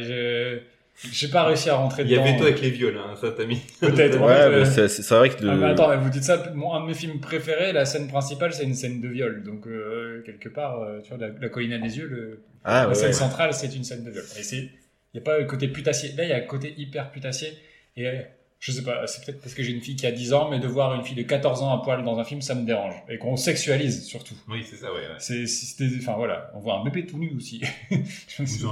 [1.12, 2.24] j'ai pas réussi à rentrer Il y dedans.
[2.24, 3.62] avait toi avec les viols, hein, ça t'a mis.
[3.80, 4.20] Peut-être.
[4.26, 5.50] Ouais, euh, c'est, vrai que de...
[5.50, 8.08] Ah, mais attends, mais vous dites ça, mon, un de mes films préférés, la scène
[8.08, 9.44] principale, c'est une scène de viol.
[9.44, 12.84] Donc, euh, quelque part, euh, tu vois, la, la colline à des yeux, le, ah,
[12.84, 13.14] la ouais, scène ouais.
[13.14, 14.24] centrale, c'est une scène de viol.
[14.40, 14.72] Et c'est, il
[15.16, 16.14] y a pas le côté putassier.
[16.18, 17.50] Là, il y a le côté hyper putassier.
[17.98, 18.22] Et euh,
[18.60, 20.60] je sais pas, c'est peut-être parce que j'ai une fille qui a 10 ans, mais
[20.60, 22.96] de voir une fille de 14 ans à poil dans un film, ça me dérange.
[23.10, 24.34] Et qu'on sexualise, surtout.
[24.50, 25.00] Oui, c'est ça, ouais.
[25.02, 25.16] ouais.
[25.20, 25.46] C'est,
[26.00, 27.62] enfin voilà, on voit un bébé tout nu aussi.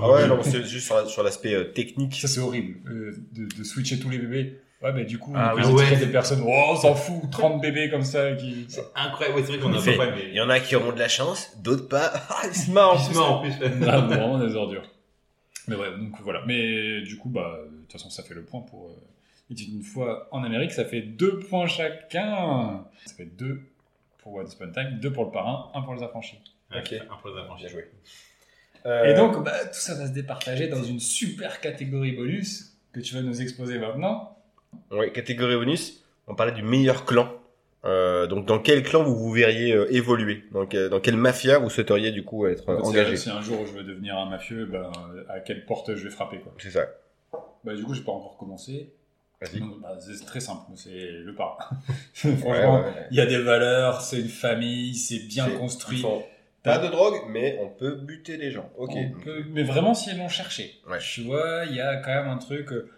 [0.02, 2.16] Ah ouais, non, c'est juste sur, la- sur l'aspect euh, technique.
[2.16, 4.60] ça, c'est horrible, euh, de, de switcher tous les bébés.
[4.82, 5.96] Ouais, mais du coup, Ah on ouais.
[5.96, 8.68] des personnes, oh, on s'en fout, 30 bébés comme ça qui.
[8.96, 10.26] Incroyable, ouais, c'est vrai qu'on a Il fait- pas mais.
[10.28, 12.12] Il y en a qui auront de la chance, d'autres pas.
[12.30, 12.96] Ah, ils se marrent.
[13.10, 13.54] Il se marre en plus.
[13.62, 13.70] Ah,
[14.02, 14.84] non, vraiment des ordures.
[15.70, 16.42] Mais ouais, donc voilà.
[16.46, 18.90] Mais du coup, bah, de toute façon, ça fait le point pour.
[18.90, 18.94] Euh,
[19.54, 22.86] était une fois en Amérique, ça fait deux points chacun.
[23.06, 23.62] Ça fait deux
[24.20, 26.40] pour Once Upon a Time, deux pour le parrain, un pour les affranchis.
[26.76, 26.94] Ok.
[26.94, 27.64] Un peu d'affranchi.
[27.64, 27.82] Bien joué.
[28.86, 33.00] Et Euh, donc, bah, tout ça va se départager dans une super catégorie bonus que
[33.00, 34.38] tu vas nous exposer maintenant.
[34.92, 37.32] Ouais, catégorie bonus, on parlait du meilleur clan.
[37.86, 40.46] Euh, donc dans quel clan vous vous verriez euh, évoluer?
[40.54, 43.18] Donc, euh, Dans quelle mafia vous souhaiteriez du coup être euh, engagé?
[43.18, 44.90] Si un jour je veux devenir un mafieux, bah,
[45.30, 46.54] à quelle porte je vais frapper quoi.
[46.60, 46.88] C'est ça.
[47.64, 48.94] Bah, du coup, j'ai pas encore commencé.
[49.82, 51.58] Bah, c'est très simple, c'est le parrain.
[52.14, 52.50] Franchement,
[52.80, 53.08] ouais, ouais.
[53.12, 56.00] Il y a des valeurs, c'est une famille, c'est bien construit.
[56.06, 56.24] ils
[56.64, 58.70] Pas de drogue, mais on peut buter les gens.
[58.78, 58.92] Ok.
[58.96, 60.80] On peut- mais vraiment, si elles l'ont cherché.
[61.02, 62.72] Tu vois, il y a quand même un truc.
[62.72, 62.90] euh,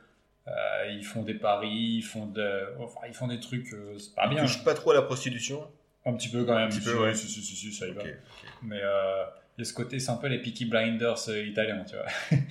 [0.47, 3.73] euh, ils font des paris, ils font, de, enfin, ils font des trucs.
[3.73, 4.43] euh, c'est pas Ils bien.
[4.43, 5.67] touchent pas trop à la prostitution.
[6.05, 6.65] Un petit peu quand même.
[6.65, 7.15] Un petit peu, ouais.
[7.15, 8.03] si, si, si, si, ça y va.
[8.03, 8.13] Ok.
[8.61, 9.23] Mais euh,
[9.57, 12.05] il y a ce côté, c'est un peu les Peaky Blinders euh, italiens, tu vois.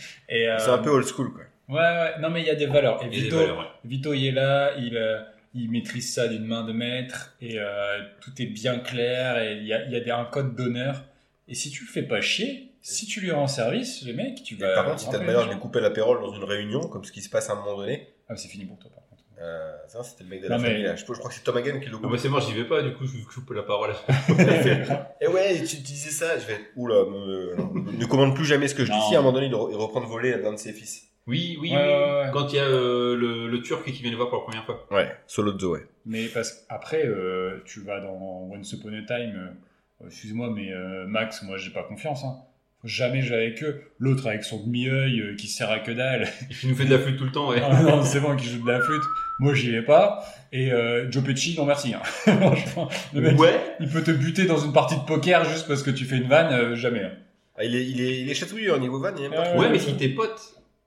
[0.29, 1.43] Et, euh, C'est un peu old school, quoi.
[1.69, 2.19] Ouais, ouais.
[2.20, 3.03] Non, mais il y a des valeurs.
[3.05, 3.65] Et Vito, valeurs, ouais.
[3.85, 5.20] Vito, il est là, il, euh,
[5.55, 9.65] il maîtrise ça d'une main de maître, et euh, tout est bien clair, et il
[9.66, 11.03] y a, il y a des, un code d'honneur.
[11.49, 14.55] Et si tu le fais pas chier, si tu lui rends service, le mec, tu
[14.55, 14.74] Et vas.
[14.74, 17.05] par contre, si t'as le les de lui couper la pérole dans une réunion, comme
[17.05, 19.07] ce qui se passe à un moment donné, Ah, mais c'est fini pour toi, par
[19.09, 19.23] contre.
[19.41, 20.82] euh, ça, c'était le mec de Non, la mais- famille.
[20.85, 20.97] là.
[20.97, 22.11] Je, je crois que c'est Tom Hagen qui le Ah coupe.
[22.12, 23.93] bah c'est mort, j'y vais pas, du coup, je coupe la parole.
[25.20, 28.85] Et ouais, tu disais ça, je vais oula, me- ne commande plus jamais ce que
[28.85, 28.99] je dis.
[28.99, 29.09] Non.
[29.09, 31.09] Si à un moment donné, il, re- il reprend de voler l'un de ses fils.
[31.27, 31.83] Oui, oui, Ouais, oui.
[31.83, 32.31] ouais, ouais.
[32.33, 34.65] Quand il y a euh, le, le Turc qui vient le voir pour la première
[34.67, 34.87] fois.
[34.91, 35.87] Ouais, solo de ouais.
[36.05, 39.55] Mais parce qu'après, euh, tu vas dans Once Upon a Time,
[40.03, 42.25] euh, excuse-moi, mais euh, Max, moi, j'ai pas confiance.
[42.25, 42.37] Hein.
[42.85, 43.81] Jamais je vais avec eux.
[43.99, 46.29] L'autre avec son demi-œil euh, qui sert à que dalle.
[46.51, 47.63] Et qui nous fait de la flûte tout le temps, ouais.
[47.65, 49.03] Ah non, c'est bon, qui joue de la flûte.
[49.39, 50.23] Moi, j'y vais pas.
[50.53, 51.95] Et euh, Joe Pesci, non merci.
[51.95, 52.03] hein.
[52.05, 53.59] Franchement, le mec, Ouais.
[53.81, 56.29] il peut te buter dans une partie de poker juste parce que tu fais une
[56.29, 57.01] vanne, euh, jamais.
[57.05, 57.13] hein.
[57.57, 59.57] Ah, il, est, il, est, il est chatouillé au niveau van, il aime pas.
[59.57, 60.39] Ouais, mais si t'es pote.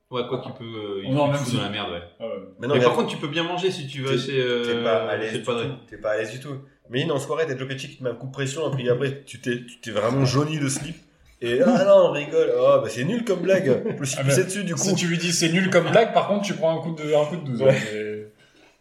[0.09, 0.63] Ouais, quoi qu'il peut.
[0.63, 2.01] euh, il Non, même si- dans la merde, ouais.
[2.19, 2.29] Ah ouais.
[2.59, 4.39] Mais non, mais mais par contre, tu peux bien manger si tu vas t'es- chez.
[4.41, 5.65] euh, t'es pas à l'aise le du padré.
[5.67, 5.73] tout.
[5.89, 6.55] T'es pas à l'aise du tout.
[6.89, 8.75] Mais une en soirée, t'as Joe Pesci qui te met un coup de pression, et
[8.75, 10.95] puis après, tu t'es, tu t'es vraiment jauni de slip.
[11.41, 12.51] Et ah non, on rigole.
[12.57, 13.83] Oh, bah c'est nul comme blague.
[14.03, 14.79] Suis Ah, mais dessus, du coup.
[14.79, 17.13] Si tu lui dis c'est nul comme blague, par contre, tu prends un coup de,
[17.13, 17.61] un coup de 12.
[17.61, 17.75] Ouais.
[17.93, 18.27] Et-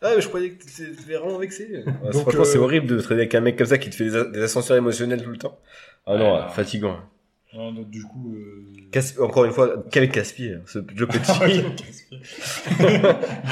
[0.03, 1.67] Ah, mais je croyais que t'étais vraiment vexé.
[1.85, 3.97] Ouais, Donc, franchement, euh, c'est horrible de traîner avec un mec comme ça qui te
[3.97, 5.59] fait des, des ascenseurs émotionnels tout le temps.
[6.07, 6.49] Ah non, Ouais, euh, non.
[6.51, 7.01] fatigant.
[7.55, 8.35] Non, donc, du coup.
[8.37, 9.23] Euh...
[9.23, 11.33] Encore une fois, quel casse-pied, hein, ce Joe Pesci.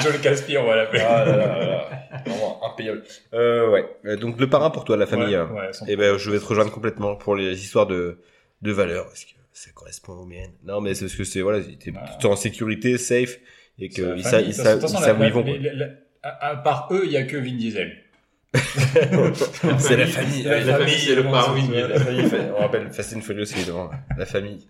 [0.03, 1.01] Joe Caspire, on va l'appeler.
[1.01, 1.89] ah là là là.
[2.25, 3.03] Vraiment impayable.
[3.33, 3.85] Euh, ouais.
[4.05, 5.27] Euh, Donc, le parrain pour toi, la famille.
[5.35, 8.19] Ouais, euh, ouais, Eh ben, je vais te rejoindre complètement pour les histoires de,
[8.61, 10.51] de valeurs, parce que ça correspond aux miennes.
[10.63, 12.01] Non, mais c'est parce que c'est, voilà, Bah.
[12.19, 13.39] tout en sécurité, safe,
[13.79, 15.45] et savent, De ils savent, ils où ils vont.
[15.61, 15.89] la- la-
[16.23, 17.97] à part eux, il y a que Vin Diesel.
[19.79, 20.43] C'est la famille.
[20.43, 21.55] La, la famille, c'est le parrain.
[21.57, 23.89] c'est- oui, La famille, fait- on rappelle Fast and Furious, évidemment.
[24.17, 24.65] La famille.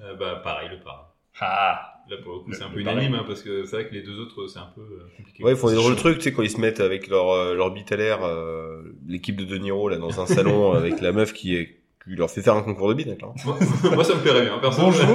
[0.00, 1.06] Euh, bah, pareil, le parrain.
[1.40, 3.76] Ah Là, pour le coup, Le- c'est un le peu unanime, hein, parce que c'est
[3.76, 5.44] vrai que les deux autres, c'est un peu euh, compliqué.
[5.44, 6.02] Ouais, ils font des C'est drôles de chaud.
[6.08, 8.82] trucs, tu sais, quand ils se mettent avec leur, euh, leur bite à l'air, euh,
[9.06, 12.28] l'équipe de De Niro, là, dans un salon, avec la meuf qui est Tu leur
[12.30, 13.14] fais faire un concours de bites, là.
[13.44, 13.58] Moi,
[13.94, 14.80] moi, ça me plairait bien, perso.
[14.82, 15.06] Bonjour.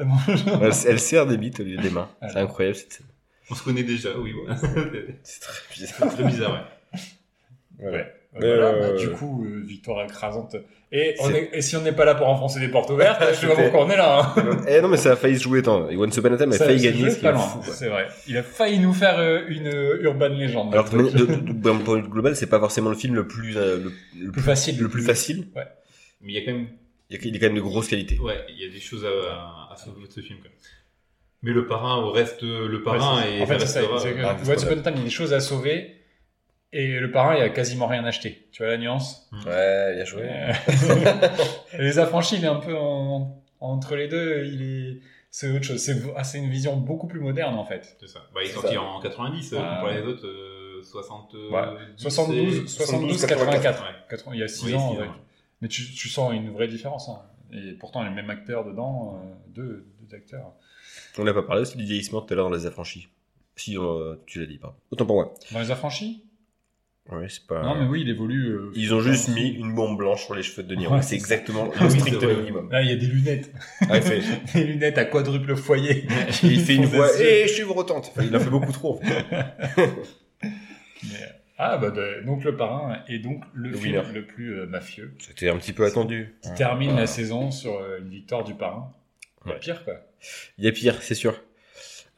[0.00, 0.62] Bonjour.
[0.62, 2.08] Elle, elle sert des bites au lieu des mains.
[2.22, 2.40] C'est Ouais.
[2.42, 3.06] incroyable cette scène.
[3.50, 4.32] On se connaît déjà, oui.
[4.32, 4.56] voilà.
[5.24, 5.96] C'est très bizarre.
[6.00, 6.60] C'est très bizarre, ouais.
[7.80, 7.98] Voilà.
[7.98, 8.02] Euh,
[8.40, 10.56] Mais, voilà, euh, bah, du coup, euh, victoire écrasante.
[10.92, 13.18] Et, on C'est- est- et si on n'est pas là pour enfoncer des portes ouvertes,
[13.30, 14.34] je sais pas C'était- pourquoi on est là.
[14.36, 14.58] hein.
[14.68, 15.60] eh non, mais ça a failli se jouer.
[15.90, 17.18] Et Once Upon a failli gagner, ce.
[17.72, 18.08] C'est vrai.
[18.28, 20.72] Il a failli nous faire euh, une euh, urban légende.
[20.74, 23.92] Alors d'un point de vue global, c'est pas forcément le film le plus, euh, le,
[24.26, 24.78] le plus facile.
[24.80, 25.48] le plus facile.
[25.54, 25.62] Mais
[26.32, 26.68] il y a quand même,
[27.10, 28.18] Il y a, quand même de grosses qualités.
[28.18, 30.50] ouais, il y a des choses à, sauver de ce film, quoi.
[31.42, 33.80] Mais le parrain reste le parrain Ouais, et en fait, ça.
[33.80, 35.95] restera- Ah, Time, il y a des choses à sauver.
[36.78, 38.48] Et le parrain, il a quasiment rien acheté.
[38.52, 40.24] Tu vois la nuance Ouais, bien joué.
[40.24, 40.52] Euh,
[41.78, 44.44] Les affranchis, il est un peu en- entre les deux.
[44.44, 45.00] Il est,
[45.30, 45.78] c'est autre chose.
[45.80, 47.96] C'est ah, c'est une vision beaucoup plus moderne en fait.
[48.00, 48.20] C'est ça.
[48.34, 48.82] Bah, il est sorti ça.
[48.82, 51.62] en 90, euh, Ah, comparé aux autres, euh, 60, Ouais.
[51.96, 53.82] 72, 72, 84.
[53.82, 53.88] Ouais.
[54.10, 54.92] 80, il y a 6 Oui, ans.
[54.92, 55.06] six ouais.
[55.08, 55.14] ans.
[55.62, 57.08] Mais tu, tu sens une vraie différence.
[57.08, 57.22] hein.
[57.52, 60.52] Et pourtant, les mêmes acteurs dedans, euh, deux, deux acteurs.
[61.16, 63.08] On n'a pas parlé aussi du vieillissement tout à l'heure dans les affranchis.
[63.54, 64.76] Si, euh, tu l'as dit, pas.
[64.90, 65.32] Autant pour moi.
[65.52, 66.24] Dans les affranchis?
[67.12, 67.62] Ouais, c'est pas.
[67.62, 68.46] Non, mais oui, il évolue.
[68.48, 70.94] euh, Ils ont juste mis une bombe blanche sur les cheveux de De Niro.
[70.96, 72.68] Ouais, c'est exactement Ah le oui, strict minimum.
[72.70, 73.52] Là, il y a des lunettes.
[73.88, 74.20] Ah, il fait,
[74.54, 76.06] des lunettes à quadruple foyer.
[76.42, 77.24] il fait une voix, yeux.
[77.24, 78.12] eh, je suis rotante.
[78.14, 79.00] Enfin, il en fait beaucoup trop.
[79.00, 79.24] en fait.
[81.04, 81.10] Mais-
[81.58, 84.12] Ah, bah, bah, donc le parrain est donc le, Le film winner.
[84.12, 85.14] le plus euh, mafieux.
[85.20, 86.34] C'était un petit peu attendu.
[86.42, 88.92] Qui termine la saison sur euh, une victoire du parrain.
[89.46, 89.94] Il y a pire, quoi.
[90.58, 91.40] Il y a pire, c'est sûr.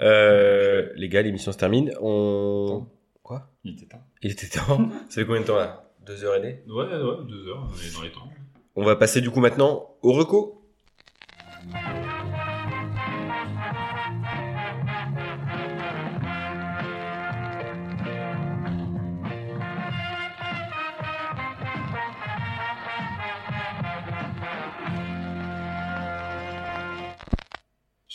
[0.01, 1.93] Les gars, l'émission se termine.
[2.01, 2.87] On.
[3.23, 3.49] Quoi?
[3.65, 4.03] Il était temps.
[4.23, 4.91] Il était temps.
[5.09, 5.85] Ça fait combien de temps là?
[6.07, 6.55] Deux heures et demie?
[6.69, 8.29] Ouais, ouais, deux heures, on est dans les temps.
[8.75, 10.65] On va passer du coup maintenant au reco.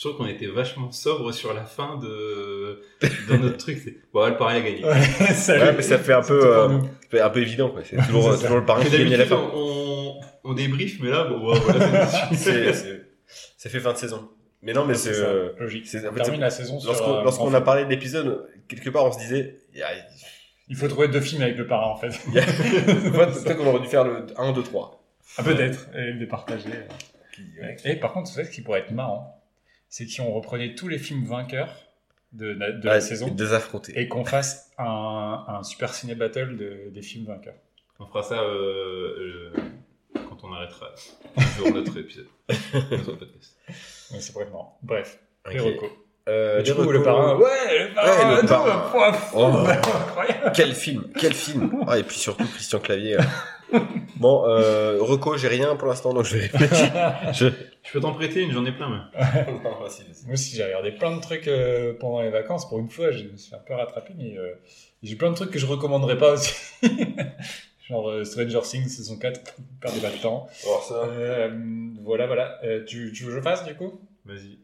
[0.08, 2.80] Trouve qu'on était vachement sobre sur la fin de,
[3.28, 3.78] dans notre truc.
[3.82, 4.82] C'est, bon, le parrain a gagné.
[5.32, 5.62] Salut.
[5.62, 6.78] Ouais, mais ça fait un peu, euh.
[7.10, 7.82] C'est un peu évident, quoi.
[7.84, 8.42] C'est toujours, C'est ça.
[8.48, 9.50] toujours le Mais qui gagne à la fin.
[9.54, 13.00] on, on débrief, mais là, bon, ouais, voilà, c'est C'est, c'est-
[13.56, 14.28] ça fait fin de saison.
[14.62, 15.86] Mais non, mais c'est, C'est ça, euh, logique.
[15.86, 16.90] c'est- en fait, termine c'est- la saison sur.
[17.22, 19.88] lorsqu'on, euh, a parlé de l'épisode, quelque part, on se disait, il y a,
[20.68, 22.08] Il faut trouver deux films avec le parrain, en fait.
[22.28, 25.02] il y a- peut-être qu'on aurait dû faire le 1, 2, 3.
[25.38, 25.88] Ah, peut-être.
[25.96, 26.68] Et les partager.
[27.84, 29.33] Et par contre, savez ce qui pourrait être marrant
[29.96, 31.72] C'est qu'on reprenait tous les films vainqueurs
[32.32, 33.92] de, de, de la saison Des affrontés.
[33.96, 37.54] et qu'on fasse un, un super ciné battle de- des films vainqueurs.
[38.00, 39.52] On fera ça euh, euh,
[40.28, 40.88] quand on arrêtera
[41.56, 42.26] sur notre épisode.
[42.90, 43.56] Notre podcast.
[44.10, 44.76] Ouais, c'est vraiment.
[44.82, 45.20] Bref,
[45.52, 45.66] les Ok.
[45.66, 45.90] recos.
[46.28, 49.12] Euh, du les coup, le recos- parrain, ouais, le parrain, Ouais, le parrain.
[49.12, 49.64] fou, Oh.
[49.68, 50.52] incroyable.
[50.56, 51.84] Quel film, quel film.
[51.86, 53.18] Ah, et puis surtout Christian Clavier.
[54.16, 56.92] Bon, euh, Reco, j'ai rien pour l'instant, donc je vais réfléchir.
[57.32, 57.46] je...
[57.84, 59.22] Je peux t'en prêter une, j'en ai plein, mais.
[59.62, 59.70] Non.
[59.78, 59.88] Moi
[60.32, 62.66] aussi, j'ai regardé plein de trucs euh, pendant les vacances.
[62.68, 64.54] Pour une fois, je me suis un peu rattrapé, mais euh,
[65.02, 66.54] j'ai plein de trucs que je recommanderais pas aussi.
[67.88, 69.40] Genre euh, Stranger Things saison 4,
[69.80, 70.48] perdez pas de temps.
[70.64, 70.94] Alors ça.
[71.04, 71.50] Euh,
[72.02, 72.58] voilà, voilà.
[72.64, 74.00] Euh, tu, tu veux que je fasse du coup?
[74.24, 74.58] Vas-y.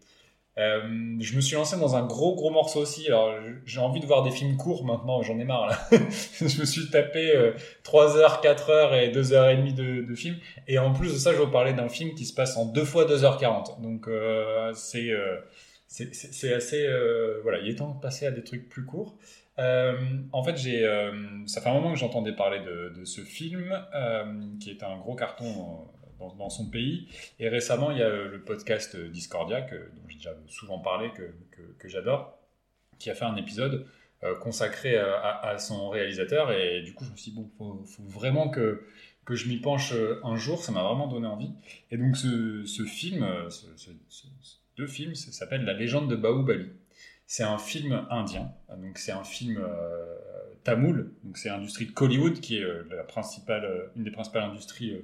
[0.58, 3.06] Euh, je me suis lancé dans un gros gros morceau aussi.
[3.06, 6.90] Alors j'ai envie de voir des films courts maintenant, j'en ai marre je me suis
[6.90, 7.52] tapé euh,
[7.84, 10.36] 3 heures, 4 heures et 2 heures et demie de, de film.
[10.68, 12.66] Et en plus de ça, je vais vous parler d'un film qui se passe en
[12.66, 13.80] 2 fois 2h40.
[13.80, 15.36] Donc euh, c'est euh,
[15.86, 16.86] c'est c'est- assez...
[17.42, 19.16] voilà, il est temps de passer à des trucs plus courts.
[19.58, 20.82] En fait, j'ai,
[21.46, 23.76] ça fait un moment que j'entendais parler de, ce film,
[24.60, 25.88] qui est un gros carton
[26.28, 27.08] dans, son pays.
[27.38, 30.78] Et récemment, il y a euh, le podcast euh, Discordia, que, dont j'ai déjà souvent
[30.78, 32.38] parlé, que, j'adore,
[32.98, 33.86] qui a fait un épisode
[34.22, 36.52] euh, consacré à, son réalisateur.
[36.52, 38.86] Et du coup, je me suis dit, bon, faut, vraiment que,
[39.24, 40.62] que je m'y penche un jour.
[40.62, 41.52] Ça m'a vraiment donné envie.
[41.90, 43.90] Et donc, ce, film, ce,
[44.76, 46.68] deux films, ça s'appelle La légende de Bahubali.
[47.26, 50.16] C'est un film indien, donc c'est un film euh,
[50.64, 55.00] tamoul, donc c'est l'industrie de Hollywood qui est la principale, une des principales industries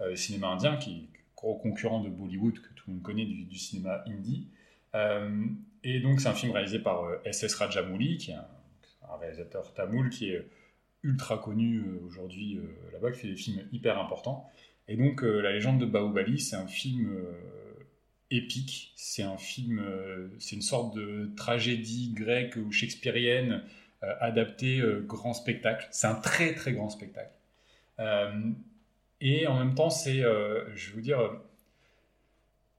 [0.00, 3.58] euh, cinéma indien, qui est gros concurrent de Bollywood que tout le monde connaît du,
[3.58, 4.48] cinéma hindi.
[4.94, 5.46] Euh,
[5.84, 7.54] et donc c'est un film réalisé par euh, S.S.
[7.54, 8.46] Rajamouli, qui est un,
[9.20, 10.46] réalisateur tamoul qui est
[11.02, 12.60] ultra connu aujourd'hui
[12.92, 14.50] là-bas, qui fait des films hyper importants.
[14.86, 17.16] Et donc La légende de Bahubali, c'est un film
[18.30, 19.82] épique, c'est un film,
[20.38, 23.62] c'est une sorte de tragédie grecque ou shakespearienne
[24.02, 25.88] adaptée euh, grand spectacle.
[25.90, 27.32] C'est un très très grand spectacle.
[29.20, 31.28] Et en même temps, c'est, euh, je vais vous dire, euh,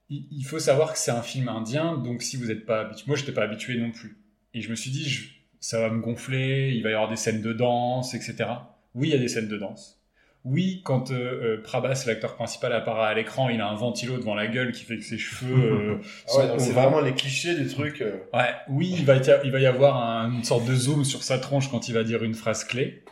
[0.09, 3.15] il, faut savoir que c'est un film indien, donc si vous n'êtes pas habitué, moi
[3.15, 4.17] je n'étais pas habitué non plus.
[4.53, 5.29] Et je me suis dit, je-
[5.59, 8.49] ça va me gonfler, il va y avoir des scènes de danse, etc.
[8.95, 9.97] Oui, il y a des scènes de danse.
[10.45, 14.33] oui, quand euh, euh, Prabhas, l'acteur principal, apparaît à l'écran, il a un ventilo devant
[14.35, 15.95] la gueule qui fait que ses cheveux euh,
[16.29, 17.99] Ah ouais, c'est vraiment les clichés des trucs.
[18.33, 21.03] Ouais, oui, il va, y a- il va y avoir un- une sorte de zoom
[21.03, 23.03] sur sa tronche quand il va dire une phrase clé.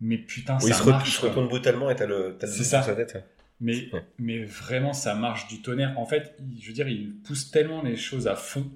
[0.00, 1.08] Mais putain, ça marche.
[1.08, 2.82] il se retourne brutalement et t'as le, t'as le C'est ça.
[2.82, 3.24] sur sa tête.
[3.60, 4.04] Mais, Ouais.
[4.18, 5.98] mais vraiment, ça marche du tonnerre.
[5.98, 8.70] En fait, il- je veux dire, il pousse tellement les choses à fond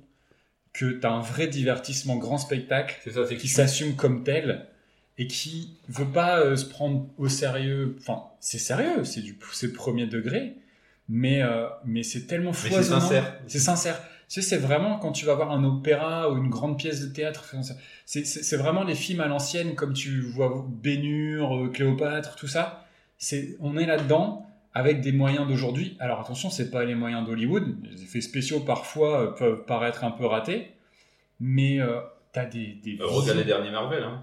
[0.72, 4.66] que tu as un vrai divertissement, grand spectacle C'est ça, c'est qui s'assume comme tel
[5.18, 7.94] et qui veut pas euh, se prendre au sérieux.
[8.00, 10.56] Enfin, c'est sérieux, c'est du c'est premier degré,
[11.08, 13.00] mais euh, mais c'est tellement c'est foisonnant.
[13.00, 13.38] sincère.
[13.46, 14.02] C'est sincère.
[14.32, 17.12] Tu sais, c'est vraiment quand tu vas voir un opéra ou une grande pièce de
[17.12, 17.54] théâtre.
[18.06, 22.86] C'est vraiment les films à l'ancienne, comme tu vois Bénure, euh, Cléopâtre, tout ça.
[23.60, 25.98] On est là-dedans avec des moyens d'aujourd'hui.
[26.00, 27.76] Alors attention, c'est pas les moyens d'Hollywood.
[27.82, 30.72] Les effets spéciaux parfois euh, peuvent paraître un peu ratés,
[31.38, 32.00] mais euh,
[32.32, 34.02] t'as des, des Euh, regarde les derniers Marvel.
[34.02, 34.22] Hein.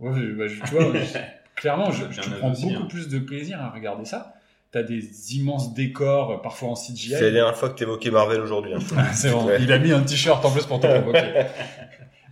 [0.00, 0.92] Ouais, bah, je- tu vois,
[1.54, 2.04] clairement, je,
[2.40, 2.86] prends beaucoup hein.
[2.88, 4.34] plus de plaisir à regarder ça.
[4.76, 7.10] T'as des immenses décors, parfois en CGI.
[7.12, 8.74] C'est la dernière fois que t'évoquais Marvel aujourd'hui.
[8.74, 8.78] hein.
[9.14, 9.56] C'est bon, Ouais.
[9.62, 11.44] il a mis un t-shirt en plus pour te provoquer.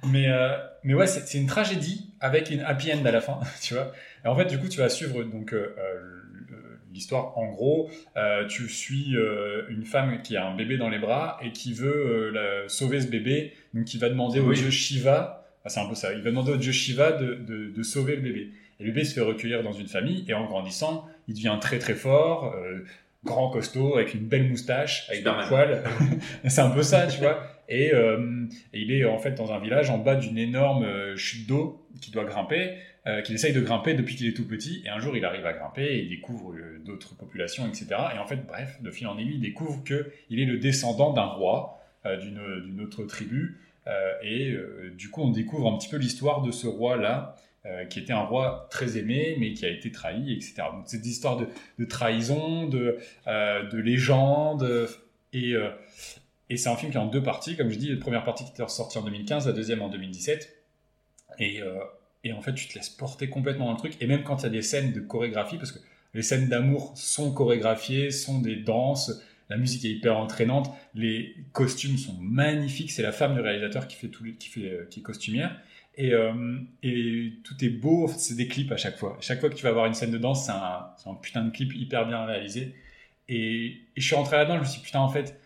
[0.06, 0.50] mais, euh,
[0.82, 3.92] mais ouais, c'est une tragédie avec une happy end à la fin, tu vois.
[4.24, 6.20] Et en fait, du coup, tu vas suivre donc euh, euh,
[6.92, 7.36] l'histoire.
[7.38, 9.14] En gros, euh, tu suis
[9.70, 13.06] une femme qui a un bébé dans les bras et qui veut la- sauver ce
[13.06, 15.46] bébé, donc qui va demander au dieu Shiva.
[15.64, 16.12] ah, c'est un peu ça.
[16.12, 18.50] Il va demander au dieu Shiva de, de, de sauver le bébé.
[18.80, 21.78] Et le bébé se fait recueillir dans une famille et en grandissant, il devient très
[21.78, 22.54] très fort.
[22.54, 22.84] euh,
[23.24, 25.44] grand costaud avec une belle moustache avec Superman.
[25.44, 25.82] des poils.
[26.46, 27.42] C'est un peu ça tu vois.
[27.70, 28.44] Et, euh,
[28.74, 31.86] et il est en fait dans un village en bas d'une énorme euh, chute d'eau
[32.02, 32.74] qui doit grimper
[33.06, 34.82] euh, qu'il essaye de grimper depuis qu'il est tout petit.
[34.84, 38.18] Et un jour il arrive à grimper et il découvre euh, d'autres populations etc et
[38.18, 41.24] en fait bref de fil en aiguille il découvre que il est le descendant d'un
[41.24, 43.58] roi euh, d'une autre tribu.
[44.22, 44.54] Et
[44.96, 48.12] du coup on découvre un petit peu l'histoire de ce roi là euh, qui était
[48.12, 50.56] un roi très aimé, mais qui a été trahi, etc.
[50.70, 54.86] Donc c'est des histoires de, trahison, de, euh, de légende,
[55.32, 55.70] et, euh,
[56.50, 58.44] et c'est un film qui est en deux parties, comme je dis, la première partie
[58.44, 60.62] qui était sortie en 2015, la deuxième en 2017,
[61.38, 61.60] et,
[62.22, 64.42] et en fait tu te laisses porter complètement dans le truc, et même quand il
[64.42, 65.78] y a des scènes de chorégraphie, parce que
[66.12, 71.96] les scènes d'amour sont chorégraphiées, sont des danses, la musique est hyper entraînante, les costumes
[71.96, 75.58] sont magnifiques, c'est la femme du réalisateur qui fait tout, qui fait, qui est costumière,
[75.96, 79.16] et, euh, et tout est beau, c'est des clips à chaque fois.
[79.20, 80.52] Chaque fois que tu vas voir une scène de danse, c'est
[81.08, 82.74] un, putain de clip hyper bien réalisé.
[83.28, 85.38] Et, et je suis rentré là-dedans, je me suis dit, putain, en fait,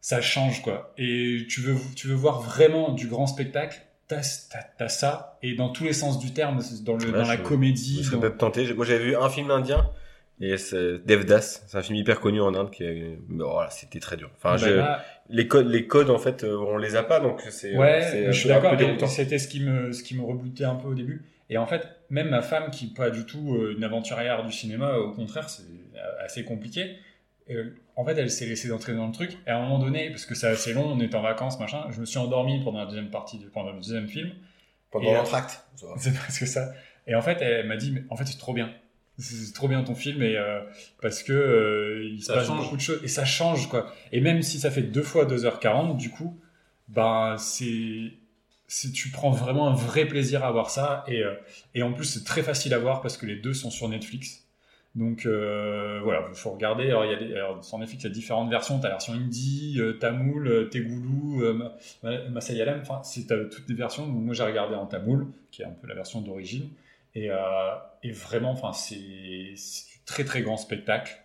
[0.00, 0.94] ça change, quoi.
[0.98, 4.20] Et tu veux, tu veux voir vraiment du grand spectacle, t'as,
[4.50, 7.36] t'as, t'as ça, et dans tous les sens du terme, dans, le, Ouais, dans la
[7.36, 8.02] comédie.
[8.04, 8.72] Je dans- tenté.
[8.74, 9.90] Moi, j'avais vu un film indien.
[10.38, 14.00] Et c'est Devdas, c'est un film hyper connu en Inde qui est, mais voilà, c'était
[14.00, 14.30] très dur.
[14.36, 17.20] Enfin, Bah je- là, les codes, les codes, en fait, euh, on les a pas,
[17.20, 18.76] donc c'est, Ouais, c'est je suis d'accord.
[19.08, 21.24] C'était ce qui me, ce qui me rebootait un peu au début.
[21.48, 24.52] Et en fait, même ma femme, qui n'est pas du tout euh, une aventurière du
[24.52, 26.96] cinéma, au contraire, c'est euh, assez compliqué.
[27.50, 29.38] Euh, en fait, elle s'est laissée d'entrer dans le truc.
[29.46, 31.86] Et à un moment donné, parce que c'est assez long, on est en vacances, machin,
[31.90, 34.32] je me suis endormi pendant la deuxième partie, de, pendant le deuxième film.
[34.90, 35.64] Pendant euh, l'entracte.
[35.98, 36.72] C'est presque ça.
[37.06, 38.72] Et en fait, elle m'a dit, mais en fait, c'est trop bien.
[39.18, 40.60] C'est trop bien ton film et euh,
[41.00, 42.64] parce que euh, il se Ça passe change.
[42.64, 43.92] beaucoup de choses et ça change quoi.
[44.12, 46.38] Et même si ça fait deux fois 2h40, du coup,
[46.88, 48.12] ben c'est
[48.92, 51.34] tu prends vraiment un vrai plaisir à voir ça et euh,
[51.74, 54.42] et en plus c'est très facile à voir parce que les deux sont sur Netflix.
[54.94, 56.84] Donc voilà, il faut regarder.
[56.86, 58.78] Alors, y a des, alors, sur Netflix, il y a différentes versions.
[58.80, 62.80] Tu as la version hindi, euh, tamoul, tegoulou, ma- ma- Masayalam.
[62.80, 64.06] Enfin, c'est toutes les versions.
[64.06, 66.70] Donc, moi, j'ai regardé en tamoul, qui est un peu la version d'origine.
[67.16, 67.36] Et, euh,
[68.02, 71.16] et vraiment, enfin, c'est du très très grand spectacle.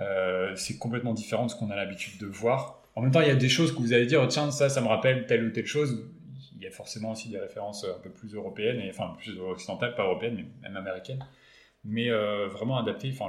[0.00, 2.82] Euh, c'est complètement différent de ce qu'on a l'habitude de voir.
[2.96, 4.80] En même temps, il y a des choses que vous allez dire, tiens, ça, ça
[4.80, 6.04] me rappelle telle ou telle chose.
[6.56, 9.94] Il y a forcément aussi des références un peu plus européennes, et, enfin plus occidentales,
[9.94, 11.24] pas européennes, mais même américaines.
[11.84, 13.12] Mais euh, vraiment adapté.
[13.12, 13.28] Enfin,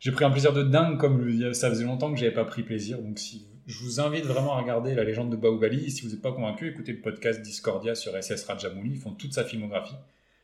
[0.00, 2.98] j'ai pris un plaisir de dingue, comme ça faisait longtemps que j'avais pas pris plaisir.
[2.98, 5.88] Donc, si, je vous invite vraiment à regarder La légende de Baobali.
[5.92, 8.90] Si vous n'êtes pas convaincu, écoutez le podcast Discordia sur SS Rajamouli.
[8.94, 9.94] Ils font toute sa filmographie.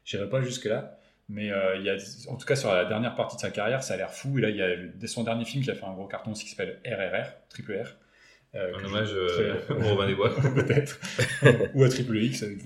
[0.05, 1.00] J'irai pas jusque-là.
[1.33, 1.95] Mais euh, il y a,
[2.29, 4.39] en tout cas, sur la dernière partie de sa carrière, ça a l'air fou.
[4.39, 6.45] Et là, il y a son dernier film qui a fait un gros carton aussi
[6.45, 7.87] qui s'appelle RRR, triple R.
[8.57, 10.31] euh, Un hommage je- euh, au Robin des Bois.
[10.57, 10.99] peut-être.
[11.75, 12.59] Ou à Triple X avec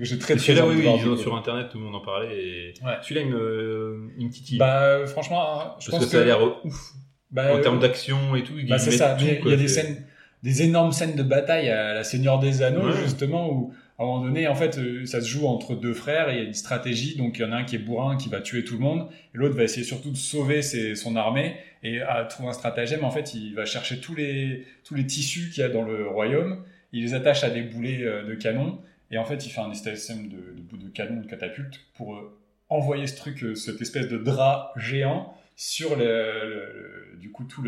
[0.00, 2.34] J'ai très, très Celui-là, oui, oui, ils sur internet, tout le monde en parlait.
[2.36, 2.74] Et...
[2.84, 2.94] Ouais.
[3.02, 4.58] Celui-là, il me, il me titille.
[4.58, 6.92] Bah, franchement, hein, je Parce pense que ça a l'air ouf.
[7.30, 8.54] bah, en termes d'action et tout.
[8.68, 9.16] Bah, c'est ça.
[9.20, 10.04] Il quoi, y a des scènes,
[10.42, 13.02] des énormes scènes de bataille à la Seigneur des Anneaux, Ouais.
[13.02, 16.28] justement, où à un moment donné, en fait, euh, ça se joue entre deux frères
[16.28, 17.16] et il y a une stratégie.
[17.16, 19.08] Donc, il y en a un qui est bourrin, qui va tuer tout le monde,
[19.34, 23.04] et l'autre va essayer surtout de sauver son armée et à trouver un stratagème.
[23.04, 26.08] En fait, il va chercher tous les tous les tissus qu'il y a dans le
[26.08, 26.62] royaume.
[26.92, 29.72] Il les attache à des boulets euh, de canon et en fait, il fait un
[29.72, 34.18] système de, de de canon, de catapulte pour euh, envoyer ce truc, cette espèce de
[34.18, 37.64] drap géant sur le, du coup tout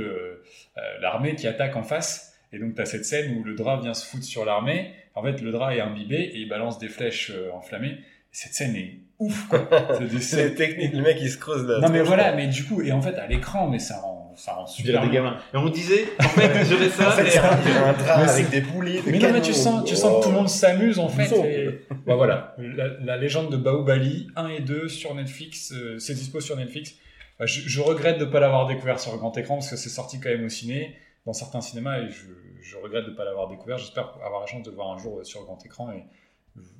[1.00, 2.37] l'armée qui attaque en face.
[2.52, 4.92] Et donc tu as cette scène où le drap vient se foutre sur l'armée.
[5.14, 7.98] En fait, le drap est imbibé et il balance des flèches euh, enflammées.
[8.30, 9.68] Cette scène est ouf, quoi.
[9.98, 11.80] C'est des C'est scènes- technique, le mec il se creuse là.
[11.80, 14.52] Non mais voilà, mais du coup, et en fait à l'écran, mais ça rend, ça
[14.52, 15.38] rend super des gamins.
[15.52, 17.08] Et on disait, en fait, j'aurais ça.
[17.08, 19.00] En fait, c'est un, drap avec des poulies.
[19.02, 21.34] des Mais non, mais tu sens, tu sens que tout le monde s'amuse en fait.
[21.36, 26.14] Et- Bah, voilà, la, la légende de Baobali 1 et 2 sur Netflix, euh, c'est
[26.14, 26.94] dispo sur Netflix.
[27.38, 29.88] Bah, je, je regrette de ne pas l'avoir découvert sur grand écran parce que c'est
[29.90, 30.94] sorti quand même au ciné,
[31.28, 32.24] dans certains cinémas, et je,
[32.62, 33.76] je regrette de ne pas l'avoir découvert.
[33.76, 35.92] J'espère avoir la chance de le voir un jour euh, sur grand écran.
[35.92, 36.04] Et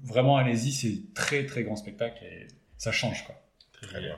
[0.03, 2.49] vraiment, allez-y, c'est très très grand spectacle et
[2.79, 3.35] ça change quoi.
[3.83, 4.17] Très bien.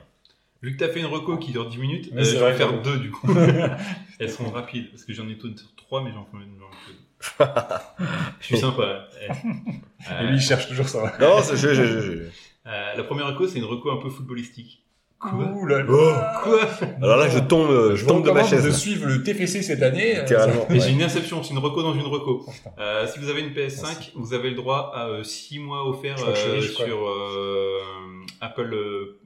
[0.61, 2.81] Vu que t'as fait une reco qui dure 10 minutes, Mais euh, je vais faire
[2.81, 3.27] deux du coup.
[4.19, 7.45] Elles seront rapides parce que j'en ai toutes trois, mais j'en fais deux.
[8.39, 9.09] Je suis sympa.
[9.21, 11.13] Et lui, il cherche toujours ça.
[11.19, 12.11] Non, c'est je, je, je, je.
[12.67, 14.81] euh, la première reco, c'est une reco un peu footballistique.
[15.21, 15.85] Quoi Ouh là là.
[15.87, 16.41] Oh.
[16.43, 16.61] Quoi
[17.01, 18.63] Alors là, je tombe, euh, je Je tombe de ma chaise.
[18.63, 18.73] de là.
[18.73, 20.17] suivre le TFC cette année.
[20.17, 20.65] euh, Littéralement.
[20.69, 20.79] Et Ouais.
[20.79, 22.43] j'ai une inception, c'est une reco dans une reco.
[22.47, 22.51] Oh.
[22.79, 24.11] Euh, si vous avez une PS5, Merci.
[24.15, 27.79] vous avez le droit à 6 mois offerts Je je euh, riche, sur euh,
[28.41, 28.75] Apple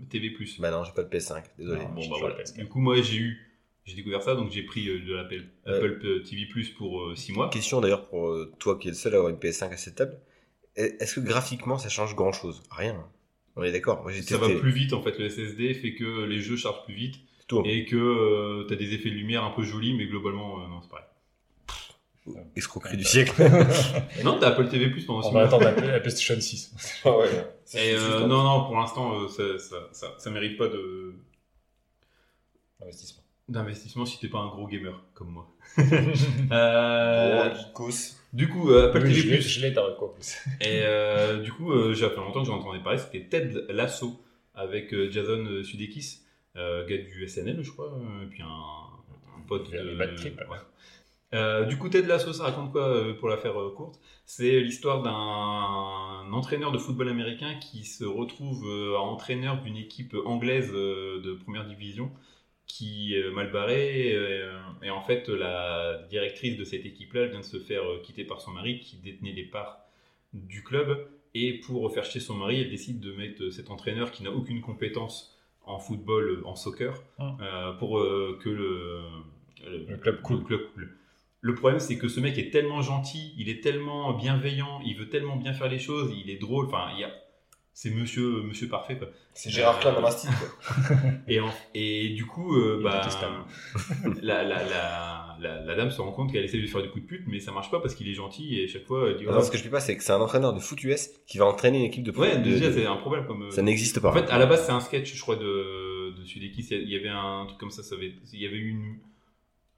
[0.09, 0.31] TV+.
[0.59, 1.81] Bah non, j'ai pas de PS5, désolé.
[1.81, 1.89] Non.
[1.93, 2.35] Bon, je bah suis voilà.
[2.35, 2.57] sur la PS4.
[2.57, 3.37] Du coup, moi, j'ai eu,
[3.85, 5.43] j'ai découvert ça, donc j'ai pris de l'Apple.
[5.65, 7.49] Apple TV Plus pour 6 mois.
[7.49, 10.17] Question d'ailleurs pour toi qui es le seul à avoir une PS5 à cette table.
[10.75, 12.97] Est- Est-ce que graphiquement ça change grand chose Rien.
[13.55, 14.03] On est d'accord.
[14.09, 14.35] Ça testé.
[14.37, 17.15] va plus vite en fait, le SSD fait que les jeux chargent plus vite
[17.47, 17.61] Tout.
[17.65, 20.81] et que euh, t'as des effets de lumière un peu jolis, mais globalement, euh, non,
[20.81, 21.05] c'est pareil.
[22.55, 23.33] Escroquerie du siècle.
[24.23, 25.43] non, t'as Apple TV Plus pendant On 6 va mois.
[25.43, 26.73] attendre la, la PlayStation 6.
[27.05, 27.29] Ah ouais.
[27.75, 31.13] Et euh, non, non, pour l'instant, euh, ça, ça, ça, ça mérite pas de
[32.81, 33.21] Investissement.
[33.47, 35.47] d'investissement si t'es pas un gros gamer comme moi.
[36.51, 38.15] Euh, geekos.
[38.35, 39.47] Du coup, euh, Apple Oui, TV je l'ai- Plus.
[39.49, 40.35] je l'ai ta reco, en plus.
[40.61, 44.19] Et euh, du coup, euh, j'ai fait longtemps que j'en entendais parler, c'était Ted Lasso
[44.53, 46.19] avec euh, Jason euh, Sudeikis,
[46.55, 47.91] gars du SNL, je crois,
[48.23, 49.97] et puis un, un pote de.
[49.97, 51.65] ouais.
[51.67, 53.99] Du coup, Ted Lasso, ça raconte quoi pour la faire courte?
[54.25, 58.65] C'est l'histoire d'un entraîneur de football américain qui se retrouve
[58.97, 62.09] entraîneur d'une équipe anglaise de première division
[62.67, 64.13] qui est mal barrée.
[64.13, 67.99] euh, et en fait, la directrice de cette équipe-là elle vient de se faire euh,
[68.03, 69.79] quitter par son mari qui détenait les parts
[70.33, 71.07] du club.
[71.33, 74.31] Et pour faire chier son mari, elle décide de mettre euh, cet entraîneur qui n'a
[74.31, 77.37] aucune compétence en football, euh, en soccer, Ah.
[77.41, 79.01] euh, pour euh, que le,
[79.87, 80.37] Le club coule.
[80.39, 80.97] le club coule.
[81.41, 85.09] Le problème, c'est que ce mec est tellement gentil, il est tellement bienveillant, il veut
[85.09, 86.65] tellement bien faire les choses, il est drôle.
[86.67, 87.11] Enfin, il y a...
[87.77, 88.97] c'est monsieur, monsieur parfait.
[88.97, 89.09] Quoi.
[89.33, 90.07] C'est Gérard Klein dans.
[91.27, 93.01] Et, en- et du coup, euh, bah,
[94.21, 96.89] la, la, la, la, la dame se rend compte qu'elle essaie de lui faire du
[96.89, 99.17] coup de pute, mais ça marche pas parce qu'il est gentil et chaque fois elle
[99.17, 101.09] dit Non, ce que je peux pas, c'est que c'est un entraîneur de foot US
[101.27, 102.21] qui va entraîner une équipe de foot.
[102.21, 103.43] Ouais, de- déjà de- c'est un problème comme.
[103.43, 104.09] euh, Ça n'existe pas.
[104.09, 106.67] En fait, à la base, c'est un sketch, je crois, de, de Sudeikis.
[106.71, 108.95] Il y avait un truc comme ça, ça avait, il y avait eu une,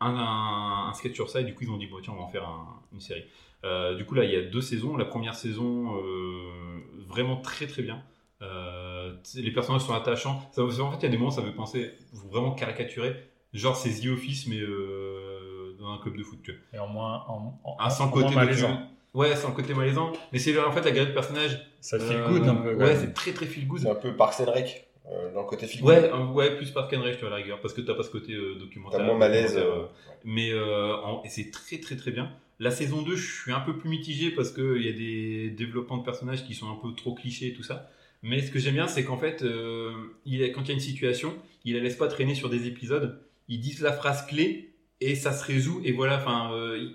[0.01, 2.17] un, un, un sketch sur ça, et du coup, ils ont dit, bon, tiens, on
[2.19, 3.23] va en faire un- une série.
[3.63, 4.97] Euh, du coup, là, il y a deux saisons.
[4.97, 8.03] La première saison, euh, vraiment très très bien.
[8.41, 10.41] Euh, les personnages sont attachants.
[10.51, 11.93] Ça, en fait, il y a des moments, ça me fait penser
[12.29, 13.15] vraiment caricaturé.
[13.53, 16.39] Genre, c'est The Office, mais euh, dans un club de foot.
[16.43, 16.61] Tu vois.
[16.73, 18.79] Et en moins, en, en, Ah, sans en côté moins malaisant.
[19.13, 20.11] Ouais, sans le côté malaisant.
[20.31, 21.59] Mais c'est en fait la galerie de personnages.
[21.81, 22.75] Ça fait euh, good un peu.
[22.75, 23.79] Ouais, c'est très très feel good.
[23.79, 25.85] C'est un peu Rec euh, dans le côté film.
[25.85, 27.95] Ouais, euh, ouais, plus Park and Rec, tu vois, à la rigueur, parce que t'as
[27.95, 28.99] pas ce côté euh, documentaire.
[28.99, 29.57] T'as moins malaise.
[30.23, 32.31] Mais euh, en- et c'est très très très bien.
[32.59, 35.97] La saison 2, je suis un peu plus mitigé parce qu'il y a des développements
[35.97, 37.89] de personnages qui sont un peu trop clichés et tout ça.
[38.23, 39.93] Mais ce que j'aime bien, c'est qu'en fait, euh,
[40.25, 41.35] il, quand il y a une situation,
[41.65, 43.21] il la laisse pas traîner sur des épisodes.
[43.47, 45.81] Ils disent la phrase clé et ça se résout.
[45.83, 46.89] Et voilà, enfin, euh,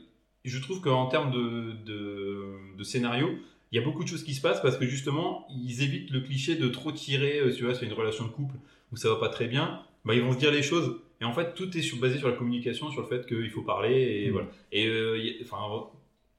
[0.44, 3.38] je trouve qu'en termes de scénario,
[3.72, 6.20] il y a beaucoup de choses qui se passent parce que justement, ils évitent le
[6.20, 8.56] cliché de trop tirer, euh, tu vois, sur une relation de couple
[8.92, 9.80] où ça va pas très bien.
[10.04, 11.00] Bah, ils vont se dire les choses.
[11.22, 13.62] Et en fait, tout est sur- basé sur la communication, sur le fait qu'il faut
[13.62, 13.94] parler.
[13.94, 14.32] Et Mhm.
[14.32, 14.48] voilà.
[14.72, 15.58] Et euh, y enfin,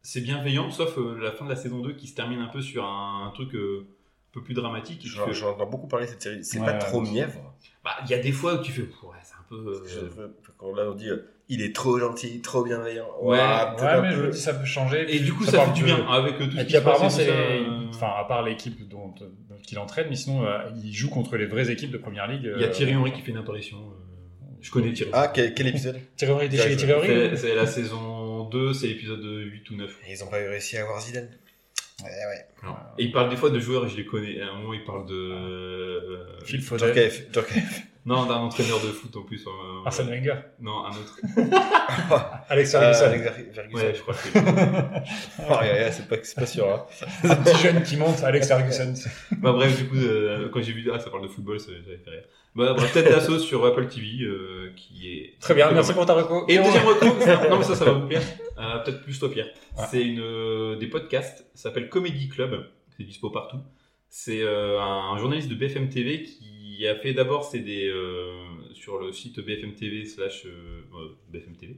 [0.01, 2.61] c'est bienveillant, sauf euh, la fin de la saison 2 qui se termine un peu
[2.61, 5.01] sur un, un truc euh, un peu plus dramatique.
[5.05, 6.43] J'en j'en entends beaucoup parler de cette série.
[6.43, 7.39] C'est Ouais, pas trop mièvre.
[7.83, 9.55] Bah, il y a des fois où tu fais, ouais, c'est un peu.
[9.55, 13.07] euh, Je- Quand là on dit euh, il est trop gentil, trop bienveillant.
[13.21, 13.37] Ouais,
[14.01, 14.27] mais je peu.
[14.27, 15.13] me dis, ça peut changer.
[15.13, 16.77] Et du coup, ça, parle fait du bien avec tout ce Et qui puis se
[16.77, 17.33] passe apparemment, c'est ça,
[17.89, 19.25] enfin à part l'équipe dont euh,
[19.65, 22.49] qu'il entraîne, mais sinon euh, il joue contre les vraies équipes de première ligue.
[22.55, 23.77] Il y a Thierry Henry qui fait une apparition.
[24.63, 25.11] Euh, Je connais Thierry.
[25.13, 28.87] Ah, quel, quel épisode Thierry Henry, chez je- Thierry Henry C'est la saison 2, c'est
[28.87, 29.95] l'épisode 8 ou 9.
[30.09, 31.29] Ils ont pas réussi à avoir Zidane.
[32.03, 32.69] Ouais, ouais.
[32.97, 34.41] Et il parle des fois de joueurs et je les connais.
[34.41, 35.13] À un moment, il parle de.
[35.13, 36.87] euh, Phil Foden.
[36.87, 37.81] Djorkaeff, Djorkaeff.
[38.05, 39.45] Non, d'un entraîneur de foot en plus.
[39.47, 40.35] euh, Arsène Wenger.
[40.59, 41.17] Non, un autre.
[42.49, 43.05] Alex Euh, Ferguson.
[43.05, 43.77] Alex Ferguson.
[43.77, 44.39] Ouais, je crois que.
[45.49, 46.67] Oh, ouais, ouais, c'est pas, c'est pas sûr.
[46.69, 46.85] Hein.
[47.29, 48.93] Un petit jeune qui monte, Alex Ferguson.
[49.37, 51.97] bah bref, du coup, euh, quand j'ai vu ah ça parle de football, ça j'avais
[51.97, 52.23] fait rire.
[52.55, 56.13] Bah bref, tête d'assaut sur Apple TV, euh, qui est Très bien, merci pour ta
[56.13, 56.45] reco.
[56.47, 56.83] Et deuxième
[57.19, 58.21] c'est- non mais ça, ça va vous plaire.
[58.59, 59.47] Euh, Peut-être plus toi Pierre.
[59.77, 59.87] Ah.
[59.89, 62.67] C'est une euh, des podcasts, ça s'appelle Comedy Club.
[62.97, 63.57] C'est dispo partout.
[64.09, 66.52] C'est euh, un journaliste de BFM TV qui
[66.87, 68.31] a fait d'abord c'est des euh,
[68.73, 71.77] sur le site BFM TV slash euh, euh, BFM TV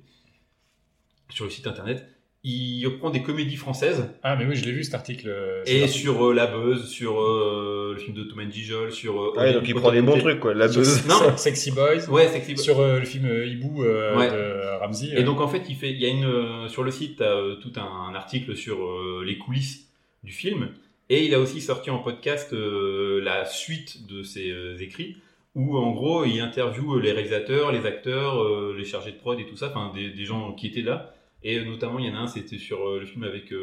[1.30, 2.08] sur le site internet.
[2.48, 5.36] Il reprend des comédies françaises Ah, mais oui, je l'ai vu cet article.
[5.66, 6.00] cet et article.
[6.00, 9.68] sur euh, La Buzz, sur euh, le film de Thomas Gijol, sur euh, Ouais, donc
[9.68, 10.54] il prend des bons trucs, quoi.
[10.54, 11.08] La Sur- buzz.
[11.08, 11.36] Non.
[11.38, 12.08] Sexy Boys.
[12.08, 14.30] Ouais, Sexy Sur euh, le film euh, Hibou euh, Ouais.
[14.30, 15.20] de Ramsey.
[15.20, 17.36] Et donc en fait, il fait, il y a une euh, sur le site, t'as,
[17.36, 17.82] euh, tout un,
[18.12, 19.90] un article sur euh, les coulisses
[20.24, 20.70] du film,
[21.10, 25.18] et il a aussi sorti en podcast euh, la suite de ses euh, écrits,
[25.53, 29.45] où en gros il interviewe les réalisateurs, les acteurs, euh, les chargés de prod et
[29.45, 31.14] tout ça, enfin des, des gens qui étaient là.
[31.44, 33.53] Et notamment, il y en a un, c'était sur le film avec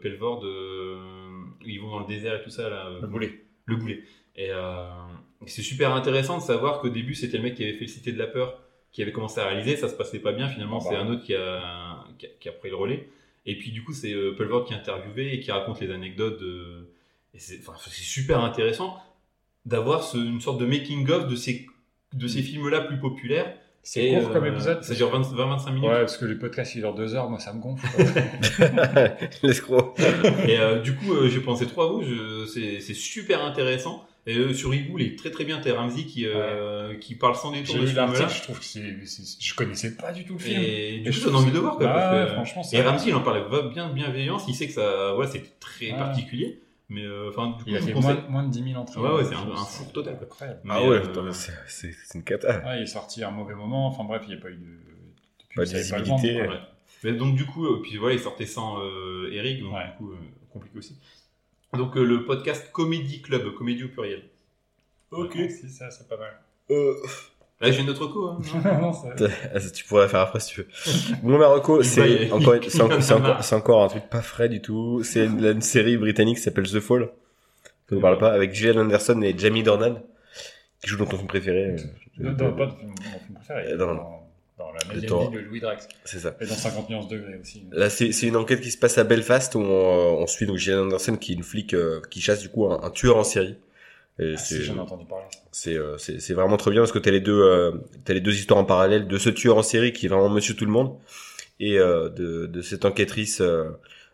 [0.00, 2.90] Pelvord, où ils vont dans le désert et tout ça là.
[3.02, 3.44] Le boulet.
[3.64, 4.04] le boulet.
[4.36, 4.50] Et
[5.46, 8.12] c'est super intéressant de savoir qu'au début, c'était le mec qui avait fait le Cité
[8.12, 10.94] de la Peur, qui avait commencé à réaliser, ça se passait pas bien, finalement, c'est
[10.94, 11.00] bah.
[11.00, 13.08] un autre qui a, qui a, qui a pris le relais.
[13.46, 16.40] Et puis, du coup, c'est euh, Pelvord qui est interviewé et qui raconte les anecdotes
[16.40, 16.88] de.
[17.34, 18.96] Et c'est enfin, c'est super intéressant
[19.66, 21.66] d'avoir ce- une sorte de making-of de ces,
[22.14, 23.54] de ces films-là plus populaires.
[23.82, 24.82] C'est Et, court comme euh, épisode.
[24.82, 25.88] Ça dure 20-25 minutes.
[25.88, 27.86] Ouais, parce que les podcasts, ils durent deux heures, moi, ça me gonfle.
[29.42, 29.94] L'escroc.
[30.46, 32.02] Et euh, du coup, euh, j'ai pensé trop à vous.
[32.02, 34.06] Je, c'est, c'est super intéressant.
[34.26, 35.58] Et euh, sur Hibou, il est très très bien.
[35.60, 39.06] T'as Ramsey qui, euh, qui parle sans détour J'ai de ce je trouve que c'est.
[39.06, 40.60] c'est- Je connaissais pas du tout le film.
[40.60, 41.76] Et du Et coup, je ça donne trouve envie de voir.
[41.78, 42.62] Quoi, Ah parce ouais, que- franchement.
[42.78, 44.44] Et Ramsey, il en parlait va- bien de bienveillance.
[44.48, 45.98] Il sait que ça, voilà, c'est très Ouais.
[45.98, 46.60] particulier.
[46.90, 49.00] Mais euh, enfin, du coup, Il a fait moins, moins de 10 000 entrées.
[49.00, 50.24] Ouais, ouais, c'est un- un four total, quoi.
[50.26, 50.60] incroyable.
[50.68, 51.32] Ah Mais, ouais, euh,
[51.66, 52.62] c'est une cata.
[52.64, 53.86] Ah, il est sorti à un mauvais moment.
[53.88, 54.78] Enfin bref, il n'y a pas eu de.
[55.54, 56.40] Pas de visibilité.
[56.42, 56.48] Ouais.
[57.04, 59.84] Mais donc du coup, euh, puis voilà, il sortait sans euh, Eric, donc Ouais.
[59.86, 60.16] du coup, euh,
[60.52, 60.96] compliqué aussi.
[61.74, 64.22] Donc euh, le podcast Comedy Club, comédie au pluriel.
[65.10, 65.34] Ok.
[65.50, 66.38] Si, ça, c'est pas mal.
[66.70, 66.94] Euh,
[67.60, 68.28] Là, j'ai notre co.
[68.28, 69.08] Hein, non non, ça-
[69.52, 70.68] ah, tu pourrais la faire après si tu veux.
[71.24, 72.04] Mon Marocco, Il va
[72.68, 72.80] c'est
[73.12, 75.02] encore, c'est encore, un truc pas frais du tout.
[75.02, 77.10] C'est une, une série britannique qui s'appelle The Fall.
[77.88, 80.00] Ça vous parle pas avec Gillian Anderson et Jamie Dornan
[80.82, 81.74] qui jouent dans ton film préféré.
[82.20, 82.94] euh, pas de film,
[83.34, 83.72] préféré.
[83.72, 83.94] Euh, non, non.
[83.96, 84.17] Dans,
[84.58, 85.88] dans la vie de Louis Drax.
[86.04, 86.36] C'est ça.
[86.40, 87.64] Et dans 50 nuances degrés aussi.
[87.72, 90.82] Là, c'est une enquête qui se passe à Belfast où on, on suit donc Gillian
[90.82, 93.56] Anderson qui est une flic euh, qui chasse du coup un, un tueur en série.
[94.20, 95.26] Ah, c'est si, entendu parler.
[95.52, 97.70] c'est euh, c'est vraiment très bien parce que t'as les deux euh,
[98.04, 100.56] t'as les deux histoires en parallèle de ce tueur en série qui est vraiment Monsieur
[100.56, 100.96] Tout le Monde
[101.60, 103.70] et euh, de de cette enquêtrice euh,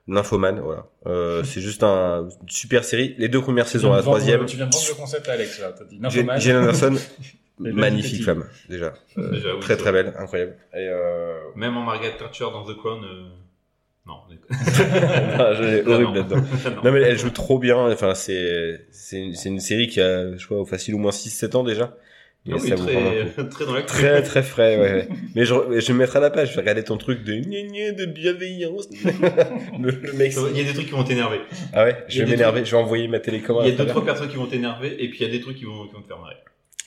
[0.07, 0.61] nymphomane.
[0.61, 0.87] Voilà.
[1.07, 3.15] Euh, c'est juste un une super série.
[3.17, 4.45] Les deux premières saisons, la troisième.
[4.47, 5.73] Tu viens de vendre le concept à Alex, là.
[5.77, 6.41] T'as dit Nymphomane.
[6.41, 6.97] Gillian Anderson,
[7.59, 10.57] magnifique femme déjà, Euh, Déjà, oui, très très belle, incroyable.
[10.75, 11.39] Et euh...
[11.57, 13.05] Même en Margaret Thatcher dans The Crown.
[13.05, 13.29] euh,
[14.07, 14.15] Non.
[15.87, 16.15] Non, horrible non.
[16.15, 16.37] là-dedans.
[16.77, 16.83] Non.
[16.85, 17.77] Non mais elle joue trop bien.
[17.93, 21.65] Enfin c'est c'est une, série qui a je crois au facile au moins 6-7 ans
[21.65, 21.97] déjà.
[22.47, 24.93] Et Ah oui, ça très, très dans Très très frais, ouais.
[24.93, 25.09] ouais.
[25.35, 27.33] Mais je, je vais me mettre à la page, je vais regarder ton truc de
[27.37, 28.91] de bienveillance.
[29.81, 30.35] le, le mec.
[30.51, 31.41] Il y a des trucs qui vont t'énerver.
[31.73, 33.65] Ah ouais, je vais m'énerver, je vais envoyer ma télécommande.
[33.65, 35.41] Il y a deux, trois personnes qui vont t'énerver, et puis il y a des
[35.41, 36.37] trucs qui vont, qui vont te faire marrer.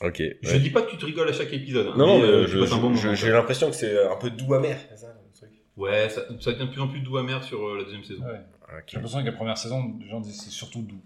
[0.02, 0.22] Ok.
[0.42, 0.60] Je ouais.
[0.60, 1.88] dis pas que tu te rigoles à chaque épisode.
[1.88, 4.78] hein, Non, mais euh, je- bon je- j'ai l'impression que c'est un peu doux amer.
[4.90, 7.68] c'est ça, le truc Ouais, ça, ça devient de plus en plus doux amer sur
[7.68, 8.24] euh, la deuxième saison.
[8.24, 8.40] Ouais.
[8.86, 11.02] J'ai l'impression que la première saison, les gens disent c'est surtout doux.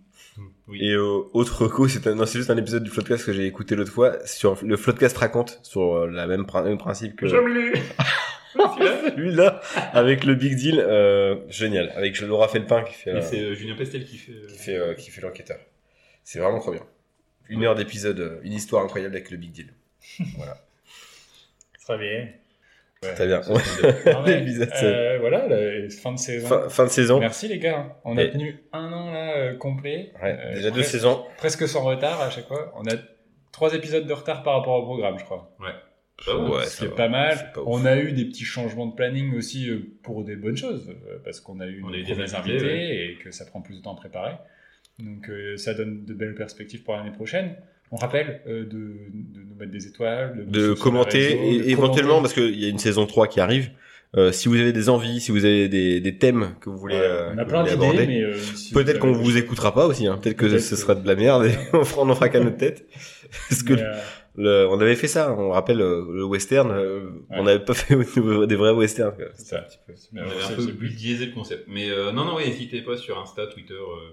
[0.68, 0.80] Oui.
[0.82, 3.46] Et euh, autre coup, c'est un- non, c'est juste un épisode du Floodcast que j'ai
[3.46, 7.28] écouté l'autre fois sur le Floodcast raconte sur euh, la même, prin- même principe que
[8.54, 9.62] celui-là
[9.94, 13.54] avec le Big Deal, euh, génial, avec Laura Felpin qui fait, Et euh, c'est euh,
[13.54, 14.32] Julien Pestel qui fait.
[14.34, 15.58] euh, qui fait, euh, qui fait l'enquêteur.
[16.24, 16.82] C'est vraiment trop bien.
[17.52, 19.74] Une heure d'épisode, euh, une histoire incroyable avec le Big Deal.
[21.86, 22.28] Très bien.
[23.04, 23.14] Ouais.
[23.16, 23.42] Très bien.
[23.50, 24.68] Ouais.
[24.84, 26.48] Euh, voilà, la fin de saison.
[26.48, 27.20] fin, fin de saison.
[27.20, 27.98] Merci les gars.
[28.06, 30.14] On a Et- tenu un an là euh, complet.
[30.22, 31.26] Ouais, Euh, déjà deux presque- saisons.
[31.38, 32.72] Presque sans retard à chaque fois.
[32.78, 32.94] On a
[33.52, 35.56] trois épisodes de retard par rapport au programme, je crois.
[35.60, 35.72] Ouais,
[36.66, 36.96] ce ça qui est va.
[36.96, 37.36] pas mal.
[37.38, 37.68] C'est pas ouf.
[37.68, 41.18] on a eu des petits changements de planning aussi euh, pour des bonnes choses, euh,
[41.26, 43.78] parce qu'on a eu On nos a eu des invités et que ça prend plus
[43.78, 44.34] de temps à préparer.
[45.02, 47.56] Donc euh, ça donne de belles perspectives pour l'année prochaine.
[47.92, 52.16] On rappelle euh, de, de nous mettre des étoiles, de, de commenter et de éventuellement
[52.18, 52.36] commenter.
[52.36, 53.70] parce qu'il y a une saison 3 qui arrive.
[54.18, 56.96] Euh, si vous avez des envies, si vous avez des, des thèmes que vous voulez,
[56.96, 59.86] Ouais, euh, on a que plein aborder, mais euh, si peut-être qu'on vous écoutera pas
[59.88, 60.06] aussi.
[60.08, 60.20] Hein.
[60.22, 62.28] Peut-être que Peut-être ce que- sera de la merde et on fera- on en fera
[62.30, 62.86] qu'à notre tête.
[63.50, 63.94] Parce que euh,
[64.36, 65.34] le- on avait fait ça.
[65.38, 66.72] On rappelle euh, le western.
[66.72, 69.16] euh, On n'avait pas fait des vrais westerns.
[69.16, 69.26] quoi.
[69.34, 69.60] C'est ça.
[69.60, 71.64] un petit peu- On euh, avait c'est- un peu biaisé le concept.
[71.70, 74.12] Mais euh, non, non, ouais, n'hésitez pas sur Insta, Twitter, euh,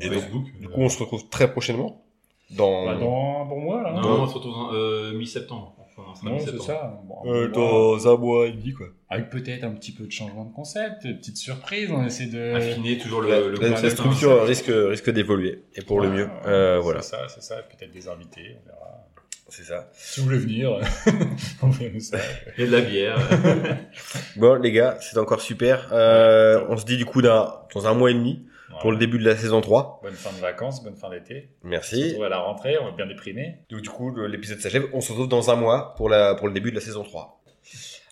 [0.00, 0.44] Et donc, Facebook.
[0.60, 2.04] Du coup, on se retrouve très prochainement.
[2.50, 3.92] dans, Bah, dans un bon mois, là.
[3.92, 5.74] Non, Dans- non, surtout en euh, mi-septembre.
[5.78, 6.64] Enfin, on Non, c'est mi-septembre.
[6.64, 7.00] ça.
[7.06, 8.86] Bon, euh, dans un mois et demi, quoi.
[9.10, 12.54] Avec peut-être un petit peu de changement de concept, de petites surprises, on essaie de...
[12.54, 13.90] Affiner toujours La, le, la- la hein.
[13.90, 16.28] structure risque, risque d'évoluer, et pour le mieux.
[16.46, 19.04] Euh, c'est voilà, ça, c'est ça, peut-être des invités, on verra.
[19.48, 19.88] c'est ça.
[19.94, 20.78] Si vous voulez venir,
[21.62, 22.18] envoyez-nous ça.
[22.56, 23.18] Il y a de la bière.
[24.36, 25.88] Bon, les gars, c'est encore super.
[25.92, 28.44] Euh, on se dit du coup d'un- dans un mois et demi
[28.80, 30.00] pour le début de la saison 3.
[30.02, 31.50] Bonne fin de vacances, bonne fin d'été.
[31.62, 32.04] On se Merci.
[32.08, 33.56] retrouve à la rentrée, on va bien déprimer.
[33.70, 34.86] Donc du coup, l'épisode s'achève.
[34.92, 37.42] On se retrouve dans un mois pour, la, pour le début de la saison 3.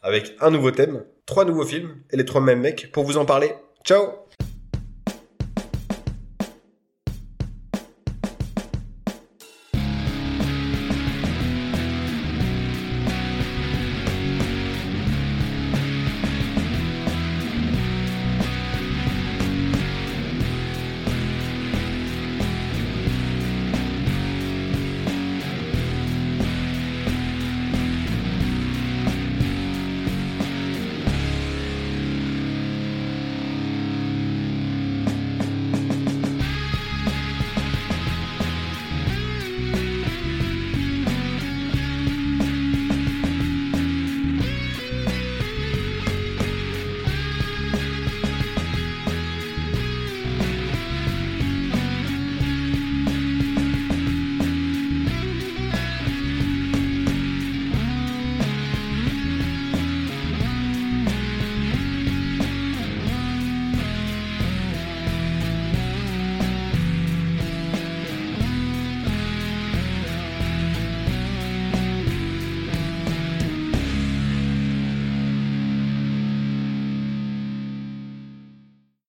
[0.02, 3.24] Avec un nouveau thème, trois nouveaux films et les trois mêmes mecs pour vous en
[3.24, 3.52] parler.
[3.84, 4.25] Ciao